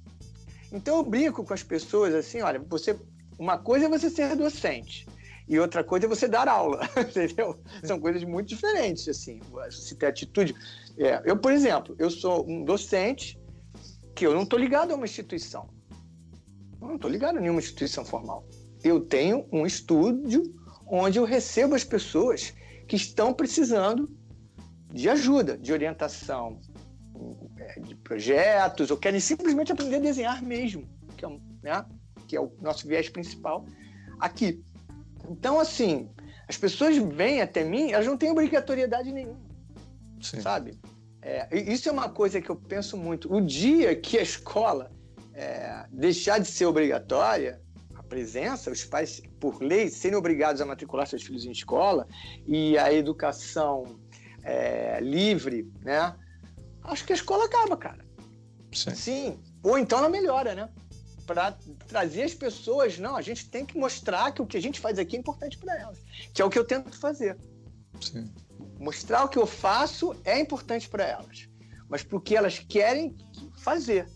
Então 0.72 0.98
eu 0.98 1.04
brinco 1.04 1.44
com 1.44 1.54
as 1.54 1.64
pessoas 1.64 2.14
assim, 2.14 2.42
olha, 2.42 2.60
você, 2.60 3.00
uma 3.40 3.58
coisa 3.58 3.86
é 3.86 3.90
você 3.90 4.10
ser 4.10 4.36
docente, 4.36 5.08
e 5.48 5.58
outra 5.58 5.84
coisa 5.84 6.06
é 6.06 6.10
você 6.10 6.28
dar 6.28 6.48
aula, 6.48 6.82
entendeu? 7.00 7.58
São 7.84 8.00
coisas 8.00 8.24
muito 8.24 8.50
diferentes, 8.50 9.08
assim. 9.08 9.40
Você 9.50 9.96
ter 9.96 10.08
atitude. 10.08 10.54
É, 10.98 11.22
eu, 11.26 11.38
por 11.38 11.54
exemplo, 11.54 11.96
eu 11.98 12.12
sou 12.12 12.46
um 12.48 12.66
docente 12.66 13.40
que 14.14 14.28
eu 14.28 14.34
não 14.34 14.44
estou 14.44 14.60
ligado 14.60 14.92
a 14.92 14.96
uma 14.96 15.06
instituição. 15.06 15.70
Eu 16.82 16.88
não 16.88 16.96
estou 16.96 17.10
ligado 17.10 17.38
a 17.38 17.42
nenhuma 17.42 17.60
instituição 17.60 18.04
formal. 18.04 18.46
Eu 18.84 19.00
tenho 19.00 19.48
um 19.52 19.66
estúdio 19.66 20.44
onde 20.86 21.18
eu 21.18 21.24
recebo 21.24 21.76
as 21.76 21.84
pessoas 21.84 22.54
que 22.88 22.96
estão 22.96 23.34
precisando 23.34 24.10
de 24.92 25.10
ajuda, 25.10 25.58
de 25.58 25.74
orientação, 25.74 26.60
é, 27.58 27.80
de 27.80 27.96
projetos, 27.96 28.90
ou 28.90 28.98
querem 28.98 29.20
simplesmente 29.20 29.72
aprender 29.72 29.98
a 29.98 30.00
desenhar 30.00 30.42
mesmo, 30.42 30.88
que 31.18 31.26
é, 31.26 31.30
né, 31.62 31.86
que 32.28 32.36
é 32.36 32.42
o 32.42 32.52
nosso 32.62 32.88
viés 32.88 33.10
principal 33.10 33.66
aqui. 34.20 34.64
Então, 35.30 35.60
assim, 35.60 36.10
as 36.48 36.58
pessoas 36.58 36.96
vêm 36.98 37.42
até 37.42 37.64
mim, 37.64 37.92
elas 37.92 38.08
não 38.08 38.18
têm 38.18 38.32
obrigatoriedade 38.32 39.12
nenhuma, 39.12 39.40
Sim. 40.22 40.42
sabe? 40.42 40.80
É, 41.22 41.48
isso 41.52 41.90
é 41.90 41.92
uma 41.92 42.10
coisa 42.10 42.40
que 42.40 42.50
eu 42.50 42.56
penso 42.56 42.96
muito. 42.96 43.34
O 43.34 43.42
dia 43.42 43.94
que 43.96 44.18
a 44.18 44.22
escola 44.22 44.90
é, 45.34 45.86
deixar 45.92 46.40
de 46.40 46.48
ser 46.48 46.66
obrigatória, 46.66 47.62
presença, 48.08 48.72
os 48.72 48.84
pais, 48.84 49.22
por 49.40 49.62
lei, 49.62 49.90
serem 49.90 50.18
obrigados 50.18 50.62
a 50.62 50.66
matricular 50.66 51.06
seus 51.08 51.24
filhos 51.24 51.46
em 51.46 51.52
escola 51.52 52.08
e 52.46 52.78
a 52.78 52.92
educação 52.92 54.00
é, 54.44 55.00
livre, 55.02 55.72
né? 55.84 56.16
Acho 56.84 57.06
que 57.06 57.14
a 57.14 57.16
escola 57.16 57.46
acaba, 57.46 57.76
cara. 57.76 58.06
Sim. 58.72 58.96
Sim. 58.96 59.40
Ou 59.64 59.78
então 59.78 60.00
ela 60.00 60.10
melhora, 60.10 60.56
né? 60.56 60.70
Para 61.26 61.52
trazer 61.88 62.24
as 62.24 62.34
pessoas, 62.34 62.98
não, 62.98 63.18
a 63.18 63.22
gente 63.22 63.50
tem 63.50 63.66
que 63.66 63.78
mostrar 63.78 64.32
que 64.32 64.42
o 64.42 64.46
que 64.46 64.56
a 64.56 64.62
gente 64.62 64.80
faz 64.80 64.98
aqui 64.98 65.18
é 65.18 65.20
importante 65.20 65.58
para 65.58 65.78
elas, 65.78 66.00
que 66.34 66.42
é 66.42 66.46
o 66.46 66.50
que 66.50 66.58
eu 66.58 66.64
tento 66.64 66.98
fazer. 66.98 67.38
Sim. 68.00 68.32
Mostrar 68.80 69.26
o 69.26 69.30
que 69.30 69.38
eu 69.38 69.46
faço 69.46 70.16
é 70.24 70.40
importante 70.40 70.88
para 70.88 71.04
elas, 71.04 71.50
mas 71.90 72.04
para 72.04 72.18
o 72.18 72.22
que 72.22 72.36
elas 72.36 72.60
querem 72.60 73.16
fazer. 73.58 74.08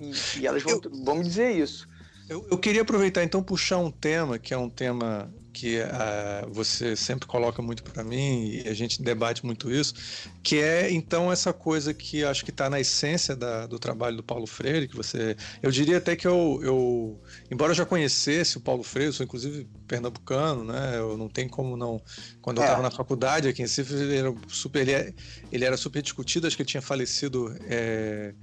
E, 0.00 0.40
e, 0.40 0.46
elas 0.46 0.62
vão, 0.62 0.80
eu, 0.82 1.04
vão 1.04 1.16
me 1.16 1.24
dizer 1.24 1.50
isso. 1.50 1.86
Eu, 2.28 2.46
eu, 2.50 2.58
queria 2.58 2.82
aproveitar 2.82 3.22
então 3.22 3.42
puxar 3.42 3.78
um 3.78 3.90
tema 3.90 4.38
que 4.38 4.54
é 4.54 4.58
um 4.58 4.70
tema 4.70 5.30
que 5.54 5.78
uh, 5.78 6.52
você 6.52 6.96
sempre 6.96 7.28
coloca 7.28 7.62
muito 7.62 7.84
para 7.84 8.02
mim 8.02 8.48
e 8.48 8.68
a 8.68 8.74
gente 8.74 9.00
debate 9.00 9.46
muito 9.46 9.70
isso, 9.70 9.94
que 10.42 10.58
é 10.58 10.90
então 10.90 11.30
essa 11.30 11.52
coisa 11.52 11.94
que 11.94 12.24
acho 12.24 12.44
que 12.44 12.50
está 12.50 12.68
na 12.68 12.80
essência 12.80 13.36
da, 13.36 13.66
do 13.66 13.78
trabalho 13.78 14.16
do 14.16 14.22
Paulo 14.22 14.48
Freire, 14.48 14.88
que 14.88 14.96
você, 14.96 15.36
eu 15.62 15.70
diria 15.70 15.98
até 15.98 16.16
que 16.16 16.26
eu, 16.26 16.60
eu 16.62 17.22
embora 17.50 17.70
eu 17.70 17.76
já 17.76 17.86
conhecesse 17.86 18.58
o 18.58 18.60
Paulo 18.60 18.82
Freire, 18.82 19.10
eu 19.10 19.12
sou 19.12 19.24
inclusive 19.24 19.68
pernambucano, 19.86 20.64
né? 20.64 20.96
Eu 20.96 21.16
não 21.16 21.28
tem 21.28 21.48
como 21.48 21.76
não. 21.76 22.00
Quando 22.42 22.58
eu 22.58 22.64
estava 22.64 22.80
é. 22.80 22.82
na 22.82 22.90
faculdade 22.90 23.46
aqui 23.46 23.62
em 23.62 23.66
Recife, 23.66 23.94
ele 23.94 24.16
era 24.16 24.34
super, 24.48 24.80
ele, 24.80 24.92
é, 24.92 25.14
ele 25.52 25.64
era 25.64 25.76
super 25.76 26.02
discutido, 26.02 26.46
acho 26.46 26.56
que 26.56 26.62
ele 26.62 26.68
tinha 26.68 26.82
falecido. 26.82 27.54
É, 27.68 28.34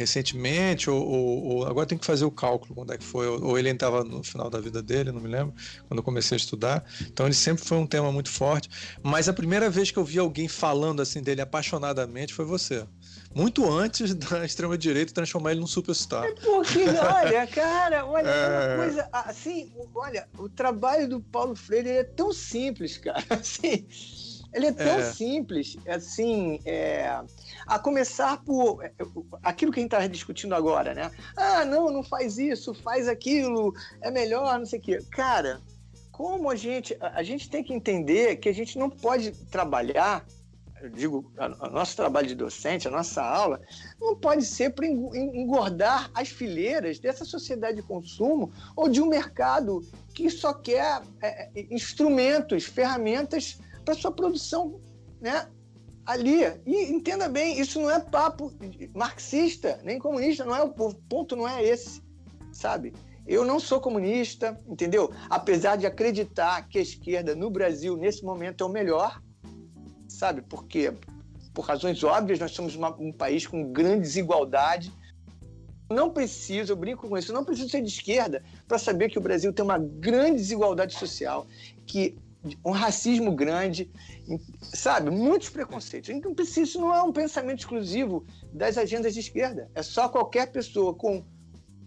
recentemente, 0.00 0.88
ou, 0.88 1.06
ou, 1.06 1.44
ou, 1.44 1.66
agora 1.66 1.86
tem 1.86 1.98
que 1.98 2.06
fazer 2.06 2.24
o 2.24 2.30
cálculo 2.30 2.74
quando 2.74 2.92
é 2.92 2.98
que 2.98 3.04
foi, 3.04 3.26
ou, 3.26 3.44
ou 3.44 3.58
ele 3.58 3.68
estava 3.70 4.02
no 4.02 4.22
final 4.22 4.48
da 4.48 4.58
vida 4.58 4.82
dele, 4.82 5.12
não 5.12 5.20
me 5.20 5.28
lembro, 5.28 5.54
quando 5.86 5.98
eu 5.98 6.02
comecei 6.02 6.36
a 6.36 6.38
estudar. 6.38 6.84
Então 7.02 7.26
ele 7.26 7.34
sempre 7.34 7.64
foi 7.64 7.78
um 7.78 7.86
tema 7.86 8.10
muito 8.10 8.30
forte. 8.30 8.68
Mas 9.02 9.28
a 9.28 9.32
primeira 9.32 9.68
vez 9.68 9.90
que 9.90 9.98
eu 9.98 10.04
vi 10.04 10.18
alguém 10.18 10.48
falando 10.48 11.00
assim 11.02 11.22
dele 11.22 11.42
apaixonadamente 11.42 12.32
foi 12.32 12.44
você. 12.44 12.86
Muito 13.34 13.70
antes 13.70 14.14
da 14.14 14.44
extrema-direita 14.44 15.12
transformar 15.12 15.52
ele 15.52 15.60
num 15.60 15.66
superstar. 15.66 16.24
É 16.30 16.32
porque, 16.32 16.84
olha, 16.98 17.46
cara, 17.46 18.06
olha, 18.06 18.28
é... 18.28 18.74
uma 18.74 18.84
coisa 18.84 19.08
assim, 19.12 19.72
olha, 19.94 20.28
o 20.38 20.48
trabalho 20.48 21.08
do 21.08 21.20
Paulo 21.20 21.54
Freire 21.54 21.90
é 21.90 22.04
tão 22.04 22.32
simples, 22.32 22.96
cara. 22.96 23.24
Assim, 23.30 23.86
ele 24.52 24.66
é 24.66 24.72
tão 24.72 24.98
é. 24.98 25.12
simples, 25.12 25.76
assim, 25.86 26.60
é, 26.64 27.20
a 27.70 27.78
começar 27.78 28.42
por 28.42 28.84
é, 28.84 28.92
aquilo 29.44 29.70
que 29.70 29.78
a 29.78 29.82
gente 29.82 29.94
está 29.94 30.04
discutindo 30.08 30.56
agora, 30.56 30.92
né? 30.92 31.08
Ah, 31.36 31.64
não, 31.64 31.88
não 31.88 32.02
faz 32.02 32.36
isso, 32.36 32.74
faz 32.74 33.06
aquilo, 33.06 33.72
é 34.02 34.10
melhor, 34.10 34.58
não 34.58 34.66
sei 34.66 34.80
o 34.80 34.82
quê. 34.82 34.98
Cara, 35.12 35.60
como 36.10 36.50
a 36.50 36.56
gente, 36.56 36.96
a 37.00 37.22
gente 37.22 37.48
tem 37.48 37.62
que 37.62 37.72
entender 37.72 38.36
que 38.36 38.48
a 38.48 38.52
gente 38.52 38.76
não 38.76 38.90
pode 38.90 39.30
trabalhar, 39.46 40.26
eu 40.82 40.90
digo, 40.90 41.32
o 41.38 41.70
nosso 41.70 41.94
trabalho 41.94 42.26
de 42.26 42.34
docente, 42.34 42.88
a 42.88 42.90
nossa 42.90 43.22
aula, 43.22 43.60
não 44.00 44.16
pode 44.16 44.44
ser 44.44 44.70
para 44.70 44.88
engordar 44.88 46.10
as 46.12 46.28
fileiras 46.28 46.98
dessa 46.98 47.24
sociedade 47.24 47.76
de 47.76 47.82
consumo 47.84 48.52
ou 48.74 48.88
de 48.88 49.00
um 49.00 49.06
mercado 49.06 49.80
que 50.12 50.28
só 50.28 50.52
quer 50.52 51.02
é, 51.22 51.50
instrumentos, 51.70 52.64
ferramentas 52.64 53.60
para 53.84 53.94
sua 53.94 54.10
produção 54.10 54.80
né, 55.20 55.46
ali. 56.10 56.40
E 56.66 56.92
entenda 56.92 57.28
bem, 57.28 57.58
isso 57.58 57.80
não 57.80 57.90
é 57.90 58.00
papo 58.00 58.52
marxista, 58.94 59.80
nem 59.82 59.98
comunista, 59.98 60.44
não 60.44 60.54
é 60.54 60.62
o 60.62 60.70
ponto 60.70 61.36
não 61.36 61.48
é 61.48 61.62
esse, 61.62 62.02
sabe? 62.52 62.92
Eu 63.26 63.44
não 63.44 63.60
sou 63.60 63.80
comunista, 63.80 64.60
entendeu? 64.66 65.12
Apesar 65.28 65.76
de 65.76 65.86
acreditar 65.86 66.68
que 66.68 66.78
a 66.78 66.82
esquerda 66.82 67.34
no 67.34 67.50
Brasil 67.50 67.96
nesse 67.96 68.24
momento 68.24 68.64
é 68.64 68.66
o 68.66 68.70
melhor, 68.70 69.22
sabe? 70.08 70.42
Porque 70.42 70.92
por 71.54 71.64
razões 71.64 72.02
óbvias 72.02 72.38
nós 72.38 72.52
somos 72.52 72.74
uma, 72.74 72.94
um 72.98 73.12
país 73.12 73.46
com 73.46 73.72
grande 73.72 74.02
desigualdade. 74.02 74.92
Não 75.88 76.10
preciso, 76.10 76.72
eu 76.72 76.76
brinco 76.76 77.08
com 77.08 77.18
isso, 77.18 77.32
não 77.32 77.44
preciso 77.44 77.68
ser 77.68 77.82
de 77.82 77.88
esquerda 77.88 78.42
para 78.66 78.78
saber 78.78 79.10
que 79.10 79.18
o 79.18 79.20
Brasil 79.20 79.52
tem 79.52 79.64
uma 79.64 79.78
grande 79.78 80.36
desigualdade 80.36 80.94
social, 80.94 81.46
que 81.86 82.16
um 82.64 82.70
racismo 82.70 83.34
grande, 83.34 83.90
sabe? 84.62 85.10
Muitos 85.10 85.50
preconceitos. 85.50 86.10
Então, 86.10 86.34
isso 86.38 86.80
não 86.80 86.94
é 86.94 87.02
um 87.02 87.12
pensamento 87.12 87.60
exclusivo 87.60 88.24
das 88.52 88.76
agendas 88.76 89.14
de 89.14 89.20
esquerda. 89.20 89.70
É 89.74 89.82
só 89.82 90.08
qualquer 90.08 90.50
pessoa 90.52 90.94
com 90.94 91.24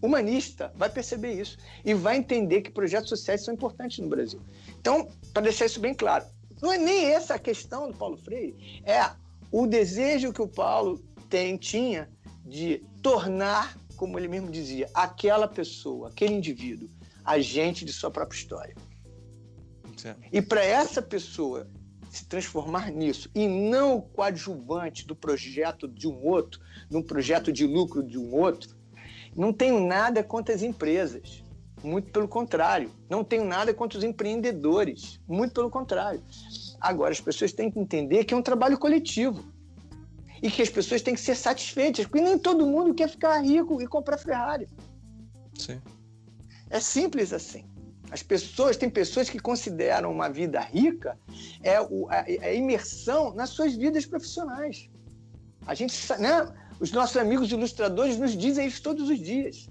humanista 0.02 0.74
vai 0.76 0.90
perceber 0.90 1.34
isso 1.34 1.58
e 1.86 1.94
vai 1.94 2.18
entender 2.18 2.62
que 2.62 2.70
projetos 2.70 3.10
sociais 3.10 3.44
são 3.44 3.54
importantes 3.54 4.00
no 4.00 4.10
Brasil. 4.10 4.42
Então, 4.80 5.08
para 5.34 5.44
deixar 5.44 5.66
isso 5.66 5.80
bem 5.80 5.94
claro, 5.94 6.26
não 6.62 6.72
é 6.72 6.78
nem 6.78 7.06
essa 7.06 7.36
a 7.36 7.40
questão 7.40 7.90
do 7.90 7.98
Paulo 7.98 8.18
Freire, 8.18 8.82
é 8.86 9.02
o 9.52 9.66
desejo 9.66 10.34
que 10.34 10.42
o 10.42 10.48
Paulo 10.48 11.02
tem, 11.30 11.58
tinha 11.58 12.10
de 12.46 12.84
tornar, 13.02 13.78
como 13.96 14.20
ele 14.20 14.28
mesmo 14.28 14.52
dizia, 14.52 14.90
aquela 14.94 15.48
pessoa, 15.48 16.10
aquele 16.10 16.34
indivíduo, 16.34 16.90
agente 17.24 17.86
de 17.86 17.94
sua 17.94 18.12
própria 18.12 18.38
história. 18.38 18.76
E 20.32 20.42
para 20.42 20.64
essa 20.64 21.02
pessoa 21.02 21.68
se 22.14 22.26
transformar 22.26 22.92
nisso 22.92 23.28
e 23.34 23.48
não 23.48 24.00
coadjuvante 24.00 25.06
do 25.06 25.16
projeto 25.16 25.88
de 25.88 26.08
um 26.08 26.24
outro, 26.24 26.62
num 26.90 27.02
projeto 27.02 27.52
de 27.52 27.66
lucro 27.66 28.04
de 28.04 28.20
um 28.20 28.36
outro, 28.36 28.76
não 29.36 29.52
tenho 29.52 29.80
nada 29.80 30.24
contra 30.24 30.54
as 30.54 30.62
empresas. 30.62 31.44
Muito 31.84 32.12
pelo 32.12 32.28
contrário. 32.28 32.92
Não 33.10 33.24
tenho 33.24 33.44
nada 33.44 33.74
contra 33.74 33.98
os 33.98 34.04
empreendedores. 34.04 35.20
Muito 35.28 35.54
pelo 35.54 35.72
contrário. 35.72 36.22
Agora, 36.80 37.12
as 37.12 37.20
pessoas 37.20 37.52
têm 37.52 37.72
que 37.72 37.80
entender 37.80 38.24
que 38.24 38.34
é 38.34 38.38
um 38.38 38.44
trabalho 38.44 38.78
coletivo. 38.78 39.44
E 40.42 40.52
que 40.52 40.62
as 40.62 40.70
pessoas 40.70 41.02
têm 41.02 41.16
que 41.16 41.20
ser 41.20 41.36
satisfeitas. 41.36 42.06
Porque 42.06 42.22
nem 42.22 42.38
todo 42.38 42.68
mundo 42.68 42.94
quer 42.94 43.10
ficar 43.10 43.40
rico 43.42 43.82
e 43.82 43.88
comprar 43.88 44.18
Ferrari. 44.18 44.68
Sim. 45.56 45.82
É 46.70 46.80
simples 46.80 47.34
assim. 47.34 47.66
As 48.14 48.22
pessoas, 48.22 48.78
tem 48.78 48.92
pessoas 48.92 49.28
que 49.28 49.40
consideram 49.40 50.12
uma 50.12 50.30
vida 50.30 50.60
rica 50.60 51.18
é 51.64 51.82
o, 51.82 52.08
a, 52.12 52.22
a 52.22 52.54
imersão 52.54 53.34
nas 53.34 53.50
suas 53.50 53.74
vidas 53.74 54.06
profissionais. 54.06 54.88
A 55.66 55.74
gente, 55.74 55.96
né? 56.20 56.48
Os 56.80 56.92
nossos 56.92 57.18
amigos 57.18 57.52
ilustradores 57.52 58.20
nos 58.20 58.38
dizem 58.38 58.68
isso 58.68 58.84
todos 58.84 59.10
os 59.10 59.18
dias. 59.18 59.68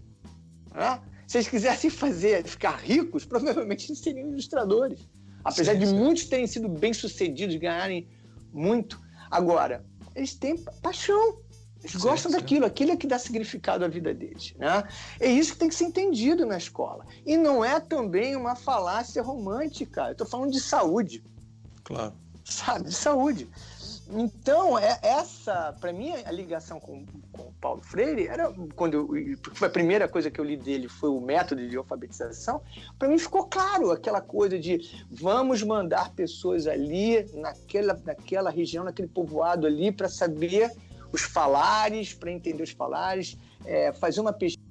Né? 0.74 1.01
Se 1.28 1.36
eles 1.36 1.47
quisessem 1.47 1.89
fazer, 1.89 2.43
ficar 2.43 2.81
ricos, 2.81 3.24
provavelmente 3.32 3.94
seriam 3.94 4.31
ilustradores. 4.31 5.09
Apesar 5.44 5.74
sim, 5.74 5.78
de 5.78 5.86
sim. 5.86 5.94
muitos 5.94 6.24
terem 6.24 6.48
sido 6.48 6.69
bem-sucedidos, 6.69 7.55
ganharem 7.55 8.09
muito. 8.52 9.01
Agora, 9.31 9.85
eles 10.16 10.35
têm 10.35 10.56
paixão. 10.82 11.39
Eles 11.83 11.93
sim, 11.93 11.99
gostam 11.99 12.31
daquilo, 12.31 12.65
aquilo 12.65 12.93
é 12.93 12.97
que 12.97 13.07
dá 13.07 13.19
significado 13.19 13.85
à 13.85 13.89
vida 13.89 14.15
deles. 14.15 14.55
Né? 14.57 14.85
É 15.21 15.31
isso 15.31 15.53
que 15.53 15.59
tem 15.59 15.69
que 15.69 15.75
ser 15.75 15.85
entendido 15.85 16.47
na 16.47 16.57
escola. 16.57 17.05
E 17.27 17.37
não 17.37 17.65
é 17.65 17.81
também 17.81 18.37
uma 18.37 18.55
falácia 18.55 19.23
romântica. 19.23 20.07
Eu 20.07 20.13
estou 20.13 20.27
falando 20.27 20.53
de 20.53 20.61
saúde. 20.61 21.23
Claro. 21.85 22.15
Sabe, 22.45 22.85
de 22.85 22.95
saúde. 22.95 23.49
Então, 24.15 24.79
é, 24.79 24.99
essa, 25.03 25.75
para 25.81 25.93
mim, 25.93 26.13
a 26.13 26.31
ligação 26.31 26.79
com, 26.79 27.07
com 27.33 27.43
o 27.43 27.53
Paulo 27.61 27.81
Freire 27.83 28.27
era 28.27 28.53
quando 28.77 28.95
eu, 28.95 29.39
a 29.65 29.71
primeira 29.71 30.07
coisa 30.07 30.31
que 30.31 30.39
eu 30.39 30.45
li 30.45 30.57
dele 30.57 30.87
foi 30.87 31.09
o 31.09 31.21
método 31.21 31.67
de 31.67 31.77
alfabetização. 31.77 32.61
Para 32.99 33.09
mim 33.09 33.19
ficou 33.19 33.47
claro 33.47 33.91
aquela 33.91 34.21
coisa 34.21 34.59
de 34.59 35.07
vamos 35.11 35.63
mandar 35.63 36.11
pessoas 36.11 36.67
ali 36.67 37.25
naquela, 37.33 37.99
naquela 38.05 38.51
região, 38.51 38.85
naquele 38.85 39.09
povoado 39.09 39.67
ali 39.67 39.91
para 39.91 40.09
saber 40.09 40.71
os 41.12 41.22
falares, 41.22 42.14
para 42.14 42.30
entender 42.30 42.62
os 42.62 42.70
falares, 42.70 43.36
é, 43.64 43.93
fazer 43.93 44.20
uma 44.20 44.32
pesquisa 44.32 44.62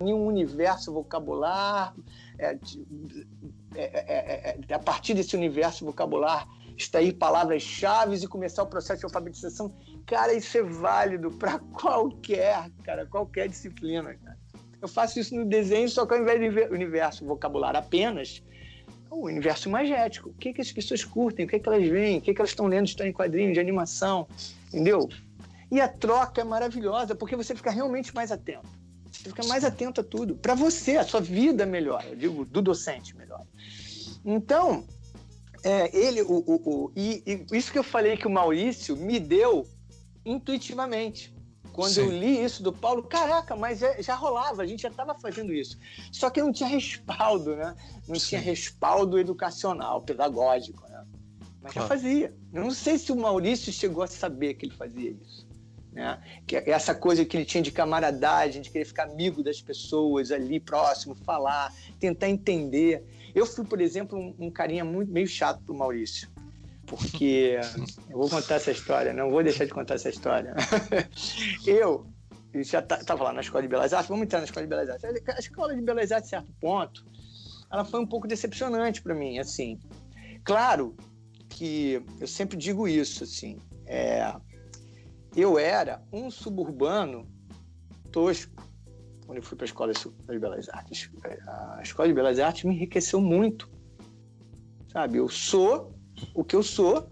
em 0.00 0.12
um 0.14 0.26
universo 0.26 0.92
vocabular, 0.92 1.94
é, 2.38 2.58
é, 3.74 3.84
é, 3.84 4.58
é, 4.68 4.74
a 4.74 4.78
partir 4.78 5.14
desse 5.14 5.36
universo 5.36 5.84
vocabular 5.84 6.48
extrair 6.80 7.12
palavras-chave 7.12 8.16
e 8.16 8.26
começar 8.26 8.62
o 8.62 8.66
processo 8.66 9.00
de 9.00 9.04
alfabetização. 9.04 9.72
Cara, 10.06 10.32
isso 10.32 10.56
é 10.56 10.62
válido 10.62 11.30
para 11.30 11.58
qualquer, 11.78 12.70
cara, 12.82 13.06
qualquer 13.06 13.48
disciplina, 13.48 14.14
cara. 14.14 14.38
Eu 14.80 14.88
faço 14.88 15.20
isso 15.20 15.34
no 15.34 15.44
desenho, 15.44 15.88
só 15.90 16.06
que 16.06 16.14
ao 16.14 16.20
invés 16.20 16.40
de 16.40 16.74
universo 16.74 17.26
vocabular 17.26 17.76
apenas, 17.76 18.42
o 19.10 19.26
universo 19.26 19.68
imagético. 19.68 20.30
O 20.30 20.34
que, 20.34 20.54
que 20.54 20.60
as 20.62 20.72
pessoas 20.72 21.04
curtem, 21.04 21.44
o 21.44 21.48
que, 21.48 21.58
que 21.58 21.68
elas 21.68 21.86
veem, 21.86 22.18
o 22.18 22.20
que, 22.22 22.32
que 22.32 22.40
elas 22.40 22.50
estão 22.50 22.66
lendo, 22.66 22.86
estão 22.86 23.06
em 23.06 23.12
quadrinhos 23.12 23.52
de 23.52 23.60
animação, 23.60 24.26
entendeu? 24.68 25.08
E 25.70 25.80
a 25.80 25.88
troca 25.88 26.40
é 26.40 26.44
maravilhosa, 26.44 27.14
porque 27.14 27.36
você 27.36 27.54
fica 27.54 27.70
realmente 27.70 28.14
mais 28.14 28.32
atento. 28.32 28.68
Você 29.10 29.28
fica 29.28 29.46
mais 29.46 29.64
atento 29.64 30.00
a 30.00 30.04
tudo. 30.04 30.34
Para 30.34 30.54
você, 30.54 30.96
a 30.96 31.04
sua 31.04 31.20
vida 31.20 31.66
melhora, 31.66 32.06
eu 32.06 32.16
digo, 32.16 32.44
do 32.44 32.60
docente 32.60 33.16
melhora. 33.16 33.46
Então, 34.24 34.84
é, 35.62 35.96
ele, 35.96 36.22
o, 36.22 36.42
o, 36.46 36.86
o 36.86 36.92
e, 36.96 37.22
e, 37.26 37.56
isso 37.56 37.70
que 37.70 37.78
eu 37.78 37.84
falei 37.84 38.16
que 38.16 38.26
o 38.26 38.30
Maurício 38.30 38.96
me 38.96 39.20
deu 39.20 39.66
intuitivamente. 40.24 41.34
Quando 41.72 41.92
Sim. 41.92 42.00
eu 42.00 42.10
li 42.10 42.42
isso 42.42 42.62
do 42.62 42.72
Paulo, 42.72 43.02
caraca, 43.02 43.54
mas 43.54 43.78
já, 43.78 44.00
já 44.00 44.14
rolava, 44.14 44.62
a 44.62 44.66
gente 44.66 44.82
já 44.82 44.88
estava 44.88 45.14
fazendo 45.14 45.52
isso. 45.52 45.78
Só 46.10 46.28
que 46.28 46.42
não 46.42 46.52
tinha 46.52 46.68
respaldo, 46.68 47.54
né? 47.54 47.74
Não 48.08 48.16
Sim. 48.16 48.30
tinha 48.30 48.40
respaldo 48.40 49.18
educacional, 49.18 50.02
pedagógico, 50.02 50.82
né? 50.88 51.04
Mas 51.62 51.72
claro. 51.72 51.88
já 51.88 51.94
fazia. 51.94 52.34
Eu 52.52 52.64
não 52.64 52.70
sei 52.70 52.98
se 52.98 53.12
o 53.12 53.16
Maurício 53.16 53.72
chegou 53.72 54.02
a 54.02 54.06
saber 54.06 54.54
que 54.54 54.66
ele 54.66 54.74
fazia 54.74 55.10
isso. 55.10 55.46
Né? 55.92 56.20
Que 56.46 56.56
é 56.56 56.70
essa 56.70 56.94
coisa 56.94 57.24
que 57.24 57.36
ele 57.36 57.44
tinha 57.44 57.62
de 57.62 57.72
camaradagem, 57.72 58.62
de 58.62 58.70
querer 58.70 58.84
ficar 58.84 59.04
amigo 59.04 59.42
das 59.42 59.60
pessoas 59.60 60.30
ali 60.30 60.60
próximo, 60.60 61.14
falar, 61.14 61.74
tentar 61.98 62.28
entender. 62.28 63.04
Eu 63.34 63.44
fui, 63.46 63.64
por 63.64 63.80
exemplo, 63.80 64.18
um, 64.18 64.34
um 64.46 64.50
carinha 64.50 64.84
muito 64.84 65.10
meio 65.12 65.26
chato 65.26 65.62
pro 65.62 65.74
Maurício 65.74 66.30
porque 66.90 67.60
eu 68.10 68.18
vou 68.18 68.28
contar 68.28 68.56
essa 68.56 68.72
história, 68.72 69.12
não 69.12 69.30
vou 69.30 69.44
deixar 69.44 69.64
de 69.64 69.70
contar 69.70 69.94
essa 69.94 70.08
história. 70.08 70.54
eu 71.64 72.04
já 72.54 72.80
estava 72.80 73.22
lá 73.22 73.32
na 73.32 73.40
Escola 73.40 73.62
de 73.62 73.68
Belas 73.68 73.92
Artes, 73.92 74.08
vamos 74.08 74.24
entrar 74.24 74.40
na 74.40 74.44
Escola 74.44 74.66
de 74.66 74.70
Belas 74.70 74.90
Artes. 74.90 75.04
A 75.04 75.38
Escola 75.38 75.74
de 75.74 75.80
Belas 75.80 76.10
Artes, 76.10 76.32
a 76.32 76.38
certo 76.38 76.52
ponto, 76.60 77.06
ela 77.72 77.84
foi 77.84 78.00
um 78.00 78.06
pouco 78.06 78.26
decepcionante 78.26 79.00
para 79.00 79.14
mim, 79.14 79.38
assim. 79.38 79.78
Claro 80.42 80.96
que 81.48 82.02
eu 82.18 82.26
sempre 82.26 82.56
digo 82.56 82.88
isso, 82.88 83.22
assim, 83.22 83.60
é, 83.86 84.34
eu 85.36 85.58
era 85.58 86.02
um 86.12 86.30
suburbano 86.30 87.26
tosco 88.10 88.70
quando 89.26 89.38
eu 89.38 89.42
fui 89.42 89.56
para 89.56 89.64
a 89.64 89.68
Escola 89.68 89.92
de 89.92 90.38
Belas 90.38 90.68
Artes. 90.70 91.10
A 91.46 91.80
Escola 91.82 92.08
de 92.08 92.14
Belas 92.14 92.38
Artes 92.40 92.64
me 92.64 92.74
enriqueceu 92.74 93.20
muito, 93.20 93.70
sabe? 94.88 95.18
Eu 95.18 95.28
sou 95.28 95.94
o 96.34 96.42
que 96.42 96.56
eu 96.56 96.62
sou, 96.62 97.08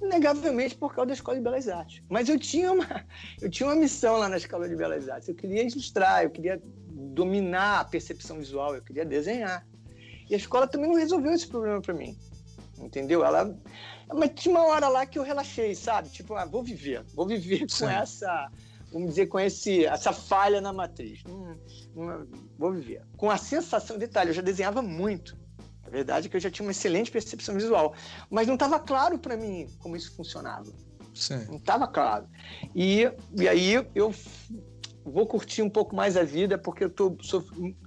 negavelmente 0.00 0.74
por 0.74 0.92
causa 0.92 1.06
da 1.06 1.14
Escola 1.14 1.36
de 1.36 1.42
Belas 1.44 1.68
Artes. 1.68 2.02
Mas 2.08 2.28
eu 2.28 2.38
tinha 2.38 2.72
uma, 2.72 3.06
eu 3.40 3.48
tinha 3.48 3.68
uma 3.68 3.76
missão 3.76 4.16
lá 4.16 4.28
na 4.28 4.36
Escola 4.36 4.68
de 4.68 4.74
Belas 4.74 5.08
Artes. 5.08 5.28
Eu 5.28 5.34
queria 5.34 5.62
ilustrar, 5.62 6.24
eu 6.24 6.30
queria 6.30 6.60
dominar 6.88 7.80
a 7.80 7.84
percepção 7.84 8.38
visual, 8.38 8.74
eu 8.74 8.82
queria 8.82 9.04
desenhar. 9.04 9.64
E 10.28 10.34
a 10.34 10.36
escola 10.38 10.66
também 10.66 10.88
não 10.88 10.96
resolveu 10.96 11.32
esse 11.32 11.46
problema 11.46 11.80
para 11.80 11.94
mim. 11.94 12.16
Entendeu? 12.78 13.24
Ela. 13.24 13.56
Mas 14.14 14.30
tinha 14.34 14.54
uma 14.54 14.66
hora 14.66 14.88
lá 14.88 15.06
que 15.06 15.18
eu 15.18 15.22
relaxei, 15.22 15.74
sabe? 15.74 16.08
Tipo, 16.08 16.34
ah, 16.34 16.44
vou 16.44 16.62
viver, 16.62 17.04
vou 17.14 17.26
viver 17.26 17.66
Sim. 17.68 17.84
com 17.84 17.90
essa. 17.90 18.50
Vamos 18.92 19.10
dizer, 19.10 19.26
com 19.26 19.40
esse, 19.40 19.86
essa 19.86 20.12
falha 20.12 20.60
na 20.60 20.72
matriz. 20.72 21.22
Hum, 21.26 21.56
hum, 21.96 22.26
vou 22.58 22.72
viver. 22.72 23.02
Com 23.16 23.30
a 23.30 23.38
sensação, 23.38 23.96
detalhe, 23.96 24.30
eu 24.30 24.34
já 24.34 24.42
desenhava 24.42 24.82
muito. 24.82 25.36
A 25.82 25.88
verdade 25.88 26.26
é 26.26 26.30
que 26.30 26.36
eu 26.36 26.40
já 26.40 26.50
tinha 26.50 26.66
uma 26.66 26.72
excelente 26.72 27.10
percepção 27.10 27.54
visual, 27.54 27.94
mas 28.30 28.46
não 28.46 28.54
estava 28.54 28.78
claro 28.78 29.18
para 29.18 29.36
mim 29.36 29.66
como 29.78 29.96
isso 29.96 30.14
funcionava. 30.14 30.70
Sim. 31.14 31.44
Não 31.48 31.56
estava 31.56 31.86
claro. 31.88 32.26
E, 32.74 33.10
e 33.38 33.48
aí 33.48 33.74
eu 33.94 34.14
vou 35.04 35.26
curtir 35.26 35.62
um 35.62 35.70
pouco 35.70 35.94
mais 35.96 36.16
a 36.16 36.22
vida 36.22 36.58
porque 36.58 36.84
eu 36.84 36.88
estou 36.88 37.16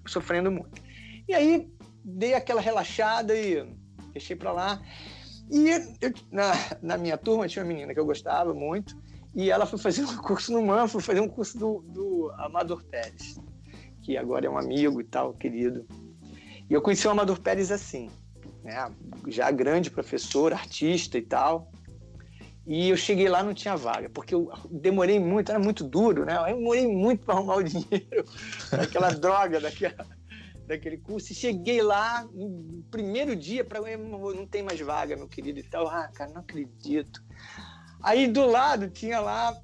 sofrendo 0.06 0.52
muito. 0.52 0.82
E 1.28 1.34
aí 1.34 1.70
dei 2.04 2.34
aquela 2.34 2.62
relaxada 2.62 3.36
e 3.36 3.68
deixei 4.12 4.36
para 4.36 4.52
lá. 4.52 4.82
E 5.50 5.70
eu, 5.70 6.14
na, 6.32 6.54
na 6.82 6.98
minha 6.98 7.18
turma 7.18 7.48
tinha 7.48 7.64
uma 7.64 7.68
menina 7.68 7.94
que 7.94 8.00
eu 8.00 8.06
gostava 8.06 8.54
muito 8.54 8.96
e 9.36 9.52
ela 9.52 9.66
foi 9.66 9.78
fazer 9.78 10.04
um 10.04 10.18
curso 10.18 10.52
no 10.54 10.66
MAN, 10.66 10.88
foi 10.88 11.02
fazer 11.02 11.20
um 11.20 11.28
curso 11.28 11.58
do, 11.58 11.84
do 11.88 12.34
Amador 12.38 12.84
Pérez, 12.86 13.40
que 14.02 14.18
agora 14.18 14.46
é 14.46 14.50
um 14.50 14.58
amigo 14.58 15.02
e 15.02 15.04
tal, 15.04 15.34
querido. 15.34 15.86
E 16.70 16.74
eu 16.74 16.82
conheci 16.82 17.08
o 17.08 17.12
Amador 17.12 17.40
Pérez 17.40 17.72
assim, 17.72 18.10
né? 18.64 18.90
já 19.28 19.52
grande 19.52 19.92
professor, 19.92 20.54
artista 20.54 21.18
e 21.18 21.22
tal. 21.22 21.70
E 22.66 22.90
eu 22.90 22.98
cheguei 22.98 23.30
lá 23.30 23.44
não 23.44 23.54
tinha 23.54 23.76
vaga, 23.76 24.10
porque 24.10 24.34
eu 24.34 24.52
demorei 24.72 25.20
muito, 25.20 25.52
era 25.52 25.60
muito 25.60 25.84
duro, 25.84 26.26
né? 26.26 26.36
Eu 26.36 26.56
demorei 26.56 26.88
muito 26.88 27.24
para 27.24 27.36
arrumar 27.36 27.58
o 27.58 27.62
dinheiro 27.64 28.26
daquela 28.72 29.12
droga, 29.12 29.60
daquela, 29.60 30.08
daquele 30.68 30.98
curso. 30.98 31.32
E 31.32 31.36
cheguei 31.36 31.82
lá 31.82 32.28
no 32.34 32.84
primeiro 32.92 33.36
dia 33.36 33.64
para 33.64 33.80
não 33.98 34.46
tem 34.46 34.64
mais 34.64 34.80
vaga, 34.80 35.16
meu 35.16 35.28
querido 35.28 35.60
e 35.60 35.64
tal. 35.64 35.88
Ah, 35.88 36.10
cara, 36.14 36.32
não 36.32 36.42
acredito. 36.42 37.24
Aí 38.02 38.28
do 38.28 38.46
lado 38.46 38.90
tinha 38.90 39.20
lá 39.20 39.58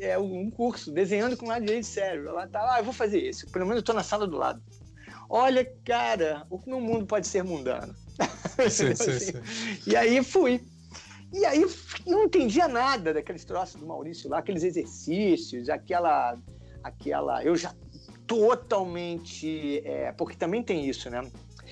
é, 0.00 0.18
um 0.18 0.50
curso, 0.50 0.92
desenhando 0.92 1.36
com 1.36 1.46
lado 1.46 1.64
direito 1.64 1.84
de 1.84 1.90
cérebro. 1.90 2.34
Lá 2.34 2.46
tá, 2.46 2.74
ah, 2.74 2.78
eu 2.80 2.84
vou 2.84 2.92
fazer 2.92 3.20
esse. 3.20 3.46
Pelo 3.46 3.66
menos 3.66 3.80
eu 3.80 3.84
tô 3.84 3.92
na 3.92 4.02
sala 4.02 4.26
do 4.26 4.36
lado. 4.36 4.62
Olha, 5.28 5.64
cara, 5.84 6.46
o 6.50 6.60
meu 6.66 6.80
mundo 6.80 7.06
pode 7.06 7.26
ser 7.26 7.42
mundano. 7.42 7.94
Sim, 8.70 8.94
sim, 8.94 9.10
assim. 9.10 9.18
sim. 9.18 9.32
E 9.86 9.94
aí 9.94 10.22
fui. 10.24 10.62
E 11.32 11.44
aí 11.44 11.66
não 12.06 12.24
entendia 12.24 12.66
nada 12.66 13.12
daqueles 13.12 13.44
troços 13.44 13.78
do 13.78 13.86
Maurício 13.86 14.30
lá, 14.30 14.38
aqueles 14.38 14.62
exercícios, 14.62 15.68
aquela. 15.68 16.38
aquela 16.82 17.44
eu 17.44 17.56
já 17.56 17.74
totalmente. 18.26 19.82
É, 19.84 20.12
porque 20.12 20.36
também 20.36 20.62
tem 20.62 20.88
isso, 20.88 21.08
né? 21.10 21.22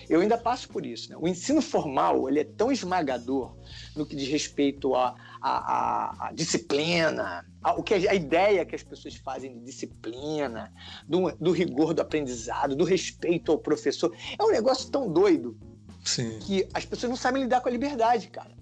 Eu 0.08 0.20
ainda 0.20 0.36
passo 0.36 0.68
por 0.68 0.84
isso. 0.84 1.10
Né? 1.10 1.16
O 1.18 1.28
ensino 1.28 1.62
formal 1.62 2.28
ele 2.28 2.40
é 2.40 2.44
tão 2.44 2.70
esmagador 2.70 3.54
no 3.96 4.04
que 4.04 4.16
diz 4.16 4.28
respeito 4.28 4.94
à 4.94 5.14
a, 5.40 5.50
a, 5.50 6.28
a, 6.28 6.32
disciplina, 6.32 7.44
a, 7.62 7.74
o 7.74 7.82
que 7.82 7.94
a, 7.94 8.14
ideia 8.14 8.64
que 8.64 8.74
as 8.74 8.82
pessoas 8.82 9.14
fazem 9.14 9.58
de 9.58 9.64
disciplina, 9.64 10.72
do, 11.06 11.30
do 11.32 11.52
rigor 11.52 11.94
do 11.94 12.02
aprendizado, 12.02 12.74
do 12.74 12.84
respeito 12.84 13.52
ao 13.52 13.58
professor. 13.58 14.14
É 14.38 14.42
um 14.42 14.50
negócio 14.50 14.90
tão 14.90 15.10
doido 15.10 15.56
Sim. 16.04 16.38
que 16.40 16.66
as 16.72 16.84
pessoas 16.84 17.10
não 17.10 17.16
sabem 17.16 17.42
lidar 17.42 17.60
com 17.60 17.68
a 17.68 17.72
liberdade, 17.72 18.28
cara. 18.28 18.54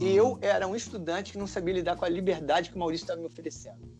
Eu 0.00 0.38
era 0.40 0.66
um 0.66 0.76
estudante 0.76 1.32
que 1.32 1.38
não 1.38 1.46
sabia 1.46 1.74
lidar 1.74 1.96
com 1.96 2.04
a 2.04 2.08
liberdade 2.08 2.70
que 2.70 2.76
o 2.76 2.78
Maurício 2.78 3.04
estava 3.04 3.20
me 3.20 3.26
oferecendo 3.26 3.98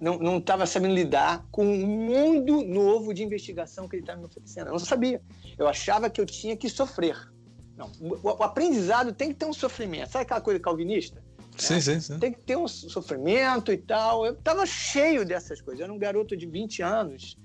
não 0.00 0.38
estava 0.38 0.66
sabendo 0.66 0.94
lidar 0.94 1.46
com 1.50 1.64
um 1.64 1.86
mundo 1.86 2.62
novo 2.64 3.12
de 3.12 3.22
investigação 3.22 3.88
que 3.88 3.96
ele 3.96 4.02
estava 4.02 4.18
me 4.18 4.26
oferecendo. 4.26 4.68
Eu 4.68 4.72
não 4.72 4.78
sabia. 4.78 5.20
Eu 5.58 5.68
achava 5.68 6.08
que 6.08 6.20
eu 6.20 6.26
tinha 6.26 6.56
que 6.56 6.68
sofrer. 6.68 7.16
Não, 7.76 7.90
o, 8.00 8.28
o 8.28 8.42
aprendizado 8.42 9.12
tem 9.12 9.28
que 9.28 9.34
ter 9.34 9.46
um 9.46 9.52
sofrimento. 9.52 10.12
Sabe 10.12 10.22
aquela 10.22 10.40
coisa 10.40 10.60
calvinista? 10.60 11.22
Sim, 11.56 11.74
é. 11.74 11.80
sim, 11.80 12.00
sim. 12.00 12.18
Tem 12.18 12.32
que 12.32 12.40
ter 12.40 12.56
um 12.56 12.66
sofrimento 12.66 13.72
e 13.72 13.76
tal. 13.76 14.24
Eu 14.24 14.32
estava 14.32 14.64
cheio 14.64 15.24
dessas 15.24 15.60
coisas. 15.60 15.80
Eu 15.80 15.84
era 15.84 15.92
um 15.92 15.98
garoto 15.98 16.36
de 16.36 16.46
20 16.46 16.82
anos. 16.82 17.36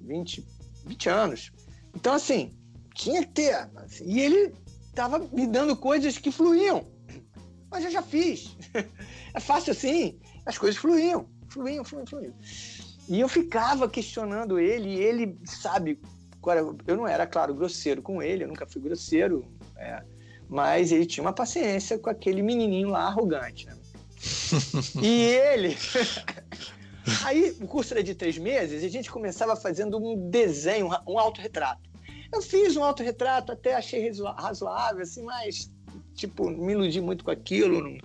20, 0.00 0.46
20 0.86 1.08
anos. 1.08 1.52
Então, 1.94 2.12
assim, 2.12 2.54
tinha 2.94 3.22
que 3.22 3.32
ter. 3.32 3.68
Assim, 3.76 4.04
e 4.04 4.20
ele 4.20 4.54
estava 4.88 5.18
me 5.18 5.46
dando 5.46 5.76
coisas 5.76 6.18
que 6.18 6.30
fluíam. 6.30 6.91
Mas 7.72 7.84
eu 7.84 7.90
já 7.90 8.02
fiz. 8.02 8.56
é 9.34 9.40
fácil 9.40 9.72
assim. 9.72 10.20
As 10.46 10.56
coisas 10.58 10.78
fluíam 10.80 11.26
fluindo, 11.52 11.84
fluindo, 11.84 12.10
fluindo. 12.10 12.34
E 13.08 13.20
eu 13.20 13.28
ficava 13.28 13.88
questionando 13.88 14.58
ele, 14.58 14.88
e 14.88 15.00
ele, 15.00 15.38
sabe, 15.44 16.00
eu 16.86 16.96
não 16.96 17.06
era, 17.06 17.26
claro, 17.26 17.54
grosseiro 17.54 18.00
com 18.00 18.22
ele, 18.22 18.44
eu 18.44 18.48
nunca 18.48 18.66
fui 18.66 18.80
grosseiro, 18.80 19.44
é, 19.76 20.02
mas 20.48 20.92
ele 20.92 21.04
tinha 21.04 21.22
uma 21.22 21.32
paciência 21.32 21.98
com 21.98 22.08
aquele 22.08 22.42
menininho 22.42 22.88
lá 22.88 23.06
arrogante, 23.06 23.66
né? 23.66 23.76
e 25.02 25.22
ele. 25.22 25.76
Aí 27.24 27.56
o 27.60 27.66
curso 27.66 27.94
era 27.94 28.02
de 28.02 28.14
três 28.14 28.38
meses 28.38 28.82
e 28.82 28.86
a 28.86 28.88
gente 28.88 29.10
começava 29.10 29.56
fazendo 29.56 29.98
um 29.98 30.30
desenho, 30.30 30.88
um 31.06 31.18
autorretrato. 31.18 31.90
Eu 32.32 32.40
fiz 32.40 32.76
um 32.76 32.84
autorretrato, 32.84 33.50
até 33.50 33.74
achei 33.74 34.10
razoável, 34.36 35.02
assim, 35.02 35.22
mas 35.22 35.71
tipo, 36.14 36.50
me 36.50 36.72
iludi 36.72 37.00
muito 37.00 37.24
com 37.24 37.30
aquilo. 37.30 37.98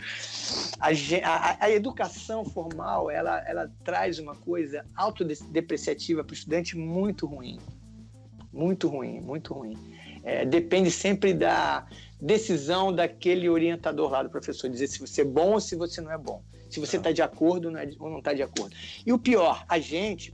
A, 0.80 0.90
a, 0.90 1.66
a, 1.66 1.72
educação 1.72 2.46
formal, 2.46 3.10
ela, 3.10 3.40
ela 3.48 3.72
traz 3.84 4.20
uma 4.20 4.36
coisa 4.36 4.86
autodepreciativa 4.96 6.24
para 6.24 6.32
o 6.32 6.36
estudante 6.36 6.78
muito 6.78 7.26
ruim. 7.26 7.60
Muito 8.52 8.88
ruim, 8.88 9.20
muito 9.20 9.54
ruim. 9.54 9.78
É, 10.24 10.46
depende 10.46 10.92
sempre 10.92 11.34
da 11.34 11.88
decisão 12.20 12.92
daquele 12.92 13.48
orientador 13.48 14.10
lá 14.10 14.24
do 14.24 14.30
professor, 14.30 14.70
dizer 14.70 14.88
se 14.88 15.00
você 15.00 15.22
é 15.22 15.26
bom 15.26 15.54
ou 15.54 15.60
se 15.60 15.76
você 15.76 16.02
não 16.02 16.12
é 16.12 16.18
bom. 16.18 16.44
Se 16.70 16.80
você 16.80 16.98
está 16.98 17.12
de 17.12 17.22
acordo 17.22 17.76
é 17.78 17.90
ou 18.00 18.10
não 18.10 18.20
está 18.20 18.34
de 18.34 18.42
acordo. 18.42 18.76
E 19.06 19.14
o 19.14 19.20
pior, 19.20 19.64
a 19.70 19.80
gente, 19.80 20.34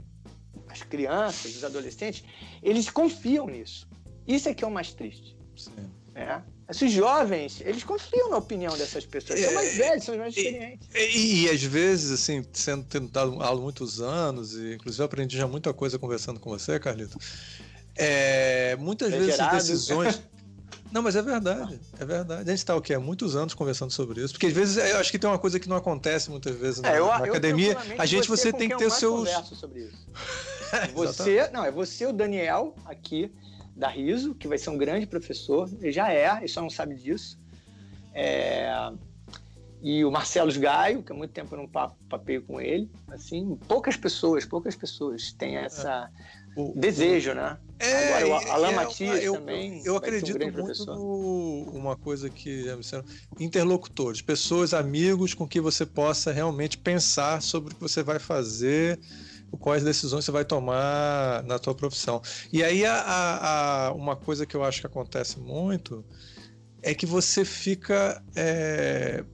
as 0.68 0.82
crianças, 0.82 1.54
os 1.56 1.64
adolescentes, 1.64 2.24
eles 2.62 2.90
confiam 2.90 3.46
nisso. 3.46 3.88
Isso 4.26 4.48
é 4.48 4.54
que 4.54 4.64
é 4.64 4.66
o 4.66 4.70
mais 4.70 4.92
triste. 4.92 5.36
Sim. 5.54 5.72
É. 6.14 6.40
Esses 6.68 6.92
jovens, 6.92 7.60
eles 7.60 7.84
confiam 7.84 8.30
na 8.30 8.38
opinião 8.38 8.76
dessas 8.76 9.04
pessoas. 9.04 9.38
São 9.38 9.52
mais 9.52 9.78
é, 9.78 9.88
velhos, 9.88 10.04
são 10.04 10.16
mais 10.16 10.34
experientes. 10.34 10.88
E, 10.94 10.98
e, 10.98 11.44
e, 11.44 11.50
às 11.50 11.62
vezes, 11.62 12.10
assim, 12.10 12.44
sendo 12.52 12.84
tendo 12.84 13.08
dado 13.08 13.42
aula 13.42 13.60
muitos 13.60 14.00
anos, 14.00 14.54
e 14.54 14.74
inclusive 14.74 15.02
eu 15.02 15.06
aprendi 15.06 15.36
já 15.36 15.46
muita 15.46 15.74
coisa 15.74 15.98
conversando 15.98 16.40
com 16.40 16.48
você, 16.48 16.78
Carlito. 16.80 17.18
É, 17.94 18.76
muitas 18.76 19.10
vezes 19.10 19.36
gerado. 19.36 19.56
decisões. 19.56 20.22
Não, 20.90 21.02
mas 21.02 21.16
é 21.16 21.22
verdade, 21.22 21.80
é 21.98 22.04
verdade. 22.04 22.42
A 22.42 22.52
gente 22.52 22.58
está 22.58 22.74
o 22.76 22.80
quê? 22.80 22.94
Há 22.94 23.00
muitos 23.00 23.34
anos 23.34 23.52
conversando 23.52 23.90
sobre 23.90 24.22
isso. 24.22 24.32
Porque 24.32 24.46
às 24.46 24.52
vezes 24.52 24.76
eu 24.76 24.98
acho 24.98 25.10
que 25.10 25.18
tem 25.18 25.28
uma 25.28 25.40
coisa 25.40 25.58
que 25.58 25.68
não 25.68 25.76
acontece 25.76 26.30
muitas 26.30 26.54
vezes 26.54 26.80
na, 26.80 26.94
é, 26.94 27.00
eu, 27.00 27.06
na 27.06 27.16
academia. 27.16 27.76
A 27.98 28.06
gente 28.06 28.28
você, 28.28 28.52
você 28.52 28.52
tem 28.52 28.68
que 28.68 28.76
ter 28.76 28.90
seus. 28.90 29.28
sobre 29.58 29.80
isso. 29.80 30.06
você, 30.94 31.50
não, 31.52 31.64
é 31.64 31.72
você, 31.72 32.06
o 32.06 32.12
Daniel, 32.12 32.76
aqui 32.84 33.32
da 33.76 33.88
Riso, 33.88 34.34
que 34.34 34.46
vai 34.46 34.58
ser 34.58 34.70
um 34.70 34.78
grande 34.78 35.06
professor. 35.06 35.68
Ele 35.80 35.92
já 35.92 36.12
é, 36.12 36.36
ele 36.38 36.48
só 36.48 36.62
não 36.62 36.70
sabe 36.70 36.94
disso. 36.94 37.38
É, 38.12 38.92
e 39.82 40.04
o 40.04 40.10
Marcelo 40.10 40.50
Gaio, 40.58 41.02
que 41.02 41.12
há 41.12 41.14
muito 41.14 41.32
tempo 41.32 41.54
eu 41.54 41.58
não 41.58 41.68
papeio 42.08 42.42
com 42.42 42.60
ele. 42.60 42.90
Assim, 43.08 43.58
poucas 43.68 43.96
pessoas, 43.96 44.44
poucas 44.46 44.74
pessoas 44.74 45.32
têm 45.32 45.56
essa 45.56 46.10
o, 46.56 46.72
desejo, 46.74 47.34
né? 47.34 47.58
É, 47.78 48.14
Agora, 48.14 48.28
o 48.28 48.52
Alain 48.52 48.72
é, 48.72 48.76
Matias 48.76 49.22
eu, 49.22 49.34
também. 49.34 49.78
Eu, 49.80 49.86
eu 49.86 49.96
acredito 49.96 50.42
um 50.42 50.50
muito 50.52 50.86
no, 50.86 51.70
uma 51.74 51.96
coisa 51.96 52.30
que 52.30 52.74
disseram, 52.76 53.04
interlocutores, 53.38 54.22
pessoas, 54.22 54.72
amigos 54.72 55.34
com 55.34 55.46
que 55.46 55.60
você 55.60 55.84
possa 55.84 56.32
realmente 56.32 56.78
pensar 56.78 57.42
sobre 57.42 57.72
o 57.72 57.76
que 57.76 57.82
você 57.82 58.02
vai 58.02 58.18
fazer, 58.18 58.98
quais 59.56 59.82
decisões 59.82 60.24
você 60.24 60.30
vai 60.30 60.44
tomar 60.44 61.42
na 61.44 61.58
tua 61.58 61.74
profissão. 61.74 62.20
E 62.52 62.62
aí 62.62 62.84
a, 62.84 63.88
a, 63.88 63.92
uma 63.92 64.16
coisa 64.16 64.46
que 64.46 64.56
eu 64.56 64.64
acho 64.64 64.80
que 64.80 64.86
acontece 64.86 65.38
muito 65.38 66.04
é 66.82 66.94
que 66.94 67.06
você 67.06 67.44
fica 67.44 68.22
é, 68.36 69.24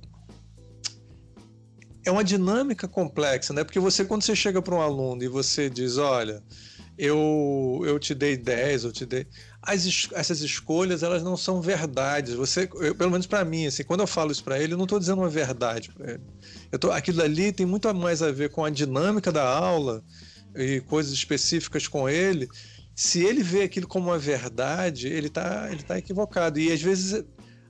é 2.04 2.10
uma 2.10 2.24
dinâmica 2.24 2.88
complexa, 2.88 3.52
né? 3.52 3.64
Porque 3.64 3.80
você, 3.80 4.04
quando 4.04 4.22
você 4.22 4.34
chega 4.34 4.62
para 4.62 4.74
um 4.74 4.80
aluno 4.80 5.22
e 5.22 5.28
você 5.28 5.68
diz, 5.68 5.98
olha, 5.98 6.42
eu, 6.96 7.82
eu 7.84 7.98
te 7.98 8.14
dei 8.14 8.36
10, 8.36 8.84
eu 8.84 8.92
te 8.92 9.06
dei. 9.06 9.26
As, 9.62 10.08
essas 10.12 10.40
escolhas, 10.40 11.02
elas 11.02 11.22
não 11.22 11.36
são 11.36 11.60
verdades. 11.60 12.34
Você, 12.34 12.68
eu, 12.74 12.94
pelo 12.94 13.10
menos 13.10 13.26
para 13.26 13.44
mim, 13.44 13.66
assim, 13.66 13.82
quando 13.84 14.00
eu 14.00 14.06
falo 14.06 14.30
isso 14.30 14.44
para 14.44 14.58
ele, 14.58 14.74
eu 14.74 14.76
não 14.76 14.84
estou 14.84 14.98
dizendo 14.98 15.20
uma 15.20 15.28
verdade 15.28 15.90
para 15.92 16.12
ele. 16.12 16.22
Eu 16.70 16.78
tô, 16.78 16.90
aquilo 16.90 17.22
ali 17.22 17.52
tem 17.52 17.66
muito 17.66 17.92
mais 17.94 18.22
a 18.22 18.30
ver 18.30 18.50
com 18.50 18.64
a 18.64 18.70
dinâmica 18.70 19.32
da 19.32 19.42
aula 19.42 20.04
e 20.54 20.80
coisas 20.80 21.12
específicas 21.12 21.88
com 21.88 22.08
ele. 22.08 22.48
Se 22.94 23.24
ele 23.24 23.42
vê 23.42 23.62
aquilo 23.62 23.86
como 23.86 24.10
uma 24.10 24.18
verdade, 24.18 25.08
ele 25.08 25.28
está 25.28 25.68
ele 25.70 25.82
tá 25.82 25.98
equivocado. 25.98 26.58
E 26.58 26.70
às 26.72 26.80
vezes 26.80 27.24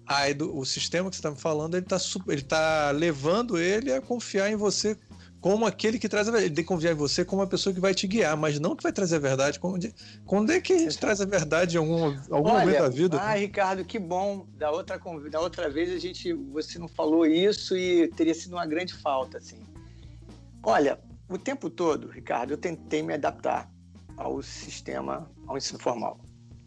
a, 0.07 0.23
o 0.53 0.65
sistema 0.65 1.09
que 1.09 1.17
você 1.17 1.21
está 1.21 1.31
me 1.31 1.39
falando, 1.39 1.77
ele 1.77 1.87
está 1.87 1.99
ele 2.29 2.43
tá 2.43 2.91
levando 2.91 3.59
ele 3.59 3.93
a 3.93 4.01
confiar 4.01 4.51
em 4.51 4.57
você 4.57 4.97
como 5.41 5.67
aquele 5.67 5.99
que 5.99 6.09
traz 6.09 6.29
a 6.29 6.31
verdade. 6.31 6.49
Ele 6.49 6.55
tem 6.55 6.65
que 6.65 6.69
confiar 6.69 6.93
em 6.93 6.97
você 6.97 7.25
como 7.25 7.41
uma 7.41 7.49
pessoa 7.49 7.73
que 7.73 7.81
vai 7.81 7.95
te 7.95 8.07
guiar, 8.07 8.37
mas 8.37 8.61
não 8.61 8.77
que 8.77 8.83
vai 8.83 8.93
trazer 8.93 9.17
a 9.17 9.21
verdade. 9.21 9.59
Quando, 9.59 9.89
quando 10.27 10.53
é 10.53 10.61
que 10.61 10.73
a 10.73 10.79
gente 10.79 10.99
traz 10.99 11.21
a 11.21 11.25
verdade 11.25 11.77
em 11.77 11.79
algum, 11.79 12.17
algum 12.31 12.51
Olha, 12.51 12.61
momento 12.61 12.83
da 12.83 12.89
vida? 12.89 13.21
Ah, 13.21 13.35
Ricardo, 13.35 13.85
que 13.85 13.99
bom. 13.99 14.47
Da 14.57 14.71
outra, 14.71 15.01
da 15.31 15.41
outra 15.41 15.71
vez 15.71 15.91
a 15.91 15.99
gente, 15.99 16.33
você 16.33 16.79
não 16.79 16.89
falou 16.89 17.27
isso 17.27 17.77
e 17.77 18.09
teria 18.09 18.35
sido 18.35 18.53
uma 18.53 18.67
grande 18.67 18.95
falta, 18.95 19.39
assim. 19.39 19.67
Olha, 20.63 20.99
o 21.29 21.39
tempo 21.39 21.71
todo, 21.71 22.09
Ricardo, 22.09 22.53
eu 22.53 22.59
tentei 22.59 23.03
me 23.03 23.15
adaptar 23.15 23.71
ao 24.17 24.43
sistema, 24.43 25.31
ao 25.47 25.57
ensino 25.57 25.79
formal. 25.79 26.21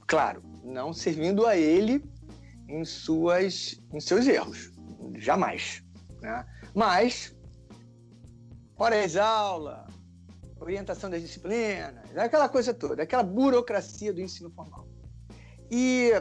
Claro, 0.08 0.42
não 0.64 0.94
servindo 0.94 1.46
a 1.46 1.56
ele 1.56 2.04
em, 2.68 2.84
suas, 2.84 3.80
em 3.94 4.00
seus 4.00 4.26
erros. 4.26 4.72
Jamais. 5.16 5.84
Né? 6.22 6.46
Mas, 6.74 7.33
horas 8.84 9.16
aula, 9.16 9.88
orientação 10.60 11.10
das 11.10 11.22
disciplinas, 11.22 11.96
aquela 12.18 12.50
coisa 12.50 12.74
toda, 12.74 13.04
aquela 13.04 13.24
burocracia 13.24 14.12
do 14.12 14.22
ensino 14.22 14.52
formal. 14.52 14.86
E 15.72 16.12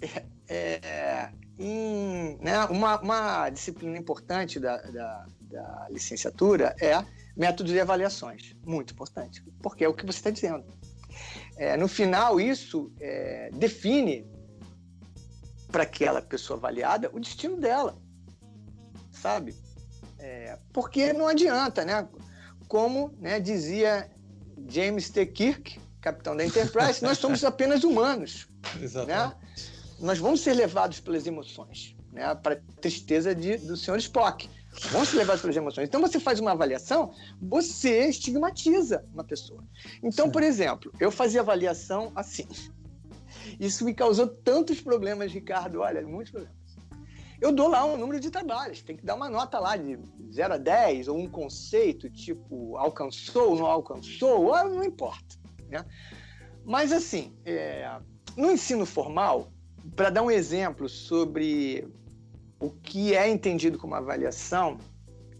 é, 0.00 0.80
é, 0.82 1.32
em, 1.58 2.36
né, 2.40 2.64
uma, 2.66 3.00
uma, 3.00 3.50
disciplina 3.50 3.96
importante 3.96 4.60
da, 4.60 4.76
da, 4.82 5.26
da, 5.40 5.86
licenciatura 5.90 6.76
é 6.78 7.02
métodos 7.34 7.72
de 7.72 7.80
avaliações. 7.80 8.54
Muito 8.66 8.92
importante, 8.92 9.42
porque 9.62 9.84
é 9.84 9.88
o 9.88 9.94
que 9.94 10.04
você 10.04 10.18
está 10.18 10.30
dizendo. 10.30 10.64
É, 11.56 11.76
no 11.76 11.88
final, 11.88 12.38
isso 12.38 12.92
é, 13.00 13.50
define 13.54 14.30
para 15.72 15.84
aquela 15.84 16.20
pessoa 16.20 16.58
avaliada 16.58 17.10
o 17.12 17.18
destino 17.18 17.56
dela, 17.56 17.98
sabe? 19.10 19.56
É, 20.18 20.58
porque 20.72 21.12
não 21.12 21.28
adianta, 21.28 21.84
né? 21.84 22.08
Como 22.66 23.14
né, 23.20 23.40
dizia 23.40 24.10
James 24.68 25.08
T. 25.10 25.24
Kirk, 25.26 25.80
capitão 26.00 26.36
da 26.36 26.44
Enterprise, 26.44 27.02
nós 27.02 27.18
somos 27.18 27.42
apenas 27.44 27.84
humanos. 27.84 28.48
Exatamente. 28.80 29.34
Né? 29.34 29.36
Nós 30.00 30.18
vamos 30.18 30.40
ser 30.40 30.54
levados 30.54 31.00
pelas 31.00 31.26
emoções, 31.26 31.96
né? 32.12 32.34
para 32.34 32.54
a 32.54 32.80
tristeza 32.80 33.34
de, 33.34 33.56
do 33.58 33.76
senhor 33.76 33.96
Spock. 33.98 34.48
Vamos 34.90 35.08
ser 35.08 35.16
levados 35.16 35.40
pelas 35.40 35.56
emoções. 35.56 35.88
Então 35.88 36.00
você 36.00 36.20
faz 36.20 36.38
uma 36.38 36.52
avaliação, 36.52 37.12
você 37.40 38.08
estigmatiza 38.08 39.04
uma 39.12 39.24
pessoa. 39.24 39.64
Então, 40.02 40.26
Sim. 40.26 40.32
por 40.32 40.42
exemplo, 40.42 40.92
eu 41.00 41.10
fazia 41.10 41.40
avaliação 41.40 42.12
assim. 42.14 42.46
Isso 43.58 43.84
me 43.84 43.92
causou 43.94 44.26
tantos 44.26 44.80
problemas, 44.80 45.32
Ricardo. 45.32 45.80
Olha, 45.80 46.00
muitos 46.06 46.30
problemas. 46.30 46.57
Eu 47.40 47.52
dou 47.52 47.68
lá 47.68 47.84
um 47.84 47.96
número 47.96 48.18
de 48.18 48.30
trabalhos, 48.30 48.82
tem 48.82 48.96
que 48.96 49.04
dar 49.04 49.14
uma 49.14 49.28
nota 49.28 49.58
lá 49.58 49.76
de 49.76 49.98
0 50.32 50.54
a 50.54 50.58
10, 50.58 51.08
ou 51.08 51.18
um 51.18 51.28
conceito, 51.28 52.10
tipo, 52.10 52.76
alcançou, 52.76 53.56
não 53.56 53.66
alcançou, 53.66 54.52
não 54.64 54.82
importa. 54.82 55.36
Né? 55.68 55.84
Mas, 56.64 56.92
assim, 56.92 57.32
é, 57.44 57.96
no 58.36 58.50
ensino 58.50 58.84
formal, 58.84 59.48
para 59.94 60.10
dar 60.10 60.22
um 60.22 60.30
exemplo 60.30 60.88
sobre 60.88 61.86
o 62.58 62.70
que 62.70 63.14
é 63.14 63.28
entendido 63.28 63.78
como 63.78 63.94
avaliação, 63.94 64.78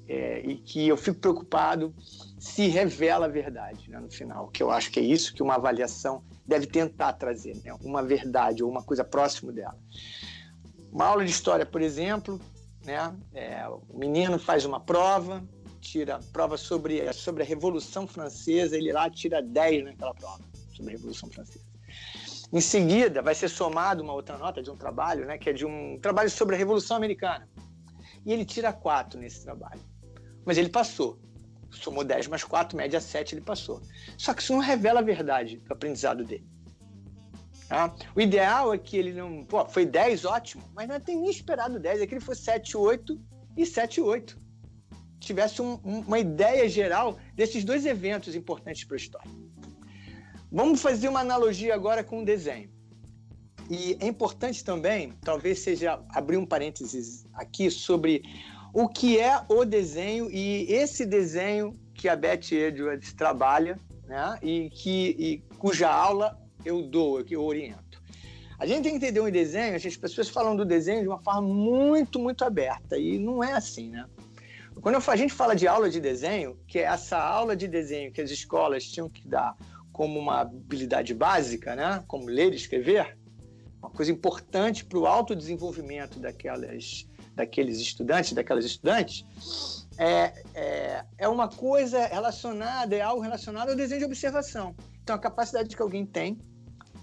é, 0.09 0.41
e 0.41 0.57
que 0.57 0.89
eu 0.89 0.97
fico 0.97 1.21
preocupado 1.21 1.95
se 2.39 2.67
revela 2.69 3.27
a 3.27 3.29
verdade 3.29 3.91
né, 3.91 4.01
no 4.01 4.11
final, 4.11 4.49
que 4.49 4.63
eu 4.63 4.71
acho 4.71 4.91
que 4.91 4.99
é 4.99 5.03
isso 5.03 5.35
que 5.35 5.43
uma 5.43 5.57
avaliação 5.57 6.23
deve 6.47 6.67
tentar 6.67 7.13
trazer, 7.13 7.57
né, 7.63 7.77
uma 7.83 8.03
verdade 8.03 8.65
ou 8.65 8.71
uma 8.71 8.83
coisa 8.83 9.05
próximo 9.05 9.53
dela. 9.53 9.79
Uma 10.93 11.07
aula 11.07 11.25
de 11.25 11.31
história, 11.31 11.67
por 11.67 11.83
exemplo, 11.83 12.41
né, 12.85 13.15
é, 13.35 13.69
o 13.69 13.99
menino 13.99 14.39
faz 14.39 14.65
uma 14.65 14.81
prova, 14.81 15.43
tira 15.81 16.21
prova 16.33 16.57
sobre, 16.57 17.13
sobre 17.13 17.43
a 17.43 17.47
Revolução 17.47 18.07
Francesa, 18.07 18.77
ele 18.77 18.93
lá 18.93 19.09
tira 19.11 19.43
10 19.43 19.85
naquela 19.85 20.15
prova 20.15 20.43
sobre 20.75 20.93
a 20.93 20.97
Revolução 20.97 21.31
Francesa. 21.31 21.67
Em 22.53 22.61
seguida, 22.61 23.21
vai 23.21 23.35
ser 23.35 23.49
somado 23.49 24.03
uma 24.03 24.15
outra 24.15 24.39
nota 24.39 24.63
de 24.63 24.71
um 24.71 24.77
trabalho, 24.77 25.27
né, 25.27 25.37
que 25.37 25.51
é 25.51 25.53
de 25.53 25.67
um 25.67 25.99
trabalho 26.01 26.31
sobre 26.31 26.55
a 26.55 26.59
Revolução 26.59 26.97
Americana. 26.97 27.49
E 28.25 28.33
ele 28.33 28.45
tira 28.45 28.73
4 28.73 29.21
nesse 29.21 29.43
trabalho. 29.45 29.81
Mas 30.45 30.57
ele 30.57 30.71
passou 30.71 31.19
somou 31.71 32.05
10 32.05 32.29
mais 32.29 32.45
4, 32.45 32.77
média 32.77 33.01
7, 33.01 33.35
ele 33.35 33.43
passou. 33.43 33.81
Só 34.17 34.33
que 34.35 34.43
isso 34.43 34.53
não 34.53 34.61
revela 34.61 35.01
a 35.01 35.03
verdade 35.03 35.59
do 35.59 35.73
aprendizado 35.73 36.25
dele. 36.25 36.47
Tá? 37.69 37.95
O 38.15 38.21
ideal 38.21 38.73
é 38.73 38.79
que 38.79 38.97
ele 38.97 39.13
não. 39.13 39.45
Pô, 39.45 39.65
foi 39.67 39.85
10, 39.85 40.25
ótimo, 40.25 40.65
mas 40.75 40.89
não 40.89 40.99
tem 40.99 41.17
nem 41.17 41.31
esperado 41.31 41.79
10, 41.79 42.01
é 42.01 42.07
que 42.07 42.15
ele 42.15 42.25
fosse 42.25 42.43
7, 42.43 42.77
8 42.77 43.21
e 43.57 43.67
7, 43.67 44.01
8. 44.01 44.41
Tivesse 45.21 45.61
um, 45.61 45.79
um, 45.85 46.01
uma 46.01 46.19
ideia 46.19 46.67
geral 46.67 47.19
desses 47.35 47.65
dois 47.65 47.85
eventos 47.85 48.35
importantes 48.35 48.85
para 48.85 48.97
a 48.97 48.97
história. 48.97 49.31
Vamos 50.51 50.81
fazer 50.81 51.09
uma 51.09 51.21
analogia 51.21 51.75
agora 51.75 52.03
com 52.03 52.23
o 52.23 52.25
desenho. 52.25 52.71
E 53.69 53.99
é 54.01 54.07
importante 54.07 54.65
também, 54.65 55.13
talvez 55.21 55.59
seja 55.59 56.01
abrir 56.09 56.39
um 56.39 56.47
parênteses 56.47 57.27
aqui 57.35 57.71
sobre 57.71 58.23
o 58.73 58.89
que 58.89 59.19
é 59.19 59.45
o 59.47 59.63
desenho 59.67 60.31
e 60.31 60.73
esse 60.73 61.05
desenho 61.05 61.79
que 61.93 62.09
a 62.09 62.17
Beth 62.17 62.51
Edwards 62.51 63.13
trabalha, 63.13 63.79
né? 64.07 64.39
E 64.43 64.71
que 64.71 65.17
e 65.19 65.39
cuja 65.59 65.91
aula 65.91 66.39
eu 66.65 66.83
dou, 66.83 67.25
eu 67.29 67.45
oriento. 67.45 68.03
A 68.59 68.67
gente 68.67 68.83
tem 68.83 68.93
que 68.93 68.97
entender 68.97 69.21
um 69.21 69.31
desenho, 69.31 69.77
as 69.77 69.97
pessoas 69.97 70.29
falam 70.29 70.57
do 70.57 70.65
desenho 70.65 71.03
de 71.03 71.09
uma 71.09 71.21
forma 71.21 71.43
muito, 71.43 72.19
muito 72.19 72.45
aberta 72.45 72.99
e 72.99 73.19
não 73.19 73.43
é 73.43 73.53
assim, 73.53 73.91
né? 73.91 74.05
Quando 74.81 74.97
a 74.97 75.17
gente 75.17 75.33
fala 75.33 75.55
de 75.55 75.67
aula 75.67 75.91
de 75.91 76.01
desenho, 76.01 76.57
que 76.67 76.79
é 76.79 76.83
essa 76.83 77.19
aula 77.19 77.57
de 77.57 77.67
desenho 77.67 78.13
que 78.13 78.21
as 78.21 78.31
escolas 78.31 78.85
tinham 78.85 79.09
que 79.09 79.27
dar 79.27 79.57
como 79.93 80.19
uma 80.19 80.41
habilidade 80.41 81.15
básica, 81.15 81.75
né? 81.75 82.05
Como 82.07 82.27
ler 82.27 82.53
e 82.53 82.57
escrever, 82.57 83.17
uma 83.81 83.91
coisa 83.91 84.11
importante 84.13 84.85
para 84.85 84.99
o 84.99 85.07
autodesenvolvimento 85.07 86.19
daquelas 86.19 87.07
daqueles 87.35 87.79
estudantes, 87.79 88.33
daquelas 88.33 88.65
estudantes, 88.65 89.25
é, 89.99 90.33
é, 90.55 91.05
é 91.19 91.29
uma 91.29 91.49
coisa 91.49 92.07
relacionada, 92.07 92.95
é 92.95 93.01
algo 93.01 93.21
relacionado 93.21 93.71
ao 93.71 93.77
desenho 93.77 94.01
de 94.01 94.07
observação. 94.07 94.75
Então, 95.03 95.17
a 95.17 95.19
capacidade 95.19 95.75
que 95.75 95.83
alguém 95.83 96.07
tem 96.07 96.39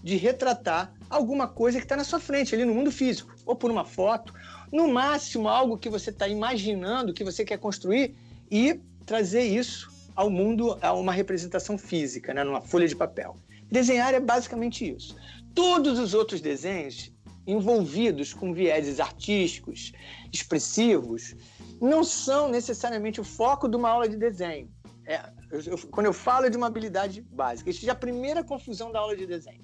de 0.02 0.16
retratar 0.16 0.94
alguma 1.10 1.48
coisa 1.48 1.78
que 1.80 1.86
está 1.86 1.98
na 1.98 2.04
sua 2.04 2.20
frente, 2.20 2.56
ali 2.56 2.64
no 2.64 2.74
mundo 2.74 2.92
físico, 2.92 3.36
ou 3.46 3.56
por 3.56 3.70
uma 3.70 3.84
foto, 3.84 4.34
no 4.72 4.88
máximo 4.88 5.50
algo 5.50 5.78
que 5.78 5.90
você 5.90 6.10
está 6.12 6.28
imaginando, 6.28 7.14
que 7.14 7.24
você 7.24 7.44
quer 7.44 7.58
construir, 7.58 8.16
e 8.50 8.80
trazer 9.06 9.44
isso 9.44 9.92
ao 10.16 10.30
mundo, 10.30 10.78
a 10.82 10.94
uma 10.94 11.12
representação 11.12 11.78
física, 11.78 12.34
né, 12.34 12.44
numa 12.44 12.62
folha 12.62 12.88
de 12.88 12.96
papel. 12.96 13.36
Desenhar 13.70 14.14
é 14.14 14.20
basicamente 14.20 14.88
isso. 14.88 15.16
Todos 15.54 16.00
os 16.00 16.14
outros 16.14 16.40
desenhos 16.40 17.12
envolvidos 17.48 18.34
com 18.34 18.54
vieses 18.54 19.00
artísticos, 19.00 19.92
expressivos, 20.32 21.36
não 21.82 22.04
são 22.04 22.50
necessariamente 22.50 23.20
o 23.20 23.24
foco 23.24 23.68
de 23.68 23.76
uma 23.76 23.90
aula 23.90 24.08
de 24.08 24.18
desenho. 24.18 24.70
É, 25.06 25.22
eu, 25.52 25.62
eu, 25.62 25.78
quando 25.90 26.08
eu 26.08 26.14
falo 26.14 26.50
de 26.50 26.58
uma 26.58 26.68
habilidade 26.68 27.22
básica, 27.22 27.70
isso 27.70 27.88
é 27.88 27.92
a 27.92 27.96
primeira 27.96 28.44
confusão 28.44 28.92
da 28.92 29.00
aula 29.00 29.16
de 29.16 29.26
desenho. 29.26 29.64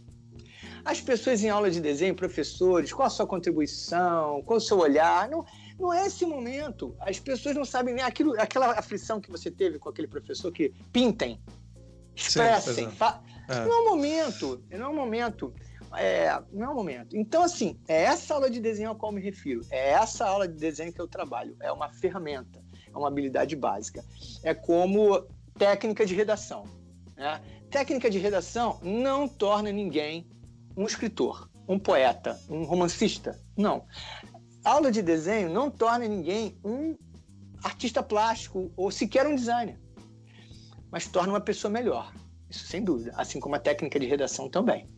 As 0.84 1.00
pessoas 1.00 1.44
em 1.44 1.50
aula 1.50 1.70
de 1.70 1.80
desenho, 1.80 2.16
professores, 2.16 2.92
qual 2.92 3.08
a 3.08 3.10
sua 3.10 3.28
contribuição, 3.28 4.42
qual 4.44 4.58
o 4.58 4.62
seu 4.62 4.80
olhar, 4.80 5.30
não, 5.30 5.46
não 5.80 5.94
é 5.94 6.08
esse 6.08 6.26
momento. 6.26 6.96
As 7.00 7.20
pessoas 7.20 7.56
não 7.56 7.66
sabem 7.66 7.94
nem 7.94 8.04
aquilo, 8.04 8.40
aquela 8.40 8.72
aflição 8.72 9.22
que 9.22 9.30
você 9.30 9.52
teve 9.52 9.78
com 9.78 9.90
aquele 9.90 10.08
professor 10.08 10.52
que 10.52 10.74
pintem, 10.92 11.40
expressem. 12.16 12.90
Sim, 12.90 12.98
é. 13.48 13.66
Não 13.66 13.74
é 13.74 13.82
o 13.82 13.90
momento, 13.90 14.64
não 14.72 14.86
é 14.86 14.90
o 14.90 14.96
momento. 14.96 15.54
É, 15.96 16.42
não 16.52 16.68
é 16.68 16.70
o 16.70 16.76
momento. 16.76 17.16
Então, 17.16 17.44
assim, 17.44 17.80
é 17.88 18.04
essa 18.04 18.34
aula 18.34 18.50
de 18.50 18.60
desenho 18.60 18.90
ao 18.90 18.96
qual 18.96 19.12
me 19.12 19.22
refiro. 19.22 19.62
É 19.70 19.92
essa 19.92 20.26
aula 20.26 20.48
de 20.48 20.58
desenho 20.58 20.94
que 20.94 21.02
eu 21.02 21.08
trabalho. 21.08 21.56
É 21.60 21.72
uma 21.72 21.90
ferramenta, 21.90 22.64
é 22.94 22.98
uma 22.98 23.08
habilidade 23.08 23.56
básica. 23.56 24.04
É 24.44 24.54
como 24.54 25.26
técnica 25.58 26.06
de 26.06 26.16
redação. 26.16 26.66
Né? 27.16 27.42
Técnica 27.70 28.10
de 28.10 28.20
redação 28.20 28.80
não 28.82 29.28
torna 29.28 29.72
ninguém 29.72 30.28
um 30.76 30.86
escritor, 30.86 31.50
um 31.68 31.78
poeta, 31.78 32.40
um 32.50 32.64
romancista. 32.64 33.40
Não. 33.58 33.86
Aula 34.64 34.92
de 34.92 35.02
desenho 35.02 35.50
não 35.50 35.70
torna 35.70 36.08
ninguém 36.08 36.58
um 36.64 36.96
artista 37.64 38.02
plástico 38.02 38.72
ou 38.76 38.92
sequer 38.92 39.28
um 39.28 39.36
designer, 39.36 39.80
mas 40.92 41.08
torna 41.08 41.34
uma 41.34 41.42
pessoa 41.42 41.72
melhor. 41.72 42.14
Isso 42.50 42.66
sem 42.66 42.84
dúvida. 42.84 43.14
Assim 43.16 43.40
como 43.40 43.56
a 43.56 43.60
técnica 43.60 44.00
de 44.00 44.06
redação 44.06 44.50
também. 44.50 44.90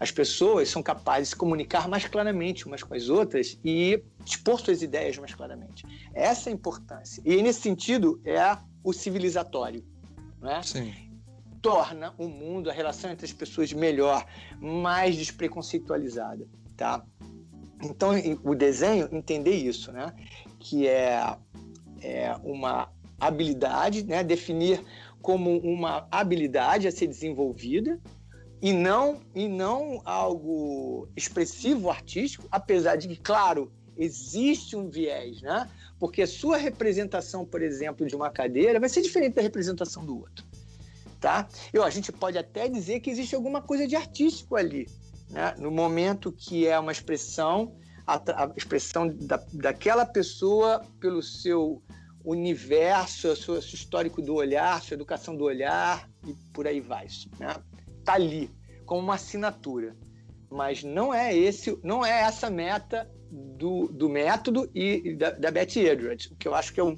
As 0.00 0.10
pessoas 0.10 0.68
são 0.68 0.82
capazes 0.82 1.28
de 1.28 1.30
se 1.30 1.36
comunicar 1.36 1.88
mais 1.88 2.06
claramente 2.06 2.66
umas 2.66 2.82
com 2.82 2.94
as 2.94 3.08
outras 3.08 3.58
e 3.64 4.02
expor 4.24 4.60
suas 4.60 4.82
ideias 4.82 5.18
mais 5.18 5.34
claramente. 5.34 5.84
Essa 6.14 6.48
é 6.48 6.52
a 6.52 6.54
importância. 6.54 7.22
E 7.24 7.42
nesse 7.42 7.60
sentido 7.60 8.20
é 8.24 8.56
o 8.84 8.92
civilizatório. 8.92 9.84
Né? 10.40 10.62
Sim 10.62 11.08
torna 11.60 12.14
o 12.18 12.28
mundo, 12.28 12.70
a 12.70 12.72
relação 12.72 13.10
entre 13.10 13.26
as 13.26 13.32
pessoas 13.32 13.72
melhor, 13.72 14.24
mais 14.60 15.16
despreconceitualizada, 15.16 16.46
tá? 16.76 17.04
Então, 17.82 18.10
o 18.42 18.54
desenho, 18.54 19.08
entender 19.12 19.54
isso, 19.54 19.92
né? 19.92 20.12
Que 20.58 20.88
é, 20.88 21.36
é 22.00 22.34
uma 22.42 22.90
habilidade, 23.20 24.04
né? 24.04 24.24
Definir 24.24 24.82
como 25.20 25.58
uma 25.58 26.06
habilidade 26.10 26.88
a 26.88 26.92
ser 26.92 27.06
desenvolvida 27.06 28.00
e 28.60 28.72
não, 28.72 29.20
e 29.34 29.48
não 29.48 30.00
algo 30.04 31.08
expressivo, 31.16 31.90
artístico, 31.90 32.46
apesar 32.50 32.96
de 32.96 33.08
que, 33.08 33.16
claro, 33.16 33.72
existe 33.96 34.76
um 34.76 34.88
viés, 34.88 35.40
né? 35.42 35.68
Porque 35.98 36.22
a 36.22 36.26
sua 36.26 36.56
representação, 36.56 37.44
por 37.44 37.62
exemplo, 37.62 38.06
de 38.06 38.14
uma 38.14 38.30
cadeira 38.30 38.78
vai 38.78 38.88
ser 38.88 39.02
diferente 39.02 39.34
da 39.34 39.42
representação 39.42 40.04
do 40.04 40.16
outro 40.18 40.48
tá? 41.20 41.48
E 41.72 41.78
a 41.78 41.90
gente 41.90 42.12
pode 42.12 42.38
até 42.38 42.68
dizer 42.68 43.00
que 43.00 43.10
existe 43.10 43.34
alguma 43.34 43.60
coisa 43.60 43.86
de 43.86 43.96
artístico 43.96 44.56
ali, 44.56 44.86
né? 45.30 45.54
No 45.58 45.70
momento 45.70 46.32
que 46.32 46.66
é 46.66 46.78
uma 46.78 46.92
expressão, 46.92 47.76
a, 48.06 48.16
a 48.16 48.52
expressão 48.56 49.08
da, 49.08 49.42
daquela 49.52 50.06
pessoa 50.06 50.82
pelo 51.00 51.22
seu 51.22 51.82
universo, 52.24 53.34
seu, 53.36 53.60
seu 53.60 53.74
histórico 53.74 54.20
do 54.20 54.34
olhar, 54.34 54.82
sua 54.82 54.94
educação 54.94 55.36
do 55.36 55.44
olhar 55.44 56.08
e 56.26 56.34
por 56.52 56.66
aí 56.66 56.80
vai, 56.80 57.06
né? 57.38 57.54
Tá 58.08 58.14
ali 58.14 58.50
como 58.86 59.02
uma 59.02 59.16
assinatura, 59.16 59.94
mas 60.50 60.82
não 60.82 61.12
é 61.12 61.36
esse, 61.36 61.78
não 61.82 62.02
é 62.02 62.22
essa 62.22 62.48
meta 62.48 63.06
do, 63.30 63.88
do 63.88 64.08
método 64.08 64.70
e 64.74 65.14
da, 65.14 65.32
da 65.32 65.50
Betty 65.50 65.80
Edwards, 65.80 66.30
o 66.30 66.36
que 66.36 66.48
eu 66.48 66.54
acho 66.54 66.72
que 66.72 66.80
é 66.80 66.82
um 66.84 66.96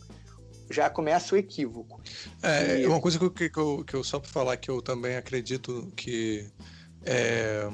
já 0.70 0.88
começa 0.88 1.34
o 1.34 1.38
equívoco. 1.38 2.00
É, 2.44 2.82
e... 2.82 2.86
uma 2.86 3.00
coisa 3.00 3.18
que, 3.18 3.50
que, 3.50 3.58
eu, 3.58 3.82
que 3.84 3.94
eu 3.94 4.04
só 4.04 4.20
para 4.20 4.30
falar 4.30 4.56
que 4.56 4.70
eu 4.70 4.80
também 4.80 5.16
acredito 5.16 5.92
que 5.96 6.48
é, 7.04 7.68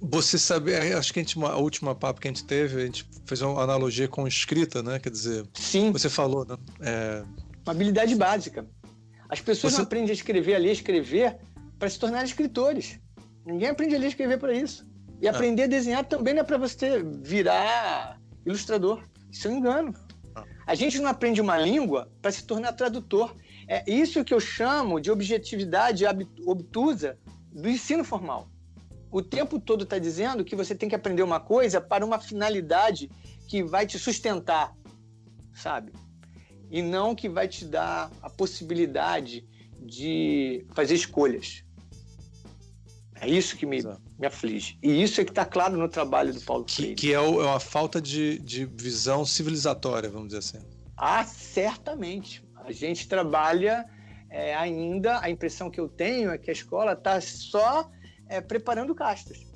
você 0.00 0.38
sabe, 0.38 0.70
é, 0.70 0.94
acho 0.94 1.12
que 1.12 1.18
a, 1.18 1.22
gente, 1.24 1.36
a 1.44 1.56
última 1.56 1.92
papo 1.92 2.20
que 2.20 2.28
a 2.28 2.30
gente 2.30 2.44
teve, 2.44 2.80
a 2.80 2.86
gente 2.86 3.04
fez 3.26 3.42
uma 3.42 3.60
analogia 3.60 4.06
com 4.06 4.28
escrita, 4.28 4.80
né? 4.80 5.00
Quer 5.00 5.10
dizer, 5.10 5.44
Sim. 5.54 5.90
você 5.90 6.08
falou, 6.08 6.44
né? 6.44 6.56
É... 6.80 7.24
Uma 7.66 7.72
habilidade 7.72 8.14
básica. 8.14 8.64
As 9.32 9.40
pessoas 9.40 9.72
você... 9.72 9.78
não 9.78 9.86
aprendem 9.86 10.10
a 10.10 10.12
escrever, 10.12 10.54
a 10.56 10.58
ler, 10.58 10.68
a 10.68 10.72
escrever 10.72 11.38
para 11.78 11.88
se 11.88 11.98
tornar 11.98 12.22
escritores. 12.22 13.00
Ninguém 13.46 13.70
aprende 13.70 13.94
a 13.94 13.98
ler 13.98 14.04
e 14.04 14.08
escrever 14.08 14.38
para 14.38 14.52
isso. 14.52 14.86
E 15.22 15.26
é. 15.26 15.30
aprender 15.30 15.62
a 15.62 15.66
desenhar 15.66 16.04
também 16.04 16.34
não 16.34 16.42
é 16.42 16.44
para 16.44 16.58
você 16.58 17.02
virar 17.02 18.20
ilustrador. 18.44 19.02
Isso 19.30 19.48
é 19.48 19.50
um 19.50 19.56
engano. 19.56 19.94
A 20.66 20.74
gente 20.74 20.98
não 20.98 21.08
aprende 21.08 21.40
uma 21.40 21.56
língua 21.56 22.12
para 22.20 22.30
se 22.30 22.44
tornar 22.44 22.74
tradutor. 22.74 23.34
É 23.66 23.90
isso 23.90 24.22
que 24.22 24.34
eu 24.34 24.40
chamo 24.40 25.00
de 25.00 25.10
objetividade 25.10 26.04
obtusa 26.44 27.18
do 27.50 27.70
ensino 27.70 28.04
formal. 28.04 28.50
O 29.10 29.22
tempo 29.22 29.58
todo 29.58 29.84
está 29.84 29.98
dizendo 29.98 30.44
que 30.44 30.54
você 30.54 30.74
tem 30.74 30.90
que 30.90 30.94
aprender 30.94 31.22
uma 31.22 31.40
coisa 31.40 31.80
para 31.80 32.04
uma 32.04 32.18
finalidade 32.18 33.10
que 33.48 33.62
vai 33.62 33.86
te 33.86 33.98
sustentar, 33.98 34.76
sabe? 35.54 35.90
E 36.72 36.80
não 36.80 37.14
que 37.14 37.28
vai 37.28 37.46
te 37.46 37.66
dar 37.66 38.10
a 38.22 38.30
possibilidade 38.30 39.46
de 39.78 40.64
fazer 40.74 40.94
escolhas. 40.94 41.62
É 43.20 43.28
isso 43.28 43.58
que 43.58 43.66
me, 43.66 43.80
me 44.18 44.26
aflige. 44.26 44.78
E 44.82 45.02
isso 45.02 45.20
é 45.20 45.24
que 45.24 45.30
está 45.30 45.44
claro 45.44 45.76
no 45.76 45.86
trabalho 45.86 46.32
do 46.32 46.40
Paulo 46.40 46.64
que, 46.64 46.74
Freire. 46.74 46.94
Que 46.94 47.12
é, 47.12 47.20
o, 47.20 47.42
é 47.42 47.44
uma 47.44 47.60
falta 47.60 48.00
de, 48.00 48.38
de 48.38 48.64
visão 48.64 49.26
civilizatória, 49.26 50.08
vamos 50.08 50.28
dizer 50.28 50.38
assim. 50.38 50.66
Ah, 50.96 51.22
certamente. 51.24 52.42
A 52.64 52.72
gente 52.72 53.06
trabalha 53.06 53.84
é, 54.30 54.54
ainda, 54.54 55.20
a 55.20 55.28
impressão 55.28 55.70
que 55.70 55.78
eu 55.78 55.90
tenho 55.90 56.30
é 56.30 56.38
que 56.38 56.48
a 56.48 56.54
escola 56.54 56.94
está 56.94 57.20
só 57.20 57.90
é, 58.30 58.40
preparando 58.40 58.94
castas. 58.94 59.46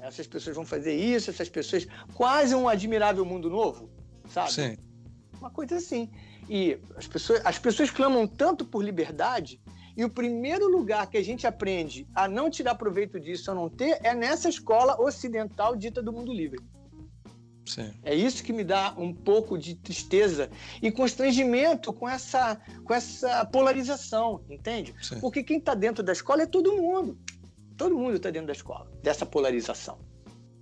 Essas 0.00 0.26
pessoas 0.26 0.56
vão 0.56 0.64
fazer 0.64 0.94
isso, 0.94 1.28
essas 1.28 1.50
pessoas. 1.50 1.86
Quase 2.14 2.54
um 2.54 2.66
admirável 2.66 3.26
mundo 3.26 3.50
novo, 3.50 3.90
sabe? 4.30 4.52
Sim. 4.52 4.85
Uma 5.46 5.50
coisa 5.52 5.76
assim. 5.76 6.10
E 6.50 6.76
as 6.96 7.06
pessoas, 7.06 7.40
as 7.44 7.56
pessoas 7.56 7.88
clamam 7.88 8.26
tanto 8.26 8.64
por 8.64 8.82
liberdade 8.82 9.60
e 9.96 10.04
o 10.04 10.10
primeiro 10.10 10.68
lugar 10.68 11.08
que 11.08 11.16
a 11.16 11.22
gente 11.22 11.46
aprende 11.46 12.04
a 12.12 12.26
não 12.26 12.50
tirar 12.50 12.74
proveito 12.74 13.20
disso, 13.20 13.48
a 13.50 13.54
não 13.54 13.68
ter, 13.68 14.00
é 14.02 14.12
nessa 14.12 14.48
escola 14.48 15.00
ocidental 15.00 15.76
dita 15.76 16.02
do 16.02 16.12
mundo 16.12 16.32
livre. 16.32 16.58
Sim. 17.64 17.92
É 18.02 18.12
isso 18.14 18.42
que 18.42 18.52
me 18.52 18.64
dá 18.64 18.92
um 18.98 19.14
pouco 19.14 19.56
de 19.56 19.76
tristeza 19.76 20.50
e 20.82 20.90
constrangimento 20.90 21.92
com 21.92 22.08
essa, 22.08 22.60
com 22.84 22.92
essa 22.92 23.44
polarização, 23.44 24.44
entende? 24.50 24.94
Sim. 25.00 25.20
Porque 25.20 25.44
quem 25.44 25.58
está 25.58 25.74
dentro 25.74 26.02
da 26.02 26.12
escola 26.12 26.42
é 26.42 26.46
todo 26.46 26.72
mundo. 26.72 27.16
Todo 27.76 27.96
mundo 27.96 28.16
está 28.16 28.30
dentro 28.30 28.48
da 28.48 28.52
escola, 28.52 28.90
dessa 29.00 29.24
polarização. 29.24 29.98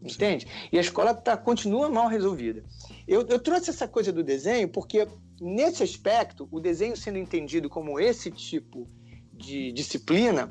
Entende? 0.03 0.45
Sim. 0.45 0.69
E 0.73 0.79
a 0.79 0.81
escola 0.83 1.15
tá, 1.15 1.37
continua 1.37 1.89
mal 1.89 2.09
resolvida. 2.09 2.63
Eu, 3.07 3.27
eu 3.27 3.39
trouxe 3.39 3.71
essa 3.71 3.87
coisa 3.87 4.13
do 4.13 4.23
desenho 4.23 4.69
porque, 4.69 5.07
nesse 5.41 5.83
aspecto, 5.83 6.49
o 6.51 6.59
desenho 6.59 6.97
sendo 6.97 7.19
entendido 7.19 7.69
como 7.69 8.01
esse 8.01 8.31
tipo 8.31 8.89
de 9.33 9.73
disciplina, 9.73 10.49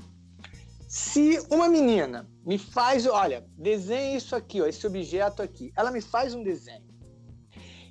se 0.87 1.39
uma 1.49 1.67
menina 1.67 2.29
me 2.45 2.57
faz, 2.57 3.07
olha, 3.07 3.43
desenhe 3.57 4.17
isso 4.17 4.35
aqui, 4.35 4.61
ó, 4.61 4.67
esse 4.67 4.85
objeto 4.85 5.41
aqui, 5.41 5.71
ela 5.75 5.91
me 5.91 6.01
faz 6.01 6.35
um 6.35 6.43
desenho 6.43 6.93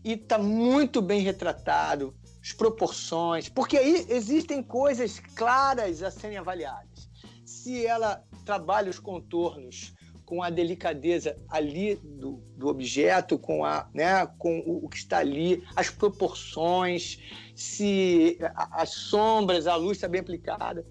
e 0.05 0.13
está 0.13 0.39
muito 0.39 1.01
bem 1.01 1.21
retratado, 1.21 2.15
as 2.41 2.53
proporções, 2.53 3.49
porque 3.49 3.77
aí 3.77 4.07
existem 4.09 4.63
coisas 4.63 5.21
claras 5.35 6.03
a 6.03 6.11
serem 6.11 6.39
avaliadas. 6.39 7.09
Se 7.45 7.87
ela 7.87 8.25
trabalha 8.45 8.91
os 8.91 8.99
contornos 8.99 9.95
com 10.33 10.43
a 10.43 10.49
delicadeza 10.49 11.37
ali 11.47 11.97
do, 11.97 12.43
do 12.57 12.69
objeto, 12.69 13.39
com, 13.39 13.67
a, 13.67 13.87
né, 13.93 14.27
com 14.39 14.61
o, 14.61 14.87
o, 14.87 14.89
que 14.89 14.97
está 14.97 15.19
ali, 15.19 15.63
as 15.77 15.91
proporções, 15.91 17.19
se 17.55 18.39
as 18.55 18.89
sombras, 18.89 19.67
a 19.67 19.77
luz 19.77 19.99
está 19.99 20.09
bem 20.09 20.23
aplicada. 20.23 20.87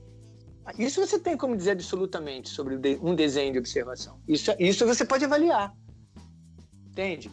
Isso 0.78 1.04
você 1.04 1.18
tem 1.18 1.36
como 1.36 1.58
dizer 1.58 1.72
absolutamente 1.72 2.50
sobre 2.50 2.76
um 3.02 3.16
desenho 3.16 3.52
de 3.54 3.58
observação. 3.58 4.22
Isso, 4.28 4.52
isso 4.60 4.86
você 4.86 5.04
pode 5.04 5.26
avaliar. 5.26 5.76
Entende? 6.92 7.32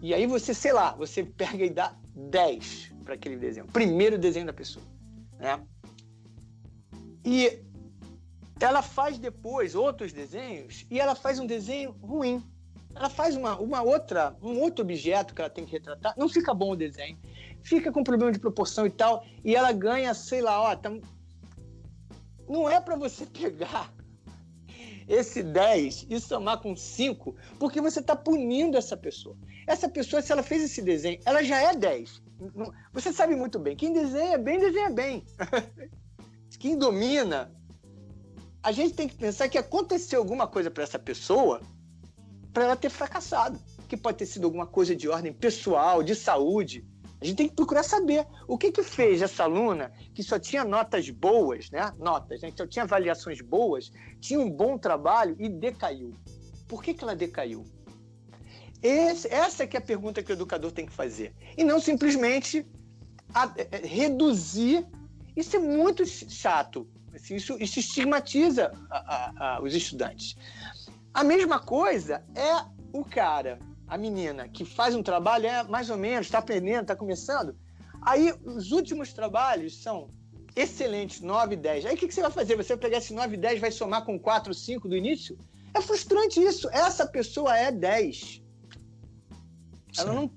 E 0.00 0.14
aí 0.14 0.28
você, 0.28 0.54
sei 0.54 0.72
lá, 0.72 0.94
você 0.94 1.24
pega 1.24 1.64
e 1.64 1.70
dá 1.70 1.96
10 2.14 2.92
para 3.02 3.14
aquele 3.14 3.36
desenho. 3.36 3.66
Primeiro 3.66 4.16
desenho 4.16 4.46
da 4.46 4.52
pessoa. 4.52 4.86
Né? 5.36 5.60
E 7.24 7.60
ela 8.60 8.82
faz 8.82 9.18
depois 9.18 9.74
outros 9.74 10.12
desenhos 10.12 10.86
e 10.90 11.00
ela 11.00 11.14
faz 11.14 11.38
um 11.38 11.46
desenho 11.46 11.92
ruim. 12.02 12.42
Ela 12.94 13.08
faz 13.08 13.36
uma, 13.36 13.58
uma 13.58 13.82
outra, 13.82 14.36
um 14.42 14.58
outro 14.60 14.84
objeto 14.84 15.34
que 15.34 15.40
ela 15.40 15.50
tem 15.50 15.64
que 15.64 15.72
retratar, 15.72 16.14
não 16.16 16.28
fica 16.28 16.52
bom 16.52 16.72
o 16.72 16.76
desenho, 16.76 17.16
fica 17.62 17.92
com 17.92 18.02
problema 18.02 18.32
de 18.32 18.38
proporção 18.38 18.84
e 18.84 18.90
tal, 18.90 19.24
e 19.44 19.54
ela 19.54 19.72
ganha, 19.72 20.12
sei 20.12 20.42
lá, 20.42 20.60
ó, 20.60 20.74
tá, 20.74 20.90
não 22.48 22.68
é 22.68 22.80
para 22.80 22.96
você 22.96 23.24
pegar 23.32 23.92
esse 25.08 25.42
10 25.42 26.06
e 26.10 26.20
somar 26.20 26.58
com 26.60 26.76
5, 26.76 27.34
porque 27.58 27.80
você 27.80 28.00
está 28.00 28.14
punindo 28.14 28.76
essa 28.76 28.96
pessoa. 28.96 29.36
Essa 29.66 29.88
pessoa, 29.88 30.22
se 30.22 30.32
ela 30.32 30.42
fez 30.42 30.62
esse 30.62 30.82
desenho, 30.82 31.20
ela 31.24 31.42
já 31.42 31.60
é 31.60 31.74
10. 31.74 32.22
Você 32.92 33.12
sabe 33.12 33.34
muito 33.36 33.58
bem, 33.58 33.76
quem 33.76 33.92
desenha 33.92 34.38
bem, 34.38 34.58
desenha 34.58 34.90
bem. 34.90 35.24
quem 36.58 36.76
domina. 36.76 37.52
A 38.62 38.72
gente 38.72 38.94
tem 38.94 39.08
que 39.08 39.16
pensar 39.16 39.48
que 39.48 39.56
aconteceu 39.56 40.20
alguma 40.20 40.46
coisa 40.46 40.70
para 40.70 40.82
essa 40.82 40.98
pessoa 40.98 41.60
para 42.52 42.64
ela 42.64 42.76
ter 42.76 42.90
fracassado. 42.90 43.58
Que 43.88 43.96
pode 43.96 44.18
ter 44.18 44.26
sido 44.26 44.44
alguma 44.44 44.66
coisa 44.66 44.94
de 44.94 45.08
ordem 45.08 45.32
pessoal, 45.32 46.02
de 46.02 46.14
saúde. 46.14 46.84
A 47.20 47.24
gente 47.24 47.36
tem 47.36 47.48
que 47.48 47.54
procurar 47.54 47.82
saber 47.82 48.26
o 48.48 48.56
que 48.56 48.72
que 48.72 48.82
fez 48.82 49.20
essa 49.20 49.44
aluna 49.44 49.92
que 50.14 50.22
só 50.22 50.38
tinha 50.38 50.64
notas 50.64 51.10
boas, 51.10 51.70
né? 51.70 51.92
Notas, 51.98 52.40
né? 52.40 52.50
Que 52.50 52.56
só 52.56 52.66
tinha 52.66 52.84
avaliações 52.84 53.40
boas, 53.40 53.92
tinha 54.20 54.40
um 54.40 54.50
bom 54.50 54.78
trabalho 54.78 55.36
e 55.38 55.48
decaiu. 55.48 56.14
Por 56.66 56.82
que, 56.82 56.94
que 56.94 57.04
ela 57.04 57.14
decaiu? 57.14 57.64
Esse, 58.82 59.28
essa 59.28 59.64
é 59.64 59.66
que 59.66 59.76
é 59.76 59.80
a 59.80 59.82
pergunta 59.82 60.22
que 60.22 60.32
o 60.32 60.34
educador 60.34 60.72
tem 60.72 60.86
que 60.86 60.92
fazer. 60.92 61.34
E 61.56 61.64
não 61.64 61.78
simplesmente 61.78 62.66
a, 63.34 63.52
é, 63.56 63.68
é 63.72 63.86
reduzir. 63.86 64.86
Isso 65.36 65.56
é 65.56 65.58
muito 65.58 66.06
chato. 66.06 66.88
Assim, 67.22 67.36
isso, 67.36 67.56
isso 67.60 67.78
estigmatiza 67.78 68.72
a, 68.90 69.56
a, 69.56 69.62
os 69.62 69.74
estudantes. 69.74 70.36
A 71.12 71.22
mesma 71.22 71.58
coisa 71.58 72.24
é 72.34 72.64
o 72.92 73.04
cara 73.04 73.58
a 73.90 73.98
menina 73.98 74.48
que 74.48 74.64
faz 74.64 74.94
um 74.94 75.02
trabalho, 75.02 75.46
é 75.46 75.64
mais 75.64 75.90
ou 75.90 75.98
menos, 75.98 76.28
está 76.28 76.38
aprendendo, 76.38 76.82
está 76.82 76.94
começando. 76.94 77.56
Aí 78.00 78.32
os 78.44 78.70
últimos 78.70 79.12
trabalhos 79.12 79.82
são 79.82 80.08
excelentes, 80.54 81.20
9 81.20 81.54
e 81.54 81.56
10. 81.56 81.86
Aí 81.86 81.94
o 81.94 81.98
que, 81.98 82.06
que, 82.06 82.14
você 82.14 82.22
vai 82.22 82.30
fazer? 82.30 82.56
Você 82.56 82.74
vai 82.74 82.78
pegar 82.78 82.98
esse 82.98 83.12
9 83.12 83.34
e 83.34 83.36
10 83.36 83.60
vai 83.60 83.72
somar 83.72 84.04
com 84.04 84.18
4, 84.18 84.54
5 84.54 84.88
do 84.88 84.96
início? 84.96 85.36
É 85.74 85.80
frustrante 85.80 86.40
isso. 86.40 86.70
Essa 86.70 87.04
pessoa 87.04 87.56
é 87.56 87.72
10. 87.72 88.42
Ela 89.98 90.12
não, 90.12 90.30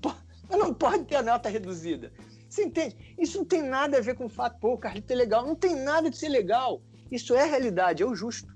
ela 0.49 0.65
não 0.65 0.73
pode 0.73 1.05
ter 1.05 1.18
a 1.18 1.22
nota 1.22 1.47
reduzida. 1.47 2.11
Você 2.54 2.66
entende? 2.66 2.96
Isso 3.18 3.40
não 3.40 3.46
tem 3.46 3.64
nada 3.64 3.98
a 3.98 4.02
ver 4.02 4.14
com 4.14 4.26
o 4.26 4.30
fato, 4.30 4.60
pô, 4.60 4.74
o 4.74 4.78
Carlito 4.78 5.12
é 5.12 5.16
legal. 5.16 5.44
Não 5.44 5.56
tem 5.56 5.76
nada 5.76 6.08
de 6.08 6.16
ser 6.16 6.30
legal. 6.30 6.84
Isso 7.12 7.34
é 7.34 7.50
realidade, 7.50 8.04
é 8.04 8.06
o 8.06 8.14
justo. 8.14 8.56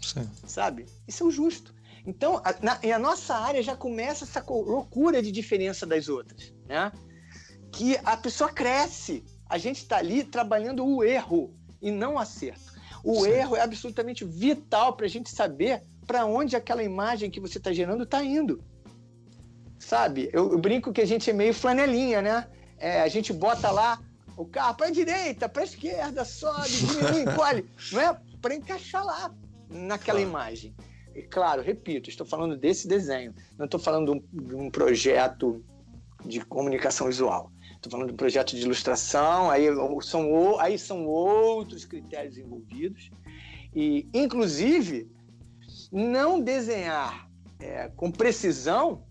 Sim. 0.00 0.30
Sabe? 0.46 0.86
Isso 1.06 1.24
é 1.24 1.26
o 1.26 1.30
justo. 1.32 1.74
Então, 2.06 2.40
a, 2.44 2.54
na, 2.62 2.78
e 2.80 2.92
a 2.92 2.98
nossa 2.98 3.34
área 3.34 3.60
já 3.60 3.74
começa 3.74 4.24
essa 4.24 4.40
loucura 4.48 5.20
de 5.20 5.32
diferença 5.32 5.84
das 5.84 6.08
outras, 6.08 6.54
né? 6.68 6.92
Que 7.72 7.96
a 8.04 8.16
pessoa 8.16 8.52
cresce. 8.52 9.24
A 9.48 9.58
gente 9.58 9.78
está 9.78 9.96
ali 9.96 10.22
trabalhando 10.22 10.86
o 10.86 11.02
erro 11.02 11.52
e 11.82 11.90
não 11.90 12.14
o 12.14 12.18
acerto. 12.20 12.72
O 13.02 13.24
Sim. 13.24 13.30
erro 13.30 13.56
é 13.56 13.62
absolutamente 13.62 14.24
vital 14.24 14.96
para 14.96 15.06
a 15.06 15.08
gente 15.08 15.28
saber 15.28 15.82
para 16.06 16.24
onde 16.24 16.54
aquela 16.54 16.84
imagem 16.84 17.32
que 17.32 17.40
você 17.40 17.58
está 17.58 17.72
gerando 17.72 18.04
está 18.04 18.22
indo. 18.22 18.62
Sabe? 19.76 20.30
Eu, 20.32 20.52
eu, 20.52 20.58
brinco 20.58 20.92
que 20.92 21.00
a 21.00 21.06
gente 21.06 21.28
é 21.28 21.32
meio 21.32 21.52
flanelinha, 21.52 22.22
né? 22.22 22.48
É, 22.78 23.02
a 23.02 23.08
gente 23.08 23.32
bota 23.32 23.70
lá 23.70 24.00
o 24.36 24.44
carro 24.44 24.76
para 24.76 24.86
a 24.86 24.90
direita, 24.90 25.48
para 25.48 25.62
a 25.62 25.64
esquerda, 25.64 26.24
sobe, 26.24 26.68
diminui, 26.68 27.22
encolhe. 27.32 27.64
Não 27.92 28.00
é? 28.00 28.20
Para 28.40 28.54
encaixar 28.54 29.04
lá 29.04 29.34
naquela 29.68 30.20
imagem. 30.20 30.74
E 31.14 31.22
claro, 31.22 31.62
repito, 31.62 32.08
estou 32.08 32.26
falando 32.26 32.56
desse 32.56 32.86
desenho, 32.86 33.34
não 33.58 33.64
estou 33.64 33.80
falando 33.80 34.12
de 34.12 34.18
um, 34.18 34.46
de 34.46 34.54
um 34.54 34.70
projeto 34.70 35.64
de 36.24 36.40
comunicação 36.44 37.08
visual. 37.08 37.50
Estou 37.74 37.90
falando 37.90 38.08
de 38.08 38.14
um 38.14 38.16
projeto 38.16 38.54
de 38.54 38.62
ilustração, 38.62 39.50
aí 39.50 39.66
são, 40.02 40.60
aí 40.60 40.78
são 40.78 41.06
outros 41.06 41.84
critérios 41.84 42.38
envolvidos. 42.38 43.10
E, 43.74 44.08
inclusive, 44.14 45.10
não 45.90 46.40
desenhar 46.40 47.28
é, 47.60 47.88
com 47.96 48.10
precisão 48.10 49.04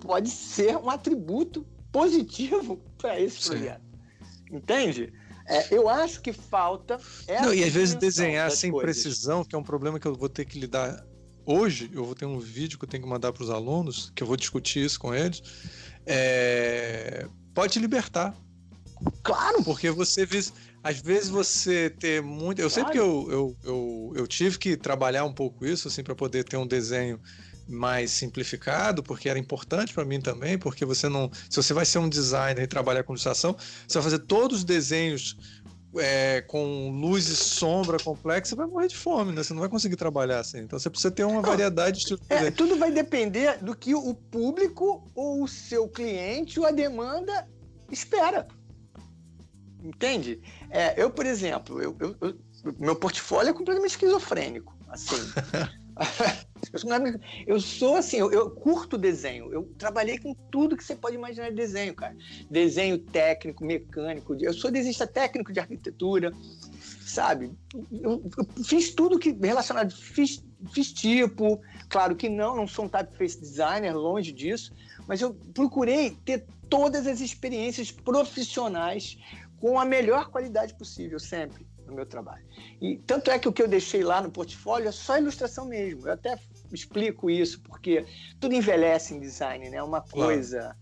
pode 0.00 0.30
ser 0.30 0.76
um 0.76 0.90
atributo 0.90 1.66
positivo 1.96 2.76
para 2.98 3.18
esse 3.18 3.42
Sim. 3.42 3.50
projeto. 3.50 3.82
Entende? 4.52 5.12
É, 5.48 5.74
eu 5.74 5.88
acho 5.88 6.20
que 6.20 6.32
falta. 6.32 7.00
Não, 7.40 7.54
e 7.54 7.64
às 7.64 7.72
vezes 7.72 7.94
desenhar 7.94 8.50
sem 8.50 8.70
coisas. 8.70 9.02
precisão, 9.02 9.44
que 9.44 9.54
é 9.54 9.58
um 9.58 9.62
problema 9.62 9.98
que 9.98 10.06
eu 10.06 10.14
vou 10.14 10.28
ter 10.28 10.44
que 10.44 10.58
lidar 10.58 11.04
hoje. 11.46 11.90
Eu 11.92 12.04
vou 12.04 12.14
ter 12.14 12.26
um 12.26 12.38
vídeo 12.38 12.78
que 12.78 12.84
eu 12.84 12.88
tenho 12.88 13.02
que 13.02 13.08
mandar 13.08 13.32
para 13.32 13.42
os 13.42 13.50
alunos, 13.50 14.12
que 14.14 14.22
eu 14.22 14.26
vou 14.26 14.36
discutir 14.36 14.84
isso 14.84 14.98
com 15.00 15.14
eles. 15.14 15.42
É, 16.04 17.28
pode 17.54 17.78
libertar. 17.78 18.36
Claro! 19.22 19.62
Porque 19.62 19.90
você 19.90 20.26
às 20.82 21.00
vezes 21.00 21.28
você 21.28 21.90
ter 21.90 22.22
muito. 22.22 22.60
Eu 22.60 22.70
claro. 22.70 22.86
sei 22.88 22.92
que 22.92 22.98
eu, 22.98 23.28
eu, 23.30 23.56
eu, 23.64 24.12
eu 24.16 24.26
tive 24.26 24.58
que 24.58 24.76
trabalhar 24.76 25.24
um 25.24 25.32
pouco 25.32 25.64
isso, 25.64 25.88
assim, 25.88 26.02
para 26.02 26.14
poder 26.14 26.44
ter 26.44 26.56
um 26.56 26.66
desenho 26.66 27.20
mais 27.68 28.10
simplificado, 28.10 29.02
porque 29.02 29.28
era 29.28 29.38
importante 29.38 29.92
para 29.92 30.04
mim 30.04 30.20
também, 30.20 30.58
porque 30.58 30.84
você 30.84 31.08
não. 31.08 31.30
Se 31.50 31.62
você 31.62 31.74
vai 31.74 31.84
ser 31.84 31.98
um 31.98 32.08
designer 32.08 32.62
e 32.62 32.66
trabalhar 32.66 33.02
com 33.02 33.12
ilustração, 33.12 33.56
você 33.86 33.98
vai 33.98 34.02
fazer 34.02 34.20
todos 34.20 34.58
os 34.58 34.64
desenhos 34.64 35.36
é, 35.98 36.42
com 36.42 36.90
luz 36.90 37.28
e 37.28 37.36
sombra 37.36 37.98
complexa, 37.98 38.50
você 38.50 38.56
vai 38.56 38.66
morrer 38.66 38.88
de 38.88 38.96
fome, 38.96 39.32
né? 39.32 39.42
Você 39.42 39.52
não 39.52 39.60
vai 39.60 39.68
conseguir 39.68 39.96
trabalhar 39.96 40.40
assim. 40.40 40.58
Então 40.58 40.78
você 40.78 40.90
precisa 40.90 41.10
ter 41.10 41.24
uma 41.24 41.40
variedade 41.40 42.04
de 42.04 42.18
é, 42.28 42.50
Tudo 42.50 42.76
vai 42.76 42.90
depender 42.90 43.58
do 43.62 43.74
que 43.74 43.94
o 43.94 44.14
público 44.14 45.10
ou 45.14 45.42
o 45.42 45.48
seu 45.48 45.88
cliente 45.88 46.60
ou 46.60 46.66
a 46.66 46.70
demanda 46.70 47.48
espera. 47.90 48.46
Entende? 49.82 50.40
É, 50.70 51.00
eu, 51.00 51.10
por 51.10 51.26
exemplo, 51.26 51.80
eu, 51.80 51.96
eu, 52.00 52.16
eu, 52.20 52.38
meu 52.78 52.96
portfólio 52.96 53.50
é 53.50 53.52
completamente 53.52 53.92
esquizofrênico. 53.92 54.76
Assim. 54.88 55.16
Eu 57.46 57.60
sou 57.60 57.96
assim, 57.96 58.18
eu, 58.18 58.30
eu, 58.30 58.50
curto 58.50 58.98
desenho. 58.98 59.52
Eu 59.52 59.64
trabalhei 59.78 60.18
com 60.18 60.34
tudo 60.50 60.76
que 60.76 60.84
você 60.84 60.94
pode 60.94 61.16
imaginar 61.16 61.50
de 61.50 61.54
desenho, 61.54 61.94
cara. 61.94 62.16
Desenho 62.50 62.98
técnico, 62.98 63.64
mecânico. 63.64 64.34
Eu 64.40 64.52
sou 64.52 64.70
desenhista 64.70 65.06
técnico 65.06 65.52
de 65.52 65.60
arquitetura, 65.60 66.32
sabe? 67.00 67.52
Eu, 67.92 68.22
eu 68.36 68.64
fiz 68.64 68.94
tudo 68.94 69.18
que 69.18 69.32
relacionado, 69.32 69.92
fiz, 69.92 70.44
fiz 70.72 70.92
tipo. 70.92 71.60
Claro 71.88 72.16
que 72.16 72.28
não, 72.28 72.56
não 72.56 72.66
sou 72.66 72.86
um 72.86 72.88
typeface 72.88 73.40
designer, 73.40 73.94
longe 73.94 74.32
disso. 74.32 74.72
Mas 75.06 75.20
eu 75.20 75.34
procurei 75.54 76.10
ter 76.24 76.46
todas 76.68 77.06
as 77.06 77.20
experiências 77.20 77.90
profissionais 77.90 79.16
com 79.60 79.78
a 79.78 79.84
melhor 79.84 80.30
qualidade 80.30 80.74
possível, 80.74 81.18
sempre 81.18 81.66
no 81.86 81.94
meu 81.94 82.06
trabalho. 82.06 82.44
E 82.80 82.96
tanto 82.98 83.30
é 83.30 83.38
que 83.38 83.48
o 83.48 83.52
que 83.52 83.62
eu 83.62 83.68
deixei 83.68 84.02
lá 84.02 84.20
no 84.20 84.30
portfólio 84.30 84.88
é 84.88 84.92
só 84.92 85.18
ilustração 85.18 85.66
mesmo. 85.66 86.06
Eu 86.06 86.12
até 86.12 86.38
explico 86.72 87.30
isso, 87.30 87.60
porque 87.60 88.04
tudo 88.40 88.54
envelhece 88.54 89.14
em 89.14 89.20
design, 89.20 89.70
né? 89.70 89.82
Uma 89.82 90.00
coisa. 90.00 90.76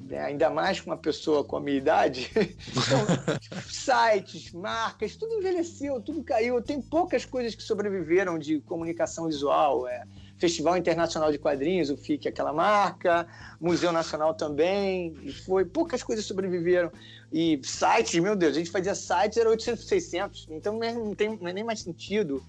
Né? 0.00 0.18
Ainda 0.18 0.50
mais 0.50 0.80
com 0.80 0.90
uma 0.90 0.96
pessoa 0.96 1.44
com 1.44 1.56
a 1.56 1.60
minha 1.60 1.76
idade. 1.76 2.30
então, 2.34 3.62
sites, 3.68 4.52
marcas, 4.52 5.16
tudo 5.16 5.34
envelheceu, 5.34 6.00
tudo 6.00 6.24
caiu. 6.24 6.60
Tem 6.62 6.80
poucas 6.80 7.24
coisas 7.24 7.54
que 7.54 7.62
sobreviveram 7.62 8.38
de 8.38 8.60
comunicação 8.60 9.26
visual. 9.26 9.86
É, 9.86 10.04
Festival 10.40 10.76
Internacional 10.78 11.30
de 11.30 11.38
Quadrinhos, 11.38 11.90
o 11.90 11.96
FIC, 11.98 12.26
aquela 12.26 12.52
marca, 12.52 13.28
Museu 13.60 13.92
Nacional 13.92 14.32
também, 14.32 15.14
e 15.22 15.30
foi, 15.30 15.66
poucas 15.66 16.02
coisas 16.02 16.24
sobreviveram. 16.24 16.90
E 17.32 17.60
sites, 17.62 18.18
meu 18.20 18.34
Deus, 18.34 18.56
a 18.56 18.58
gente 18.58 18.70
fazia 18.70 18.94
sites, 18.94 19.38
era 19.38 19.48
800, 19.48 19.86
600, 19.86 20.48
então 20.50 20.78
não 20.78 21.14
tem 21.14 21.36
não 21.36 21.48
é 21.48 21.52
nem 21.52 21.64
mais 21.64 21.80
sentido. 21.80 22.42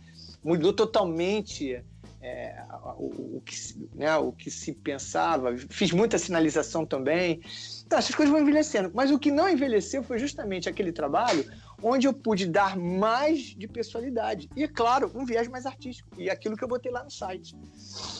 Mudou 0.43 0.73
totalmente 0.73 1.83
é, 2.21 2.63
o, 2.97 3.37
o, 3.37 3.43
que, 3.43 3.55
né, 3.95 4.15
o 4.17 4.31
que 4.31 4.51
se 4.51 4.73
pensava. 4.73 5.55
Fiz 5.69 5.91
muita 5.91 6.17
sinalização 6.17 6.85
também. 6.85 7.41
Então, 7.85 7.97
essas 7.97 8.15
coisas 8.15 8.31
vão 8.31 8.41
envelhecendo. 8.41 8.91
Mas 8.93 9.11
o 9.11 9.17
que 9.17 9.31
não 9.31 9.49
envelheceu 9.49 10.03
foi 10.03 10.19
justamente 10.19 10.69
aquele 10.69 10.91
trabalho 10.91 11.45
onde 11.81 12.07
eu 12.07 12.13
pude 12.13 12.45
dar 12.45 12.77
mais 12.77 13.39
de 13.39 13.67
personalidade. 13.67 14.47
E, 14.55 14.63
é 14.63 14.67
claro, 14.67 15.11
um 15.15 15.25
viés 15.25 15.47
mais 15.47 15.65
artístico. 15.65 16.09
E 16.17 16.29
aquilo 16.29 16.55
que 16.55 16.63
eu 16.63 16.67
botei 16.67 16.91
lá 16.91 17.03
no 17.03 17.11
site. 17.11 17.55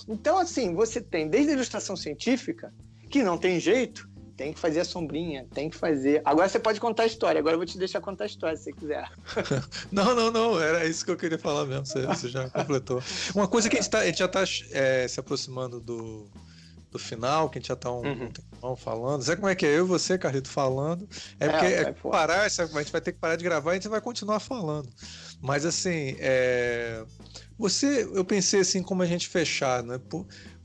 Então, 0.08 0.38
assim, 0.38 0.74
você 0.74 1.00
tem 1.00 1.30
desde 1.30 1.52
a 1.52 1.54
ilustração 1.54 1.96
científica, 1.96 2.74
que 3.10 3.22
não 3.22 3.38
tem 3.38 3.60
jeito, 3.60 4.10
tem 4.42 4.52
que 4.52 4.60
fazer 4.60 4.80
a 4.80 4.86
sombrinha, 4.86 5.46
tem 5.54 5.70
que 5.70 5.78
fazer. 5.78 6.20
Agora 6.26 6.50
você 6.50 6.58
pode 6.58 6.80
contar 6.80 7.04
a 7.04 7.06
história, 7.06 7.38
agora 7.38 7.54
eu 7.54 7.60
vou 7.60 7.66
te 7.66 7.78
deixar 7.78 8.02
contar 8.02 8.24
a 8.24 8.28
história 8.28 8.58
se 8.58 8.64
você 8.64 8.74
quiser. 8.74 9.08
não, 9.92 10.16
não, 10.16 10.32
não, 10.32 10.60
era 10.60 10.84
isso 10.84 11.06
que 11.06 11.12
eu 11.12 11.16
queria 11.16 11.38
falar 11.38 11.68
mesmo, 11.68 11.86
você, 11.86 12.08
você 12.08 12.28
já 12.28 12.50
completou. 12.50 13.04
Uma 13.36 13.48
coisa 13.48 13.70
que 13.70 13.78
a 13.78 13.80
gente, 13.80 13.92
tá, 13.92 14.00
a 14.00 14.06
gente 14.08 14.18
já 14.18 14.26
está 14.26 14.44
é, 14.72 15.08
se 15.08 15.20
aproximando 15.20 15.80
do, 15.80 16.28
do 16.90 16.98
final, 16.98 17.52
que 17.52 17.60
a 17.60 17.62
gente 17.62 17.68
já 17.68 17.76
está 17.76 17.92
um, 17.92 18.02
uhum. 18.02 18.24
um 18.24 18.32
tempão 18.32 18.76
falando. 18.76 19.22
Sabe 19.22 19.42
como 19.42 19.50
é 19.50 19.54
que 19.54 19.64
é? 19.64 19.78
Eu 19.78 19.86
e 19.86 19.88
você, 19.88 20.18
Carlito, 20.18 20.50
falando. 20.50 21.08
É, 21.40 21.46
é 21.46 21.50
porque 21.50 21.66
é, 21.68 21.82
é 21.82 21.92
parar, 21.92 22.42
a 22.46 22.50
gente 22.50 22.92
vai 22.92 23.02
ter 23.02 23.12
que 23.12 23.20
parar 23.20 23.36
de 23.36 23.44
gravar 23.44 23.70
e 23.70 23.74
a 23.74 23.76
gente 23.76 23.90
vai 23.90 24.02
continuar 24.02 24.40
falando. 24.40 24.90
Mas 25.40 25.68
assim, 25.68 26.16
é... 26.18 27.04
você, 27.60 28.10
eu 28.12 28.26
pensei 28.26 28.62
assim, 28.62 28.82
como 28.82 29.04
a 29.04 29.06
gente 29.06 29.28
fechar, 29.28 29.84
né? 29.84 30.00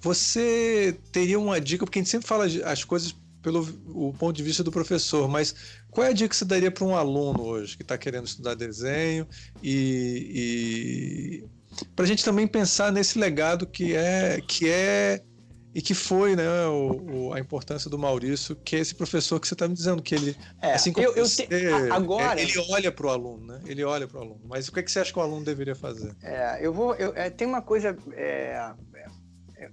Você 0.00 0.98
teria 1.12 1.38
uma 1.38 1.60
dica, 1.60 1.84
porque 1.84 1.98
a 1.98 2.02
gente 2.02 2.10
sempre 2.10 2.26
fala 2.26 2.46
as 2.64 2.82
coisas 2.82 3.14
pelo 3.46 3.60
o 3.94 4.12
ponto 4.12 4.36
de 4.36 4.42
vista 4.42 4.64
do 4.64 4.72
professor, 4.72 5.28
mas 5.28 5.54
qual 5.88 6.04
é 6.04 6.10
a 6.10 6.12
dica 6.12 6.30
que 6.30 6.34
você 6.34 6.44
daria 6.44 6.68
para 6.68 6.84
um 6.84 6.96
aluno 6.96 7.44
hoje 7.44 7.76
que 7.76 7.84
está 7.84 7.96
querendo 7.96 8.26
estudar 8.26 8.54
desenho 8.54 9.24
e, 9.62 11.44
para 11.94 12.04
a 12.04 12.08
gente 12.08 12.24
também 12.24 12.48
pensar 12.48 12.90
nesse 12.90 13.16
legado 13.16 13.64
que 13.64 13.94
é 13.94 14.42
que 14.44 14.68
é 14.68 15.22
e 15.72 15.80
que 15.80 15.94
foi 15.94 16.34
né, 16.34 16.48
o, 16.66 17.28
o, 17.28 17.32
a 17.34 17.38
importância 17.38 17.88
do 17.88 17.96
Maurício, 17.96 18.56
que 18.56 18.74
é 18.74 18.78
esse 18.80 18.94
professor 18.96 19.38
que 19.38 19.46
você 19.46 19.54
está 19.54 19.68
me 19.68 19.74
dizendo, 19.74 20.02
que 20.02 20.14
ele, 20.14 20.36
é, 20.60 20.72
assim 20.72 20.90
como 20.90 21.06
eu, 21.06 21.14
eu 21.14 21.24
você, 21.24 21.46
te, 21.46 21.54
agora, 21.92 22.40
ele 22.40 22.52
olha 22.70 22.90
para 22.90 23.06
o 23.06 23.10
aluno, 23.10 23.46
né? 23.46 23.60
Ele 23.66 23.84
olha 23.84 24.08
para 24.08 24.18
o 24.18 24.22
aluno. 24.22 24.40
Mas 24.48 24.68
o 24.68 24.72
que, 24.72 24.80
é 24.80 24.82
que 24.82 24.90
você 24.90 25.00
acha 25.00 25.12
que 25.12 25.18
o 25.18 25.22
aluno 25.22 25.44
deveria 25.44 25.74
fazer? 25.74 26.16
É, 26.22 26.66
eu 26.66 26.72
vou, 26.72 26.94
eu, 26.94 27.14
é, 27.14 27.28
tem 27.28 27.46
uma 27.46 27.60
coisa, 27.60 27.94
é, 28.14 28.72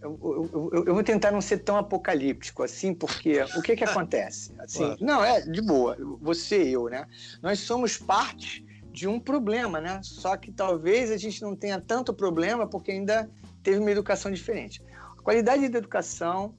eu, 0.01 0.49
eu, 0.73 0.83
eu, 0.87 0.93
vou 0.93 1.03
tentar 1.03 1.31
não 1.31 1.41
ser 1.41 1.59
tão 1.59 1.77
apocalíptico 1.77 2.63
assim, 2.63 2.93
porque 2.93 3.41
o 3.55 3.61
que 3.61 3.75
que 3.75 3.83
acontece? 3.85 4.51
Assim, 4.59 4.79
claro. 4.79 4.97
Não, 5.01 5.23
é 5.23 5.41
de 5.41 5.61
boa, 5.61 5.97
você 6.21 6.63
e 6.63 6.73
eu, 6.73 6.85
né? 6.85 7.05
Nós 7.41 7.59
somos 7.59 7.97
parte 7.97 8.65
de 8.91 9.07
um 9.07 9.19
problema, 9.19 9.81
né? 9.81 9.99
Só 10.03 10.37
que 10.37 10.51
talvez 10.51 11.11
a 11.11 11.17
gente 11.17 11.41
não 11.41 11.55
tenha 11.55 11.81
tanto 11.81 12.13
problema 12.13 12.67
porque 12.67 12.91
ainda 12.91 13.29
teve 13.63 13.79
uma 13.79 13.91
educação 13.91 14.31
diferente. 14.31 14.81
Qualidade 15.23 15.67
da 15.69 15.77
educação, 15.77 16.53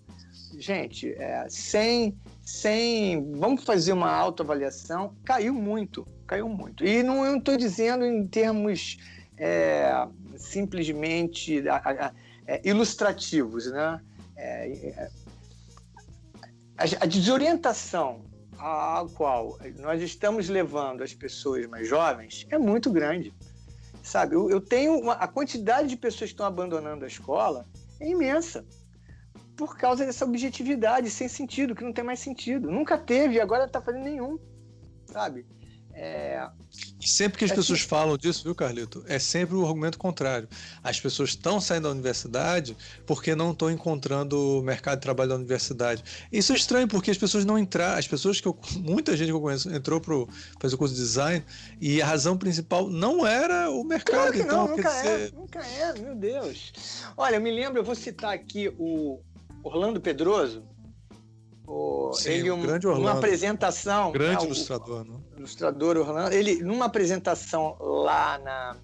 gente, 0.59 1.13
é, 1.13 1.47
sem, 1.49 2.17
sem. 2.43 3.33
Vamos 3.33 3.63
fazer 3.65 3.93
uma 3.93 4.11
autoavaliação, 4.11 5.15
caiu 5.25 5.55
muito, 5.55 6.07
caiu 6.27 6.49
muito. 6.49 6.85
E 6.85 7.03
não 7.03 7.37
estou 7.37 7.57
dizendo 7.57 8.05
em 8.05 8.27
termos 8.27 8.99
é, 9.37 10.07
simplesmente 10.37 11.63
é, 12.47 12.61
ilustrativos, 12.69 13.71
né? 13.71 14.01
É, 14.37 14.69
é, 14.89 15.11
a, 16.77 16.85
a 17.05 17.07
desorientação 17.07 18.25
a 18.59 19.07
qual 19.15 19.59
nós 19.79 20.01
estamos 20.01 20.49
levando 20.49 21.03
as 21.03 21.13
pessoas 21.13 21.67
mais 21.67 21.89
jovens 21.89 22.47
é 22.51 22.59
muito 22.59 22.91
grande. 22.91 23.33
Sabe, 24.03 24.35
eu, 24.35 24.51
eu 24.51 24.61
tenho 24.61 24.99
uma, 24.99 25.15
a 25.15 25.27
quantidade 25.27 25.89
de 25.89 25.97
pessoas 25.97 26.31
que 26.31 26.35
estão 26.35 26.47
abandonando 26.47 27.05
a 27.05 27.09
escola 27.09 27.67
é 28.01 28.09
imensa. 28.09 28.65
Por 29.57 29.77
causa 29.77 30.05
dessa 30.05 30.25
objetividade 30.25 31.09
sem 31.11 31.29
sentido, 31.29 31.75
que 31.75 31.85
não 31.85 31.93
tem 31.93 32.05
mais 32.05 32.21
sentido. 32.21 32.71
Nunca 32.71 32.99
teve 32.99 33.35
e 33.35 33.41
agora 33.41 33.65
está 33.65 33.81
fazendo 33.81 34.05
nenhum. 34.05 34.39
Sabe? 35.07 35.47
É, 35.97 36.49
e 37.01 37.09
sempre 37.09 37.39
que 37.39 37.45
as 37.45 37.51
é 37.53 37.55
pessoas 37.55 37.83
que... 37.83 37.89
falam 37.89 38.17
disso, 38.17 38.43
viu, 38.43 38.55
Carlito? 38.55 39.05
É 39.07 39.19
sempre 39.19 39.55
o 39.55 39.65
argumento 39.65 39.97
contrário. 39.97 40.49
As 40.83 40.99
pessoas 40.99 41.31
estão 41.31 41.61
saindo 41.61 41.85
da 41.85 41.91
universidade 41.91 42.77
porque 43.07 43.35
não 43.35 43.53
estão 43.53 43.71
encontrando 43.71 44.59
o 44.59 44.63
mercado 44.63 44.99
de 44.99 45.03
trabalho 45.03 45.31
da 45.31 45.37
universidade. 45.37 46.03
Isso 46.33 46.53
é 46.53 46.57
estranho 46.57 46.89
porque 46.89 47.11
as 47.11 47.19
pessoas 47.19 47.45
não 47.45 47.59
entraram, 47.59 47.99
as 47.99 48.09
pessoas 48.09 48.41
que 48.41 48.49
eu, 48.49 48.59
muita 48.81 49.17
gente 49.17 49.29
que 49.29 49.33
eu 49.33 49.41
conheço 49.41 49.73
entrou 49.73 50.01
para 50.01 50.15
fazer 50.61 50.75
o 50.75 50.79
curso 50.79 50.95
de 50.95 51.01
design 51.01 51.45
e 51.81 52.03
a 52.03 52.07
razão 52.07 52.37
principal 52.37 52.89
não 52.89 53.27
era 53.27 53.71
o 53.71 53.85
mercado. 53.85 54.33
Claro 54.33 54.39
então, 54.39 54.69
não, 54.69 54.77
nunca 54.77 54.91
é, 55.07 55.31
nunca 55.31 55.67
é, 55.67 55.93
meu 56.01 56.15
Deus. 56.17 56.73
Olha, 57.17 57.37
eu 57.37 57.41
me 57.41 57.51
lembro, 57.53 57.79
eu 57.81 57.85
vou 57.85 57.95
citar 57.95 58.33
aqui 58.33 58.75
o 58.79 59.21
Orlando 59.63 60.01
Pedroso, 60.01 60.65
o, 61.67 62.13
Sim, 62.13 62.31
ele 62.31 62.51
um, 62.51 62.61
grande 62.61 62.87
Orlando. 62.87 63.07
numa 63.07 63.19
apresentação 63.19 64.13
grande 64.13 64.43
né, 64.43 64.47
ilustrador 64.47 65.01
o, 65.03 65.13
né? 65.13 65.19
Ilustrador 65.45 65.97
Orlando 65.97 66.35
ele 66.35 66.63
numa 66.63 66.87
apresentação 66.87 67.77
lá 67.79 68.39
na 68.39 68.77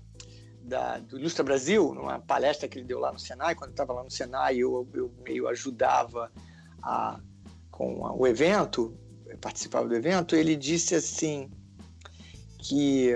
da, 0.63 0.99
do 0.99 1.19
Ilustra 1.19 1.43
Brasil 1.43 1.95
numa 1.95 2.21
palestra 2.21 2.69
que 2.69 2.79
ele 2.79 2.87
deu 2.87 2.99
lá 2.99 3.13
no 3.13 3.19
Senai 3.19 3.55
quando 3.55 3.71
estava 3.71 3.93
lá 3.93 4.05
no 4.05 4.11
Senai 4.11 4.59
eu, 4.59 4.89
eu 4.95 5.13
meio 5.25 5.49
ajudava 5.49 6.31
a, 6.83 7.19
com 7.71 8.07
a, 8.07 8.15
o 8.15 8.27
evento 8.27 8.97
participava 9.41 9.89
do 9.89 9.95
evento 9.95 10.37
ele 10.37 10.55
disse 10.55 10.95
assim 10.95 11.51
que 12.59 13.15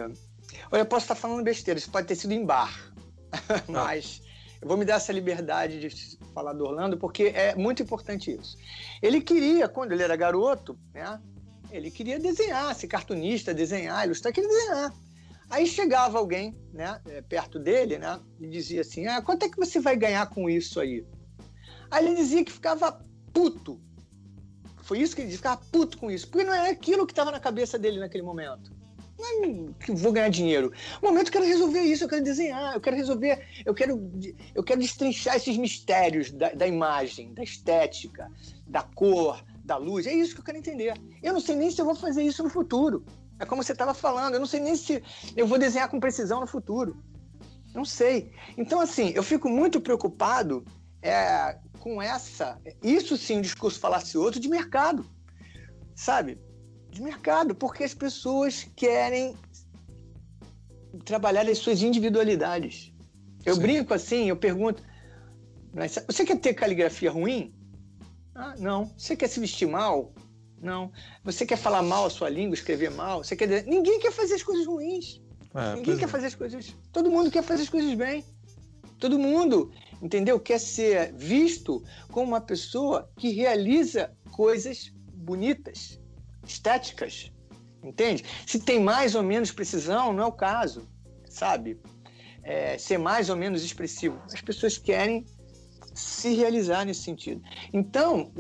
olha 0.73 0.81
eu 0.81 0.87
posso 0.87 1.05
estar 1.05 1.15
falando 1.15 1.45
besteira 1.45 1.79
isso 1.79 1.91
pode 1.91 2.07
ter 2.07 2.17
sido 2.17 2.33
em 2.33 2.45
bar 2.45 2.93
mas 3.69 4.23
eu 4.65 4.69
vou 4.69 4.79
me 4.79 4.85
dar 4.87 4.95
essa 4.95 5.13
liberdade 5.13 5.79
de 5.79 6.19
falar 6.33 6.55
do 6.55 6.65
Orlando, 6.65 6.97
porque 6.97 7.25
é 7.35 7.55
muito 7.55 7.83
importante 7.83 8.35
isso. 8.35 8.57
Ele 9.03 9.21
queria, 9.21 9.69
quando 9.69 9.93
ele 9.93 10.03
era 10.03 10.17
garoto, 10.17 10.79
né? 10.95 11.21
Ele 11.77 11.91
queria 11.91 12.21
desenhar, 12.21 12.73
ser 12.75 12.87
cartunista, 12.87 13.53
desenhar, 13.53 14.05
ilustrar, 14.05 14.33
queria 14.33 14.49
desenhar. 14.49 14.95
Aí 15.51 15.67
chegava 15.67 16.19
alguém, 16.19 16.57
né, 16.73 17.01
é, 17.07 17.21
perto 17.21 17.59
dele, 17.59 17.99
né, 17.99 18.21
e 18.41 18.47
dizia 18.47 18.81
assim: 18.83 19.07
ah, 19.07 19.21
quanto 19.21 19.45
é 19.45 19.49
que 19.49 19.57
você 19.57 19.81
vai 19.81 19.97
ganhar 19.97 20.27
com 20.31 20.49
isso 20.49 20.81
aí? 20.81 21.05
Aí 21.91 22.07
ele 22.07 22.15
dizia 22.15 22.45
que 22.45 22.53
ficava 22.53 23.05
puto. 23.33 23.81
Foi 24.83 25.01
isso 25.01 25.15
que 25.15 25.23
ele 25.23 25.29
dizia, 25.29 25.39
ficava 25.39 25.61
puto 25.73 25.99
com 25.99 26.11
isso, 26.11 26.29
porque 26.29 26.45
não 26.45 26.55
é 26.55 26.71
aquilo 26.71 27.07
que 27.07 27.13
estava 27.13 27.33
na 27.33 27.41
cabeça 27.41 27.79
dele 27.79 27.99
naquele 27.99 28.23
momento 28.23 28.73
que 29.81 29.93
vou 29.93 30.13
ganhar 30.13 30.29
dinheiro. 30.29 30.73
No 31.01 31.09
momento 31.09 31.29
eu 31.29 31.33
quero 31.33 31.45
resolver 31.45 31.81
isso, 31.81 32.05
eu 32.05 32.09
quero 32.09 32.25
desenhar, 32.25 32.75
eu 32.75 32.81
quero 32.81 32.97
resolver, 32.97 33.47
eu 33.65 33.75
quero, 33.75 34.13
eu 34.55 34.63
quero 34.63 34.81
destrinchar 34.81 35.37
esses 35.37 35.57
mistérios 35.57 36.31
da, 36.31 36.51
da 36.51 36.67
imagem, 36.67 37.33
da 37.33 37.43
estética, 37.43 38.31
da 38.67 38.83
cor, 38.83 39.43
da 39.65 39.77
luz. 39.77 40.07
É 40.07 40.13
isso 40.13 40.35
que 40.35 40.41
eu 40.41 40.45
quero 40.45 40.59
entender. 40.59 40.95
Eu 41.23 41.33
não 41.33 41.41
sei 41.41 41.57
nem 41.57 41.71
se 41.71 41.81
eu 41.81 41.85
vou 41.85 41.95
fazer 41.95 42.23
isso 42.23 42.43
no 42.43 42.51
futuro. 42.51 43.05
É 43.39 43.45
como 43.45 43.63
você 43.63 43.73
estava 43.73 43.95
falando, 43.95 44.35
eu 44.35 44.41
não 44.41 44.47
sei 44.47 44.61
nem 44.61 44.77
se 44.77 45.03
eu 45.37 45.47
vou 45.47 45.59
desenhar 45.59 45.89
com 45.89 45.99
precisão 45.99 46.41
no 46.41 46.47
futuro. 46.47 46.97
Não 47.75 47.85
sei. 47.85 48.33
Então, 48.57 48.81
assim, 48.81 49.11
eu 49.15 49.23
fico 49.23 49.49
muito 49.49 49.81
preocupado 49.81 50.65
é, 51.03 51.59
com 51.81 52.01
essa. 52.01 52.61
Isso 52.83 53.17
sim, 53.17 53.39
um 53.39 53.41
discurso 53.41 53.81
falacioso 53.81 54.39
de 54.39 54.49
mercado. 54.49 55.05
Sabe? 55.97 56.39
de 56.95 57.03
mercado, 57.03 57.55
porque 57.55 57.83
as 57.83 57.93
pessoas 57.93 58.67
querem 58.77 59.35
trabalhar 61.05 61.47
as 61.49 61.59
suas 61.59 61.83
individualidades. 61.83 62.93
Eu 63.45 63.57
Sim. 63.57 63.61
brinco 63.61 63.93
assim, 63.93 64.29
eu 64.29 64.37
pergunto: 64.37 64.83
você 66.07 66.25
quer 66.25 66.39
ter 66.39 66.55
caligrafia 66.55 67.11
ruim? 67.11 67.53
Ah, 68.35 68.55
não. 68.59 68.93
Você 68.97 69.17
quer 69.17 69.29
se 69.29 69.41
vestir 69.41 69.69
mal? 69.69 70.13
Não. 70.61 70.91
Você 71.23 71.45
quer 71.45 71.57
falar 71.57 71.83
mal 71.83 72.07
a 72.07 72.11
sua 72.11 72.29
língua, 72.29 72.55
escrever 72.55 72.91
mal? 72.91 73.23
Você 73.23 73.37
quer... 73.37 73.65
Ninguém 73.65 74.01
quer 74.01 74.13
fazer 74.13 74.35
as 74.35 74.43
coisas 74.43 74.67
ruins. 74.67 75.21
É, 75.55 75.77
Ninguém 75.77 75.97
quer 75.97 76.07
é. 76.07 76.09
fazer 76.09 76.27
as 76.27 76.35
coisas. 76.35 76.77
Todo 76.93 77.11
mundo 77.11 77.31
quer 77.31 77.43
fazer 77.43 77.63
as 77.63 77.69
coisas 77.69 77.95
bem. 77.95 78.25
Todo 78.99 79.19
mundo, 79.19 79.71
entendeu? 80.03 80.41
Quer 80.41 80.59
ser 80.59 81.13
visto 81.13 81.83
como 82.11 82.29
uma 82.29 82.41
pessoa 82.41 83.11
que 83.17 83.31
realiza 83.31 84.13
coisas 84.33 84.93
bonitas 85.13 86.01
estéticas, 86.47 87.31
entende? 87.83 88.25
Se 88.47 88.59
tem 88.59 88.81
mais 88.81 89.15
ou 89.15 89.23
menos 89.23 89.53
precisão, 89.53 90.13
não 90.13 90.25
é 90.25 90.27
o 90.27 90.33
caso, 90.33 90.89
sabe? 91.29 91.81
É, 92.43 92.77
ser 92.79 92.99
mais 92.99 93.31
ou 93.31 93.37
menos 93.37 93.65
expressivo. 93.65 94.21
As 94.33 94.41
pessoas 94.41 94.77
querem 94.77 95.25
se 95.95 96.35
realizar 96.35 96.85
nesse 96.85 97.03
sentido. 97.03 97.43
Então, 97.73 98.33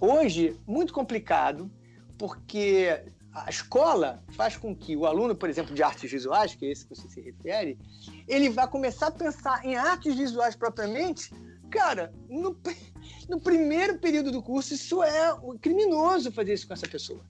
hoje, 0.00 0.58
muito 0.66 0.92
complicado, 0.92 1.70
porque 2.18 3.02
a 3.32 3.48
escola 3.48 4.22
faz 4.30 4.56
com 4.56 4.74
que 4.74 4.96
o 4.96 5.06
aluno, 5.06 5.34
por 5.34 5.48
exemplo, 5.48 5.74
de 5.74 5.82
artes 5.82 6.10
visuais, 6.10 6.54
que 6.54 6.66
é 6.66 6.72
esse 6.72 6.86
que 6.86 6.94
você 6.94 7.08
se 7.08 7.20
refere, 7.20 7.78
ele 8.26 8.50
vai 8.50 8.68
começar 8.68 9.08
a 9.08 9.12
pensar 9.12 9.64
em 9.64 9.76
artes 9.76 10.14
visuais 10.14 10.56
propriamente, 10.56 11.32
cara, 11.70 12.12
no, 12.28 12.58
no 13.28 13.40
primeiro 13.40 13.98
período 13.98 14.32
do 14.32 14.42
curso, 14.42 14.74
isso 14.74 15.02
é 15.02 15.36
criminoso 15.60 16.32
fazer 16.32 16.54
isso 16.54 16.66
com 16.66 16.74
essa 16.74 16.88
pessoa 16.88 17.24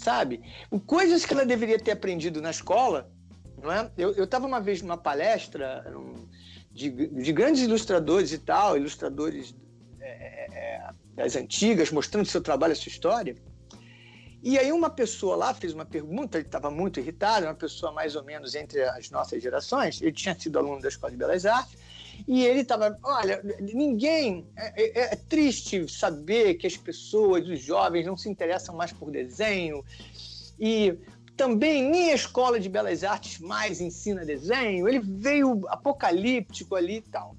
sabe? 0.00 0.42
Coisas 0.86 1.26
que 1.26 1.34
ela 1.34 1.44
deveria 1.44 1.78
ter 1.78 1.92
aprendido 1.92 2.40
na 2.40 2.50
escola, 2.50 3.10
não 3.62 3.70
é? 3.70 3.90
Eu 3.96 4.24
estava 4.24 4.46
uma 4.46 4.60
vez 4.60 4.80
numa 4.80 4.96
palestra 4.96 5.84
um, 5.94 6.26
de, 6.70 6.90
de, 6.90 7.32
grandes 7.32 7.62
ilustradores 7.62 8.32
e 8.32 8.38
tal, 8.38 8.76
ilustradores 8.76 9.54
é, 10.00 10.08
é, 10.08 10.46
é, 10.52 10.90
das 11.14 11.36
antigas, 11.36 11.90
mostrando 11.90 12.26
seu 12.26 12.40
trabalho, 12.40 12.74
sua 12.76 12.90
história. 12.90 13.34
E 14.42 14.58
aí 14.58 14.72
uma 14.72 14.88
pessoa 14.88 15.36
lá 15.36 15.52
fez 15.52 15.74
uma 15.74 15.84
pergunta, 15.84 16.38
ele 16.38 16.46
estava 16.46 16.70
muito 16.70 16.98
irritado, 16.98 17.44
uma 17.44 17.54
pessoa 17.54 17.92
mais 17.92 18.16
ou 18.16 18.24
menos 18.24 18.54
entre 18.54 18.82
as 18.82 19.10
nossas 19.10 19.42
gerações, 19.42 20.00
ele 20.00 20.12
tinha 20.12 20.38
sido 20.38 20.58
aluno 20.58 20.80
da 20.80 20.88
Escola 20.88 21.10
de 21.10 21.18
Belas 21.18 21.44
Artes, 21.44 21.76
e 22.26 22.44
ele 22.44 22.60
estava, 22.60 22.98
olha, 23.02 23.42
ninguém. 23.60 24.46
É, 24.56 24.82
é, 24.82 25.00
é, 25.12 25.16
triste 25.16 25.90
saber 25.90 26.54
que 26.54 26.66
as 26.66 26.76
pessoas, 26.76 27.46
os 27.48 27.60
jovens, 27.60 28.06
não 28.06 28.16
se 28.16 28.28
interessam 28.28 28.74
mais 28.76 28.92
por 28.92 29.10
desenho. 29.10 29.84
E 30.58 30.96
também 31.40 31.82
nem 31.82 32.12
a 32.12 32.14
escola 32.14 32.60
de 32.60 32.68
belas 32.68 33.02
artes 33.02 33.38
mais 33.38 33.80
ensina 33.80 34.26
desenho. 34.26 34.86
Ele 34.86 35.00
veio 35.00 35.62
apocalíptico 35.68 36.76
ali 36.76 36.96
e 36.96 37.00
tal. 37.00 37.34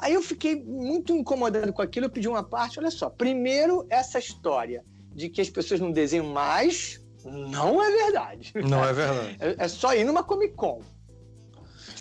Aí 0.00 0.14
eu 0.14 0.20
fiquei 0.20 0.60
muito 0.64 1.14
incomodado 1.14 1.72
com 1.72 1.80
aquilo. 1.80 2.06
Eu 2.06 2.10
pedi 2.10 2.26
uma 2.26 2.42
parte. 2.42 2.80
Olha 2.80 2.90
só, 2.90 3.08
primeiro, 3.08 3.86
essa 3.88 4.18
história 4.18 4.84
de 5.14 5.28
que 5.28 5.40
as 5.40 5.48
pessoas 5.48 5.78
não 5.78 5.92
desenham 5.92 6.26
mais 6.26 7.00
não 7.24 7.80
é 7.80 7.88
verdade. 7.88 8.52
Não 8.68 8.84
é 8.84 8.92
verdade. 8.92 9.36
É, 9.38 9.64
é 9.64 9.68
só 9.68 9.94
ir 9.94 10.02
numa 10.02 10.24
Comic 10.24 10.54
Con. 10.54 10.82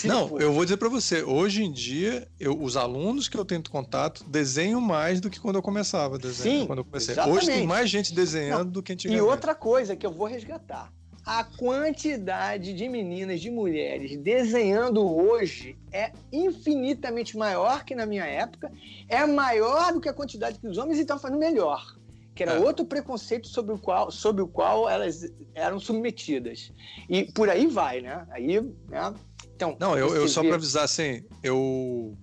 Não, 0.03 0.39
eu 0.39 0.51
vou 0.51 0.65
dizer 0.65 0.77
para 0.77 0.89
você, 0.89 1.23
hoje 1.23 1.63
em 1.63 1.71
dia, 1.71 2.27
eu, 2.39 2.59
os 2.59 2.75
alunos 2.75 3.29
que 3.29 3.37
eu 3.37 3.45
tento 3.45 3.69
contato 3.69 4.23
desenham 4.25 4.81
mais 4.81 5.21
do 5.21 5.29
que 5.29 5.39
quando 5.39 5.57
eu 5.57 5.61
começava 5.61 6.15
a 6.15 6.17
desenhar. 6.17 6.61
Sim, 6.61 6.67
quando 6.67 6.79
eu 6.79 6.85
comecei. 6.85 7.15
Hoje 7.19 7.47
tem 7.47 7.67
mais 7.67 7.89
gente 7.89 8.13
desenhando 8.13 8.65
Não, 8.65 8.71
do 8.71 8.83
que 8.83 8.93
antigamente. 8.93 9.23
E 9.23 9.29
outra 9.29 9.53
coisa 9.53 9.95
que 9.95 10.05
eu 10.05 10.11
vou 10.11 10.27
resgatar. 10.27 10.91
A 11.25 11.43
quantidade 11.43 12.71
de 12.73 12.87
meninas, 12.87 13.41
de 13.41 13.49
mulheres 13.49 14.15
desenhando 14.17 15.03
hoje 15.03 15.75
é 15.91 16.11
infinitamente 16.31 17.35
maior 17.35 17.83
que 17.83 17.95
na 17.95 18.05
minha 18.05 18.25
época, 18.25 18.71
é 19.09 19.25
maior 19.25 19.91
do 19.91 19.99
que 19.99 20.07
a 20.07 20.13
quantidade 20.13 20.59
que 20.59 20.67
os 20.67 20.77
homens 20.77 20.99
estão 20.99 21.17
fazendo 21.17 21.39
melhor. 21.39 21.95
Que 22.35 22.43
era 22.43 22.53
é. 22.53 22.59
outro 22.59 22.85
preconceito 22.85 23.47
sobre 23.47 23.73
o, 23.73 23.77
qual, 23.77 24.11
sobre 24.11 24.41
o 24.41 24.47
qual 24.47 24.89
elas 24.89 25.31
eram 25.53 25.79
submetidas. 25.79 26.71
E 27.09 27.31
por 27.31 27.49
aí 27.49 27.65
vai, 27.65 28.01
né? 28.01 28.27
Aí, 28.29 28.61
né? 28.89 29.13
Então, 29.55 29.77
Não, 29.79 29.97
eu, 29.97 30.13
eu 30.13 30.27
só 30.27 30.43
para 30.43 30.55
avisar 30.55 30.83
assim, 30.83 31.23
eu 31.41 32.15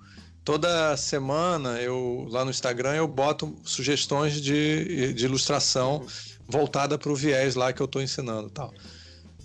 toda 0.45 0.97
semana 0.97 1.81
eu 1.81 2.27
lá 2.29 2.45
no 2.45 2.51
Instagram 2.51 2.95
eu 2.95 3.07
boto 3.07 3.57
sugestões 3.65 4.41
de, 4.41 5.15
de 5.15 5.25
ilustração 5.25 6.01
uhum. 6.01 6.07
Voltada 6.53 6.99
para 6.99 7.11
o 7.11 7.17
viés 7.17 7.55
lá 7.55 7.73
que 7.73 7.81
eu 7.81 7.87
estou 7.87 8.03
ensinando 8.03 8.51
tal. 8.51 8.73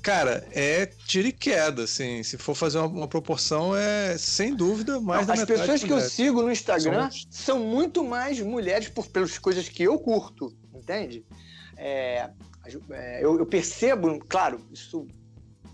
Cara, 0.01 0.47
é 0.51 0.85
tiro 0.85 1.27
e 1.27 1.31
queda, 1.31 1.84
assim. 1.84 2.21
Se 2.23 2.38
for 2.38 2.55
fazer 2.55 2.77
uma, 2.77 2.88
uma 2.88 3.07
proporção, 3.07 3.75
é 3.75 4.17
sem 4.17 4.55
dúvida 4.55 4.99
mais 5.01 5.27
Não, 5.27 5.35
da 5.35 5.41
As 5.41 5.45
pessoas 5.45 5.84
que 5.84 5.91
eu 5.91 5.99
sigo 5.99 6.41
no 6.41 6.51
Instagram 6.51 7.09
são, 7.09 7.27
são 7.29 7.59
muito 7.59 8.03
mais 8.03 8.39
mulheres 8.39 8.89
por, 8.89 9.07
pelas 9.07 9.38
coisas 9.38 9.67
que 9.67 9.84
eu 9.84 9.97
curto, 9.99 10.55
entende? 10.73 11.25
É, 11.75 12.29
é, 12.91 13.23
eu, 13.23 13.38
eu, 13.38 13.45
percebo, 13.45 14.19
claro, 14.27 14.61
isso 14.71 15.07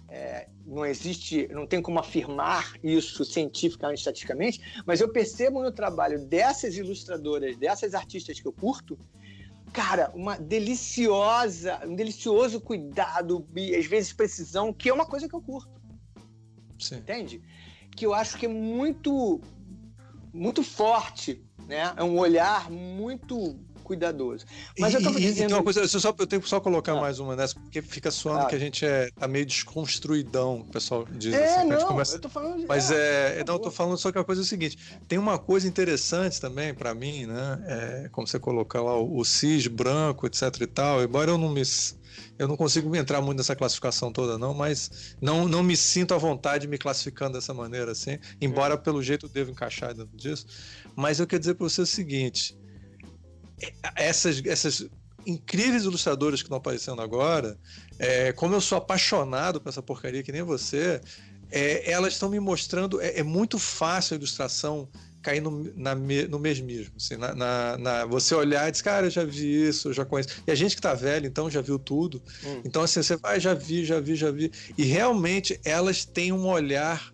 é, 0.10 0.48
não 0.66 0.86
existe, 0.86 1.48
não 1.52 1.66
tem 1.66 1.82
como 1.82 2.00
afirmar 2.00 2.74
isso 2.84 3.24
cientificamente, 3.26 4.00
estatisticamente, 4.00 4.84
mas 4.86 5.02
eu 5.02 5.10
percebo 5.10 5.62
no 5.62 5.72
trabalho 5.72 6.26
dessas 6.26 6.76
ilustradoras, 6.76 7.58
dessas 7.58 7.94
artistas 7.94 8.40
que 8.40 8.48
eu 8.48 8.54
curto, 8.54 8.98
cara, 9.74 10.12
uma 10.14 10.38
deliciosa, 10.38 11.82
um 11.86 11.96
delicioso 11.96 12.62
cuidado 12.62 13.46
e 13.56 13.76
às 13.76 13.88
vezes 13.88 14.14
precisão, 14.14 14.72
que 14.72 14.88
é 14.88 14.94
uma 14.94 15.06
coisa 15.06 15.28
que 15.28 15.36
eu 15.36 15.42
curto. 15.42 15.82
Sim. 16.80 16.98
Entende? 16.98 17.42
Que 17.96 18.06
eu 18.06 18.14
acho 18.14 18.38
que 18.38 18.46
é 18.46 18.50
muito 18.50 19.42
muito 20.32 20.64
forte, 20.64 21.44
né? 21.68 21.94
É 21.96 22.04
um 22.04 22.18
olhar 22.18 22.70
muito 22.70 23.60
cuidadoso. 23.84 24.46
Mas 24.80 24.94
e, 24.94 24.98
eu 24.98 25.04
tava 25.04 25.20
dizendo... 25.20 25.54
uma 25.54 25.64
coisa, 25.64 25.82
eu, 25.82 25.88
só, 25.88 26.16
eu 26.18 26.28
tenho 26.28 26.42
que 26.42 26.50
só 26.50 26.60
colocar 26.60 26.94
ah. 26.94 27.02
mais 27.02 27.20
uma 27.20 27.36
nessa, 27.36 27.56
porque 27.56 27.82
fica 27.82 28.10
soando 28.10 28.46
ah. 28.46 28.46
que 28.46 28.56
a 28.56 28.60
gente 28.60 28.86
é, 28.86 29.10
tá 29.12 29.28
meio 29.28 29.46
desconstruidão, 29.46 30.62
o 30.62 30.66
pessoal 30.66 31.06
diz 31.12 31.34
é, 31.34 31.58
assim. 31.58 31.68
Não, 31.68 31.88
começa... 31.88 32.16
eu 32.16 32.22
tô 32.22 32.30
falando 32.30 32.60
de... 32.60 32.66
Mas 32.66 32.90
é, 32.90 33.40
é 33.40 33.44
não, 33.46 33.56
eu 33.56 33.60
tô 33.60 33.72
falando 33.72 33.98
só 33.98 34.12
que 34.12 34.18
a 34.18 34.24
coisa 34.24 34.42
é 34.42 34.44
o 34.44 34.46
seguinte, 34.46 34.78
tem 35.08 35.20
uma 35.20 35.38
coisa 35.38 35.68
interessante 35.68 36.40
também 36.40 36.74
para 36.74 36.94
mim, 36.94 37.26
né, 37.26 37.64
é, 37.68 38.10
como 38.12 38.26
você 38.26 38.40
colocar 38.40 38.82
lá 38.82 38.98
o, 38.98 39.18
o 39.18 39.26
cis 39.26 39.68
branco, 39.68 40.26
etc 40.26 40.44
e 40.62 40.68
tal, 40.68 41.04
embora 41.04 41.32
eu 41.32 41.38
não 41.38 41.50
me 41.50 41.64
eu 42.38 42.48
não 42.48 42.58
consigo 42.58 42.96
entrar 42.96 43.22
muito 43.22 43.38
nessa 43.38 43.56
classificação 43.56 44.12
toda, 44.12 44.38
não, 44.38 44.54
mas 44.54 45.16
não, 45.22 45.48
não 45.48 45.64
me 45.64 45.78
sinto 45.78 46.14
à 46.14 46.18
vontade 46.18 46.68
me 46.68 46.78
classificando 46.78 47.34
dessa 47.34 47.54
maneira, 47.54 47.92
assim, 47.92 48.18
embora 48.42 48.78
pelo 48.78 49.02
jeito 49.02 49.26
eu 49.26 49.30
devo 49.30 49.52
encaixar 49.52 49.94
dentro 49.94 50.16
disso. 50.16 50.46
Mas 50.96 51.20
eu 51.20 51.28
quero 51.28 51.40
dizer 51.40 51.56
para 51.56 51.68
você 51.68 51.82
o 51.82 51.86
seguinte: 51.86 52.58
essas, 53.96 54.44
essas 54.46 54.88
incríveis 55.26 55.84
ilustradoras 55.84 56.42
que 56.42 56.46
estão 56.46 56.58
aparecendo 56.58 57.02
agora, 57.02 57.58
é, 58.00 58.32
como 58.34 58.54
eu 58.54 58.62
sou 58.62 58.78
apaixonado 58.78 59.62
por 59.62 59.70
essa 59.70 59.82
porcaria 59.82 60.24
que 60.24 60.32
nem 60.32 60.44
você, 60.44 61.02
é, 61.52 61.92
elas 61.92 62.14
estão 62.14 62.30
me 62.30 62.40
mostrando. 62.40 63.00
É, 63.00 63.20
é, 63.20 63.24
muito 63.24 63.60
fácil 63.60 64.16
a 64.16 64.18
ilustração 64.18 64.90
cair 65.22 65.40
no, 65.40 65.72
na, 65.76 65.96
no 65.96 66.40
mesmismo. 66.40 66.94
Assim, 66.98 67.16
na, 67.16 67.34
na, 67.34 67.78
na, 67.78 68.06
você 68.06 68.36
olhar 68.36 68.68
e 68.68 68.72
dizer, 68.72 68.84
cara, 68.84 69.06
eu 69.06 69.12
já 69.12 69.24
vi 69.24 69.70
isso, 69.70 69.90
eu 69.90 69.94
já 69.94 70.04
conheço. 70.04 70.30
E 70.46 70.52
a 70.52 70.56
gente 70.56 70.76
que 70.76 70.82
tá 70.82 70.94
velho, 70.94 71.28
então 71.28 71.50
já 71.50 71.62
viu 71.62 71.80
tudo. 71.80 72.22
Hum. 72.44 72.62
Então, 72.66 72.82
assim, 72.82 73.02
você 73.02 73.16
vai, 73.16 73.38
ah, 73.38 73.40
já 73.40 73.54
vi, 73.54 73.86
já 73.86 74.00
vi, 74.00 74.16
já 74.16 74.32
vi. 74.32 74.52
E 74.78 74.84
realmente 74.84 75.60
elas 75.64 76.04
têm 76.04 76.34
um 76.34 76.48
olhar 76.48 77.13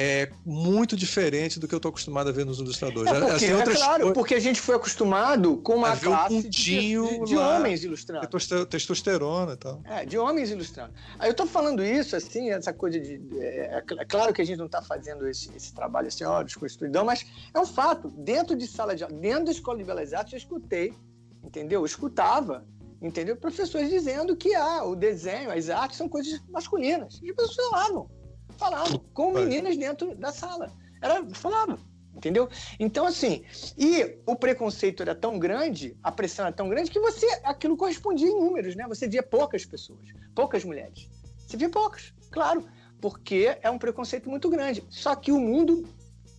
é 0.00 0.30
muito 0.46 0.96
diferente 0.96 1.58
do 1.58 1.66
que 1.66 1.74
eu 1.74 1.78
estou 1.78 1.88
acostumado 1.88 2.28
a 2.28 2.32
ver 2.32 2.46
nos 2.46 2.60
ilustradores. 2.60 3.10
É, 3.10 3.18
porque, 3.18 3.32
assim, 3.32 3.46
é 3.46 3.64
claro, 3.64 4.12
porque 4.12 4.34
a 4.36 4.38
gente 4.38 4.60
foi 4.60 4.76
acostumado 4.76 5.56
com 5.56 5.74
uma 5.74 5.96
classe 5.96 6.34
um 6.34 6.40
de, 6.42 6.48
de, 6.48 7.24
de 7.24 7.36
homens 7.36 7.82
ilustrando. 7.82 8.28
Testosterona 8.68 9.54
e 9.54 9.56
tal. 9.56 9.82
É, 9.84 10.06
de 10.06 10.16
homens 10.16 10.50
ilustrando. 10.50 10.92
Aí 11.18 11.28
eu 11.28 11.32
estou 11.32 11.48
falando 11.48 11.84
isso, 11.84 12.14
assim, 12.14 12.48
essa 12.50 12.72
coisa 12.72 13.00
de. 13.00 13.20
É, 13.40 13.82
é 13.98 14.04
claro 14.04 14.32
que 14.32 14.40
a 14.40 14.46
gente 14.46 14.58
não 14.58 14.66
está 14.66 14.80
fazendo 14.80 15.26
esse, 15.26 15.50
esse, 15.56 15.74
trabalho 15.74 16.06
assim, 16.06 16.22
ó, 16.22 16.44
desconstruidão, 16.44 17.04
mas 17.04 17.26
é 17.52 17.58
um 17.58 17.66
fato. 17.66 18.08
Dentro 18.18 18.54
de 18.54 18.68
sala 18.68 18.94
de 18.94 19.04
dentro 19.06 19.46
da 19.46 19.50
Escola 19.50 19.78
de 19.78 19.84
Belas 19.84 20.12
Artes, 20.12 20.32
eu 20.32 20.38
escutei, 20.38 20.94
entendeu? 21.42 21.80
Eu 21.80 21.86
escutava 21.86 22.64
entendeu? 23.00 23.36
Professores 23.36 23.90
dizendo 23.90 24.36
que 24.36 24.52
ah, 24.56 24.84
o 24.84 24.96
desenho, 24.96 25.52
as 25.52 25.68
artes 25.68 25.96
são 25.96 26.08
coisas 26.08 26.40
masculinas. 26.48 27.20
E 27.22 27.30
as 27.30 27.36
pessoas 27.36 27.68
falavam 27.68 28.17
falava 28.56 28.98
com 29.12 29.32
meninas 29.32 29.76
dentro 29.76 30.14
da 30.14 30.32
sala. 30.32 30.72
Era, 31.00 31.24
falava, 31.30 31.78
entendeu? 32.14 32.48
Então, 32.78 33.06
assim, 33.06 33.44
e 33.76 34.18
o 34.26 34.34
preconceito 34.34 35.02
era 35.02 35.14
tão 35.14 35.38
grande, 35.38 35.96
a 36.02 36.10
pressão 36.10 36.46
era 36.46 36.54
tão 36.54 36.68
grande, 36.68 36.90
que 36.90 37.00
você, 37.00 37.26
aquilo 37.44 37.76
correspondia 37.76 38.28
em 38.28 38.40
números, 38.40 38.74
né? 38.74 38.86
Você 38.88 39.08
via 39.08 39.22
poucas 39.22 39.64
pessoas, 39.64 40.08
poucas 40.34 40.64
mulheres. 40.64 41.08
Você 41.38 41.56
via 41.56 41.68
poucas, 41.68 42.12
claro, 42.30 42.66
porque 43.00 43.56
é 43.62 43.70
um 43.70 43.78
preconceito 43.78 44.28
muito 44.28 44.50
grande. 44.50 44.84
Só 44.90 45.14
que 45.14 45.32
o 45.32 45.40
mundo 45.40 45.88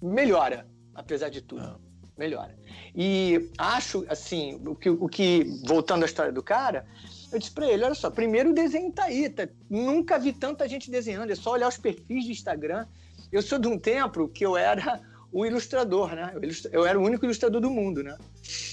melhora, 0.02 0.68
apesar 0.94 1.30
de 1.30 1.42
tudo. 1.42 1.62
Ah. 1.62 1.80
Melhora. 2.18 2.54
E 2.94 3.50
acho, 3.58 4.06
assim, 4.10 4.62
o 4.68 4.76
que, 4.76 4.90
o 4.90 5.08
que, 5.08 5.46
voltando 5.66 6.04
à 6.04 6.06
história 6.06 6.34
do 6.34 6.44
cara, 6.44 6.86
eu 7.32 7.40
disse 7.40 7.52
para 7.52 7.68
ele: 7.68 7.84
olha 7.84 7.96
só, 7.96 8.10
primeiro 8.10 8.52
o 8.52 8.54
desenho 8.54 8.92
tá 8.92 9.06
aí, 9.06 9.30
tá, 9.30 9.48
nunca 9.70 10.18
vi 10.18 10.34
tanta 10.34 10.68
gente 10.68 10.90
desenhando, 10.90 11.32
é 11.32 11.36
só 11.36 11.52
olhar 11.52 11.68
os 11.68 11.78
perfis 11.78 12.26
de 12.26 12.32
Instagram. 12.32 12.86
Eu 13.32 13.42
sou 13.42 13.60
de 13.60 13.68
um 13.68 13.78
tempo 13.78 14.28
que 14.28 14.46
eu 14.46 14.58
era 14.58 15.00
o 15.32 15.46
ilustrador, 15.48 16.16
né? 16.16 16.32
Eu, 16.34 16.44
ilustra, 16.44 16.72
eu 16.74 16.86
era 16.86 17.00
o 17.00 17.04
único 17.04 17.26
ilustrador 17.26 17.62
do 17.62 17.70
mundo, 17.70 18.04
né? 18.04 18.18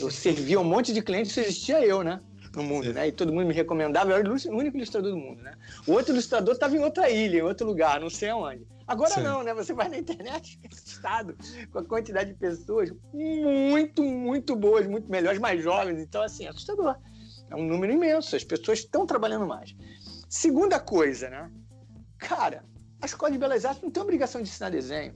Eu 0.01 0.11
servia 0.11 0.59
um 0.61 0.65
monte 0.65 0.93
de 0.93 1.03
clientes, 1.03 1.33
só 1.33 1.41
existia 1.41 1.85
eu, 1.85 2.03
né? 2.03 2.21
No 2.55 2.63
mundo, 2.63 2.91
né? 2.93 3.09
E 3.09 3.13
todo 3.13 3.33
mundo 3.33 3.47
me 3.47 3.53
recomendava, 3.53 4.13
eu 4.13 4.17
era 4.17 4.31
o 4.31 4.57
único 4.57 4.79
ilustrador 4.79 5.11
do 5.11 5.19
mundo, 5.19 5.43
né? 5.43 5.53
O 5.87 5.93
outro 5.93 6.15
ilustrador 6.15 6.55
estava 6.55 6.75
em 6.75 6.81
outra 6.83 7.11
ilha, 7.11 7.39
em 7.39 7.43
outro 7.43 7.67
lugar, 7.67 8.01
não 8.01 8.09
sei 8.09 8.31
aonde. 8.31 8.67
Agora 8.87 9.11
Sim. 9.11 9.23
não, 9.23 9.43
né? 9.43 9.53
Você 9.53 9.75
vai 9.75 9.89
na 9.89 9.99
internet, 9.99 10.59
estado, 10.73 11.37
com 11.71 11.81
a 11.81 11.85
quantidade 11.85 12.31
de 12.31 12.39
pessoas 12.39 12.91
muito, 13.13 14.03
muito 14.03 14.55
boas, 14.55 14.87
muito 14.87 15.11
melhores, 15.11 15.41
mais 15.41 15.63
jovens. 15.63 15.99
Então, 16.01 16.23
assim, 16.23 16.47
assustador. 16.47 16.97
É 17.51 17.57
um 17.57 17.67
número 17.67 17.93
imenso, 17.93 18.35
as 18.35 18.45
pessoas 18.45 18.81
estão 18.81 19.07
trabalhando 19.07 19.47
mais. 19.47 19.75
Segunda 20.29 20.81
coisa, 20.81 21.31
né? 21.31 21.51
Cara, 22.19 22.65
a 23.01 23.07
escola 23.07 23.31
de 23.31 23.39
belas 23.39 23.65
artes 23.65 23.83
não 23.83 23.91
tem 23.91 24.03
obrigação 24.03 24.43
de 24.43 24.49
ensinar 24.49 24.71
desenho. 24.71 25.15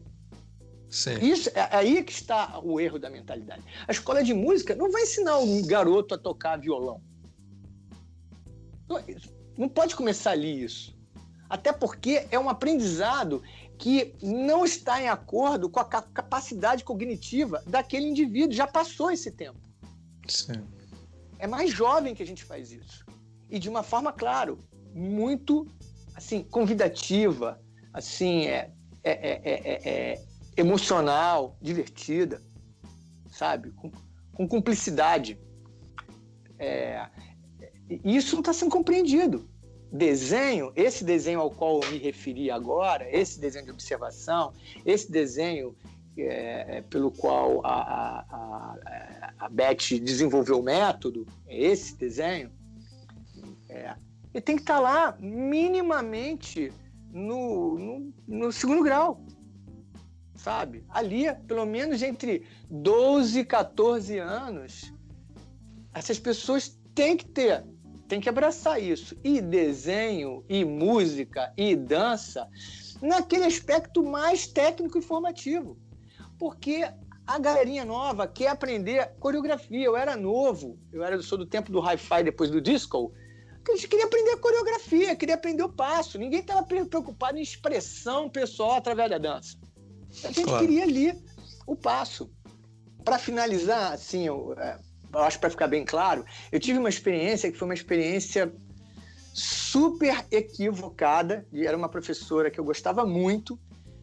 Sim. 0.88 1.18
Isso, 1.20 1.48
é, 1.50 1.60
é 1.60 1.68
aí 1.76 2.02
que 2.02 2.12
está 2.12 2.60
o 2.60 2.80
erro 2.80 2.98
da 2.98 3.08
mentalidade. 3.08 3.62
A 3.86 3.92
escola 3.92 4.22
de 4.22 4.34
música 4.34 4.74
não 4.74 4.90
vai 4.90 5.02
ensinar 5.02 5.38
um 5.38 5.64
garoto 5.64 6.14
a 6.14 6.18
tocar 6.18 6.56
violão. 6.56 7.00
Não, 8.88 9.04
não 9.56 9.68
pode 9.68 9.94
começar 9.94 10.32
ali 10.32 10.62
isso. 10.62 10.98
Até 11.48 11.72
porque 11.72 12.26
é 12.30 12.38
um 12.38 12.48
aprendizado 12.48 13.42
que 13.78 14.14
não 14.22 14.64
está 14.64 15.00
em 15.00 15.08
acordo 15.08 15.70
com 15.70 15.80
a 15.80 15.84
capacidade 15.84 16.84
cognitiva 16.84 17.62
daquele 17.66 18.06
indivíduo. 18.06 18.52
Já 18.52 18.66
passou 18.66 19.10
esse 19.10 19.30
tempo. 19.30 19.58
Sim. 20.28 20.64
É 21.40 21.46
mais 21.46 21.70
jovem 21.70 22.14
que 22.14 22.22
a 22.22 22.26
gente 22.26 22.44
faz 22.44 22.70
isso. 22.70 23.04
E 23.48 23.58
de 23.58 23.68
uma 23.68 23.82
forma, 23.82 24.12
claro, 24.12 24.58
muito 24.94 25.66
assim, 26.14 26.42
convidativa, 26.44 27.60
assim, 27.92 28.46
é, 28.46 28.70
é, 29.02 29.10
é, 29.12 29.88
é 29.88 30.24
emocional, 30.56 31.56
divertida, 31.60 32.42
sabe? 33.30 33.70
Com, 33.72 33.90
com 34.34 34.46
cumplicidade. 34.46 35.38
isso 38.04 38.34
não 38.34 38.40
está 38.40 38.52
sendo 38.52 38.70
compreendido. 38.70 39.48
Desenho, 39.90 40.72
esse 40.76 41.02
desenho 41.02 41.40
ao 41.40 41.50
qual 41.50 41.80
eu 41.82 41.90
me 41.90 41.98
referi 41.98 42.50
agora, 42.50 43.08
esse 43.10 43.40
desenho 43.40 43.64
de 43.64 43.70
observação, 43.72 44.52
esse 44.84 45.10
desenho 45.10 45.74
é, 46.22 46.66
é, 46.76 46.82
pelo 46.82 47.10
qual 47.10 47.64
a, 47.64 47.72
a, 47.72 48.24
a, 48.30 49.34
a 49.38 49.48
Beth 49.48 49.98
desenvolveu 50.02 50.60
o 50.60 50.62
método, 50.62 51.26
é 51.46 51.62
esse 51.62 51.96
desenho, 51.96 52.50
é, 53.68 53.94
ele 54.32 54.42
tem 54.42 54.56
que 54.56 54.62
estar 54.62 54.74
tá 54.74 54.80
lá 54.80 55.16
minimamente 55.20 56.72
no, 57.12 57.78
no, 57.78 58.12
no, 58.26 58.52
segundo 58.52 58.82
grau, 58.82 59.24
sabe? 60.34 60.84
Ali, 60.88 61.24
pelo 61.46 61.66
menos 61.66 62.02
entre 62.02 62.46
12 62.70 63.40
e 63.40 63.44
14 63.44 64.18
anos, 64.18 64.92
essas 65.92 66.18
pessoas 66.18 66.78
têm 66.94 67.16
que 67.16 67.26
ter, 67.26 67.64
têm 68.06 68.20
que 68.20 68.28
abraçar 68.28 68.80
isso. 68.80 69.16
E 69.24 69.40
desenho, 69.40 70.44
e 70.48 70.64
música, 70.64 71.52
e 71.56 71.74
dança, 71.74 72.48
naquele 73.02 73.44
aspecto 73.44 74.02
mais 74.02 74.46
técnico 74.46 74.98
e 74.98 75.02
formativo 75.02 75.76
porque 76.40 76.90
a 77.26 77.38
galerinha 77.38 77.84
nova 77.84 78.26
quer 78.26 78.48
aprender 78.48 79.12
coreografia. 79.20 79.84
Eu 79.84 79.94
era 79.94 80.16
novo, 80.16 80.78
eu 80.90 81.04
era 81.04 81.20
sou 81.22 81.36
do 81.36 81.44
tempo 81.44 81.70
do 81.70 81.78
hi-fi 81.78 82.24
depois 82.24 82.50
do 82.50 82.62
disco, 82.62 83.12
Porque 83.56 83.72
a 83.72 83.76
gente 83.76 83.88
queria 83.88 84.06
aprender 84.06 84.30
a 84.30 84.38
coreografia, 84.38 85.14
queria 85.14 85.34
aprender 85.34 85.62
o 85.62 85.68
passo. 85.68 86.18
Ninguém 86.18 86.40
estava 86.40 86.62
preocupado 86.62 87.36
em 87.36 87.42
expressão 87.42 88.30
pessoal 88.30 88.72
através 88.72 89.10
da 89.10 89.18
dança. 89.18 89.58
A 90.24 90.28
gente 90.28 90.44
claro. 90.44 90.66
queria 90.66 90.82
ali 90.82 91.12
o 91.66 91.76
passo. 91.76 92.32
Para 93.04 93.18
finalizar, 93.18 93.92
assim, 93.92 94.26
eu, 94.26 94.54
é, 94.58 94.78
eu 95.12 95.20
acho 95.20 95.38
para 95.38 95.50
ficar 95.50 95.68
bem 95.68 95.84
claro, 95.84 96.24
eu 96.50 96.58
tive 96.58 96.78
uma 96.78 96.88
experiência 96.88 97.50
que 97.52 97.58
foi 97.58 97.68
uma 97.68 97.74
experiência 97.74 98.52
super 99.34 100.24
equivocada. 100.30 101.46
Era 101.52 101.76
uma 101.76 101.88
professora 101.88 102.50
que 102.50 102.58
eu 102.58 102.64
gostava 102.64 103.04
muito, 103.04 103.58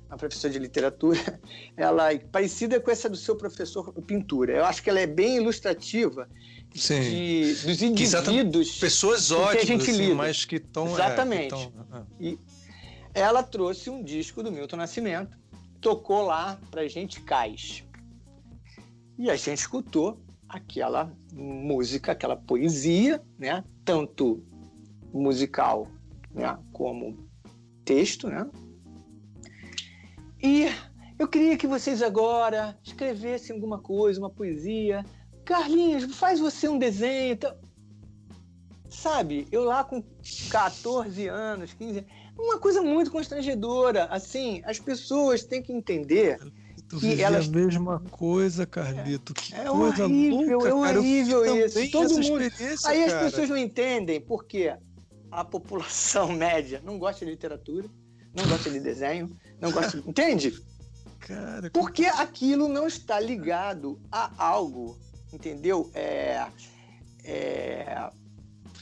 uma 0.10 0.18
professora 0.18 0.54
de 0.54 0.60
literatura. 0.60 1.20
Ela 1.76 2.14
é 2.14 2.20
parecida 2.20 2.80
com 2.80 2.90
essa 2.90 3.10
do 3.10 3.18
seu 3.18 3.36
professor 3.36 3.94
pintura. 4.04 4.54
Eu 4.54 4.66
acho 4.66 4.82
que 4.82 4.90
ela 4.90 5.00
é 5.00 5.08
bem 5.08 5.38
ilustrativa 5.38 6.30
de, 6.74 7.54
dos 7.64 7.82
indivíduos. 7.82 8.78
Pessoas 8.80 9.32
ótimas, 9.32 9.86
que 9.86 9.92
assim, 9.92 10.14
mas 10.14 10.46
que 10.46 10.56
estão. 10.58 10.88
Exatamente. 10.88 11.54
É, 11.54 11.58
que 11.58 11.72
tão, 11.72 12.00
é. 12.00 12.04
E 12.20 12.40
ela 13.14 13.44
trouxe 13.44 13.90
um 13.90 14.04
disco 14.04 14.44
do 14.44 14.52
Milton 14.52 14.78
Nascimento, 14.78 15.38
tocou 15.82 16.24
lá 16.24 16.60
pra 16.72 16.88
gente 16.88 17.22
cais. 17.22 17.84
E 19.18 19.30
a 19.30 19.36
gente 19.36 19.58
escutou 19.58 20.22
aquela 20.48 21.12
música, 21.34 22.12
aquela 22.12 22.36
poesia, 22.36 23.22
né? 23.38 23.64
Tanto 23.84 24.44
musical, 25.12 25.88
né? 26.32 26.58
Como 26.72 27.28
texto, 27.84 28.28
né? 28.28 28.48
E 30.48 30.66
eu 31.20 31.28
queria 31.28 31.58
que 31.58 31.68
vocês 31.68 32.02
agora 32.02 32.80
escrevessem 32.82 33.54
alguma 33.54 33.80
coisa, 33.80 34.18
uma 34.18 34.30
poesia. 34.30 35.06
Carlinhos, 35.44 36.16
faz 36.16 36.40
você 36.40 36.70
um 36.70 36.80
desenho. 36.80 37.34
Então... 37.34 37.54
Sabe, 38.90 39.46
eu 39.52 39.66
lá 39.66 39.84
com 39.84 40.02
14 40.50 41.28
anos, 41.28 41.74
15 41.74 41.98
anos, 42.00 42.12
uma 42.40 42.58
coisa 42.58 42.82
muito 42.82 43.12
constrangedora. 43.12 44.06
Assim, 44.06 44.62
as 44.64 44.80
pessoas 44.80 45.44
têm 45.44 45.62
que 45.62 45.74
entender 45.74 46.40
Tu 46.88 46.98
que 46.98 47.22
elas... 47.22 47.50
a 47.50 47.52
mesma 47.52 48.00
coisa, 48.10 48.66
Carlito. 48.66 49.34
Que 49.34 49.54
é 49.54 49.66
coisa 49.66 50.06
horrível, 50.06 50.60
louca, 50.60 50.70
é 50.70 50.74
horrível 50.98 51.66
isso. 51.66 51.92
Todo 51.92 52.14
mundo. 52.22 52.44
Aí 52.86 53.04
as 53.04 53.14
pessoas 53.14 53.50
não 53.50 53.58
entendem 53.58 54.22
porque 54.22 54.74
a 55.30 55.44
população 55.44 56.32
média 56.32 56.82
não 56.86 56.98
gosta 56.98 57.26
de 57.26 57.32
literatura, 57.32 57.90
não 58.38 58.48
gosta 58.48 58.70
de 58.70 58.80
desenho, 58.80 59.36
não 59.60 59.72
gosta. 59.72 60.00
De... 60.00 60.10
Entende? 60.10 60.54
Cara, 61.20 61.70
porque 61.72 62.06
aquilo 62.06 62.68
não 62.68 62.88
está 62.88 63.20
ligado 63.20 64.00
a 64.12 64.32
algo, 64.38 64.98
entendeu? 65.34 65.92
É, 65.94 66.46
é 67.24 68.10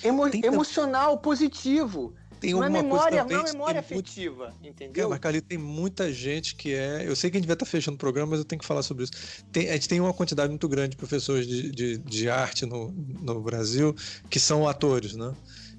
emo... 0.03 0.27
emocional, 0.43 1.17
positivo 1.17 2.13
tem 2.39 2.53
uma 2.53 2.69
não 2.69 2.79
é 2.79 2.83
memória, 2.83 3.23
não 3.23 3.39
é 3.39 3.43
memória 3.43 3.79
afetiva, 3.79 4.49
muito... 4.51 4.67
entendeu? 4.67 5.09
Mas, 5.09 5.19
Carlito, 5.19 5.47
tem 5.47 5.57
muita 5.57 6.11
gente 6.13 6.55
que 6.55 6.73
é. 6.73 7.07
Eu 7.07 7.15
sei 7.15 7.31
que 7.31 7.37
a 7.37 7.39
gente 7.39 7.47
vai 7.47 7.55
estar 7.55 7.65
fechando 7.65 7.95
o 7.95 7.99
programa, 7.99 8.31
mas 8.31 8.39
eu 8.39 8.45
tenho 8.45 8.59
que 8.59 8.65
falar 8.65 8.83
sobre 8.83 9.05
isso. 9.05 9.13
Tem, 9.51 9.69
a 9.69 9.73
gente 9.73 9.87
tem 9.87 9.99
uma 9.99 10.13
quantidade 10.13 10.49
muito 10.49 10.67
grande 10.67 10.91
de 10.91 10.97
professores 10.97 11.47
de, 11.47 11.71
de, 11.71 11.97
de 11.97 12.29
arte 12.29 12.65
no, 12.65 12.91
no 12.91 13.41
Brasil 13.41 13.95
que 14.29 14.39
são 14.39 14.67
atores, 14.67 15.15
né? 15.15 15.33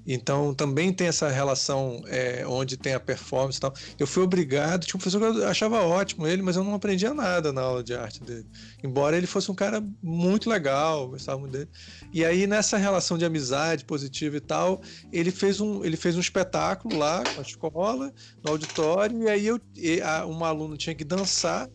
Então 0.07 0.53
também 0.53 0.93
tem 0.93 1.07
essa 1.07 1.27
relação 1.27 2.01
é, 2.07 2.45
onde 2.47 2.77
tem 2.77 2.93
a 2.93 2.99
performance 2.99 3.57
e 3.57 3.61
tal. 3.61 3.73
Eu 3.99 4.07
fui 4.07 4.23
obrigado, 4.23 4.85
tinha 4.85 4.97
um 4.97 5.01
professor 5.01 5.19
que 5.19 5.39
eu 5.39 5.47
achava 5.47 5.81
ótimo 5.81 6.25
ele, 6.25 6.41
mas 6.41 6.55
eu 6.55 6.63
não 6.63 6.73
aprendia 6.73 7.13
nada 7.13 7.51
na 7.51 7.61
aula 7.61 7.83
de 7.83 7.93
arte 7.93 8.23
dele. 8.23 8.47
Embora 8.81 9.17
ele 9.17 9.27
fosse 9.27 9.51
um 9.51 9.55
cara 9.55 9.83
muito 10.01 10.49
legal, 10.49 11.09
gostava 11.09 11.37
muito 11.37 11.51
dele. 11.51 11.69
E 12.13 12.23
aí 12.23 12.47
nessa 12.47 12.77
relação 12.77 13.17
de 13.17 13.25
amizade 13.25 13.83
positiva 13.83 14.37
e 14.37 14.41
tal, 14.41 14.81
ele 15.11 15.29
fez 15.29 15.59
um, 15.59 15.83
ele 15.83 15.97
fez 15.97 16.15
um 16.15 16.21
espetáculo 16.21 16.97
lá 16.97 17.25
com 17.25 17.39
a 17.39 17.43
escola, 17.43 18.13
no 18.41 18.51
auditório, 18.51 19.23
e 19.23 19.29
aí 19.29 19.45
eu, 19.45 19.59
e 19.75 20.01
a, 20.01 20.25
uma 20.25 20.47
aluna 20.47 20.77
tinha 20.77 20.95
que 20.95 21.03
dançar 21.03 21.69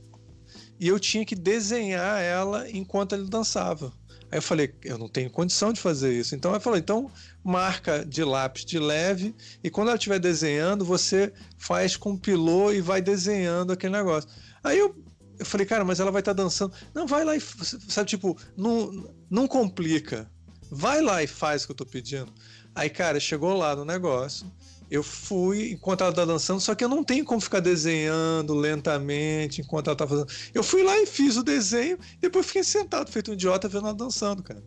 e 0.81 0.89
eu 0.89 0.99
tinha 0.99 1.25
que 1.25 1.37
desenhar 1.37 2.21
ela 2.21 2.69
enquanto 2.71 3.15
ele 3.15 3.29
dançava. 3.29 3.93
Aí 4.33 4.39
eu 4.39 4.43
falei, 4.43 4.75
eu 4.83 4.97
não 4.97 5.09
tenho 5.09 5.29
condição 5.29 5.75
de 5.75 5.79
fazer 5.79 6.11
isso. 6.19 6.35
Então 6.35 6.55
eu 6.55 6.61
falei, 6.61 6.81
então 6.81 7.11
marca 7.45 8.03
de 8.03 8.25
lápis 8.25 8.65
de 8.65 8.79
leve 8.79 9.35
e 9.63 9.69
quando 9.69 9.89
ela 9.89 9.99
estiver 9.99 10.19
desenhando, 10.19 10.87
você 10.87 11.31
faz 11.59 11.99
com 11.99 12.17
pilô 12.17 12.73
e 12.73 12.81
vai 12.81 13.03
desenhando 13.03 13.75
aquele 13.75 13.93
negócio. 13.93 14.31
Aí 14.65 14.79
eu, 14.79 14.97
eu 15.39 15.45
falei, 15.45 15.67
cara, 15.67 15.85
mas 15.85 16.01
ela 16.01 16.11
vai 16.11 16.23
estar 16.23 16.35
tá 16.35 16.43
dançando. 16.43 16.73
Não, 16.95 17.07
vai 17.07 17.27
lá 17.27 17.37
e, 17.37 17.41
sabe, 17.43 18.09
tipo, 18.09 18.35
não, 18.57 19.15
não 19.29 19.47
complica. 19.47 20.31
Vai 20.71 21.03
lá 21.03 21.23
e 21.23 21.27
faz 21.27 21.63
o 21.63 21.67
que 21.67 21.73
eu 21.73 21.77
tô 21.77 21.85
pedindo. 21.85 22.33
Aí, 22.75 22.89
cara, 22.89 23.21
chegou 23.21 23.53
lá 23.55 23.77
no 23.77 23.85
negócio. 23.85 24.51
Eu 24.93 25.03
fui 25.03 25.73
enquanto 25.73 26.03
ela 26.03 26.13
tá 26.13 26.23
dançando, 26.23 26.61
só 26.61 26.75
que 26.75 26.85
eu 26.85 26.89
não 26.89 27.03
tenho 27.03 27.25
como 27.25 27.41
ficar 27.41 27.61
desenhando 27.61 28.53
lentamente 28.53 29.63
enquanto 29.63 29.87
ela 29.87 29.97
tá 29.97 30.07
fazendo. 30.07 30.31
Eu 30.53 30.63
fui 30.63 30.83
lá 30.83 30.99
e 30.99 31.07
fiz 31.07 31.39
o 31.39 31.43
desenho, 31.43 31.99
depois 32.21 32.45
fiquei 32.45 32.63
sentado, 32.63 33.11
feito 33.11 33.31
um 33.31 33.35
idiota, 33.35 33.71
vendo 33.71 33.87
ela 33.87 33.95
dançando, 33.95 34.43
cara. 34.43 34.63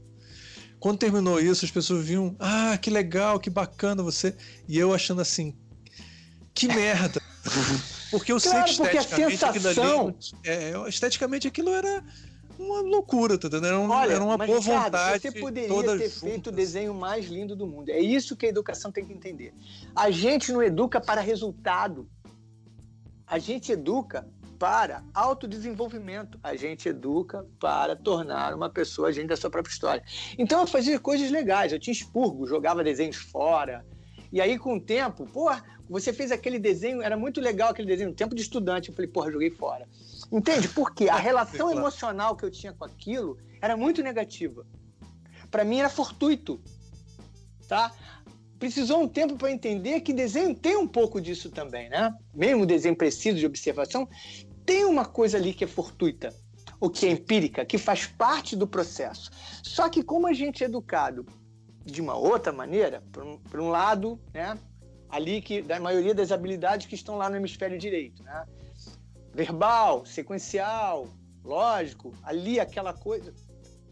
Quando 0.79 0.97
terminou 0.97 1.39
isso, 1.39 1.63
as 1.63 1.69
pessoas 1.69 2.03
viam, 2.03 2.35
ah, 2.39 2.75
que 2.75 2.89
legal, 2.89 3.39
que 3.39 3.51
bacana 3.51 4.01
você. 4.01 4.35
E 4.67 4.79
eu 4.79 4.95
achando 4.95 5.21
assim, 5.21 5.55
que 6.55 6.67
merda. 6.69 7.21
Porque 8.09 8.31
eu 8.31 8.41
claro, 8.41 8.67
sei 8.67 8.87
que 8.87 8.97
esteticamente 8.97 9.37
sensação... 9.37 10.07
aquilo 10.07 10.41
ali. 10.43 10.49
É, 10.49 10.89
esteticamente 10.89 11.47
aquilo 11.47 11.69
era 11.69 12.03
uma 12.57 12.81
loucura, 12.81 13.37
tá 13.37 13.47
entendendo? 13.47 13.67
Era, 13.67 13.79
um, 13.79 13.89
Olha, 13.89 14.13
era 14.13 14.23
uma 14.23 14.37
boa 14.37 14.59
Ricardo, 14.59 14.83
vontade. 14.83 15.21
Você 15.21 15.31
poderia 15.31 15.97
ter 15.97 16.09
feito 16.09 16.47
o 16.47 16.51
desenho 16.51 16.93
mais 16.93 17.25
lindo 17.25 17.55
do 17.55 17.67
mundo. 17.67 17.89
É 17.89 17.99
isso 17.99 18.35
que 18.35 18.45
a 18.45 18.49
educação 18.49 18.91
tem 18.91 19.05
que 19.05 19.13
entender. 19.13 19.53
A 19.95 20.09
gente 20.11 20.51
não 20.51 20.61
educa 20.61 20.99
para 20.99 21.21
resultado. 21.21 22.07
A 23.27 23.39
gente 23.39 23.71
educa 23.71 24.27
para 24.57 25.03
autodesenvolvimento. 25.13 26.39
A 26.41 26.55
gente 26.55 26.87
educa 26.87 27.45
para 27.59 27.95
tornar 27.95 28.53
uma 28.53 28.69
pessoa 28.69 29.09
agente 29.09 29.27
da 29.27 29.37
sua 29.37 29.49
própria 29.49 29.71
história. 29.71 30.03
Então 30.37 30.61
eu 30.61 30.67
fazia 30.67 30.99
coisas 30.99 31.29
legais. 31.29 31.71
Eu 31.71 31.79
tinha 31.79 31.93
expurgo, 31.93 32.47
jogava 32.47 32.83
desenhos 32.83 33.17
fora. 33.17 33.85
E 34.31 34.41
aí, 34.41 34.57
com 34.57 34.75
o 34.75 34.81
tempo, 34.81 35.25
pô, 35.25 35.49
você 35.89 36.11
fez 36.11 36.31
aquele 36.31 36.59
desenho, 36.59 37.01
era 37.01 37.15
muito 37.15 37.39
legal 37.39 37.69
aquele 37.69 37.87
desenho, 37.87 38.13
tempo 38.13 38.35
de 38.35 38.41
estudante. 38.41 38.89
Eu 38.89 38.95
falei, 38.95 39.09
porra, 39.09 39.31
joguei 39.31 39.49
fora. 39.49 39.87
Entende? 40.31 40.67
Porque 40.69 41.09
a 41.09 41.17
relação 41.17 41.71
emocional 41.71 42.35
que 42.35 42.45
eu 42.45 42.51
tinha 42.51 42.73
com 42.73 42.85
aquilo 42.85 43.37
era 43.61 43.77
muito 43.77 44.01
negativa. 44.01 44.65
Para 45.49 45.63
mim 45.63 45.79
era 45.79 45.89
fortuito. 45.89 46.61
Tá? 47.67 47.91
Precisou 48.59 49.01
um 49.01 49.07
tempo 49.07 49.35
para 49.35 49.51
entender 49.51 50.01
que 50.01 50.13
desenho 50.13 50.55
tem 50.55 50.77
um 50.77 50.87
pouco 50.87 51.19
disso 51.19 51.49
também, 51.49 51.89
né? 51.89 52.13
Mesmo 52.33 52.65
desenho 52.65 52.95
preciso 52.95 53.37
de 53.37 53.45
observação, 53.45 54.07
tem 54.65 54.85
uma 54.85 55.05
coisa 55.05 55.37
ali 55.37 55.53
que 55.53 55.63
é 55.63 55.67
fortuita, 55.67 56.33
o 56.79 56.89
que 56.89 57.05
é 57.05 57.11
empírica, 57.11 57.65
que 57.65 57.77
faz 57.77 58.05
parte 58.05 58.55
do 58.55 58.67
processo. 58.67 59.29
Só 59.63 59.89
que 59.89 60.01
como 60.01 60.25
a 60.27 60.33
gente 60.33 60.63
é 60.63 60.67
educado 60.67 61.25
de 61.83 62.01
uma 62.01 62.15
outra 62.15 62.51
maneira, 62.51 63.03
por 63.11 63.23
um, 63.23 63.37
por 63.37 63.59
um 63.59 63.69
lado, 63.69 64.19
né, 64.33 64.57
ali 65.09 65.41
que 65.41 65.61
da 65.61 65.79
maioria 65.79 66.15
das 66.15 66.31
habilidades 66.31 66.87
que 66.87 66.95
estão 66.95 67.17
lá 67.17 67.29
no 67.29 67.35
hemisfério 67.35 67.77
direito, 67.77 68.23
né? 68.23 68.45
Verbal, 69.35 70.05
sequencial, 70.05 71.09
lógico, 71.43 72.13
ali 72.23 72.57
aquela 72.57 72.93
coisa, 72.93 73.33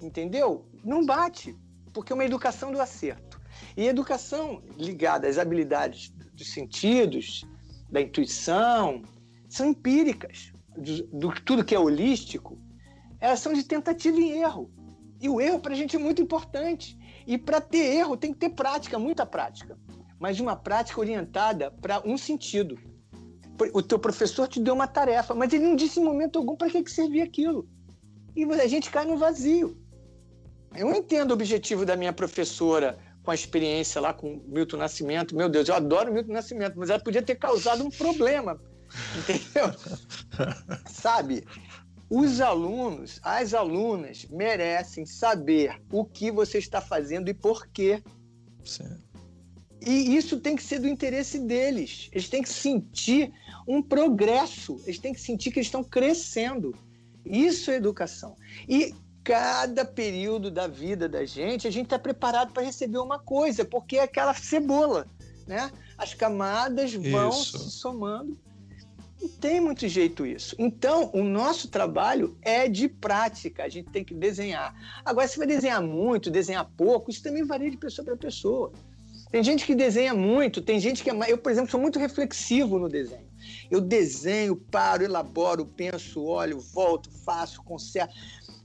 entendeu? 0.02 0.66
Não 0.86 1.06
bate, 1.06 1.54
porque 1.94 2.14
é 2.14 2.16
uma 2.16 2.24
educação 2.24 2.72
do 2.72 2.80
acerto. 2.80 3.42
E 3.76 3.86
educação 3.86 4.64
ligada 4.78 5.28
às 5.28 5.38
habilidades 5.38 6.10
dos 6.34 6.52
sentidos, 6.52 7.44
da 7.92 8.00
intuição, 8.02 9.04
são 9.50 9.68
empíricas. 9.68 10.54
Do, 10.76 11.04
do 11.08 11.42
tudo 11.42 11.64
que 11.64 11.76
é 11.76 11.80
holístico, 11.80 12.58
elas 13.20 13.40
são 13.40 13.54
de 13.54 13.64
tentativa 13.64 14.20
e 14.20 14.32
erro. 14.32 14.72
E 15.22 15.30
o 15.30 15.40
erro 15.40 15.60
para 15.60 15.74
a 15.74 15.76
gente 15.76 15.96
é 15.96 16.00
muito 16.00 16.22
importante. 16.22 16.98
E 17.28 17.38
para 17.38 17.60
ter 17.60 17.96
erro 17.96 18.18
tem 18.18 18.32
que 18.32 18.40
ter 18.40 18.50
prática, 18.50 18.98
muita 18.98 19.26
prática. 19.26 19.78
Mas 20.18 20.40
uma 20.40 20.56
prática 20.56 21.00
orientada 21.00 21.70
para 21.70 22.02
um 22.08 22.18
sentido 22.18 22.80
o 23.74 23.82
teu 23.82 24.00
professor 24.00 24.48
te 24.48 24.60
deu 24.60 24.74
uma 24.74 24.88
tarefa, 24.88 25.34
mas 25.34 25.54
ele 25.54 25.64
não 25.64 25.76
disse 25.76 26.00
em 26.00 26.04
momento 26.04 26.40
algum 26.40 26.56
para 26.56 26.70
que, 26.70 26.84
que 26.84 26.92
servia 26.92 27.24
aquilo. 27.24 27.68
E 28.36 28.44
a 28.44 28.68
gente 28.68 28.90
cai 28.90 29.06
no 29.06 29.18
vazio. 29.18 29.78
Eu 30.76 30.92
entendo 30.94 31.32
o 31.32 31.34
objetivo 31.36 31.86
da 31.86 31.96
minha 31.96 32.12
professora 32.12 32.98
com 33.24 33.32
a 33.32 33.36
experiência 33.36 34.02
lá 34.02 34.14
com 34.14 34.42
Milton 34.48 34.78
Nascimento. 34.78 35.36
Meu 35.36 35.48
Deus, 35.48 35.70
eu 35.70 35.76
adoro 35.76 36.12
Milton 36.12 36.34
Nascimento, 36.34 36.78
mas 36.78 36.90
ela 36.90 37.00
podia 37.00 37.22
ter 37.22 37.36
causado 37.36 37.84
um 37.86 37.90
problema. 37.90 38.60
Entendeu? 39.18 39.74
Sabe? 40.90 41.46
Os 42.10 42.42
alunos, 42.42 43.20
as 43.24 43.54
alunas 43.54 44.26
merecem 44.30 45.06
saber 45.06 45.82
o 45.92 46.04
que 46.04 46.32
você 46.32 46.58
está 46.58 46.82
fazendo 46.82 47.30
e 47.30 47.34
por 47.34 47.68
quê. 47.68 48.04
Certo. 48.64 49.03
E 49.86 50.16
isso 50.16 50.40
tem 50.40 50.56
que 50.56 50.64
ser 50.64 50.80
do 50.80 50.88
interesse 50.88 51.40
deles. 51.40 52.10
Eles 52.12 52.30
têm 52.30 52.42
que 52.42 52.50
sentir 52.50 53.34
um 53.68 53.82
progresso, 53.82 54.80
eles 54.86 55.00
têm 55.00 55.14
que 55.14 55.20
sentir 55.20 55.52
que 55.52 55.60
eles 55.60 55.68
estão 55.68 55.84
crescendo. 55.84 56.74
Isso 57.26 57.70
é 57.70 57.76
educação. 57.76 58.38
E 58.68 58.94
cada 59.24 59.86
período 59.86 60.52
da 60.52 60.68
vida 60.68 61.08
da 61.08 61.26
gente, 61.26 61.68
a 61.68 61.72
gente 61.72 61.86
está 61.86 62.00
preparado 62.00 62.52
para 62.52 62.64
receber 62.64 62.98
uma 62.98 63.20
coisa, 63.20 63.64
porque 63.64 63.98
é 63.98 64.04
aquela 64.04 64.34
cebola, 64.34 65.08
né? 65.48 65.72
As 65.98 66.14
camadas 66.14 66.94
vão 66.94 67.30
isso. 67.30 67.58
se 67.58 67.72
somando. 67.72 68.38
Não 69.22 69.30
tem 69.30 69.62
muito 69.62 69.88
jeito 69.88 70.26
isso. 70.26 70.54
Então, 70.60 71.10
o 71.14 71.24
nosso 71.24 71.70
trabalho 71.70 72.38
é 72.42 72.68
de 72.68 72.90
prática, 72.90 73.64
a 73.64 73.70
gente 73.70 73.90
tem 73.90 74.04
que 74.04 74.14
desenhar. 74.14 74.76
Agora, 75.06 75.28
se 75.28 75.38
vai 75.38 75.48
desenhar 75.48 75.82
muito, 75.82 76.30
desenhar 76.30 76.70
pouco, 76.76 77.10
isso 77.10 77.24
também 77.24 77.46
varia 77.46 77.72
de 77.72 77.78
pessoa 77.78 78.06
para 78.06 78.18
pessoa. 78.18 78.74
Tem 79.34 79.44
gente 79.44 79.66
que 79.66 79.74
desenha 79.74 80.14
muito, 80.14 80.62
tem 80.62 80.80
gente 80.80 81.04
que 81.04 81.10
é. 81.10 81.14
Eu, 81.28 81.40
por 81.40 81.52
exemplo, 81.52 81.72
sou 81.72 81.80
muito 81.80 81.98
reflexivo 81.98 82.78
no 82.78 82.88
desenho. 82.88 83.26
Eu 83.72 83.82
desenho, 83.82 84.56
paro, 84.56 85.04
elaboro, 85.04 85.66
penso, 85.66 86.24
olho, 86.24 86.60
volto, 86.60 87.10
faço, 87.26 87.64
conserto. 87.64 88.14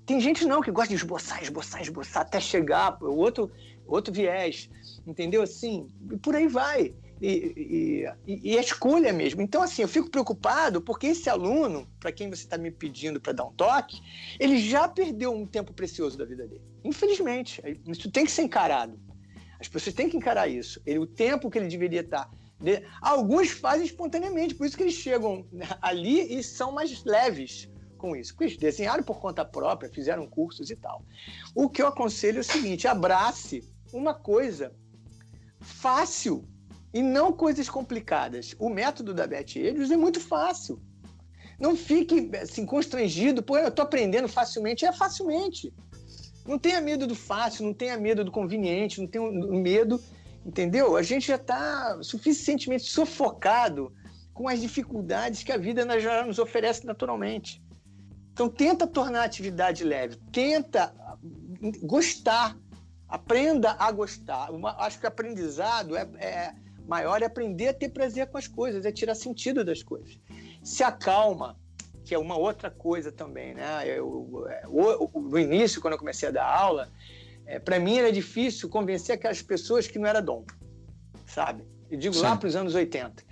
Tem 0.05 0.21
gente 0.21 0.45
não 0.45 0.61
que 0.61 0.71
gosta 0.71 0.91
de 0.91 0.97
esboçar, 0.97 1.43
esboçar, 1.43 1.81
esboçar 1.81 2.21
até 2.21 2.39
chegar, 2.39 3.03
outro, 3.03 3.51
outro 3.87 4.13
viés, 4.13 4.69
entendeu? 5.07 5.41
Assim, 5.41 5.89
e 6.13 6.19
por 6.19 6.37
aí 6.37 6.47
vai. 6.47 6.95
E, 7.19 8.05
e, 8.27 8.53
e, 8.53 8.59
a 8.59 8.61
escolha 8.61 9.11
mesmo. 9.11 9.41
Então, 9.41 9.63
assim, 9.63 9.81
eu 9.81 9.89
fico 9.89 10.11
preocupado 10.11 10.83
porque 10.83 11.07
esse 11.07 11.31
aluno, 11.31 11.89
para 11.99 12.13
quem 12.13 12.29
você 12.29 12.43
está 12.43 12.59
me 12.59 12.71
pedindo 12.71 13.19
para 13.19 13.33
dar 13.33 13.47
um 13.47 13.53
toque, 13.53 14.03
ele 14.39 14.59
já 14.59 14.87
perdeu 14.87 15.33
um 15.33 15.47
tempo 15.47 15.73
precioso 15.73 16.19
da 16.19 16.27
vida 16.27 16.47
dele. 16.47 16.61
Infelizmente, 16.85 17.63
isso 17.87 18.11
tem 18.11 18.27
que 18.27 18.31
ser 18.31 18.43
encarado. 18.43 19.08
As 19.61 19.69
pessoas 19.69 19.95
têm 19.95 20.09
que 20.09 20.17
encarar 20.17 20.49
isso. 20.49 20.81
Ele, 20.87 20.99
o 20.99 21.07
tempo 21.07 21.51
que 21.51 21.59
ele 21.59 21.69
deveria 21.69 22.01
estar. 22.01 22.31
De... 22.61 22.85
Alguns 23.01 23.51
fazem 23.51 23.87
espontaneamente, 23.87 24.55
por 24.55 24.67
isso 24.67 24.77
que 24.77 24.83
eles 24.83 24.95
chegam 24.95 25.47
ali 25.81 26.39
e 26.39 26.43
são 26.43 26.73
mais 26.73 27.05
leves 27.05 27.69
com 27.97 28.15
isso. 28.15 28.33
Porque 28.33 28.45
eles 28.45 28.57
desenharam 28.57 29.03
por 29.03 29.21
conta 29.21 29.45
própria, 29.45 29.91
fizeram 29.91 30.27
cursos 30.27 30.71
e 30.71 30.77
tal. 30.77 31.05
O 31.55 31.69
que 31.69 31.83
eu 31.83 31.87
aconselho 31.87 32.39
é 32.39 32.41
o 32.41 32.45
seguinte: 32.45 32.87
abrace 32.87 33.69
uma 33.93 34.15
coisa 34.15 34.73
fácil 35.61 36.49
e 36.95 37.03
não 37.03 37.33
coisas 37.33 37.69
complicadas. 37.69 38.55
O 38.59 38.69
método 38.69 39.13
da 39.13 39.27
Beth 39.27 39.57
Elios 39.57 39.91
é 39.91 39.97
muito 39.97 40.21
fácil. 40.21 40.81
Não 41.59 41.75
fique 41.75 42.31
assim, 42.37 42.65
constrangido, 42.65 43.43
pô, 43.43 43.59
eu 43.59 43.69
estou 43.69 43.85
aprendendo 43.85 44.29
facilmente. 44.29 44.87
É 44.87 44.93
facilmente. 44.93 45.75
Não 46.49 46.59
tenha 46.59 46.81
medo 46.81 47.07
do 47.07 47.15
fácil, 47.15 47.67
não 47.67 47.75
tenha 47.75 47.99
medo 47.99 48.25
do 48.25 48.33
conveniente, 48.33 49.03
não 49.03 49.07
tenha 49.07 49.31
medo, 49.31 50.03
entendeu? 50.47 50.97
A 50.97 51.03
gente 51.03 51.29
já 51.29 51.37
está 51.37 52.03
suficientemente 52.03 52.85
sufocado 52.85 53.93
com 54.33 54.49
as 54.49 54.59
dificuldades 54.59 55.43
que 55.43 55.53
a 55.53 55.59
vida 55.59 56.01
já 56.01 56.25
nos 56.25 56.39
oferece 56.39 56.87
naturalmente. 56.87 57.63
Então 58.33 58.49
tenta 58.49 58.87
tornar 58.87 59.21
a 59.21 59.25
atividade 59.25 59.85
leve, 59.85 60.17
tenta 60.33 60.95
gostar, 61.83 62.57
aprenda 63.07 63.77
a 63.79 63.93
gostar. 63.93 64.51
Uma, 64.51 64.75
acho 64.79 64.99
que 64.99 65.07
aprendizado 65.07 65.97
é, 65.97 66.09
é 66.19 66.55
maior 66.87 67.21
é 67.21 67.27
aprender 67.27 67.69
a 67.69 67.75
ter 67.75 67.91
prazer 67.91 68.27
com 68.29 68.39
as 68.39 68.49
coisas, 68.49 68.87
é 68.87 68.91
tirar 68.91 69.15
sentido 69.15 69.63
das 69.63 69.83
coisas. 69.83 70.19
Se 70.63 70.83
acalma, 70.83 71.59
que 72.09 72.15
é 72.15 72.19
uma 72.19 72.39
outra 72.39 72.71
coisa 72.71 73.13
também, 73.13 73.53
né? 73.53 73.85
Eu, 73.87 74.09
o, 74.67 75.21
no 75.21 75.39
início, 75.39 75.79
quando 75.79 75.93
eu 75.93 75.99
comecei 75.99 76.31
a 76.31 76.33
dar 76.33 76.47
aula, 76.47 76.91
é, 77.45 77.59
para 77.59 77.79
mim 77.79 77.99
era 77.99 78.11
difícil 78.11 78.67
convencer 78.71 79.15
aquelas 79.15 79.43
pessoas 79.43 79.87
que 79.87 79.99
não 79.99 80.09
era 80.09 80.23
dom, 80.23 80.43
sabe? 81.27 81.65
Eu 81.91 81.99
digo 81.99 82.15
Sim. 82.15 82.23
lá 82.23 82.35
para 82.35 82.49
os 82.49 82.57
anos 82.57 82.75
80. 82.75 83.23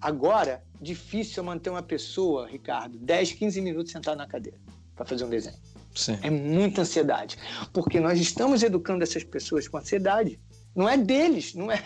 Agora, 0.00 0.64
difícil 0.80 1.44
manter 1.44 1.70
uma 1.70 1.80
pessoa, 1.80 2.48
Ricardo, 2.48 2.98
10, 2.98 3.34
15 3.34 3.60
minutos 3.60 3.92
sentada 3.92 4.16
na 4.16 4.26
cadeira 4.26 4.58
para 4.96 5.06
fazer 5.06 5.24
um 5.24 5.30
desenho. 5.30 5.56
Sim. 5.94 6.18
É 6.22 6.28
muita 6.28 6.80
ansiedade. 6.80 7.38
Porque 7.72 8.00
nós 8.00 8.18
estamos 8.18 8.64
educando 8.64 9.04
essas 9.04 9.22
pessoas 9.22 9.68
com 9.68 9.76
ansiedade. 9.76 10.40
Não 10.74 10.88
é 10.88 10.96
deles, 10.96 11.54
não 11.54 11.70
é. 11.70 11.80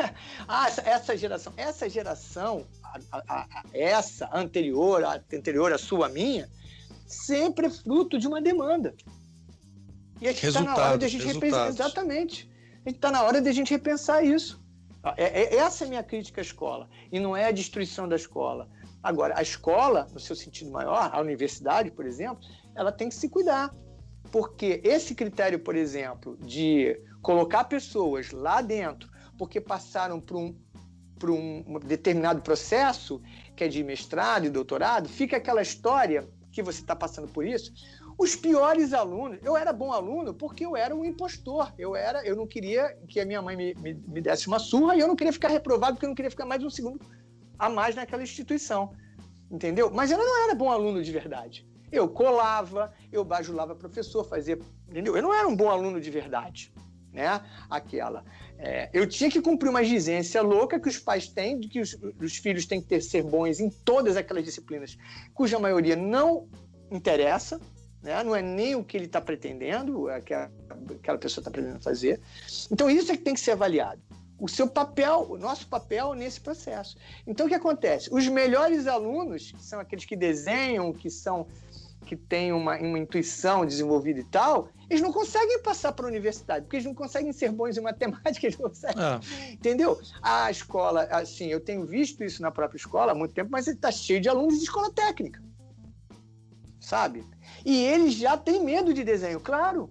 Ah, 0.48 0.68
essa, 0.68 0.80
essa 0.80 1.16
geração. 1.16 1.52
Essa 1.58 1.90
geração, 1.90 2.66
a, 3.12 3.22
a, 3.28 3.42
a, 3.42 3.64
essa 3.72 4.28
anterior, 4.32 5.04
a 5.04 5.22
anterior 5.32 5.72
à 5.72 5.78
sua, 5.78 6.06
a 6.06 6.08
minha, 6.08 6.48
sempre 7.06 7.66
é 7.66 7.70
fruto 7.70 8.18
de 8.18 8.26
uma 8.26 8.40
demanda. 8.40 8.94
E 10.20 10.26
está 10.26 10.60
na 10.60 10.76
hora 10.76 10.98
de 10.98 11.04
a 11.04 11.08
gente 11.08 11.26
repensar. 11.26 11.68
Exatamente. 11.68 12.50
A 12.84 12.88
gente 12.88 12.96
está 12.96 13.10
na 13.10 13.22
hora 13.22 13.40
de 13.40 13.48
a 13.48 13.52
gente 13.52 13.70
repensar 13.70 14.24
isso. 14.24 14.64
É, 15.16 15.42
é, 15.42 15.56
essa 15.56 15.84
é 15.84 15.86
a 15.86 15.88
minha 15.88 16.02
crítica 16.02 16.40
à 16.40 16.42
escola. 16.42 16.88
E 17.12 17.20
não 17.20 17.36
é 17.36 17.46
a 17.46 17.50
destruição 17.50 18.08
da 18.08 18.16
escola. 18.16 18.68
Agora, 19.02 19.38
a 19.38 19.42
escola, 19.42 20.08
no 20.12 20.18
seu 20.18 20.34
sentido 20.34 20.70
maior, 20.70 21.10
a 21.12 21.20
universidade, 21.20 21.90
por 21.90 22.06
exemplo, 22.06 22.40
ela 22.74 22.90
tem 22.90 23.08
que 23.08 23.14
se 23.14 23.28
cuidar. 23.28 23.74
Porque 24.32 24.80
esse 24.82 25.14
critério, 25.14 25.60
por 25.60 25.76
exemplo, 25.76 26.36
de 26.38 26.98
colocar 27.22 27.64
pessoas 27.64 28.32
lá 28.32 28.60
dentro 28.60 29.08
porque 29.36 29.60
passaram 29.60 30.20
por 30.20 30.36
um, 30.36 30.54
por 31.18 31.30
um 31.30 31.78
determinado 31.84 32.42
processo, 32.42 33.20
que 33.54 33.64
é 33.64 33.68
de 33.68 33.82
mestrado 33.82 34.46
e 34.46 34.50
doutorado, 34.50 35.08
fica 35.08 35.36
aquela 35.36 35.62
história 35.62 36.28
que 36.52 36.62
você 36.62 36.80
está 36.80 36.96
passando 36.96 37.28
por 37.28 37.44
isso. 37.44 37.72
Os 38.18 38.34
piores 38.34 38.94
alunos, 38.94 39.38
eu 39.42 39.56
era 39.56 39.72
bom 39.72 39.92
aluno 39.92 40.32
porque 40.32 40.64
eu 40.64 40.74
era 40.74 40.94
um 40.94 41.04
impostor. 41.04 41.72
Eu 41.76 41.94
era, 41.94 42.24
eu 42.24 42.34
não 42.34 42.46
queria 42.46 42.96
que 43.08 43.20
a 43.20 43.26
minha 43.26 43.42
mãe 43.42 43.56
me, 43.56 43.74
me, 43.74 43.94
me 43.94 44.20
desse 44.22 44.48
uma 44.48 44.58
surra 44.58 44.96
e 44.96 45.00
eu 45.00 45.08
não 45.08 45.16
queria 45.16 45.32
ficar 45.32 45.48
reprovado 45.48 45.94
porque 45.94 46.06
eu 46.06 46.08
não 46.08 46.14
queria 46.14 46.30
ficar 46.30 46.46
mais 46.46 46.64
um 46.64 46.70
segundo 46.70 46.98
a 47.58 47.68
mais 47.68 47.94
naquela 47.94 48.22
instituição. 48.22 48.90
Entendeu? 49.50 49.90
Mas 49.90 50.10
eu 50.10 50.18
não 50.18 50.44
era 50.44 50.54
bom 50.54 50.70
aluno 50.70 51.02
de 51.02 51.12
verdade. 51.12 51.66
Eu 51.92 52.08
colava, 52.08 52.92
eu 53.12 53.22
bajulava 53.24 53.74
professor, 53.74 54.24
fazia. 54.24 54.58
Entendeu? 54.88 55.14
Eu 55.14 55.22
não 55.22 55.32
era 55.32 55.46
um 55.46 55.54
bom 55.54 55.68
aluno 55.68 56.00
de 56.00 56.10
verdade. 56.10 56.72
Né? 57.16 57.40
Aquela. 57.70 58.22
É, 58.58 58.90
eu 58.92 59.06
tinha 59.06 59.30
que 59.30 59.40
cumprir 59.40 59.70
uma 59.70 59.82
exigência 59.82 60.42
louca 60.42 60.78
que 60.78 60.86
os 60.86 60.98
pais 60.98 61.26
têm, 61.26 61.58
de 61.58 61.66
que 61.66 61.80
os, 61.80 61.96
os 62.20 62.36
filhos 62.36 62.66
têm 62.66 62.78
que 62.78 62.88
ter, 62.88 63.00
ser 63.00 63.22
bons 63.22 63.58
em 63.58 63.70
todas 63.70 64.18
aquelas 64.18 64.44
disciplinas, 64.44 64.98
cuja 65.32 65.58
maioria 65.58 65.96
não 65.96 66.46
interessa, 66.90 67.58
né? 68.02 68.22
não 68.22 68.36
é 68.36 68.42
nem 68.42 68.74
o 68.74 68.84
que 68.84 68.98
ele 68.98 69.06
está 69.06 69.18
pretendendo, 69.18 70.10
é 70.10 70.20
que 70.20 70.34
aquela 70.34 71.16
pessoa 71.16 71.40
está 71.40 71.50
pretendendo 71.50 71.82
fazer. 71.82 72.20
Então, 72.70 72.90
isso 72.90 73.10
é 73.10 73.16
que 73.16 73.22
tem 73.22 73.32
que 73.32 73.40
ser 73.40 73.52
avaliado 73.52 74.02
o 74.38 74.46
seu 74.46 74.68
papel, 74.68 75.26
o 75.30 75.38
nosso 75.38 75.66
papel 75.66 76.12
nesse 76.12 76.38
processo. 76.38 76.98
Então 77.26 77.46
o 77.46 77.48
que 77.48 77.54
acontece? 77.54 78.10
Os 78.12 78.28
melhores 78.28 78.86
alunos, 78.86 79.50
que 79.50 79.64
são 79.64 79.80
aqueles 79.80 80.04
que 80.04 80.14
desenham, 80.14 80.92
que 80.92 81.08
são 81.08 81.46
que 82.06 82.16
têm 82.16 82.52
uma, 82.52 82.78
uma 82.78 82.98
intuição 82.98 83.66
desenvolvida 83.66 84.20
e 84.20 84.24
tal, 84.24 84.70
eles 84.88 85.02
não 85.02 85.12
conseguem 85.12 85.60
passar 85.60 85.92
para 85.92 86.06
a 86.06 86.08
universidade, 86.08 86.62
porque 86.62 86.76
eles 86.76 86.86
não 86.86 86.94
conseguem 86.94 87.32
ser 87.32 87.50
bons 87.50 87.76
em 87.76 87.80
matemática, 87.80 88.46
eles 88.46 88.56
não 88.56 88.68
conseguem. 88.68 89.02
Ah. 89.02 89.20
Entendeu? 89.50 90.00
A 90.22 90.50
escola, 90.50 91.02
assim, 91.10 91.48
eu 91.48 91.60
tenho 91.60 91.84
visto 91.84 92.22
isso 92.22 92.40
na 92.40 92.50
própria 92.50 92.78
escola 92.78 93.12
há 93.12 93.14
muito 93.14 93.34
tempo, 93.34 93.50
mas 93.50 93.66
ele 93.66 93.76
está 93.76 93.90
cheio 93.90 94.20
de 94.20 94.28
alunos 94.28 94.58
de 94.58 94.64
escola 94.64 94.90
técnica. 94.92 95.42
Sabe? 96.80 97.26
E 97.64 97.84
eles 97.84 98.14
já 98.14 98.36
têm 98.36 98.64
medo 98.64 98.94
de 98.94 99.02
desenho, 99.02 99.40
claro. 99.40 99.90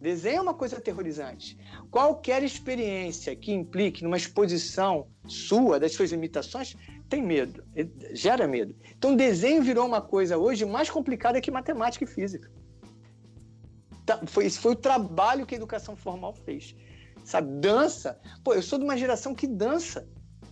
Desenho 0.00 0.38
é 0.38 0.40
uma 0.40 0.54
coisa 0.54 0.78
aterrorizante. 0.78 1.56
Qualquer 1.90 2.42
experiência 2.42 3.36
que 3.36 3.52
implique 3.52 4.02
numa 4.02 4.16
exposição 4.16 5.06
sua, 5.26 5.78
das 5.78 5.92
suas 5.92 6.10
limitações, 6.10 6.76
tem 7.14 7.22
medo, 7.22 7.64
gera 8.12 8.48
medo. 8.48 8.74
Então, 8.98 9.14
desenho 9.14 9.62
virou 9.62 9.86
uma 9.86 10.00
coisa 10.00 10.36
hoje 10.36 10.64
mais 10.64 10.90
complicada 10.90 11.40
que 11.40 11.50
matemática 11.50 12.04
e 12.04 12.08
física. 12.08 12.50
Tá, 14.04 14.20
foi, 14.26 14.46
esse 14.46 14.58
foi 14.58 14.72
o 14.72 14.76
trabalho 14.76 15.46
que 15.46 15.54
a 15.54 15.58
educação 15.58 15.94
formal 15.96 16.34
fez. 16.34 16.74
Sabe, 17.24 17.60
dança. 17.60 18.20
Pô, 18.42 18.52
eu 18.52 18.62
sou 18.62 18.78
de 18.78 18.84
uma 18.84 18.96
geração 18.96 19.32
que 19.32 19.46
dança. 19.46 20.08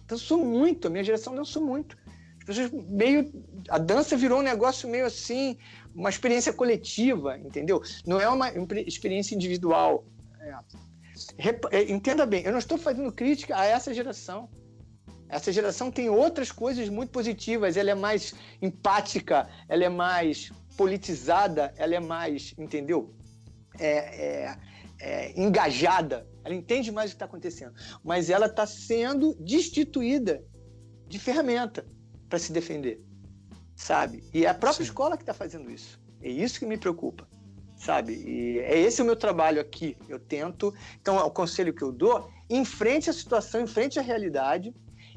Dançou 0.06 0.44
muito, 0.44 0.86
a 0.86 0.90
minha 0.90 1.02
geração 1.02 1.34
dançou 1.34 1.62
muito. 1.64 1.96
As 2.38 2.44
pessoas 2.44 2.70
meio. 2.88 3.32
A 3.68 3.78
dança 3.78 4.16
virou 4.16 4.38
um 4.38 4.42
negócio 4.42 4.88
meio 4.88 5.06
assim, 5.06 5.58
uma 5.94 6.10
experiência 6.10 6.52
coletiva, 6.52 7.38
entendeu? 7.38 7.82
Não 8.06 8.20
é 8.20 8.28
uma 8.28 8.50
experiência 8.86 9.34
individual. 9.34 10.04
É. 10.40 11.48
é. 11.72 11.90
Entenda 11.90 12.24
bem, 12.24 12.44
eu 12.44 12.52
não 12.52 12.58
estou 12.58 12.78
fazendo 12.78 13.10
crítica 13.12 13.56
a 13.58 13.64
essa 13.64 13.92
geração. 13.92 14.48
Essa 15.32 15.50
geração 15.50 15.90
tem 15.90 16.08
outras 16.08 16.52
coisas 16.52 16.88
muito 16.88 17.10
positivas. 17.10 17.76
Ela 17.76 17.90
é 17.90 17.94
mais 17.94 18.34
empática, 18.60 19.48
ela 19.68 19.84
é 19.84 19.88
mais 19.88 20.52
politizada, 20.76 21.72
ela 21.76 21.94
é 21.94 22.00
mais, 22.00 22.54
entendeu? 22.56 23.14
É, 23.78 23.96
é, 23.96 24.56
é 25.00 25.40
engajada. 25.40 26.26
Ela 26.44 26.54
entende 26.54 26.92
mais 26.92 27.10
o 27.10 27.14
que 27.14 27.16
está 27.16 27.24
acontecendo. 27.24 27.74
Mas 28.04 28.30
ela 28.30 28.46
está 28.46 28.66
sendo 28.66 29.34
destituída 29.40 30.44
de 31.08 31.18
ferramenta 31.18 31.84
para 32.28 32.38
se 32.38 32.52
defender 32.52 33.02
sabe? 33.82 34.22
E 34.32 34.44
é 34.44 34.48
a 34.48 34.54
própria 34.54 34.84
Sim. 34.84 34.90
escola 34.90 35.16
que 35.16 35.22
está 35.22 35.34
fazendo 35.34 35.70
isso. 35.70 36.00
É 36.20 36.28
isso 36.28 36.58
que 36.58 36.66
me 36.66 36.76
preocupa, 36.76 37.26
sabe? 37.76 38.14
E 38.14 38.58
é 38.60 38.78
esse 38.78 39.02
o 39.02 39.04
meu 39.04 39.16
trabalho 39.16 39.60
aqui. 39.60 39.96
Eu 40.08 40.18
tento. 40.18 40.72
Então, 41.00 41.16
o 41.16 41.30
conselho 41.30 41.74
que 41.74 41.82
eu 41.82 41.92
dou: 41.92 42.30
enfrente 42.48 43.10
a 43.10 43.12
situação, 43.12 43.60
enfrente 43.60 43.98
a 43.98 44.02
realidade 44.02 44.72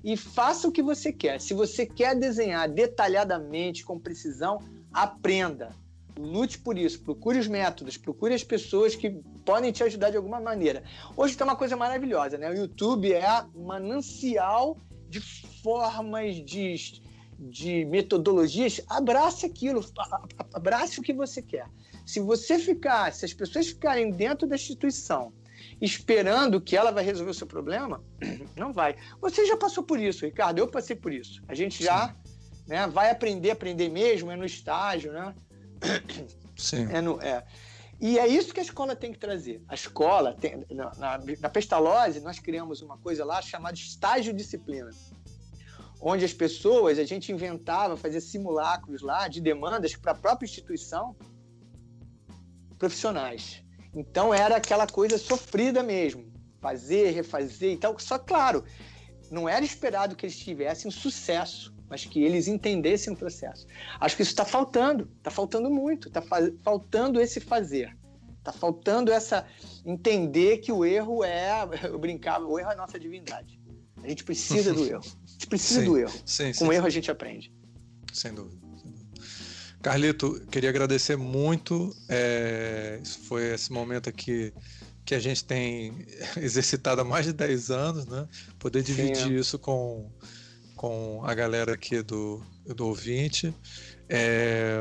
e 0.05 0.15
faça 0.15 0.67
o 0.67 0.71
que 0.71 0.83
você 0.83 1.11
quer. 1.11 1.41
Se 1.41 1.55
você 1.55 1.83
quer 1.83 2.15
desenhar 2.15 2.69
detalhadamente, 2.69 3.83
com 3.83 3.99
precisão, 3.99 4.61
aprenda. 4.93 5.75
Lute 6.15 6.59
por 6.59 6.77
isso, 6.77 7.01
procure 7.01 7.39
os 7.39 7.47
métodos, 7.47 7.97
procure 7.97 8.35
as 8.35 8.43
pessoas 8.43 8.95
que 8.95 9.09
podem 9.43 9.71
te 9.71 9.83
ajudar 9.83 10.11
de 10.11 10.17
alguma 10.17 10.39
maneira. 10.39 10.83
Hoje 11.17 11.35
tem 11.35 11.43
uma 11.45 11.55
coisa 11.55 11.75
maravilhosa, 11.75 12.37
né? 12.37 12.51
O 12.51 12.53
YouTube 12.53 13.11
é 13.11 13.25
manancial 13.55 14.77
de 15.09 15.19
formas, 15.19 16.35
de, 16.35 17.01
de 17.39 17.83
metodologias. 17.85 18.79
Abrace 18.87 19.47
aquilo, 19.47 19.83
abrace 20.53 20.99
o 20.99 21.03
que 21.03 21.13
você 21.13 21.41
quer. 21.41 21.67
Se 22.05 22.19
você 22.19 22.59
ficar, 22.59 23.11
se 23.11 23.25
as 23.25 23.33
pessoas 23.33 23.69
ficarem 23.69 24.11
dentro 24.11 24.47
da 24.47 24.55
instituição 24.55 25.33
esperando 25.81 26.61
que 26.61 26.75
ela 26.75 26.91
vai 26.91 27.03
resolver 27.03 27.31
o 27.31 27.33
seu 27.33 27.47
problema, 27.47 28.03
não 28.55 28.71
vai. 28.71 28.95
Você 29.21 29.45
já 29.45 29.57
passou 29.57 29.83
por 29.83 29.99
isso, 29.99 30.25
Ricardo, 30.25 30.59
eu 30.59 30.67
passei 30.67 30.95
por 30.95 31.13
isso. 31.13 31.41
A 31.47 31.55
gente 31.55 31.83
já 31.83 32.15
né, 32.67 32.87
vai 32.87 33.09
aprender, 33.09 33.51
aprender 33.51 33.89
mesmo, 33.89 34.31
é 34.31 34.35
no 34.35 34.45
estágio, 34.45 35.11
né? 35.11 35.35
Sim. 36.55 36.87
É 36.91 37.01
no, 37.01 37.21
é. 37.21 37.45
E 37.99 38.19
é 38.19 38.27
isso 38.27 38.53
que 38.53 38.59
a 38.59 38.63
escola 38.63 38.95
tem 38.95 39.11
que 39.11 39.19
trazer. 39.19 39.63
A 39.67 39.73
escola, 39.73 40.33
tem, 40.33 40.65
na, 40.69 40.91
na, 40.95 41.19
na 41.39 41.49
Pestalozzi, 41.49 42.19
nós 42.19 42.39
criamos 42.39 42.81
uma 42.81 42.97
coisa 42.97 43.23
lá 43.23 43.41
chamada 43.41 43.75
estágio 43.75 44.33
disciplina. 44.33 44.89
Onde 46.01 46.25
as 46.25 46.33
pessoas, 46.33 46.99
a 46.99 47.05
gente 47.05 47.31
inventava, 47.31 47.95
fazia 47.95 48.19
simulacros 48.19 49.01
lá 49.01 49.27
de 49.27 49.39
demandas 49.39 49.95
para 49.95 50.11
a 50.11 50.15
própria 50.15 50.45
instituição 50.45 51.15
profissionais. 52.77 53.64
Então 53.95 54.33
era 54.33 54.57
aquela 54.57 54.85
coisa 54.85 55.17
sofrida 55.17 55.81
mesmo. 55.81 56.25
Fazer, 56.59 57.11
refazer 57.11 57.71
e 57.73 57.77
tal. 57.77 57.97
Só, 57.99 58.19
claro, 58.19 58.63
não 59.31 59.47
era 59.47 59.63
esperado 59.63 60.15
que 60.15 60.25
eles 60.25 60.37
tivessem 60.37 60.91
sucesso 60.91 61.73
mas 61.89 62.05
que 62.05 62.23
eles 62.23 62.47
entendessem 62.47 63.13
o 63.13 63.15
processo. 63.15 63.67
Acho 63.99 64.15
que 64.15 64.23
isso 64.23 64.31
está 64.31 64.45
faltando, 64.45 65.09
está 65.17 65.29
faltando 65.29 65.69
muito, 65.69 66.07
está 66.07 66.21
fa 66.21 66.51
faltando 66.63 67.21
esse 67.21 67.39
fazer, 67.39 67.95
está 68.39 68.51
faltando 68.51 69.11
essa 69.11 69.45
entender 69.85 70.57
que 70.57 70.71
o 70.71 70.83
erro 70.83 71.23
é, 71.23 71.51
eu 71.85 71.99
brincava, 71.99 72.45
o 72.45 72.59
erro 72.59 72.71
é 72.71 72.73
a 72.73 72.77
nossa 72.77 72.99
divindade. 72.99 73.59
A 74.01 74.07
gente 74.07 74.23
precisa 74.23 74.73
do 74.73 74.85
erro, 74.85 75.03
a 75.03 75.31
gente 75.31 75.47
precisa 75.47 75.81
sim, 75.81 75.85
do 75.85 75.97
erro. 75.97 76.19
Sim, 76.25 76.51
Com 76.53 76.67
o 76.67 76.73
erro 76.73 76.87
a 76.87 76.89
gente 76.89 77.09
aprende. 77.09 77.53
Sem 78.11 78.33
dúvida. 78.33 78.64
Carlito, 79.85 80.41
queria 80.49 80.71
agradecer 80.71 81.15
muito. 81.15 81.95
É, 82.09 82.99
foi 83.27 83.53
esse 83.53 83.71
momento 83.71 84.09
aqui 84.09 84.51
que 85.05 85.13
a 85.13 85.19
gente 85.19 85.45
tem 85.45 86.07
exercitado 86.41 87.01
há 87.01 87.03
mais 87.03 87.27
de 87.27 87.33
10 87.33 87.69
anos, 87.69 88.07
né? 88.07 88.27
Poder 88.57 88.81
dividir 88.81 89.15
Sim, 89.15 89.35
é. 89.35 89.39
isso 89.39 89.59
com 89.59 90.09
com 90.75 91.21
a 91.23 91.35
galera 91.35 91.73
aqui 91.73 92.01
do, 92.01 92.41
do 92.65 92.87
ouvinte. 92.87 93.53
É, 94.09 94.75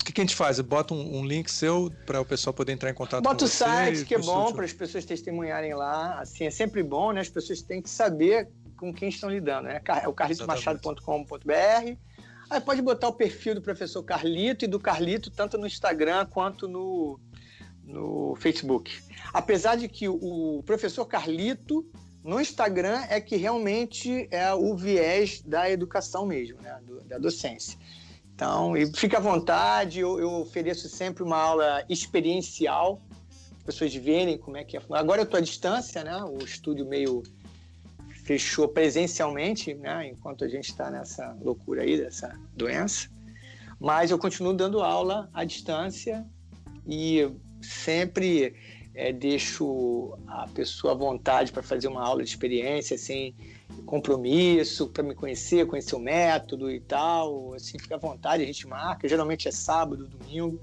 o 0.00 0.04
que, 0.04 0.12
que, 0.12 0.20
a 0.20 0.24
gente 0.24 0.36
faz? 0.36 0.60
Bota 0.60 0.94
um, 0.94 1.18
um 1.18 1.26
link 1.26 1.50
seu 1.50 1.92
para 2.06 2.20
o 2.20 2.24
pessoal 2.24 2.54
poder 2.54 2.70
entrar 2.70 2.88
em 2.88 2.94
contato 2.94 3.24
Bota 3.24 3.44
com 3.44 3.48
você. 3.48 3.64
Bota 3.64 3.74
o 3.74 3.84
site, 3.84 4.04
que 4.04 4.14
é 4.14 4.18
bom 4.18 4.52
para 4.52 4.64
as 4.64 4.72
pessoas 4.72 5.04
testemunharem 5.04 5.74
lá. 5.74 6.20
Assim, 6.20 6.46
é 6.46 6.52
sempre 6.52 6.84
bom, 6.84 7.10
né? 7.10 7.20
As 7.20 7.28
pessoas 7.28 7.62
têm 7.62 7.82
que 7.82 7.90
saber 7.90 8.48
com 8.76 8.94
quem 8.94 9.08
estão 9.08 9.28
lidando, 9.28 9.66
né? 9.66 9.80
É 10.02 10.06
o 10.06 10.12
carlitomachado.com.br. 10.12 11.96
Aí 12.48 12.60
pode 12.60 12.80
botar 12.80 13.08
o 13.08 13.12
perfil 13.12 13.54
do 13.54 13.62
professor 13.62 14.02
Carlito 14.02 14.64
e 14.64 14.68
do 14.68 14.78
Carlito 14.78 15.30
tanto 15.30 15.58
no 15.58 15.66
Instagram 15.66 16.26
quanto 16.26 16.68
no, 16.68 17.18
no 17.82 18.36
Facebook. 18.36 18.92
Apesar 19.32 19.76
de 19.76 19.88
que 19.88 20.08
o 20.08 20.62
professor 20.64 21.04
Carlito 21.06 21.84
no 22.22 22.40
Instagram 22.40 23.04
é 23.08 23.20
que 23.20 23.36
realmente 23.36 24.28
é 24.30 24.52
o 24.52 24.76
viés 24.76 25.40
da 25.42 25.70
educação 25.70 26.26
mesmo, 26.26 26.60
né? 26.60 26.78
Do, 26.84 27.00
da 27.04 27.18
docência. 27.18 27.78
Então, 28.34 28.74
fica 28.94 29.16
à 29.16 29.20
vontade, 29.20 30.00
eu, 30.00 30.20
eu, 30.20 30.30
ofereço 30.40 30.88
sempre 30.88 31.22
uma 31.22 31.38
aula 31.38 31.84
experiencial, 31.88 33.00
as 33.56 33.62
pessoas 33.62 33.94
verem 33.94 34.36
como 34.36 34.56
é 34.56 34.64
que 34.64 34.76
é. 34.76 34.82
Agora 34.90 35.22
eu 35.22 35.24
estou 35.24 35.38
à 35.38 35.40
distância, 35.40 36.04
né? 36.04 36.22
O 36.24 36.38
estúdio 36.44 36.84
meio 36.84 37.22
fechou 38.26 38.66
presencialmente, 38.66 39.72
né? 39.72 40.08
Enquanto 40.08 40.44
a 40.44 40.48
gente 40.48 40.68
está 40.68 40.90
nessa 40.90 41.32
loucura 41.40 41.82
aí, 41.82 41.96
dessa 41.96 42.36
doença. 42.56 43.08
Mas 43.78 44.10
eu 44.10 44.18
continuo 44.18 44.52
dando 44.52 44.82
aula 44.82 45.30
à 45.32 45.44
distância 45.44 46.26
e 46.84 47.30
sempre 47.62 48.56
é, 48.96 49.12
deixo 49.12 50.18
a 50.26 50.48
pessoa 50.48 50.92
à 50.92 50.96
vontade 50.96 51.52
para 51.52 51.62
fazer 51.62 51.86
uma 51.86 52.02
aula 52.02 52.24
de 52.24 52.28
experiência, 52.28 52.98
sem 52.98 53.32
compromisso, 53.84 54.88
para 54.88 55.04
me 55.04 55.14
conhecer, 55.14 55.64
conhecer 55.64 55.94
o 55.94 56.00
método 56.00 56.68
e 56.68 56.80
tal. 56.80 57.54
Assim, 57.54 57.78
fica 57.78 57.94
à 57.94 57.98
vontade, 57.98 58.42
a 58.42 58.46
gente 58.46 58.66
marca. 58.66 59.08
Geralmente 59.08 59.46
é 59.46 59.52
sábado, 59.52 60.08
domingo, 60.08 60.60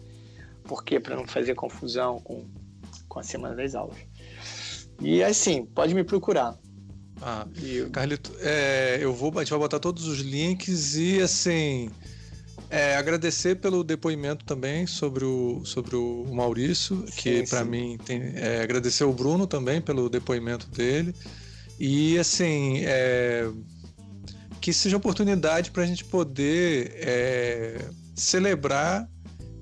porque 0.66 1.00
para 1.00 1.16
não 1.16 1.26
fazer 1.26 1.56
confusão 1.56 2.20
com, 2.20 2.44
com 3.08 3.20
a 3.20 3.24
semana 3.24 3.56
das 3.56 3.74
aulas. 3.74 3.98
E 5.00 5.24
assim, 5.24 5.66
pode 5.66 5.96
me 5.96 6.04
procurar. 6.04 6.58
Ah, 7.22 7.48
Carlito, 7.92 8.32
é, 8.40 8.98
eu 9.02 9.14
vou, 9.14 9.32
a 9.36 9.44
gente 9.44 9.52
vai 9.52 9.60
botar 9.60 9.80
todos 9.80 10.08
os 10.08 10.20
links 10.20 10.96
e 10.96 11.22
assim. 11.22 11.90
É, 12.70 12.96
agradecer 12.96 13.56
pelo 13.58 13.84
depoimento 13.84 14.44
também 14.46 14.88
sobre 14.88 15.24
o, 15.24 15.62
sobre 15.64 15.96
o 15.96 16.26
Maurício, 16.34 17.04
que 17.16 17.46
para 17.48 17.64
mim 17.64 18.00
tem. 18.04 18.20
É, 18.36 18.62
agradecer 18.62 19.04
o 19.04 19.14
Bruno 19.14 19.46
também 19.46 19.80
pelo 19.80 20.10
depoimento 20.10 20.68
dele. 20.72 21.14
E 21.80 22.18
assim, 22.18 22.80
é, 22.84 23.48
que 24.60 24.74
seja 24.74 24.98
oportunidade 24.98 25.72
para 25.72 25.84
a 25.84 25.86
gente 25.86 26.06
poder 26.06 26.94
é, 26.96 27.86
celebrar 28.16 29.08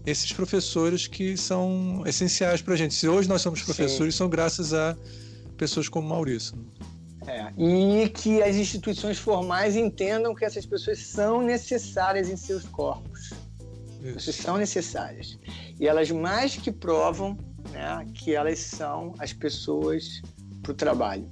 esses 0.05 0.31
professores 0.31 1.07
que 1.07 1.35
são 1.35 2.03
essenciais 2.05 2.61
para 2.61 2.73
a 2.73 2.77
gente. 2.77 2.93
Se 2.93 3.07
hoje 3.07 3.27
nós 3.27 3.41
somos 3.41 3.61
professores, 3.61 4.13
Sim. 4.13 4.19
são 4.19 4.29
graças 4.29 4.73
a 4.73 4.95
pessoas 5.57 5.89
como 5.89 6.07
Maurício. 6.07 6.55
É, 7.27 7.53
e 7.55 8.09
que 8.09 8.41
as 8.41 8.55
instituições 8.55 9.19
formais 9.19 9.75
entendam 9.75 10.33
que 10.33 10.43
essas 10.43 10.65
pessoas 10.65 10.99
são 10.99 11.41
necessárias 11.41 12.29
em 12.29 12.35
seus 12.35 12.65
corpos. 12.65 13.31
Isso. 14.01 14.33
são 14.33 14.57
necessárias. 14.57 15.37
E 15.79 15.87
elas 15.87 16.09
mais 16.09 16.55
que 16.55 16.71
provam 16.71 17.37
né, 17.71 18.05
que 18.15 18.33
elas 18.33 18.59
são 18.59 19.13
as 19.19 19.31
pessoas 19.31 20.21
para 20.63 20.71
o 20.71 20.75
trabalho. 20.75 21.27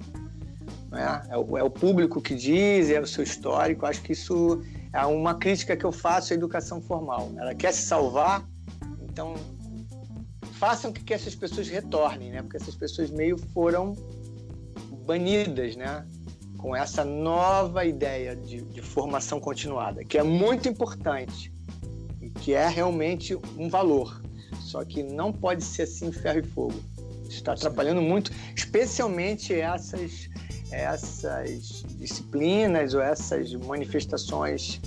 Né? 0.90 1.22
É, 1.30 1.36
o, 1.36 1.58
é 1.58 1.62
o 1.62 1.70
público 1.70 2.20
que 2.20 2.34
diz, 2.34 2.90
é 2.90 3.00
o 3.00 3.06
seu 3.06 3.24
histórico. 3.24 3.86
Acho 3.86 4.02
que 4.02 4.12
isso 4.12 4.62
é 4.92 5.04
uma 5.06 5.34
crítica 5.34 5.76
que 5.76 5.84
eu 5.84 5.92
faço 5.92 6.32
à 6.32 6.36
educação 6.36 6.80
formal. 6.80 7.32
Ela 7.36 7.54
quer 7.54 7.72
se 7.72 7.82
salvar, 7.82 8.46
então 9.02 9.34
façam 10.52 10.92
que, 10.92 11.02
que 11.02 11.14
essas 11.14 11.34
pessoas 11.34 11.68
retornem, 11.68 12.30
né? 12.30 12.42
porque 12.42 12.56
essas 12.56 12.74
pessoas 12.74 13.10
meio 13.10 13.38
foram 13.38 13.94
banidas, 15.10 15.74
né? 15.74 16.06
Com 16.56 16.76
essa 16.76 17.04
nova 17.04 17.84
ideia 17.84 18.36
de, 18.36 18.60
de 18.60 18.80
formação 18.80 19.40
continuada, 19.40 20.04
que 20.04 20.16
é 20.16 20.22
muito 20.22 20.68
importante 20.68 21.52
e 22.20 22.30
que 22.30 22.54
é 22.54 22.68
realmente 22.68 23.36
um 23.58 23.68
valor. 23.68 24.22
Só 24.60 24.84
que 24.84 25.02
não 25.02 25.32
pode 25.32 25.64
ser 25.64 25.82
assim 25.82 26.12
ferro 26.12 26.38
e 26.38 26.42
fogo. 26.44 26.80
Está 27.28 27.54
atrapalhando 27.54 28.00
muito, 28.00 28.30
especialmente 28.54 29.52
essas, 29.52 30.28
essas 30.70 31.84
disciplinas 31.98 32.94
ou 32.94 33.00
essas 33.00 33.52
manifestações 33.54 34.80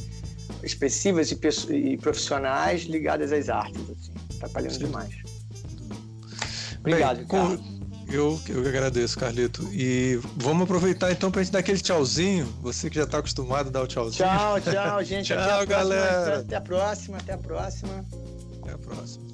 expressivas 0.63 1.31
e, 1.31 1.97
profissionais 1.97 2.83
ligadas 2.83 3.33
às 3.33 3.49
artes, 3.49 3.81
assim, 3.89 4.13
atrapalhando 4.35 4.75
Sim. 4.75 4.85
demais. 4.85 5.15
Obrigado, 6.79 7.17
Bem, 7.17 7.27
com, 7.27 7.57
eu, 8.15 8.39
eu 8.49 8.59
agradeço, 8.67 9.17
Carlito. 9.17 9.67
E 9.71 10.19
vamos 10.35 10.63
aproveitar 10.63 11.11
então 11.11 11.31
para 11.31 11.41
a 11.41 11.43
gente 11.43 11.53
dar 11.53 11.59
aquele 11.59 11.79
tchauzinho. 11.79 12.45
Você 12.61 12.89
que 12.89 12.95
já 12.95 13.03
está 13.03 13.19
acostumado 13.19 13.67
a 13.67 13.71
dar 13.71 13.83
o 13.83 13.87
tchauzinho. 13.87 14.27
Tchau, 14.27 14.61
tchau, 14.61 15.03
gente. 15.03 15.27
tchau, 15.33 15.37
até 15.39 15.65
galera. 15.65 16.39
Até 16.39 16.55
a 16.55 16.61
próxima, 16.61 17.17
até 17.17 17.33
a 17.33 17.37
próxima. 17.37 18.05
Até 18.61 18.73
a 18.73 18.77
próxima. 18.77 19.32